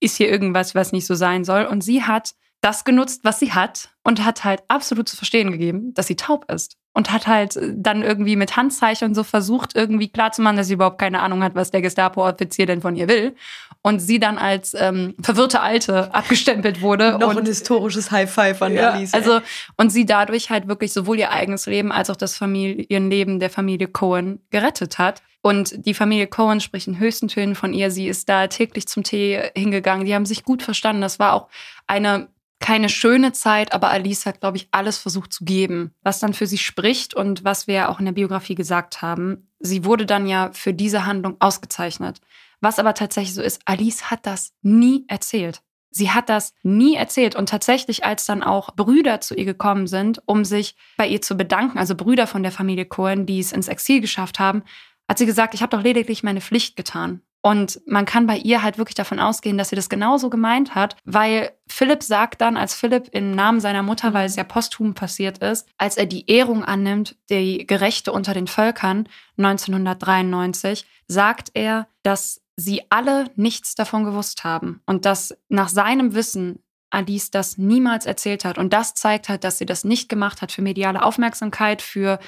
ist 0.00 0.16
hier 0.16 0.28
irgendwas, 0.28 0.74
was 0.74 0.92
nicht 0.92 1.06
so 1.06 1.14
sein 1.14 1.44
soll 1.44 1.64
und 1.64 1.82
sie 1.82 2.02
hat 2.04 2.34
das 2.64 2.84
genutzt, 2.84 3.20
was 3.24 3.38
sie 3.38 3.52
hat 3.52 3.90
und 4.04 4.24
hat 4.24 4.44
halt 4.44 4.62
absolut 4.68 5.08
zu 5.08 5.16
verstehen 5.16 5.52
gegeben, 5.52 5.92
dass 5.94 6.06
sie 6.06 6.16
taub 6.16 6.50
ist. 6.50 6.78
und 6.96 7.10
hat 7.10 7.26
halt 7.26 7.58
dann 7.74 8.02
irgendwie 8.02 8.36
mit 8.36 8.56
Handzeichen 8.56 9.14
so 9.14 9.24
versucht, 9.24 9.74
irgendwie 9.74 10.08
klarzumachen, 10.08 10.56
dass 10.56 10.68
sie 10.68 10.74
überhaupt 10.74 11.00
keine 11.00 11.20
Ahnung 11.20 11.42
hat, 11.42 11.56
was 11.56 11.72
der 11.72 11.82
Gestapo-Offizier 11.82 12.66
denn 12.66 12.80
von 12.80 12.94
ihr 12.94 13.08
will. 13.08 13.34
Und 13.82 13.98
sie 13.98 14.20
dann 14.20 14.38
als 14.38 14.74
ähm, 14.78 15.14
verwirrte 15.20 15.60
Alte 15.60 16.14
abgestempelt 16.14 16.80
wurde. 16.80 17.18
Noch 17.18 17.30
und, 17.30 17.38
ein 17.38 17.46
historisches 17.46 18.12
High 18.12 18.32
Five 18.32 18.62
an 18.62 18.74
ja, 18.74 18.92
Alice. 18.92 19.12
Also, 19.12 19.40
und 19.76 19.90
sie 19.90 20.06
dadurch 20.06 20.48
halt 20.50 20.68
wirklich 20.68 20.92
sowohl 20.92 21.18
ihr 21.18 21.32
eigenes 21.32 21.66
Leben 21.66 21.92
als 21.92 22.08
auch 22.10 22.16
das 22.16 22.38
Familienleben 22.38 23.40
der 23.40 23.50
Familie 23.50 23.88
Cohen 23.88 24.40
gerettet 24.50 24.98
hat. 24.98 25.20
Und 25.42 25.84
die 25.84 25.92
Familie 25.92 26.28
Cohen 26.28 26.60
spricht 26.60 26.86
in 26.86 26.98
höchsten 26.98 27.28
Tönen 27.28 27.56
von 27.56 27.74
ihr. 27.74 27.90
Sie 27.90 28.06
ist 28.06 28.28
da 28.28 28.46
täglich 28.46 28.86
zum 28.86 29.02
Tee 29.02 29.50
hingegangen. 29.54 30.06
Die 30.06 30.14
haben 30.14 30.24
sich 30.24 30.44
gut 30.44 30.62
verstanden. 30.62 31.02
Das 31.02 31.18
war 31.18 31.34
auch 31.34 31.48
eine 31.86 32.28
keine 32.64 32.88
schöne 32.88 33.32
Zeit, 33.32 33.74
aber 33.74 33.90
Alice 33.90 34.24
hat, 34.24 34.40
glaube 34.40 34.56
ich, 34.56 34.68
alles 34.70 34.96
versucht 34.96 35.34
zu 35.34 35.44
geben, 35.44 35.92
was 36.02 36.18
dann 36.18 36.32
für 36.32 36.46
sie 36.46 36.56
spricht 36.56 37.12
und 37.12 37.44
was 37.44 37.66
wir 37.66 37.74
ja 37.74 37.88
auch 37.90 37.98
in 37.98 38.06
der 38.06 38.12
Biografie 38.12 38.54
gesagt 38.54 39.02
haben. 39.02 39.50
Sie 39.60 39.84
wurde 39.84 40.06
dann 40.06 40.26
ja 40.26 40.50
für 40.54 40.72
diese 40.72 41.04
Handlung 41.04 41.36
ausgezeichnet. 41.40 42.22
Was 42.62 42.78
aber 42.78 42.94
tatsächlich 42.94 43.34
so 43.34 43.42
ist, 43.42 43.60
Alice 43.66 44.10
hat 44.10 44.24
das 44.24 44.54
nie 44.62 45.04
erzählt. 45.08 45.60
Sie 45.90 46.10
hat 46.10 46.30
das 46.30 46.54
nie 46.62 46.94
erzählt 46.94 47.36
und 47.36 47.50
tatsächlich, 47.50 48.06
als 48.06 48.24
dann 48.24 48.42
auch 48.42 48.74
Brüder 48.74 49.20
zu 49.20 49.34
ihr 49.34 49.44
gekommen 49.44 49.86
sind, 49.86 50.22
um 50.24 50.46
sich 50.46 50.74
bei 50.96 51.06
ihr 51.06 51.20
zu 51.20 51.36
bedanken, 51.36 51.76
also 51.76 51.94
Brüder 51.94 52.26
von 52.26 52.42
der 52.42 52.50
Familie 52.50 52.86
Cohen, 52.86 53.26
die 53.26 53.40
es 53.40 53.52
ins 53.52 53.68
Exil 53.68 54.00
geschafft 54.00 54.38
haben, 54.38 54.62
hat 55.06 55.18
sie 55.18 55.26
gesagt, 55.26 55.52
ich 55.52 55.60
habe 55.60 55.76
doch 55.76 55.82
lediglich 55.82 56.22
meine 56.22 56.40
Pflicht 56.40 56.76
getan. 56.76 57.20
Und 57.46 57.82
man 57.84 58.06
kann 58.06 58.26
bei 58.26 58.38
ihr 58.38 58.62
halt 58.62 58.78
wirklich 58.78 58.94
davon 58.94 59.20
ausgehen, 59.20 59.58
dass 59.58 59.68
sie 59.68 59.76
das 59.76 59.90
genauso 59.90 60.30
gemeint 60.30 60.74
hat, 60.74 60.96
weil 61.04 61.50
Philipp 61.68 62.02
sagt 62.02 62.40
dann, 62.40 62.56
als 62.56 62.74
Philipp 62.74 63.08
im 63.12 63.32
Namen 63.32 63.60
seiner 63.60 63.82
Mutter, 63.82 64.14
weil 64.14 64.24
es 64.24 64.36
ja 64.36 64.44
posthum 64.44 64.94
passiert 64.94 65.38
ist, 65.38 65.68
als 65.76 65.98
er 65.98 66.06
die 66.06 66.30
Ehrung 66.30 66.64
annimmt, 66.64 67.16
die 67.28 67.66
Gerechte 67.66 68.12
unter 68.12 68.32
den 68.32 68.46
Völkern 68.46 69.10
1993, 69.36 70.86
sagt 71.06 71.50
er, 71.52 71.86
dass 72.02 72.40
sie 72.56 72.80
alle 72.88 73.26
nichts 73.36 73.74
davon 73.74 74.04
gewusst 74.04 74.42
haben 74.44 74.80
und 74.86 75.04
dass 75.04 75.36
nach 75.50 75.68
seinem 75.68 76.14
Wissen 76.14 76.64
Alice 76.94 77.30
das 77.30 77.58
niemals 77.58 78.06
erzählt 78.06 78.44
hat. 78.44 78.56
Und 78.56 78.72
das 78.72 78.94
zeigt 78.94 79.28
halt, 79.28 79.44
dass 79.44 79.58
sie 79.58 79.66
das 79.66 79.84
nicht 79.84 80.08
gemacht 80.08 80.40
hat 80.40 80.52
für 80.52 80.62
mediale 80.62 81.02
Aufmerksamkeit, 81.02 81.82
für 81.82 82.20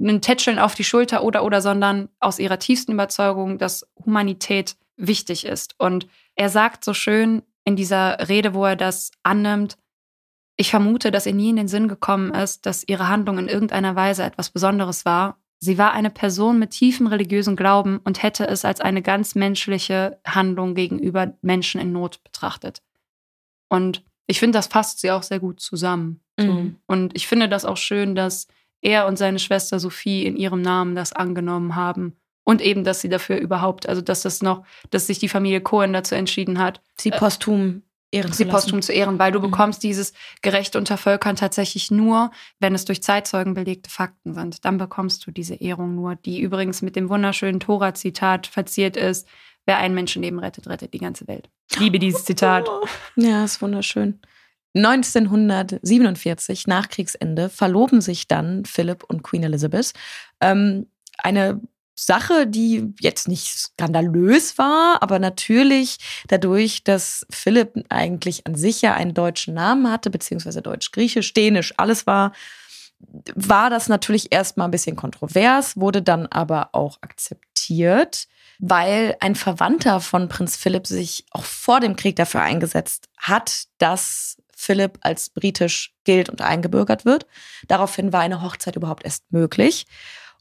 einen 0.00 0.20
Tätscheln 0.20 0.58
auf 0.58 0.74
die 0.74 0.84
Schulter 0.84 1.22
oder 1.22 1.44
oder, 1.44 1.60
sondern 1.60 2.08
aus 2.20 2.38
ihrer 2.38 2.58
tiefsten 2.58 2.92
Überzeugung, 2.92 3.58
dass 3.58 3.86
Humanität 4.04 4.76
wichtig 4.96 5.44
ist. 5.44 5.74
Und 5.78 6.06
er 6.34 6.48
sagt 6.48 6.84
so 6.84 6.94
schön 6.94 7.42
in 7.64 7.76
dieser 7.76 8.28
Rede, 8.28 8.54
wo 8.54 8.64
er 8.64 8.76
das 8.76 9.10
annimmt, 9.22 9.76
ich 10.56 10.70
vermute, 10.70 11.10
dass 11.10 11.26
ihr 11.26 11.34
nie 11.34 11.50
in 11.50 11.56
den 11.56 11.68
Sinn 11.68 11.88
gekommen 11.88 12.32
ist, 12.32 12.64
dass 12.66 12.86
ihre 12.86 13.08
Handlung 13.08 13.38
in 13.38 13.48
irgendeiner 13.48 13.96
Weise 13.96 14.22
etwas 14.22 14.50
Besonderes 14.50 15.04
war. 15.04 15.38
Sie 15.58 15.78
war 15.78 15.92
eine 15.92 16.10
Person 16.10 16.58
mit 16.58 16.70
tiefem 16.70 17.06
religiösen 17.06 17.56
Glauben 17.56 17.98
und 18.04 18.22
hätte 18.22 18.46
es 18.46 18.64
als 18.64 18.80
eine 18.80 19.02
ganz 19.02 19.34
menschliche 19.34 20.20
Handlung 20.24 20.74
gegenüber 20.74 21.36
Menschen 21.42 21.80
in 21.80 21.92
Not 21.92 22.22
betrachtet. 22.22 22.82
Und 23.68 24.04
ich 24.26 24.38
finde, 24.38 24.58
das 24.58 24.68
fasst 24.68 25.00
sie 25.00 25.10
auch 25.10 25.22
sehr 25.22 25.40
gut 25.40 25.60
zusammen. 25.60 26.20
Mhm. 26.38 26.76
Und 26.86 27.16
ich 27.16 27.26
finde 27.26 27.48
das 27.48 27.64
auch 27.64 27.76
schön, 27.76 28.14
dass 28.14 28.46
er 28.84 29.06
und 29.06 29.16
seine 29.16 29.38
Schwester 29.38 29.80
Sophie 29.80 30.24
in 30.24 30.36
ihrem 30.36 30.62
Namen 30.62 30.94
das 30.94 31.12
angenommen 31.12 31.74
haben. 31.74 32.16
Und 32.44 32.60
eben, 32.60 32.84
dass 32.84 33.00
sie 33.00 33.08
dafür 33.08 33.38
überhaupt, 33.38 33.88
also 33.88 34.02
dass 34.02 34.22
das 34.22 34.42
noch, 34.42 34.64
dass 34.90 35.06
sich 35.06 35.18
die 35.18 35.30
Familie 35.30 35.62
Cohen 35.62 35.94
dazu 35.94 36.14
entschieden 36.14 36.58
hat. 36.58 36.82
Sie 37.00 37.08
äh, 37.08 37.18
posthum 37.18 37.82
ehren 38.14 38.32
sie 38.32 38.44
posthum 38.44 38.80
zu 38.80 38.92
ehren, 38.92 39.18
weil 39.18 39.32
du 39.32 39.40
mhm. 39.40 39.50
bekommst 39.50 39.82
dieses 39.82 40.12
Gerecht 40.40 40.76
unter 40.76 40.96
Völkern 40.96 41.36
tatsächlich 41.36 41.90
nur, 41.90 42.30
wenn 42.60 42.74
es 42.74 42.84
durch 42.84 43.02
Zeitzeugen 43.02 43.54
belegte 43.54 43.90
Fakten 43.90 44.34
sind. 44.34 44.64
Dann 44.64 44.78
bekommst 44.78 45.26
du 45.26 45.32
diese 45.32 45.54
Ehrung 45.56 45.96
nur, 45.96 46.14
die 46.14 46.40
übrigens 46.40 46.80
mit 46.80 46.94
dem 46.94 47.08
wunderschönen 47.08 47.60
Tora-Zitat 47.60 48.46
verziert 48.46 48.96
ist. 48.96 49.26
Wer 49.66 49.78
ein 49.78 49.94
Menschenleben 49.94 50.38
rettet, 50.38 50.68
rettet 50.68 50.94
die 50.94 50.98
ganze 50.98 51.26
Welt. 51.26 51.50
Ich 51.70 51.80
liebe 51.80 51.98
dieses 51.98 52.24
Zitat. 52.24 52.68
Ja, 53.16 53.44
ist 53.44 53.60
wunderschön. 53.62 54.20
1947, 54.74 56.66
nach 56.66 56.88
Kriegsende, 56.88 57.48
verloben 57.48 58.00
sich 58.00 58.28
dann 58.28 58.64
Philip 58.64 59.04
und 59.04 59.22
Queen 59.22 59.44
Elizabeth. 59.44 59.92
Ähm, 60.40 60.86
eine 61.18 61.60
Sache, 61.94 62.46
die 62.46 62.92
jetzt 63.00 63.28
nicht 63.28 63.46
skandalös 63.46 64.58
war, 64.58 65.00
aber 65.00 65.18
natürlich 65.20 65.98
dadurch, 66.26 66.82
dass 66.82 67.24
Philipp 67.30 67.84
eigentlich 67.88 68.46
an 68.46 68.56
sich 68.56 68.82
ja 68.82 68.94
einen 68.94 69.14
deutschen 69.14 69.54
Namen 69.54 69.90
hatte, 69.90 70.10
beziehungsweise 70.10 70.60
deutsch-griechisch, 70.60 71.32
dänisch, 71.34 71.72
alles 71.76 72.06
war, 72.06 72.32
war 73.34 73.70
das 73.70 73.88
natürlich 73.88 74.32
erstmal 74.32 74.66
ein 74.68 74.72
bisschen 74.72 74.96
kontrovers, 74.96 75.76
wurde 75.76 76.02
dann 76.02 76.26
aber 76.26 76.70
auch 76.72 76.98
akzeptiert, 77.00 78.26
weil 78.58 79.16
ein 79.20 79.36
Verwandter 79.36 80.00
von 80.00 80.28
Prinz 80.28 80.56
Philipp 80.56 80.86
sich 80.86 81.24
auch 81.30 81.44
vor 81.44 81.78
dem 81.80 81.94
Krieg 81.94 82.16
dafür 82.16 82.40
eingesetzt 82.40 83.08
hat, 83.16 83.64
dass 83.78 84.36
Philipp 84.56 84.98
als 85.02 85.30
britisch 85.30 85.94
gilt 86.04 86.28
und 86.28 86.42
eingebürgert 86.42 87.04
wird. 87.04 87.26
Daraufhin 87.68 88.12
war 88.12 88.20
eine 88.20 88.42
Hochzeit 88.42 88.76
überhaupt 88.76 89.04
erst 89.04 89.30
möglich. 89.32 89.86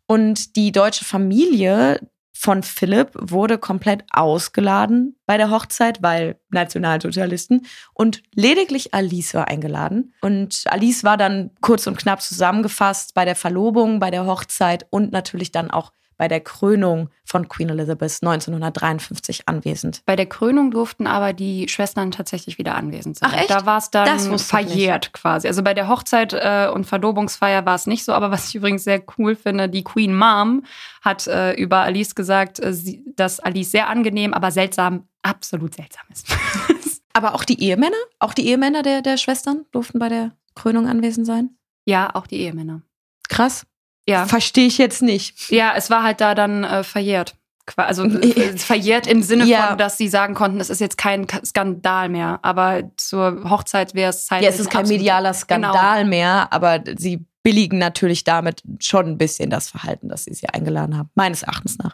Und 0.05 0.55
die 0.55 0.72
deutsche 0.72 1.05
Familie 1.05 1.99
von 2.36 2.61
Philipp 2.64 3.11
wurde 3.14 3.57
komplett 3.57 4.03
ausgeladen 4.11 5.16
bei 5.26 5.38
der 5.38 5.49
Hochzeit, 5.49 6.01
weil 6.01 6.39
Nationalsozialisten. 6.49 7.66
Und 7.93 8.22
lediglich 8.34 8.93
Alice 8.93 9.34
war 9.34 9.47
eingeladen. 9.47 10.14
Und 10.22 10.64
Alice 10.66 11.03
war 11.03 11.16
dann 11.16 11.51
kurz 11.61 11.88
und 11.88 11.97
knapp 11.97 12.22
zusammengefasst 12.22 13.14
bei 13.14 13.24
der 13.24 13.36
Verlobung, 13.36 13.99
bei 13.99 14.11
der 14.11 14.26
Hochzeit 14.26 14.86
und 14.89 15.11
natürlich 15.11 15.51
dann 15.51 15.72
auch 15.72 15.93
bei 16.18 16.28
der 16.28 16.41
Krönung 16.41 17.09
von 17.26 17.47
Queen 17.47 17.70
Elizabeth 17.70 18.20
1953 18.22 19.47
anwesend. 19.47 20.01
Bei 20.05 20.16
der 20.16 20.26
Krönung 20.26 20.72
durften 20.72 21.07
aber 21.07 21.34
die 21.34 21.68
Schwestern 21.70 22.11
tatsächlich 22.11 22.57
wieder 22.57 22.76
anwesend 22.76 23.18
sein. 23.18 23.30
Ach 23.32 23.38
echt? 23.38 23.49
Da 23.49 23.66
war 23.66 23.78
es 23.78 23.91
dann 23.91 24.39
verjährt 24.39 25.14
quasi. 25.14 25.47
Also 25.47 25.64
bei 25.64 25.74
der 25.74 25.88
Hochzeit 25.88 26.34
äh, 26.34 26.70
und 26.74 26.86
Verlobungsfeier 26.86 27.66
war 27.66 27.76
es 27.76 27.88
nicht 27.88 28.03
so, 28.03 28.14
aber 28.14 28.32
was 28.32 28.49
ich 28.49 28.55
übrigens 28.55 28.84
sehr 28.84 29.01
cool 29.18 29.36
finde, 29.36 29.70
die 29.70 29.84
Queen 29.84 30.16
Mom 30.16 30.64
hat 31.01 31.28
äh, 31.28 31.53
über 31.53 31.80
Alice 31.80 32.16
gesagt, 32.16 32.64
äh, 32.64 32.74
sie, 32.74 33.03
dass 33.16 33.39
Alice 33.39 33.72
sehr 33.72 33.89
angenehm, 33.89 34.34
aber 34.34 34.51
seltsam, 34.51 35.07
absolut 35.22 35.76
seltsam 35.76 36.05
ist. 36.11 36.28
aber 37.14 37.36
auch 37.36 37.45
die 37.45 37.61
Ehemänner? 37.61 37.97
Auch 38.20 38.34
die 38.34 38.47
Ehemänner 38.47 38.84
der, 38.84 39.01
der 39.01 39.18
Schwestern 39.18 39.66
durften 39.72 39.99
bei 39.99 40.09
der 40.09 40.32
Krönung 40.55 40.88
anwesend 40.88 41.26
sein? 41.26 41.57
Ja, 41.86 42.14
auch 42.14 42.28
die 42.28 42.39
Ehemänner. 42.39 42.82
Krass. 43.30 43.66
Ja. 44.08 44.26
Verstehe 44.26 44.68
ich 44.68 44.78
jetzt 44.78 45.01
nicht. 45.01 45.49
Ja, 45.49 45.74
es 45.76 45.89
war 45.89 46.04
halt 46.04 46.22
da 46.22 46.36
dann 46.36 46.64
äh, 46.64 46.84
verjährt. 46.84 47.36
Also 47.78 48.04
äh, 48.04 48.58
verjährt 48.58 49.08
im 49.08 49.24
Sinne 49.24 49.45
ja. 49.45 49.68
von, 49.68 49.78
dass 49.78 49.97
sie 49.97 50.10
sagen 50.10 50.34
konnten, 50.34 50.60
es 50.60 50.70
ist 50.70 50.82
jetzt 50.82 50.97
kein 50.97 51.28
Skandal 51.45 52.10
mehr. 52.10 52.39
Aber 52.41 52.91
zur 52.97 53.49
Hochzeit 53.49 53.95
wäre 53.95 54.10
es 54.10 54.26
zeitlich. 54.26 54.49
Ja, 54.49 54.54
es 54.54 54.60
ist 54.60 54.70
kein 54.70 54.88
medialer 54.88 55.32
genau. 55.32 55.39
Skandal 55.39 55.99
genau. 55.99 56.10
mehr, 56.10 56.47
aber 56.51 56.84
sie 56.97 57.26
billigen 57.41 57.78
natürlich 57.78 58.24
damit 58.24 58.64
schon 58.80 59.08
ein 59.08 59.18
bisschen 59.18 59.49
das 59.49 59.70
Verhalten, 59.70 60.10
dass 60.10 60.26
sie 60.26 60.34
sie 60.34 60.49
eingeladen 60.49 60.97
haben, 60.97 61.10
meines 61.16 61.43
Erachtens 61.43 61.78
nach. 61.78 61.93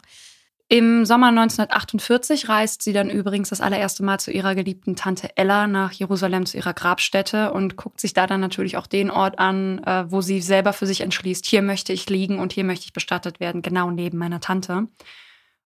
Im 0.72 1.04
Sommer 1.04 1.26
1948 1.30 2.48
reist 2.48 2.82
sie 2.82 2.92
dann 2.92 3.10
übrigens 3.10 3.48
das 3.48 3.60
allererste 3.60 4.04
Mal 4.04 4.20
zu 4.20 4.30
ihrer 4.30 4.54
geliebten 4.54 4.94
Tante 4.94 5.36
Ella 5.36 5.66
nach 5.66 5.90
Jerusalem 5.90 6.46
zu 6.46 6.58
ihrer 6.58 6.74
Grabstätte 6.74 7.52
und 7.52 7.74
guckt 7.74 8.00
sich 8.00 8.12
da 8.12 8.28
dann 8.28 8.40
natürlich 8.40 8.76
auch 8.76 8.86
den 8.86 9.10
Ort 9.10 9.40
an, 9.40 9.82
äh, 9.82 10.04
wo 10.12 10.20
sie 10.20 10.40
selber 10.40 10.72
für 10.72 10.86
sich 10.86 11.00
entschließt, 11.00 11.44
hier 11.44 11.62
möchte 11.62 11.92
ich 11.92 12.08
liegen 12.08 12.38
und 12.38 12.52
hier 12.52 12.62
möchte 12.62 12.84
ich 12.84 12.92
bestattet 12.92 13.40
werden, 13.40 13.62
genau 13.62 13.90
neben 13.90 14.16
meiner 14.16 14.38
Tante. 14.38 14.86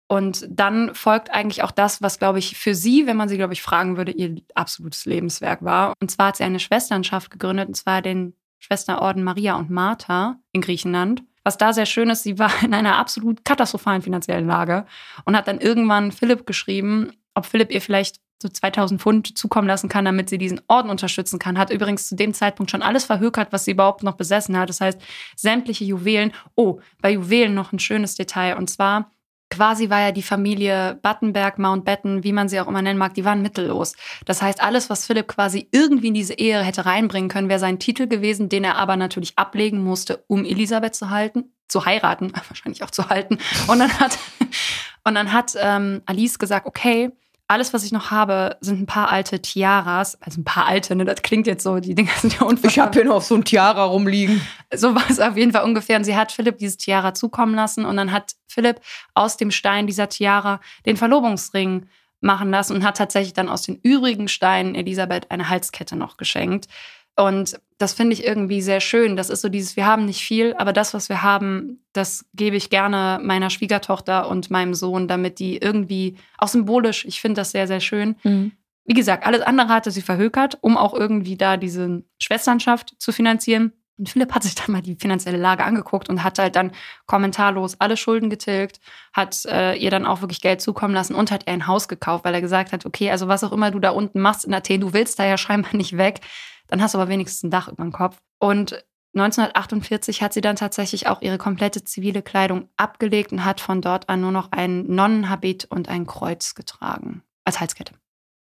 Und 0.08 0.46
dann 0.50 0.94
folgt 0.94 1.30
eigentlich 1.30 1.62
auch 1.62 1.70
das, 1.70 2.02
was, 2.02 2.18
glaube 2.18 2.38
ich, 2.38 2.58
für 2.58 2.74
sie, 2.74 3.06
wenn 3.06 3.16
man 3.16 3.30
sie, 3.30 3.38
glaube 3.38 3.54
ich, 3.54 3.62
fragen 3.62 3.96
würde, 3.96 4.12
ihr 4.12 4.42
absolutes 4.54 5.06
Lebenswerk 5.06 5.64
war. 5.64 5.94
Und 6.02 6.10
zwar 6.10 6.26
hat 6.26 6.36
sie 6.36 6.44
eine 6.44 6.60
Schwesternschaft 6.60 7.30
gegründet, 7.30 7.68
und 7.68 7.76
zwar 7.76 8.02
den 8.02 8.34
Schwesterorden 8.58 9.24
Maria 9.24 9.56
und 9.56 9.70
Martha 9.70 10.38
in 10.52 10.60
Griechenland. 10.60 11.22
Was 11.44 11.58
da 11.58 11.72
sehr 11.72 11.86
schön 11.86 12.10
ist, 12.10 12.22
sie 12.22 12.38
war 12.38 12.50
in 12.62 12.74
einer 12.74 12.96
absolut 12.96 13.44
katastrophalen 13.44 14.02
finanziellen 14.02 14.46
Lage 14.46 14.86
und 15.24 15.36
hat 15.36 15.48
dann 15.48 15.60
irgendwann 15.60 16.12
Philipp 16.12 16.46
geschrieben, 16.46 17.12
ob 17.34 17.46
Philipp 17.46 17.72
ihr 17.72 17.80
vielleicht 17.80 18.20
so 18.42 18.48
2000 18.48 19.00
Pfund 19.00 19.38
zukommen 19.38 19.68
lassen 19.68 19.88
kann, 19.88 20.04
damit 20.04 20.28
sie 20.28 20.36
diesen 20.36 20.60
Orden 20.66 20.90
unterstützen 20.90 21.38
kann. 21.38 21.56
Hat 21.56 21.70
übrigens 21.70 22.08
zu 22.08 22.16
dem 22.16 22.34
Zeitpunkt 22.34 22.70
schon 22.70 22.82
alles 22.82 23.04
verhökert, 23.04 23.52
was 23.52 23.64
sie 23.64 23.70
überhaupt 23.70 24.02
noch 24.02 24.16
besessen 24.16 24.58
hat. 24.58 24.68
Das 24.68 24.80
heißt, 24.80 25.00
sämtliche 25.36 25.84
Juwelen. 25.84 26.32
Oh, 26.56 26.80
bei 27.00 27.12
Juwelen 27.12 27.54
noch 27.54 27.72
ein 27.72 27.78
schönes 27.78 28.16
Detail. 28.16 28.56
Und 28.56 28.68
zwar 28.68 29.11
quasi 29.52 29.90
war 29.90 30.00
ja 30.00 30.12
die 30.12 30.22
Familie 30.22 30.98
Battenberg, 31.02 31.58
Mountbatten, 31.58 32.24
wie 32.24 32.32
man 32.32 32.48
sie 32.48 32.58
auch 32.58 32.68
immer 32.68 32.80
nennen 32.80 32.98
mag, 32.98 33.12
die 33.12 33.24
waren 33.26 33.42
mittellos. 33.42 33.94
Das 34.24 34.40
heißt, 34.40 34.62
alles, 34.62 34.88
was 34.88 35.04
Philipp 35.04 35.28
quasi 35.28 35.68
irgendwie 35.72 36.08
in 36.08 36.14
diese 36.14 36.32
Ehe 36.32 36.62
hätte 36.62 36.86
reinbringen 36.86 37.28
können, 37.28 37.50
wäre 37.50 37.60
sein 37.60 37.78
Titel 37.78 38.06
gewesen, 38.06 38.48
den 38.48 38.64
er 38.64 38.76
aber 38.76 38.96
natürlich 38.96 39.34
ablegen 39.36 39.84
musste, 39.84 40.24
um 40.26 40.46
Elisabeth 40.46 40.94
zu 40.94 41.10
halten, 41.10 41.52
zu 41.68 41.84
heiraten, 41.84 42.32
wahrscheinlich 42.48 42.82
auch 42.82 42.90
zu 42.90 43.10
halten. 43.10 43.38
Und 43.68 43.78
dann 43.78 44.00
hat, 44.00 44.18
und 45.04 45.14
dann 45.14 45.32
hat 45.32 45.52
ähm, 45.60 46.00
Alice 46.06 46.38
gesagt, 46.38 46.66
okay, 46.66 47.10
alles, 47.52 47.72
was 47.72 47.84
ich 47.84 47.92
noch 47.92 48.10
habe, 48.10 48.56
sind 48.60 48.80
ein 48.80 48.86
paar 48.86 49.10
alte 49.10 49.40
Tiaras. 49.40 50.20
Also 50.20 50.40
ein 50.40 50.44
paar 50.44 50.66
alte, 50.66 50.96
ne? 50.96 51.04
Das 51.04 51.22
klingt 51.22 51.46
jetzt 51.46 51.62
so, 51.62 51.78
die 51.78 51.94
Dinger 51.94 52.10
sind 52.18 52.34
ja 52.34 52.46
unfassbar. 52.46 52.70
Ich 52.70 52.78
habe 52.78 52.92
hier 52.92 53.04
noch 53.04 53.22
so 53.22 53.34
ein 53.34 53.44
Tiara 53.44 53.84
rumliegen. 53.84 54.40
So 54.74 54.94
war 54.94 55.04
es 55.08 55.20
auf 55.20 55.36
jeden 55.36 55.52
Fall 55.52 55.64
ungefähr. 55.64 55.98
Und 55.98 56.04
sie 56.04 56.16
hat 56.16 56.32
Philipp 56.32 56.58
dieses 56.58 56.78
Tiara 56.78 57.14
zukommen 57.14 57.54
lassen. 57.54 57.84
Und 57.84 57.96
dann 57.96 58.10
hat 58.10 58.32
Philipp 58.48 58.80
aus 59.14 59.36
dem 59.36 59.50
Stein 59.50 59.86
dieser 59.86 60.08
Tiara 60.08 60.60
den 60.86 60.96
Verlobungsring 60.96 61.86
machen 62.20 62.50
lassen 62.50 62.74
und 62.74 62.84
hat 62.84 62.96
tatsächlich 62.96 63.34
dann 63.34 63.48
aus 63.48 63.62
den 63.62 63.78
übrigen 63.82 64.28
Steinen 64.28 64.74
Elisabeth 64.74 65.30
eine 65.30 65.48
Halskette 65.48 65.96
noch 65.96 66.16
geschenkt. 66.16 66.68
Und 67.16 67.60
das 67.78 67.92
finde 67.92 68.14
ich 68.14 68.24
irgendwie 68.24 68.62
sehr 68.62 68.80
schön. 68.80 69.16
Das 69.16 69.28
ist 69.28 69.42
so 69.42 69.48
dieses, 69.48 69.76
wir 69.76 69.86
haben 69.86 70.06
nicht 70.06 70.22
viel, 70.22 70.54
aber 70.54 70.72
das, 70.72 70.94
was 70.94 71.08
wir 71.08 71.22
haben, 71.22 71.84
das 71.92 72.24
gebe 72.32 72.56
ich 72.56 72.70
gerne 72.70 73.20
meiner 73.22 73.50
Schwiegertochter 73.50 74.28
und 74.28 74.50
meinem 74.50 74.74
Sohn, 74.74 75.08
damit 75.08 75.38
die 75.38 75.58
irgendwie 75.58 76.16
auch 76.38 76.48
symbolisch, 76.48 77.04
ich 77.04 77.20
finde 77.20 77.40
das 77.40 77.50
sehr, 77.50 77.66
sehr 77.66 77.80
schön. 77.80 78.16
Mhm. 78.22 78.52
Wie 78.84 78.94
gesagt, 78.94 79.26
alles 79.26 79.42
andere 79.42 79.68
hatte 79.68 79.90
sie 79.90 80.02
verhökert, 80.02 80.58
um 80.60 80.76
auch 80.76 80.94
irgendwie 80.94 81.36
da 81.36 81.56
diese 81.56 82.02
Schwesternschaft 82.18 82.94
zu 82.98 83.12
finanzieren. 83.12 83.72
Und 83.98 84.08
Philipp 84.08 84.34
hat 84.34 84.42
sich 84.42 84.54
dann 84.54 84.72
mal 84.72 84.82
die 84.82 84.96
finanzielle 84.96 85.36
Lage 85.36 85.64
angeguckt 85.64 86.08
und 86.08 86.24
hat 86.24 86.38
halt 86.38 86.56
dann 86.56 86.72
kommentarlos 87.06 87.80
alle 87.80 87.96
Schulden 87.96 88.30
getilgt, 88.30 88.80
hat 89.12 89.44
äh, 89.44 89.74
ihr 89.74 89.90
dann 89.90 90.06
auch 90.06 90.22
wirklich 90.22 90.40
Geld 90.40 90.60
zukommen 90.60 90.94
lassen 90.94 91.14
und 91.14 91.30
hat 91.30 91.46
ihr 91.46 91.52
ein 91.52 91.66
Haus 91.66 91.88
gekauft, 91.88 92.24
weil 92.24 92.34
er 92.34 92.40
gesagt 92.40 92.72
hat, 92.72 92.86
okay, 92.86 93.10
also 93.10 93.28
was 93.28 93.44
auch 93.44 93.52
immer 93.52 93.70
du 93.70 93.78
da 93.78 93.90
unten 93.90 94.20
machst 94.20 94.44
in 94.44 94.54
Athen, 94.54 94.80
du 94.80 94.92
willst 94.92 95.18
da 95.18 95.26
ja 95.26 95.36
scheinbar 95.36 95.76
nicht 95.76 95.96
weg, 95.96 96.20
dann 96.68 96.82
hast 96.82 96.94
du 96.94 96.98
aber 96.98 97.10
wenigstens 97.10 97.42
ein 97.42 97.50
Dach 97.50 97.68
über 97.68 97.82
dem 97.82 97.92
Kopf. 97.92 98.18
Und 98.38 98.84
1948 99.14 100.22
hat 100.22 100.32
sie 100.32 100.40
dann 100.40 100.56
tatsächlich 100.56 101.06
auch 101.06 101.20
ihre 101.20 101.36
komplette 101.36 101.84
zivile 101.84 102.22
Kleidung 102.22 102.70
abgelegt 102.78 103.30
und 103.30 103.44
hat 103.44 103.60
von 103.60 103.82
dort 103.82 104.08
an 104.08 104.22
nur 104.22 104.32
noch 104.32 104.52
einen 104.52 104.92
Nonnenhabit 104.94 105.66
und 105.66 105.88
ein 105.88 106.06
Kreuz 106.06 106.54
getragen. 106.54 107.22
Als 107.44 107.60
Halskette. 107.60 107.94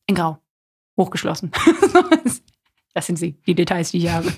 In 0.07 0.15
Grau. 0.15 0.39
Hochgeschlossen. 0.97 1.51
Das 2.93 3.07
sind 3.07 3.19
sie, 3.19 3.39
die 3.47 3.55
Details, 3.55 3.93
die 3.93 3.99
ich 3.99 4.11
habe. 4.11 4.33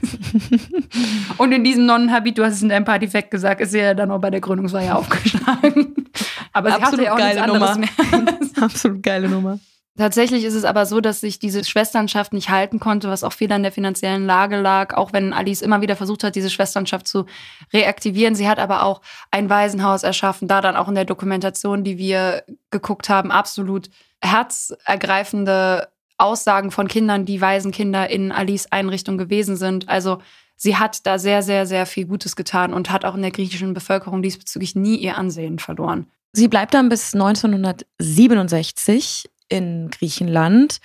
und 1.39 1.53
in 1.53 1.65
diesem 1.65 1.87
Nonnenhabit, 1.87 2.37
du 2.37 2.45
hast 2.45 2.55
es 2.55 2.63
in 2.63 2.69
deinem 2.69 2.85
Partyfact 2.85 3.31
gesagt, 3.31 3.63
ist 3.63 3.73
sie 3.73 3.79
ja 3.79 3.95
dann 3.95 4.11
auch 4.11 4.21
bei 4.21 4.31
der 4.31 4.41
Gründungsfeier 4.41 4.97
aufgeschlagen. 4.97 5.95
Aber 6.53 6.71
sie 6.71 6.83
Absolut 6.83 6.93
hatte 6.93 7.03
ja 7.03 7.13
auch 7.15 7.19
geile 7.19 7.41
nichts 7.41 7.53
anderes 7.53 7.77
Nummer. 7.77 8.27
mehr. 8.27 8.39
Absolut 8.63 9.03
geile 9.03 9.29
Nummer. 9.29 9.59
Tatsächlich 9.97 10.45
ist 10.45 10.55
es 10.55 10.65
aber 10.65 10.87
so, 10.87 11.03
dass 11.03 11.21
sich 11.21 11.39
diese 11.39 11.65
Schwesternschaft 11.65 12.33
nicht 12.33 12.49
halten 12.49 12.81
konnte, 12.81 13.11
was 13.11 13.25
auch 13.25 13.35
viel 13.35 13.53
an 13.53 13.63
der 13.63 13.73
finanziellen 13.73 14.25
Lage 14.25 14.59
lag, 14.59 14.95
auch 14.95 15.13
wenn 15.13 15.35
Alice 15.35 15.61
immer 15.61 15.83
wieder 15.83 15.97
versucht 15.97 16.25
hat, 16.25 16.35
diese 16.35 16.49
Schwesternschaft 16.49 17.07
zu 17.07 17.27
reaktivieren. 17.75 18.35
Sie 18.35 18.49
hat 18.49 18.59
aber 18.59 18.85
auch 18.85 19.03
ein 19.31 19.51
Waisenhaus 19.51 20.03
erschaffen, 20.03 20.49
da 20.49 20.63
dann 20.63 20.77
auch 20.77 20.89
in 20.89 20.95
der 20.95 21.05
Dokumentation, 21.05 21.85
die 21.85 21.99
wir 21.99 22.43
geguckt 22.71 23.11
haben, 23.11 23.31
absolut 23.31 23.91
herzergreifende 24.23 25.89
Aussagen 26.19 26.71
von 26.71 26.89
Kindern, 26.89 27.25
die 27.25 27.41
Waisenkinder 27.41 28.11
in 28.11 28.33
Alice 28.33 28.67
Einrichtung 28.71 29.17
gewesen 29.19 29.57
sind. 29.57 29.89
Also 29.89 30.19
sie 30.57 30.77
hat 30.77 31.07
da 31.07 31.19
sehr, 31.19 31.43
sehr, 31.43 31.67
sehr 31.67 31.87
viel 31.87 32.07
Gutes 32.07 32.37
getan 32.37 32.75
und 32.75 32.91
hat 32.91 33.05
auch 33.05 33.15
in 33.15 33.23
der 33.23 33.31
griechischen 33.31 33.75
Bevölkerung 33.75 34.23
diesbezüglich 34.23 34.75
nie 34.77 34.97
ihr 34.97 35.19
Ansehen 35.19 35.59
verloren. 35.59 36.07
Sie 36.33 36.49
bleibt 36.49 36.73
dann 36.75 36.89
bis 36.89 37.15
1967 37.15 39.31
in 39.49 39.91
Griechenland. 39.91 40.79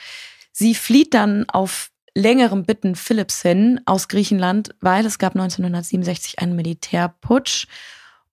Sie 0.52 0.76
flieht 0.76 1.14
dann 1.14 1.48
auf 1.50 1.92
längerem 2.14 2.64
Bitten 2.64 2.96
Philipps 2.96 3.42
hin 3.44 3.80
aus 3.86 4.08
Griechenland, 4.08 4.74
weil 4.82 5.06
es 5.06 5.20
gab 5.20 5.36
1967 5.36 6.40
einen 6.40 6.56
Militärputsch 6.56 7.68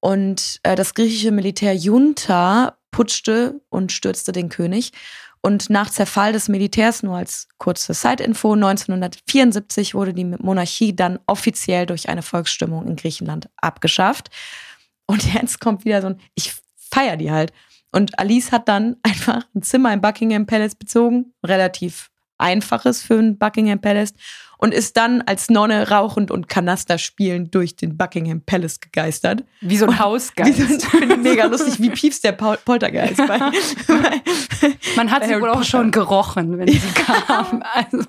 und 0.00 0.60
äh, 0.62 0.74
das 0.74 0.94
griechische 0.94 1.30
Militär 1.30 1.74
Junta 1.74 2.78
putschte 2.90 3.60
und 3.68 3.92
stürzte 3.92 4.32
den 4.32 4.48
König. 4.48 4.92
Und 5.44 5.68
nach 5.68 5.90
Zerfall 5.90 6.32
des 6.32 6.48
Militärs, 6.48 7.02
nur 7.02 7.18
als 7.18 7.48
kurze 7.58 7.92
Side-Info, 7.92 8.54
1974 8.54 9.94
wurde 9.94 10.14
die 10.14 10.24
Monarchie 10.24 10.96
dann 10.96 11.18
offiziell 11.26 11.84
durch 11.84 12.08
eine 12.08 12.22
Volksstimmung 12.22 12.86
in 12.86 12.96
Griechenland 12.96 13.50
abgeschafft. 13.56 14.30
Und 15.04 15.34
jetzt 15.34 15.60
kommt 15.60 15.84
wieder 15.84 16.00
so 16.00 16.06
ein, 16.08 16.20
ich 16.34 16.54
feiere 16.76 17.18
die 17.18 17.30
halt. 17.30 17.52
Und 17.92 18.18
Alice 18.18 18.52
hat 18.52 18.68
dann 18.68 18.96
einfach 19.02 19.44
ein 19.54 19.60
Zimmer 19.60 19.92
im 19.92 20.00
Buckingham 20.00 20.46
Palace 20.46 20.76
bezogen, 20.76 21.34
relativ 21.44 22.10
einfaches 22.38 23.02
für 23.02 23.18
ein 23.18 23.36
Buckingham 23.36 23.82
Palace 23.82 24.14
und 24.64 24.72
ist 24.72 24.96
dann 24.96 25.20
als 25.20 25.50
Nonne 25.50 25.90
rauchend 25.90 26.30
und 26.30 26.48
Kanaster 26.48 26.96
spielend 26.96 27.54
durch 27.54 27.76
den 27.76 27.98
Buckingham 27.98 28.40
Palace 28.40 28.80
gegeistert. 28.80 29.44
Wie 29.60 29.76
so 29.76 29.84
ein 29.84 29.98
Hausgeist. 29.98 30.80
So 30.80 30.98
ein, 31.02 31.20
mega 31.22 31.44
lustig, 31.44 31.82
wie 31.82 31.90
Pieps 31.90 32.22
der 32.22 32.32
Pol 32.32 32.56
Poltergeist. 32.64 33.18
Bei, 33.18 33.38
bei, 33.86 34.22
Man 34.96 35.10
hat 35.10 35.26
sie 35.26 35.38
wohl 35.38 35.50
auch 35.50 35.64
schon 35.64 35.90
gerochen, 35.90 36.56
wenn 36.56 36.68
sie 36.68 36.78
kam. 36.94 37.62
Also. 37.74 38.06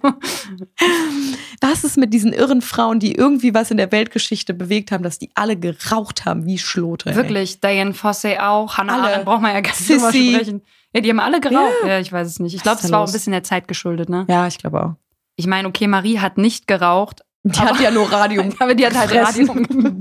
Was 1.59 1.83
ist 1.83 1.97
mit 1.97 2.13
diesen 2.13 2.31
irren 2.31 2.61
Frauen, 2.61 3.01
die 3.01 3.15
irgendwie 3.15 3.53
was 3.53 3.69
in 3.69 3.75
der 3.75 3.91
Weltgeschichte 3.91 4.53
bewegt 4.53 4.93
haben, 4.93 5.03
dass 5.03 5.19
die 5.19 5.31
alle 5.35 5.57
geraucht 5.57 6.23
haben 6.23 6.45
wie 6.45 6.57
Schlote? 6.57 7.13
Wirklich, 7.15 7.59
ey. 7.61 7.73
Diane 7.73 7.93
Fossey 7.93 8.37
auch, 8.37 8.77
Hannah 8.77 9.03
Arendt 9.03 9.25
braucht 9.25 9.41
man 9.41 9.53
ja 9.53 9.59
gar 9.59 9.73
nicht 9.73 9.89
drüber 9.89 10.07
sprechen. 10.07 10.61
Ja, 10.93 11.01
die 11.01 11.09
haben 11.09 11.19
alle 11.19 11.41
geraucht. 11.41 11.73
Ja, 11.83 11.89
ja 11.89 11.99
ich 11.99 12.13
weiß 12.13 12.25
es 12.25 12.39
nicht. 12.39 12.55
Ich 12.55 12.63
glaube, 12.63 12.79
es 12.81 12.89
war 12.89 13.01
auch 13.01 13.07
ein 13.07 13.11
bisschen 13.11 13.33
der 13.33 13.43
Zeit 13.43 13.67
geschuldet, 13.67 14.07
ne? 14.07 14.25
Ja, 14.29 14.47
ich 14.47 14.57
glaube 14.57 14.81
auch. 14.81 15.04
Ich 15.35 15.47
meine, 15.47 15.67
okay, 15.67 15.87
Marie 15.87 16.19
hat 16.19 16.37
nicht 16.37 16.67
geraucht. 16.67 17.21
Die 17.43 17.59
hat 17.59 17.79
ja 17.79 17.91
nur 17.91 18.11
Radium. 18.11 18.53
aber 18.59 18.75
die 18.75 18.85
hat 18.85 18.95
halt 18.95 19.13
Radium 19.13 19.67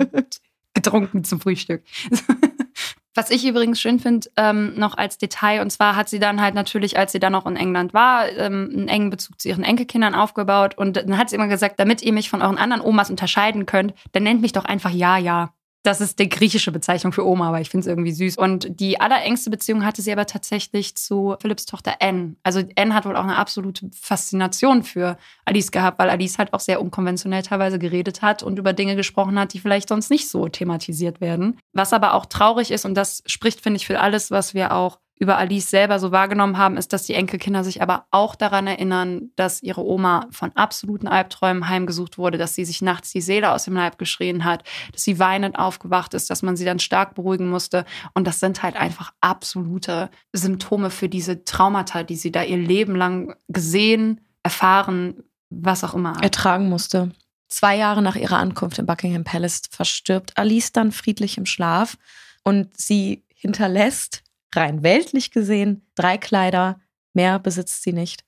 getrunken 0.74 1.24
zum 1.24 1.40
Frühstück. 1.40 1.84
Was 3.16 3.30
ich 3.30 3.46
übrigens 3.46 3.80
schön 3.80 4.00
finde, 4.00 4.28
ähm, 4.36 4.74
noch 4.76 4.96
als 4.96 5.18
Detail, 5.18 5.60
und 5.60 5.70
zwar 5.70 5.94
hat 5.94 6.08
sie 6.08 6.18
dann 6.18 6.40
halt 6.40 6.56
natürlich, 6.56 6.98
als 6.98 7.12
sie 7.12 7.20
dann 7.20 7.30
noch 7.30 7.46
in 7.46 7.54
England 7.54 7.94
war, 7.94 8.28
ähm, 8.28 8.70
einen 8.72 8.88
engen 8.88 9.10
Bezug 9.10 9.40
zu 9.40 9.48
ihren 9.48 9.62
Enkelkindern 9.62 10.16
aufgebaut. 10.16 10.76
Und 10.76 10.96
dann 10.96 11.16
hat 11.16 11.30
sie 11.30 11.36
immer 11.36 11.46
gesagt, 11.46 11.78
damit 11.78 12.02
ihr 12.02 12.12
mich 12.12 12.28
von 12.28 12.42
euren 12.42 12.58
anderen 12.58 12.82
Omas 12.82 13.10
unterscheiden 13.10 13.66
könnt, 13.66 13.94
dann 14.12 14.24
nennt 14.24 14.40
mich 14.40 14.52
doch 14.52 14.64
einfach 14.64 14.90
Ja, 14.90 15.16
ja. 15.16 15.52
Das 15.84 16.00
ist 16.00 16.18
die 16.18 16.30
griechische 16.30 16.72
Bezeichnung 16.72 17.12
für 17.12 17.26
Oma, 17.26 17.48
aber 17.48 17.60
ich 17.60 17.68
finde 17.68 17.82
es 17.82 17.86
irgendwie 17.86 18.12
süß. 18.12 18.38
Und 18.38 18.80
die 18.80 19.02
allerengste 19.02 19.50
Beziehung 19.50 19.84
hatte 19.84 20.00
sie 20.00 20.12
aber 20.12 20.24
tatsächlich 20.24 20.96
zu 20.96 21.36
Philipps 21.42 21.66
Tochter 21.66 21.96
Anne. 22.00 22.36
Also 22.42 22.62
Anne 22.76 22.94
hat 22.94 23.04
wohl 23.04 23.16
auch 23.16 23.24
eine 23.24 23.36
absolute 23.36 23.90
Faszination 23.92 24.82
für 24.82 25.18
Alice 25.44 25.70
gehabt, 25.70 25.98
weil 25.98 26.08
Alice 26.08 26.38
halt 26.38 26.54
auch 26.54 26.60
sehr 26.60 26.80
unkonventionell 26.80 27.42
teilweise 27.42 27.78
geredet 27.78 28.22
hat 28.22 28.42
und 28.42 28.58
über 28.58 28.72
Dinge 28.72 28.96
gesprochen 28.96 29.38
hat, 29.38 29.52
die 29.52 29.60
vielleicht 29.60 29.90
sonst 29.90 30.08
nicht 30.08 30.30
so 30.30 30.48
thematisiert 30.48 31.20
werden. 31.20 31.58
Was 31.74 31.92
aber 31.92 32.14
auch 32.14 32.24
traurig 32.24 32.70
ist, 32.70 32.86
und 32.86 32.94
das 32.94 33.22
spricht, 33.26 33.60
finde 33.60 33.76
ich, 33.76 33.86
für 33.86 34.00
alles, 34.00 34.30
was 34.30 34.54
wir 34.54 34.72
auch 34.72 35.00
über 35.18 35.38
Alice 35.38 35.70
selber 35.70 35.98
so 35.98 36.10
wahrgenommen 36.10 36.58
haben, 36.58 36.76
ist, 36.76 36.92
dass 36.92 37.04
die 37.04 37.14
Enkelkinder 37.14 37.62
sich 37.62 37.82
aber 37.82 38.06
auch 38.10 38.34
daran 38.34 38.66
erinnern, 38.66 39.30
dass 39.36 39.62
ihre 39.62 39.84
Oma 39.84 40.26
von 40.30 40.50
absoluten 40.56 41.06
Albträumen 41.06 41.68
heimgesucht 41.68 42.18
wurde, 42.18 42.36
dass 42.36 42.54
sie 42.54 42.64
sich 42.64 42.82
nachts 42.82 43.12
die 43.12 43.20
Seele 43.20 43.52
aus 43.52 43.64
dem 43.64 43.74
Leib 43.74 43.96
geschrien 43.98 44.44
hat, 44.44 44.64
dass 44.92 45.04
sie 45.04 45.18
weinend 45.18 45.56
aufgewacht 45.58 46.14
ist, 46.14 46.30
dass 46.30 46.42
man 46.42 46.56
sie 46.56 46.64
dann 46.64 46.80
stark 46.80 47.14
beruhigen 47.14 47.48
musste. 47.48 47.84
Und 48.14 48.26
das 48.26 48.40
sind 48.40 48.62
halt 48.62 48.76
einfach 48.76 49.12
absolute 49.20 50.10
Symptome 50.32 50.90
für 50.90 51.08
diese 51.08 51.44
Traumata, 51.44 52.02
die 52.02 52.16
sie 52.16 52.32
da 52.32 52.42
ihr 52.42 52.58
Leben 52.58 52.96
lang 52.96 53.36
gesehen, 53.48 54.20
erfahren, 54.42 55.22
was 55.48 55.84
auch 55.84 55.94
immer. 55.94 56.20
Ertragen 56.22 56.68
musste. 56.68 57.12
Zwei 57.48 57.76
Jahre 57.76 58.02
nach 58.02 58.16
ihrer 58.16 58.38
Ankunft 58.38 58.80
im 58.80 58.86
Buckingham 58.86 59.22
Palace 59.22 59.62
verstirbt 59.70 60.36
Alice 60.36 60.72
dann 60.72 60.90
friedlich 60.90 61.38
im 61.38 61.46
Schlaf 61.46 61.96
und 62.42 62.76
sie 62.76 63.24
hinterlässt 63.32 64.23
rein 64.56 64.82
weltlich 64.82 65.30
gesehen 65.30 65.86
drei 65.94 66.18
Kleider, 66.18 66.80
mehr 67.12 67.38
besitzt 67.38 67.82
sie 67.82 67.92
nicht. 67.92 68.24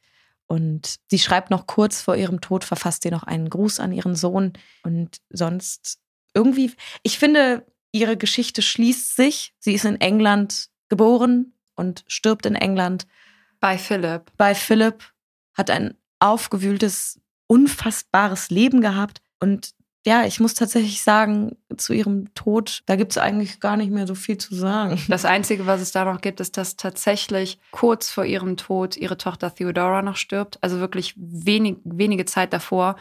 Und 0.46 0.96
sie 1.08 1.18
schreibt 1.18 1.50
noch 1.50 1.66
kurz 1.66 2.00
vor 2.00 2.16
ihrem 2.16 2.40
Tod, 2.40 2.64
verfasst 2.64 3.02
sie 3.02 3.10
noch 3.10 3.24
einen 3.24 3.50
Gruß 3.50 3.80
an 3.80 3.92
ihren 3.92 4.14
Sohn. 4.14 4.52
Und 4.84 5.18
sonst 5.30 5.98
irgendwie, 6.34 6.72
ich 7.02 7.18
finde, 7.18 7.66
ihre 7.90 8.16
Geschichte 8.16 8.62
schließt 8.62 9.16
sich. 9.16 9.54
Sie 9.58 9.74
ist 9.74 9.84
in 9.84 10.00
England 10.00 10.68
geboren 10.88 11.54
und 11.74 12.04
stirbt 12.06 12.46
in 12.46 12.54
England. 12.54 13.06
Bei 13.58 13.76
Philipp. 13.76 14.30
Bei 14.36 14.54
Philipp, 14.54 15.12
hat 15.54 15.70
ein 15.70 15.96
aufgewühltes, 16.20 17.20
unfassbares 17.46 18.50
Leben 18.50 18.80
gehabt. 18.80 19.22
Und 19.40 19.70
ja, 20.06 20.24
ich 20.24 20.38
muss 20.38 20.54
tatsächlich 20.54 21.02
sagen, 21.02 21.56
zu 21.76 21.92
ihrem 21.92 22.32
Tod, 22.34 22.84
da 22.86 22.94
gibt 22.94 23.10
es 23.10 23.18
eigentlich 23.18 23.58
gar 23.58 23.76
nicht 23.76 23.90
mehr 23.90 24.06
so 24.06 24.14
viel 24.14 24.38
zu 24.38 24.54
sagen. 24.54 25.02
Das 25.08 25.24
Einzige, 25.24 25.66
was 25.66 25.80
es 25.80 25.90
da 25.90 26.04
noch 26.04 26.20
gibt, 26.20 26.38
ist, 26.38 26.56
dass 26.56 26.76
tatsächlich 26.76 27.58
kurz 27.72 28.08
vor 28.08 28.24
ihrem 28.24 28.56
Tod 28.56 28.96
ihre 28.96 29.18
Tochter 29.18 29.52
Theodora 29.52 30.02
noch 30.02 30.14
stirbt. 30.14 30.58
Also 30.62 30.78
wirklich 30.78 31.14
wenig, 31.16 31.78
wenige 31.82 32.24
Zeit 32.24 32.52
davor. 32.52 32.94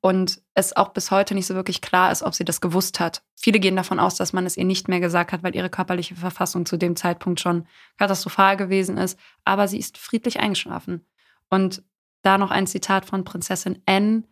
Und 0.00 0.40
es 0.54 0.76
auch 0.76 0.90
bis 0.90 1.10
heute 1.10 1.34
nicht 1.34 1.46
so 1.46 1.56
wirklich 1.56 1.80
klar 1.80 2.12
ist, 2.12 2.22
ob 2.22 2.34
sie 2.34 2.44
das 2.44 2.60
gewusst 2.60 3.00
hat. 3.00 3.22
Viele 3.34 3.58
gehen 3.58 3.74
davon 3.74 3.98
aus, 3.98 4.14
dass 4.14 4.32
man 4.32 4.46
es 4.46 4.56
ihr 4.56 4.64
nicht 4.64 4.86
mehr 4.86 5.00
gesagt 5.00 5.32
hat, 5.32 5.42
weil 5.42 5.56
ihre 5.56 5.70
körperliche 5.70 6.14
Verfassung 6.14 6.64
zu 6.64 6.76
dem 6.76 6.94
Zeitpunkt 6.94 7.40
schon 7.40 7.66
katastrophal 7.98 8.56
gewesen 8.56 8.98
ist. 8.98 9.18
Aber 9.44 9.66
sie 9.66 9.78
ist 9.78 9.98
friedlich 9.98 10.38
eingeschlafen. 10.38 11.04
Und 11.50 11.82
da 12.22 12.38
noch 12.38 12.52
ein 12.52 12.68
Zitat 12.68 13.04
von 13.04 13.24
Prinzessin 13.24 13.82
Anne 13.84 14.22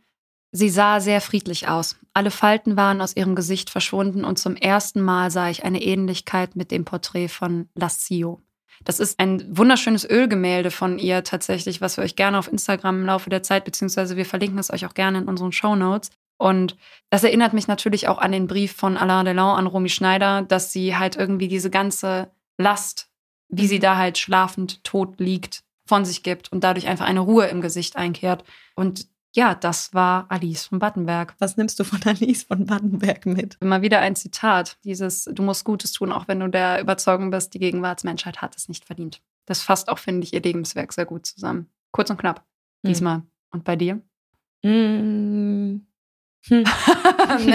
Sie 0.52 0.68
sah 0.68 1.00
sehr 1.00 1.20
friedlich 1.20 1.68
aus. 1.68 1.96
Alle 2.12 2.30
Falten 2.30 2.76
waren 2.76 3.00
aus 3.00 3.14
ihrem 3.14 3.36
Gesicht 3.36 3.70
verschwunden 3.70 4.24
und 4.24 4.38
zum 4.38 4.56
ersten 4.56 5.00
Mal 5.00 5.30
sah 5.30 5.48
ich 5.48 5.64
eine 5.64 5.80
Ähnlichkeit 5.80 6.56
mit 6.56 6.70
dem 6.70 6.84
Porträt 6.84 7.28
von 7.28 7.68
Lassio. 7.74 8.42
Das 8.84 8.98
ist 8.98 9.20
ein 9.20 9.44
wunderschönes 9.56 10.08
Ölgemälde 10.08 10.70
von 10.70 10.98
ihr 10.98 11.22
tatsächlich, 11.22 11.80
was 11.80 11.96
wir 11.96 12.04
euch 12.04 12.16
gerne 12.16 12.38
auf 12.38 12.50
Instagram 12.50 13.00
im 13.00 13.06
Laufe 13.06 13.30
der 13.30 13.42
Zeit, 13.42 13.64
beziehungsweise 13.64 14.16
wir 14.16 14.24
verlinken 14.24 14.58
es 14.58 14.72
euch 14.72 14.86
auch 14.86 14.94
gerne 14.94 15.18
in 15.18 15.28
unseren 15.28 15.52
Show 15.52 15.76
Notes. 15.76 16.10
Und 16.38 16.76
das 17.10 17.22
erinnert 17.22 17.52
mich 17.52 17.68
natürlich 17.68 18.08
auch 18.08 18.18
an 18.18 18.32
den 18.32 18.46
Brief 18.46 18.72
von 18.72 18.96
Alain 18.96 19.26
Delon 19.26 19.58
an 19.58 19.66
Romy 19.66 19.90
Schneider, 19.90 20.42
dass 20.42 20.72
sie 20.72 20.96
halt 20.96 21.16
irgendwie 21.16 21.48
diese 21.48 21.68
ganze 21.68 22.30
Last, 22.56 23.10
wie 23.48 23.66
sie 23.66 23.78
da 23.78 23.96
halt 23.96 24.16
schlafend 24.16 24.82
tot 24.82 25.20
liegt, 25.20 25.62
von 25.86 26.06
sich 26.06 26.22
gibt 26.22 26.50
und 26.50 26.64
dadurch 26.64 26.86
einfach 26.88 27.04
eine 27.04 27.20
Ruhe 27.20 27.46
im 27.46 27.60
Gesicht 27.60 27.96
einkehrt. 27.96 28.44
Und 28.74 29.06
ja, 29.32 29.54
das 29.54 29.94
war 29.94 30.26
Alice 30.28 30.66
von 30.66 30.78
Battenberg. 30.78 31.34
Was 31.38 31.56
nimmst 31.56 31.78
du 31.78 31.84
von 31.84 32.00
Alice 32.04 32.42
von 32.42 32.66
Battenberg 32.66 33.26
mit? 33.26 33.56
Immer 33.60 33.82
wieder 33.82 34.00
ein 34.00 34.16
Zitat, 34.16 34.78
dieses 34.84 35.24
Du 35.24 35.42
musst 35.42 35.64
Gutes 35.64 35.92
tun, 35.92 36.12
auch 36.12 36.28
wenn 36.28 36.40
du 36.40 36.48
der 36.48 36.80
Überzeugung 36.80 37.30
bist, 37.30 37.54
die 37.54 37.58
Gegenwartsmenschheit 37.58 38.42
hat 38.42 38.56
es 38.56 38.68
nicht 38.68 38.84
verdient. 38.84 39.22
Das 39.46 39.62
fasst 39.62 39.88
auch, 39.88 39.98
finde 39.98 40.24
ich, 40.24 40.32
ihr 40.32 40.42
Lebenswerk 40.42 40.92
sehr 40.92 41.06
gut 41.06 41.26
zusammen. 41.26 41.68
Kurz 41.92 42.10
und 42.10 42.18
knapp. 42.18 42.44
Hm. 42.84 42.88
Diesmal. 42.88 43.18
Mhm. 43.18 43.26
Und 43.52 43.64
bei 43.64 43.76
dir? 43.76 44.00
Mhm. 44.62 45.86
Hm. 46.46 46.64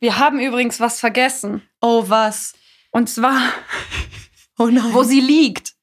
Wir 0.00 0.18
haben 0.18 0.40
übrigens 0.40 0.80
was 0.80 1.00
vergessen. 1.00 1.62
Oh, 1.80 2.04
was? 2.06 2.54
Und 2.90 3.08
zwar, 3.08 3.40
oh 4.58 4.66
nein. 4.66 4.92
wo 4.92 5.02
sie 5.02 5.20
liegt. 5.20 5.74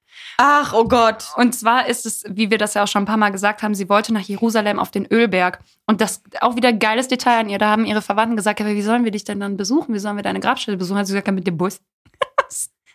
Ach, 0.44 0.74
oh 0.74 0.86
Gott. 0.86 1.26
Und 1.36 1.54
zwar 1.54 1.88
ist 1.88 2.08
es, 2.08 2.24
wie 2.28 2.50
wir 2.50 2.58
das 2.58 2.74
ja 2.74 2.82
auch 2.82 2.88
schon 2.88 3.04
ein 3.04 3.06
paar 3.06 3.18
Mal 3.18 3.30
gesagt 3.30 3.62
haben, 3.62 3.76
sie 3.76 3.90
wollte 3.90 4.12
nach 4.12 4.22
Jerusalem 4.22 4.80
auf 4.80 4.90
den 4.90 5.06
Ölberg. 5.06 5.60
Und 5.86 6.02
das 6.02 6.24
auch 6.40 6.56
wieder 6.56 6.74
geiles 6.74 7.08
Detail 7.08 7.42
an 7.42 7.50
ihr. 7.50 7.60
Da 7.60 7.70
haben 7.70 7.86
ihre 7.86 8.02
Verwandten 8.02 8.38
gesagt, 8.38 8.60
ja, 8.60 8.66
wie 8.66 8.82
sollen 8.82 9.04
wir 9.04 9.12
dich 9.12 9.24
denn 9.24 9.40
dann 9.40 9.56
besuchen? 9.56 9.94
Wie 9.94 10.00
sollen 10.00 10.16
wir 10.16 10.24
deine 10.24 10.40
Grabstelle 10.40 10.78
besuchen? 10.78 10.98
Hat 10.98 11.06
sie 11.06 11.14
gesagt, 11.14 11.32
mit 11.32 11.46
dem 11.46 11.58
Bus. 11.58 11.80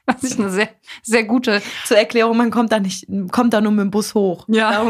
Was 0.23 0.23
ich 0.23 0.39
eine 0.39 0.51
sehr, 0.51 0.69
sehr 1.03 1.24
gute. 1.24 1.61
Zur 1.85 1.97
Erklärung, 1.97 2.37
man 2.37 2.53
kommt 2.53 2.70
da 2.70 2.78
nicht, 2.78 3.07
kommt 3.33 3.53
da 3.53 3.61
nur 3.61 3.73
mit 3.73 3.83
dem 3.83 3.91
Bus 3.91 4.15
hoch. 4.15 4.45
Ja. 4.49 4.87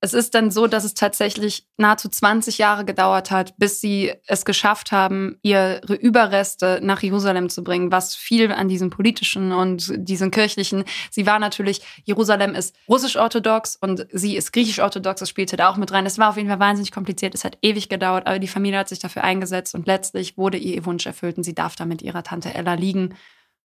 Es 0.00 0.12
ist 0.12 0.34
dann 0.34 0.50
so, 0.50 0.66
dass 0.66 0.84
es 0.84 0.94
tatsächlich 0.94 1.66
nahezu 1.76 2.08
20 2.08 2.58
Jahre 2.58 2.84
gedauert 2.84 3.30
hat, 3.30 3.56
bis 3.58 3.80
sie 3.80 4.12
es 4.26 4.44
geschafft 4.44 4.90
haben, 4.90 5.38
ihre 5.42 5.94
Überreste 5.94 6.80
nach 6.82 7.02
Jerusalem 7.02 7.48
zu 7.48 7.62
bringen, 7.62 7.92
was 7.92 8.16
viel 8.16 8.50
an 8.50 8.68
diesem 8.68 8.90
politischen 8.90 9.52
und 9.52 9.92
diesen 9.96 10.30
kirchlichen. 10.32 10.84
Sie 11.10 11.26
war 11.26 11.38
natürlich, 11.38 11.82
Jerusalem 12.04 12.54
ist 12.54 12.74
russisch-orthodox 12.88 13.76
und 13.80 14.06
sie 14.12 14.36
ist 14.36 14.52
griechisch-orthodox, 14.52 15.20
das 15.20 15.28
spielte 15.28 15.56
da 15.56 15.68
auch 15.68 15.76
mit 15.76 15.92
rein. 15.92 16.06
Es 16.06 16.18
war 16.18 16.30
auf 16.30 16.36
jeden 16.36 16.48
Fall 16.48 16.60
wahnsinnig 16.60 16.90
kompliziert, 16.90 17.34
es 17.34 17.44
hat 17.44 17.58
ewig 17.62 17.88
gedauert, 17.88 18.26
aber 18.26 18.40
die 18.40 18.48
Familie 18.48 18.80
hat 18.80 18.88
sich 18.88 18.98
dafür 18.98 19.22
eingesetzt 19.22 19.74
und 19.74 19.86
letztlich 19.86 20.36
wurde 20.36 20.58
ihr 20.58 20.84
Wunsch 20.86 21.06
erfüllt 21.06 21.36
und 21.36 21.44
sie 21.44 21.54
darf 21.54 21.76
da 21.76 21.84
mit 21.84 22.02
ihrer 22.02 22.24
Tante 22.24 22.52
Ella 22.52 22.74
liegen 22.74 23.14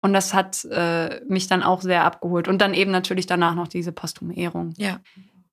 und 0.00 0.12
das 0.12 0.32
hat 0.32 0.64
äh, 0.66 1.20
mich 1.26 1.48
dann 1.48 1.62
auch 1.62 1.82
sehr 1.82 2.04
abgeholt. 2.04 2.48
Und 2.48 2.58
dann 2.58 2.74
eben 2.74 2.90
natürlich 2.90 3.26
danach 3.26 3.54
noch 3.54 3.68
diese 3.68 3.92
posthume 3.92 4.36
Ehrung. 4.36 4.72
Ja. 4.76 5.00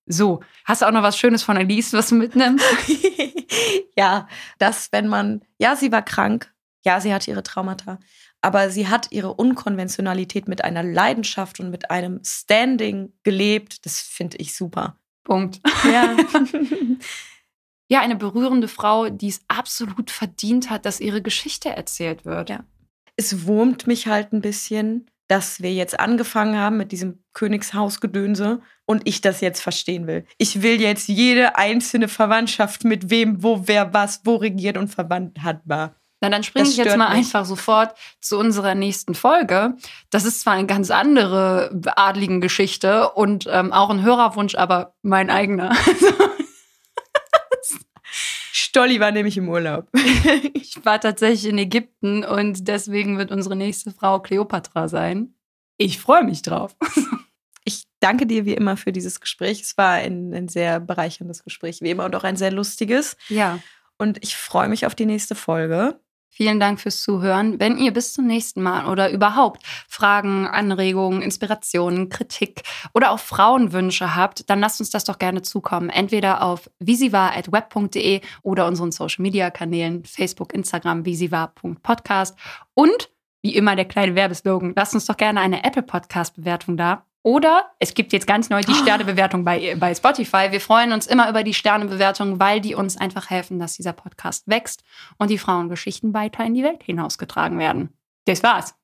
So, 0.05 0.41
hast 0.65 0.81
du 0.81 0.85
auch 0.85 0.91
noch 0.91 1.01
was 1.01 1.17
Schönes 1.17 1.41
von 1.41 1.57
Elise, 1.57 1.97
was 1.97 2.09
du 2.09 2.15
mitnimmst? 2.15 2.63
ja, 3.97 4.27
dass 4.59 4.91
wenn 4.91 5.07
man, 5.07 5.41
ja, 5.57 5.75
sie 5.75 5.91
war 5.91 6.03
krank, 6.03 6.53
ja, 6.85 7.01
sie 7.01 7.11
hatte 7.13 7.31
ihre 7.31 7.41
Traumata, 7.41 7.99
aber 8.41 8.69
sie 8.69 8.87
hat 8.87 9.11
ihre 9.11 9.33
Unkonventionalität 9.33 10.47
mit 10.47 10.63
einer 10.63 10.83
Leidenschaft 10.83 11.59
und 11.59 11.71
mit 11.71 11.89
einem 11.89 12.21
Standing 12.23 13.13
gelebt. 13.23 13.83
Das 13.87 14.01
finde 14.01 14.37
ich 14.37 14.55
super. 14.55 14.99
Punkt. 15.23 15.59
Ja. 15.83 16.15
ja, 17.87 18.01
eine 18.01 18.15
berührende 18.15 18.67
Frau, 18.67 19.09
die 19.09 19.29
es 19.29 19.41
absolut 19.47 20.11
verdient 20.11 20.69
hat, 20.69 20.85
dass 20.85 20.99
ihre 20.99 21.23
Geschichte 21.23 21.69
erzählt 21.69 22.25
wird. 22.25 22.51
Ja 22.51 22.63
es 23.15 23.45
wurmt 23.45 23.87
mich 23.87 24.07
halt 24.07 24.33
ein 24.33 24.41
bisschen, 24.41 25.09
dass 25.27 25.61
wir 25.61 25.73
jetzt 25.73 25.99
angefangen 25.99 26.57
haben 26.57 26.77
mit 26.77 26.91
diesem 26.91 27.23
Königshausgedönse 27.33 28.61
und 28.85 29.07
ich 29.07 29.21
das 29.21 29.41
jetzt 29.41 29.61
verstehen 29.61 30.07
will. 30.07 30.25
Ich 30.37 30.61
will 30.61 30.79
jetzt 30.79 31.07
jede 31.07 31.57
einzelne 31.57 32.07
Verwandtschaft 32.07 32.83
mit 32.83 33.09
wem, 33.09 33.41
wo, 33.41 33.63
wer, 33.65 33.93
was, 33.93 34.21
wo 34.23 34.35
regiert 34.35 34.77
und 34.77 34.89
verwandt 34.89 35.41
hat 35.41 35.61
war. 35.65 35.95
Na, 36.21 36.29
dann 36.29 36.43
springe 36.43 36.69
ich 36.69 36.77
jetzt 36.77 36.95
mal 36.95 37.09
mich. 37.09 37.17
einfach 37.17 37.45
sofort 37.45 37.95
zu 38.21 38.37
unserer 38.37 38.73
nächsten 38.73 39.15
Folge. 39.15 39.75
Das 40.11 40.25
ist 40.25 40.41
zwar 40.41 40.53
eine 40.53 40.67
ganz 40.67 40.91
andere 40.91 41.81
adligen 41.95 42.39
Geschichte 42.39 43.11
und 43.11 43.47
ähm, 43.51 43.73
auch 43.73 43.89
ein 43.89 44.01
Hörerwunsch, 44.01 44.55
aber 44.55 44.95
mein 45.01 45.29
eigener. 45.29 45.75
Stolli 48.75 48.99
war 48.99 49.13
nämlich 49.13 49.37
im 49.37 49.47
Urlaub. 49.47 49.87
ich 50.53 50.83
war 50.83 50.99
tatsächlich 50.99 51.45
in 51.49 51.57
Ägypten 51.57 52.25
und 52.25 52.67
deswegen 52.67 53.17
wird 53.17 53.31
unsere 53.31 53.55
nächste 53.55 53.91
Frau 53.91 54.19
Kleopatra 54.19 54.89
sein. 54.89 55.33
Ich 55.77 55.97
freue 55.97 56.25
mich 56.25 56.41
drauf. 56.41 56.75
Ich 57.67 57.85
danke 57.99 58.27
dir 58.27 58.45
wie 58.45 58.53
immer 58.53 58.77
für 58.77 58.91
dieses 58.91 59.19
Gespräch. 59.19 59.59
Es 59.61 59.75
war 59.75 59.93
ein, 59.93 60.31
ein 60.35 60.47
sehr 60.47 60.79
bereicherndes 60.79 61.43
Gespräch, 61.43 61.81
wie 61.81 61.89
immer, 61.89 62.05
und 62.05 62.15
auch 62.15 62.23
ein 62.23 62.35
sehr 62.35 62.51
lustiges. 62.51 63.17
Ja. 63.27 63.57
Und 63.97 64.23
ich 64.23 64.35
freue 64.37 64.69
mich 64.69 64.85
auf 64.85 64.93
die 64.93 65.07
nächste 65.07 65.33
Folge. 65.33 65.99
Vielen 66.29 66.59
Dank 66.59 66.81
fürs 66.81 67.01
Zuhören. 67.01 67.61
Wenn 67.61 67.77
ihr 67.77 67.93
bis 67.93 68.11
zum 68.11 68.27
nächsten 68.27 68.61
Mal 68.61 68.87
oder 68.87 69.09
überhaupt 69.09 69.63
Fragen, 69.87 70.47
Anregungen, 70.47 71.21
Inspirationen, 71.21 72.09
Kritik 72.09 72.63
oder 72.93 73.11
auch 73.11 73.19
Frauenwünsche 73.19 74.15
habt, 74.15 74.49
dann 74.49 74.59
lasst 74.59 74.81
uns 74.81 74.89
das 74.89 75.05
doch 75.05 75.17
gerne 75.17 75.43
zukommen. 75.43 75.89
Entweder 75.89 76.43
auf 76.43 76.69
visivar.web.de 76.79 78.19
oder 78.41 78.67
unseren 78.67 78.91
Social 78.91 79.23
Media 79.23 79.49
Kanälen 79.49 80.03
Facebook, 80.03 80.53
Instagram, 80.53 81.05
visivar.podcast. 81.05 82.37
Und 82.73 83.09
wie 83.41 83.55
immer 83.55 83.77
der 83.77 83.85
kleine 83.85 84.15
Werbeslogan, 84.15 84.73
lasst 84.75 84.93
uns 84.93 85.05
doch 85.05 85.17
gerne 85.17 85.39
eine 85.39 85.63
Apple 85.63 85.83
Podcast 85.83 86.35
Bewertung 86.35 86.75
da. 86.75 87.05
Oder 87.25 87.71
es 87.79 87.95
gibt 87.95 88.13
jetzt 88.13 88.27
ganz 88.27 88.51
neu 88.51 88.61
die 88.61 88.75
Sternebewertung 88.75 89.43
bei, 89.43 89.75
bei 89.79 89.95
Spotify. 89.95 90.51
Wir 90.51 90.61
freuen 90.61 90.91
uns 90.91 91.07
immer 91.07 91.27
über 91.27 91.41
die 91.41 91.55
Sternebewertung, 91.55 92.39
weil 92.39 92.61
die 92.61 92.75
uns 92.75 92.97
einfach 92.97 93.31
helfen, 93.31 93.57
dass 93.57 93.73
dieser 93.73 93.93
Podcast 93.93 94.47
wächst 94.47 94.83
und 95.17 95.31
die 95.31 95.39
Frauengeschichten 95.39 96.13
weiter 96.13 96.45
in 96.45 96.53
die 96.53 96.61
Welt 96.61 96.83
hinausgetragen 96.83 97.57
werden. 97.57 97.89
Das 98.25 98.43
war's. 98.43 98.75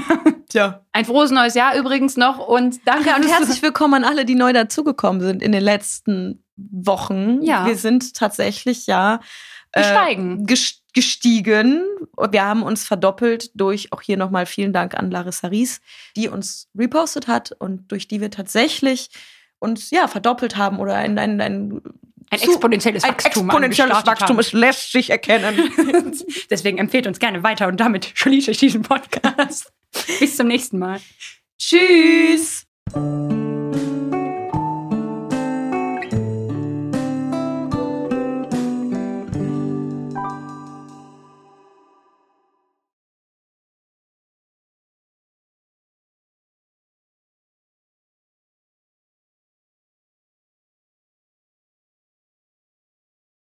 Tja. 0.48 0.86
Ein 0.92 1.04
frohes 1.04 1.30
neues 1.30 1.52
Jahr 1.52 1.76
übrigens 1.76 2.16
noch 2.16 2.38
und 2.38 2.80
danke 2.86 3.14
und 3.14 3.28
herzlich 3.28 3.60
willkommen 3.60 4.02
an 4.02 4.04
alle, 4.04 4.24
die 4.24 4.34
neu 4.34 4.54
dazugekommen 4.54 5.20
sind 5.20 5.42
in 5.42 5.52
den 5.52 5.62
letzten 5.62 6.42
Wochen. 6.56 7.42
Ja. 7.42 7.66
Wir 7.66 7.76
sind 7.76 8.14
tatsächlich 8.14 8.86
ja 8.86 9.20
gestiegen. 9.72 10.40
Äh, 10.40 10.46
gestiegen. 10.46 10.79
Wir 10.94 12.44
haben 12.44 12.62
uns 12.62 12.84
verdoppelt 12.84 13.50
durch 13.54 13.92
auch 13.92 14.02
hier 14.02 14.16
nochmal 14.16 14.46
vielen 14.46 14.72
Dank 14.72 14.94
an 14.94 15.10
Larissa 15.10 15.48
Ries, 15.48 15.80
die 16.16 16.28
uns 16.28 16.68
repostet 16.76 17.28
hat 17.28 17.52
und 17.52 17.90
durch 17.92 18.08
die 18.08 18.20
wir 18.20 18.30
tatsächlich 18.30 19.10
uns 19.58 19.90
ja 19.90 20.08
verdoppelt 20.08 20.56
haben 20.56 20.78
oder 20.78 20.94
ein, 20.94 21.18
ein, 21.18 21.40
ein 21.40 21.80
ein 22.30 22.40
exponentielles 22.40 23.02
Wachstum. 23.02 23.50
Ein 23.50 23.64
exponentielles 23.64 24.06
Wachstum, 24.06 24.38
es 24.38 24.52
lässt 24.52 24.92
sich 24.92 25.10
erkennen. 25.10 25.72
Deswegen 26.50 26.78
empfehlt 26.78 27.08
uns 27.08 27.18
gerne 27.18 27.42
weiter 27.42 27.66
und 27.66 27.80
damit 27.80 28.12
schließe 28.14 28.52
ich 28.52 28.58
diesen 28.58 28.82
Podcast. 28.82 29.72
Bis 30.20 30.36
zum 30.36 30.46
nächsten 30.46 30.78
Mal. 30.78 31.00
Tschüss. 31.58 32.66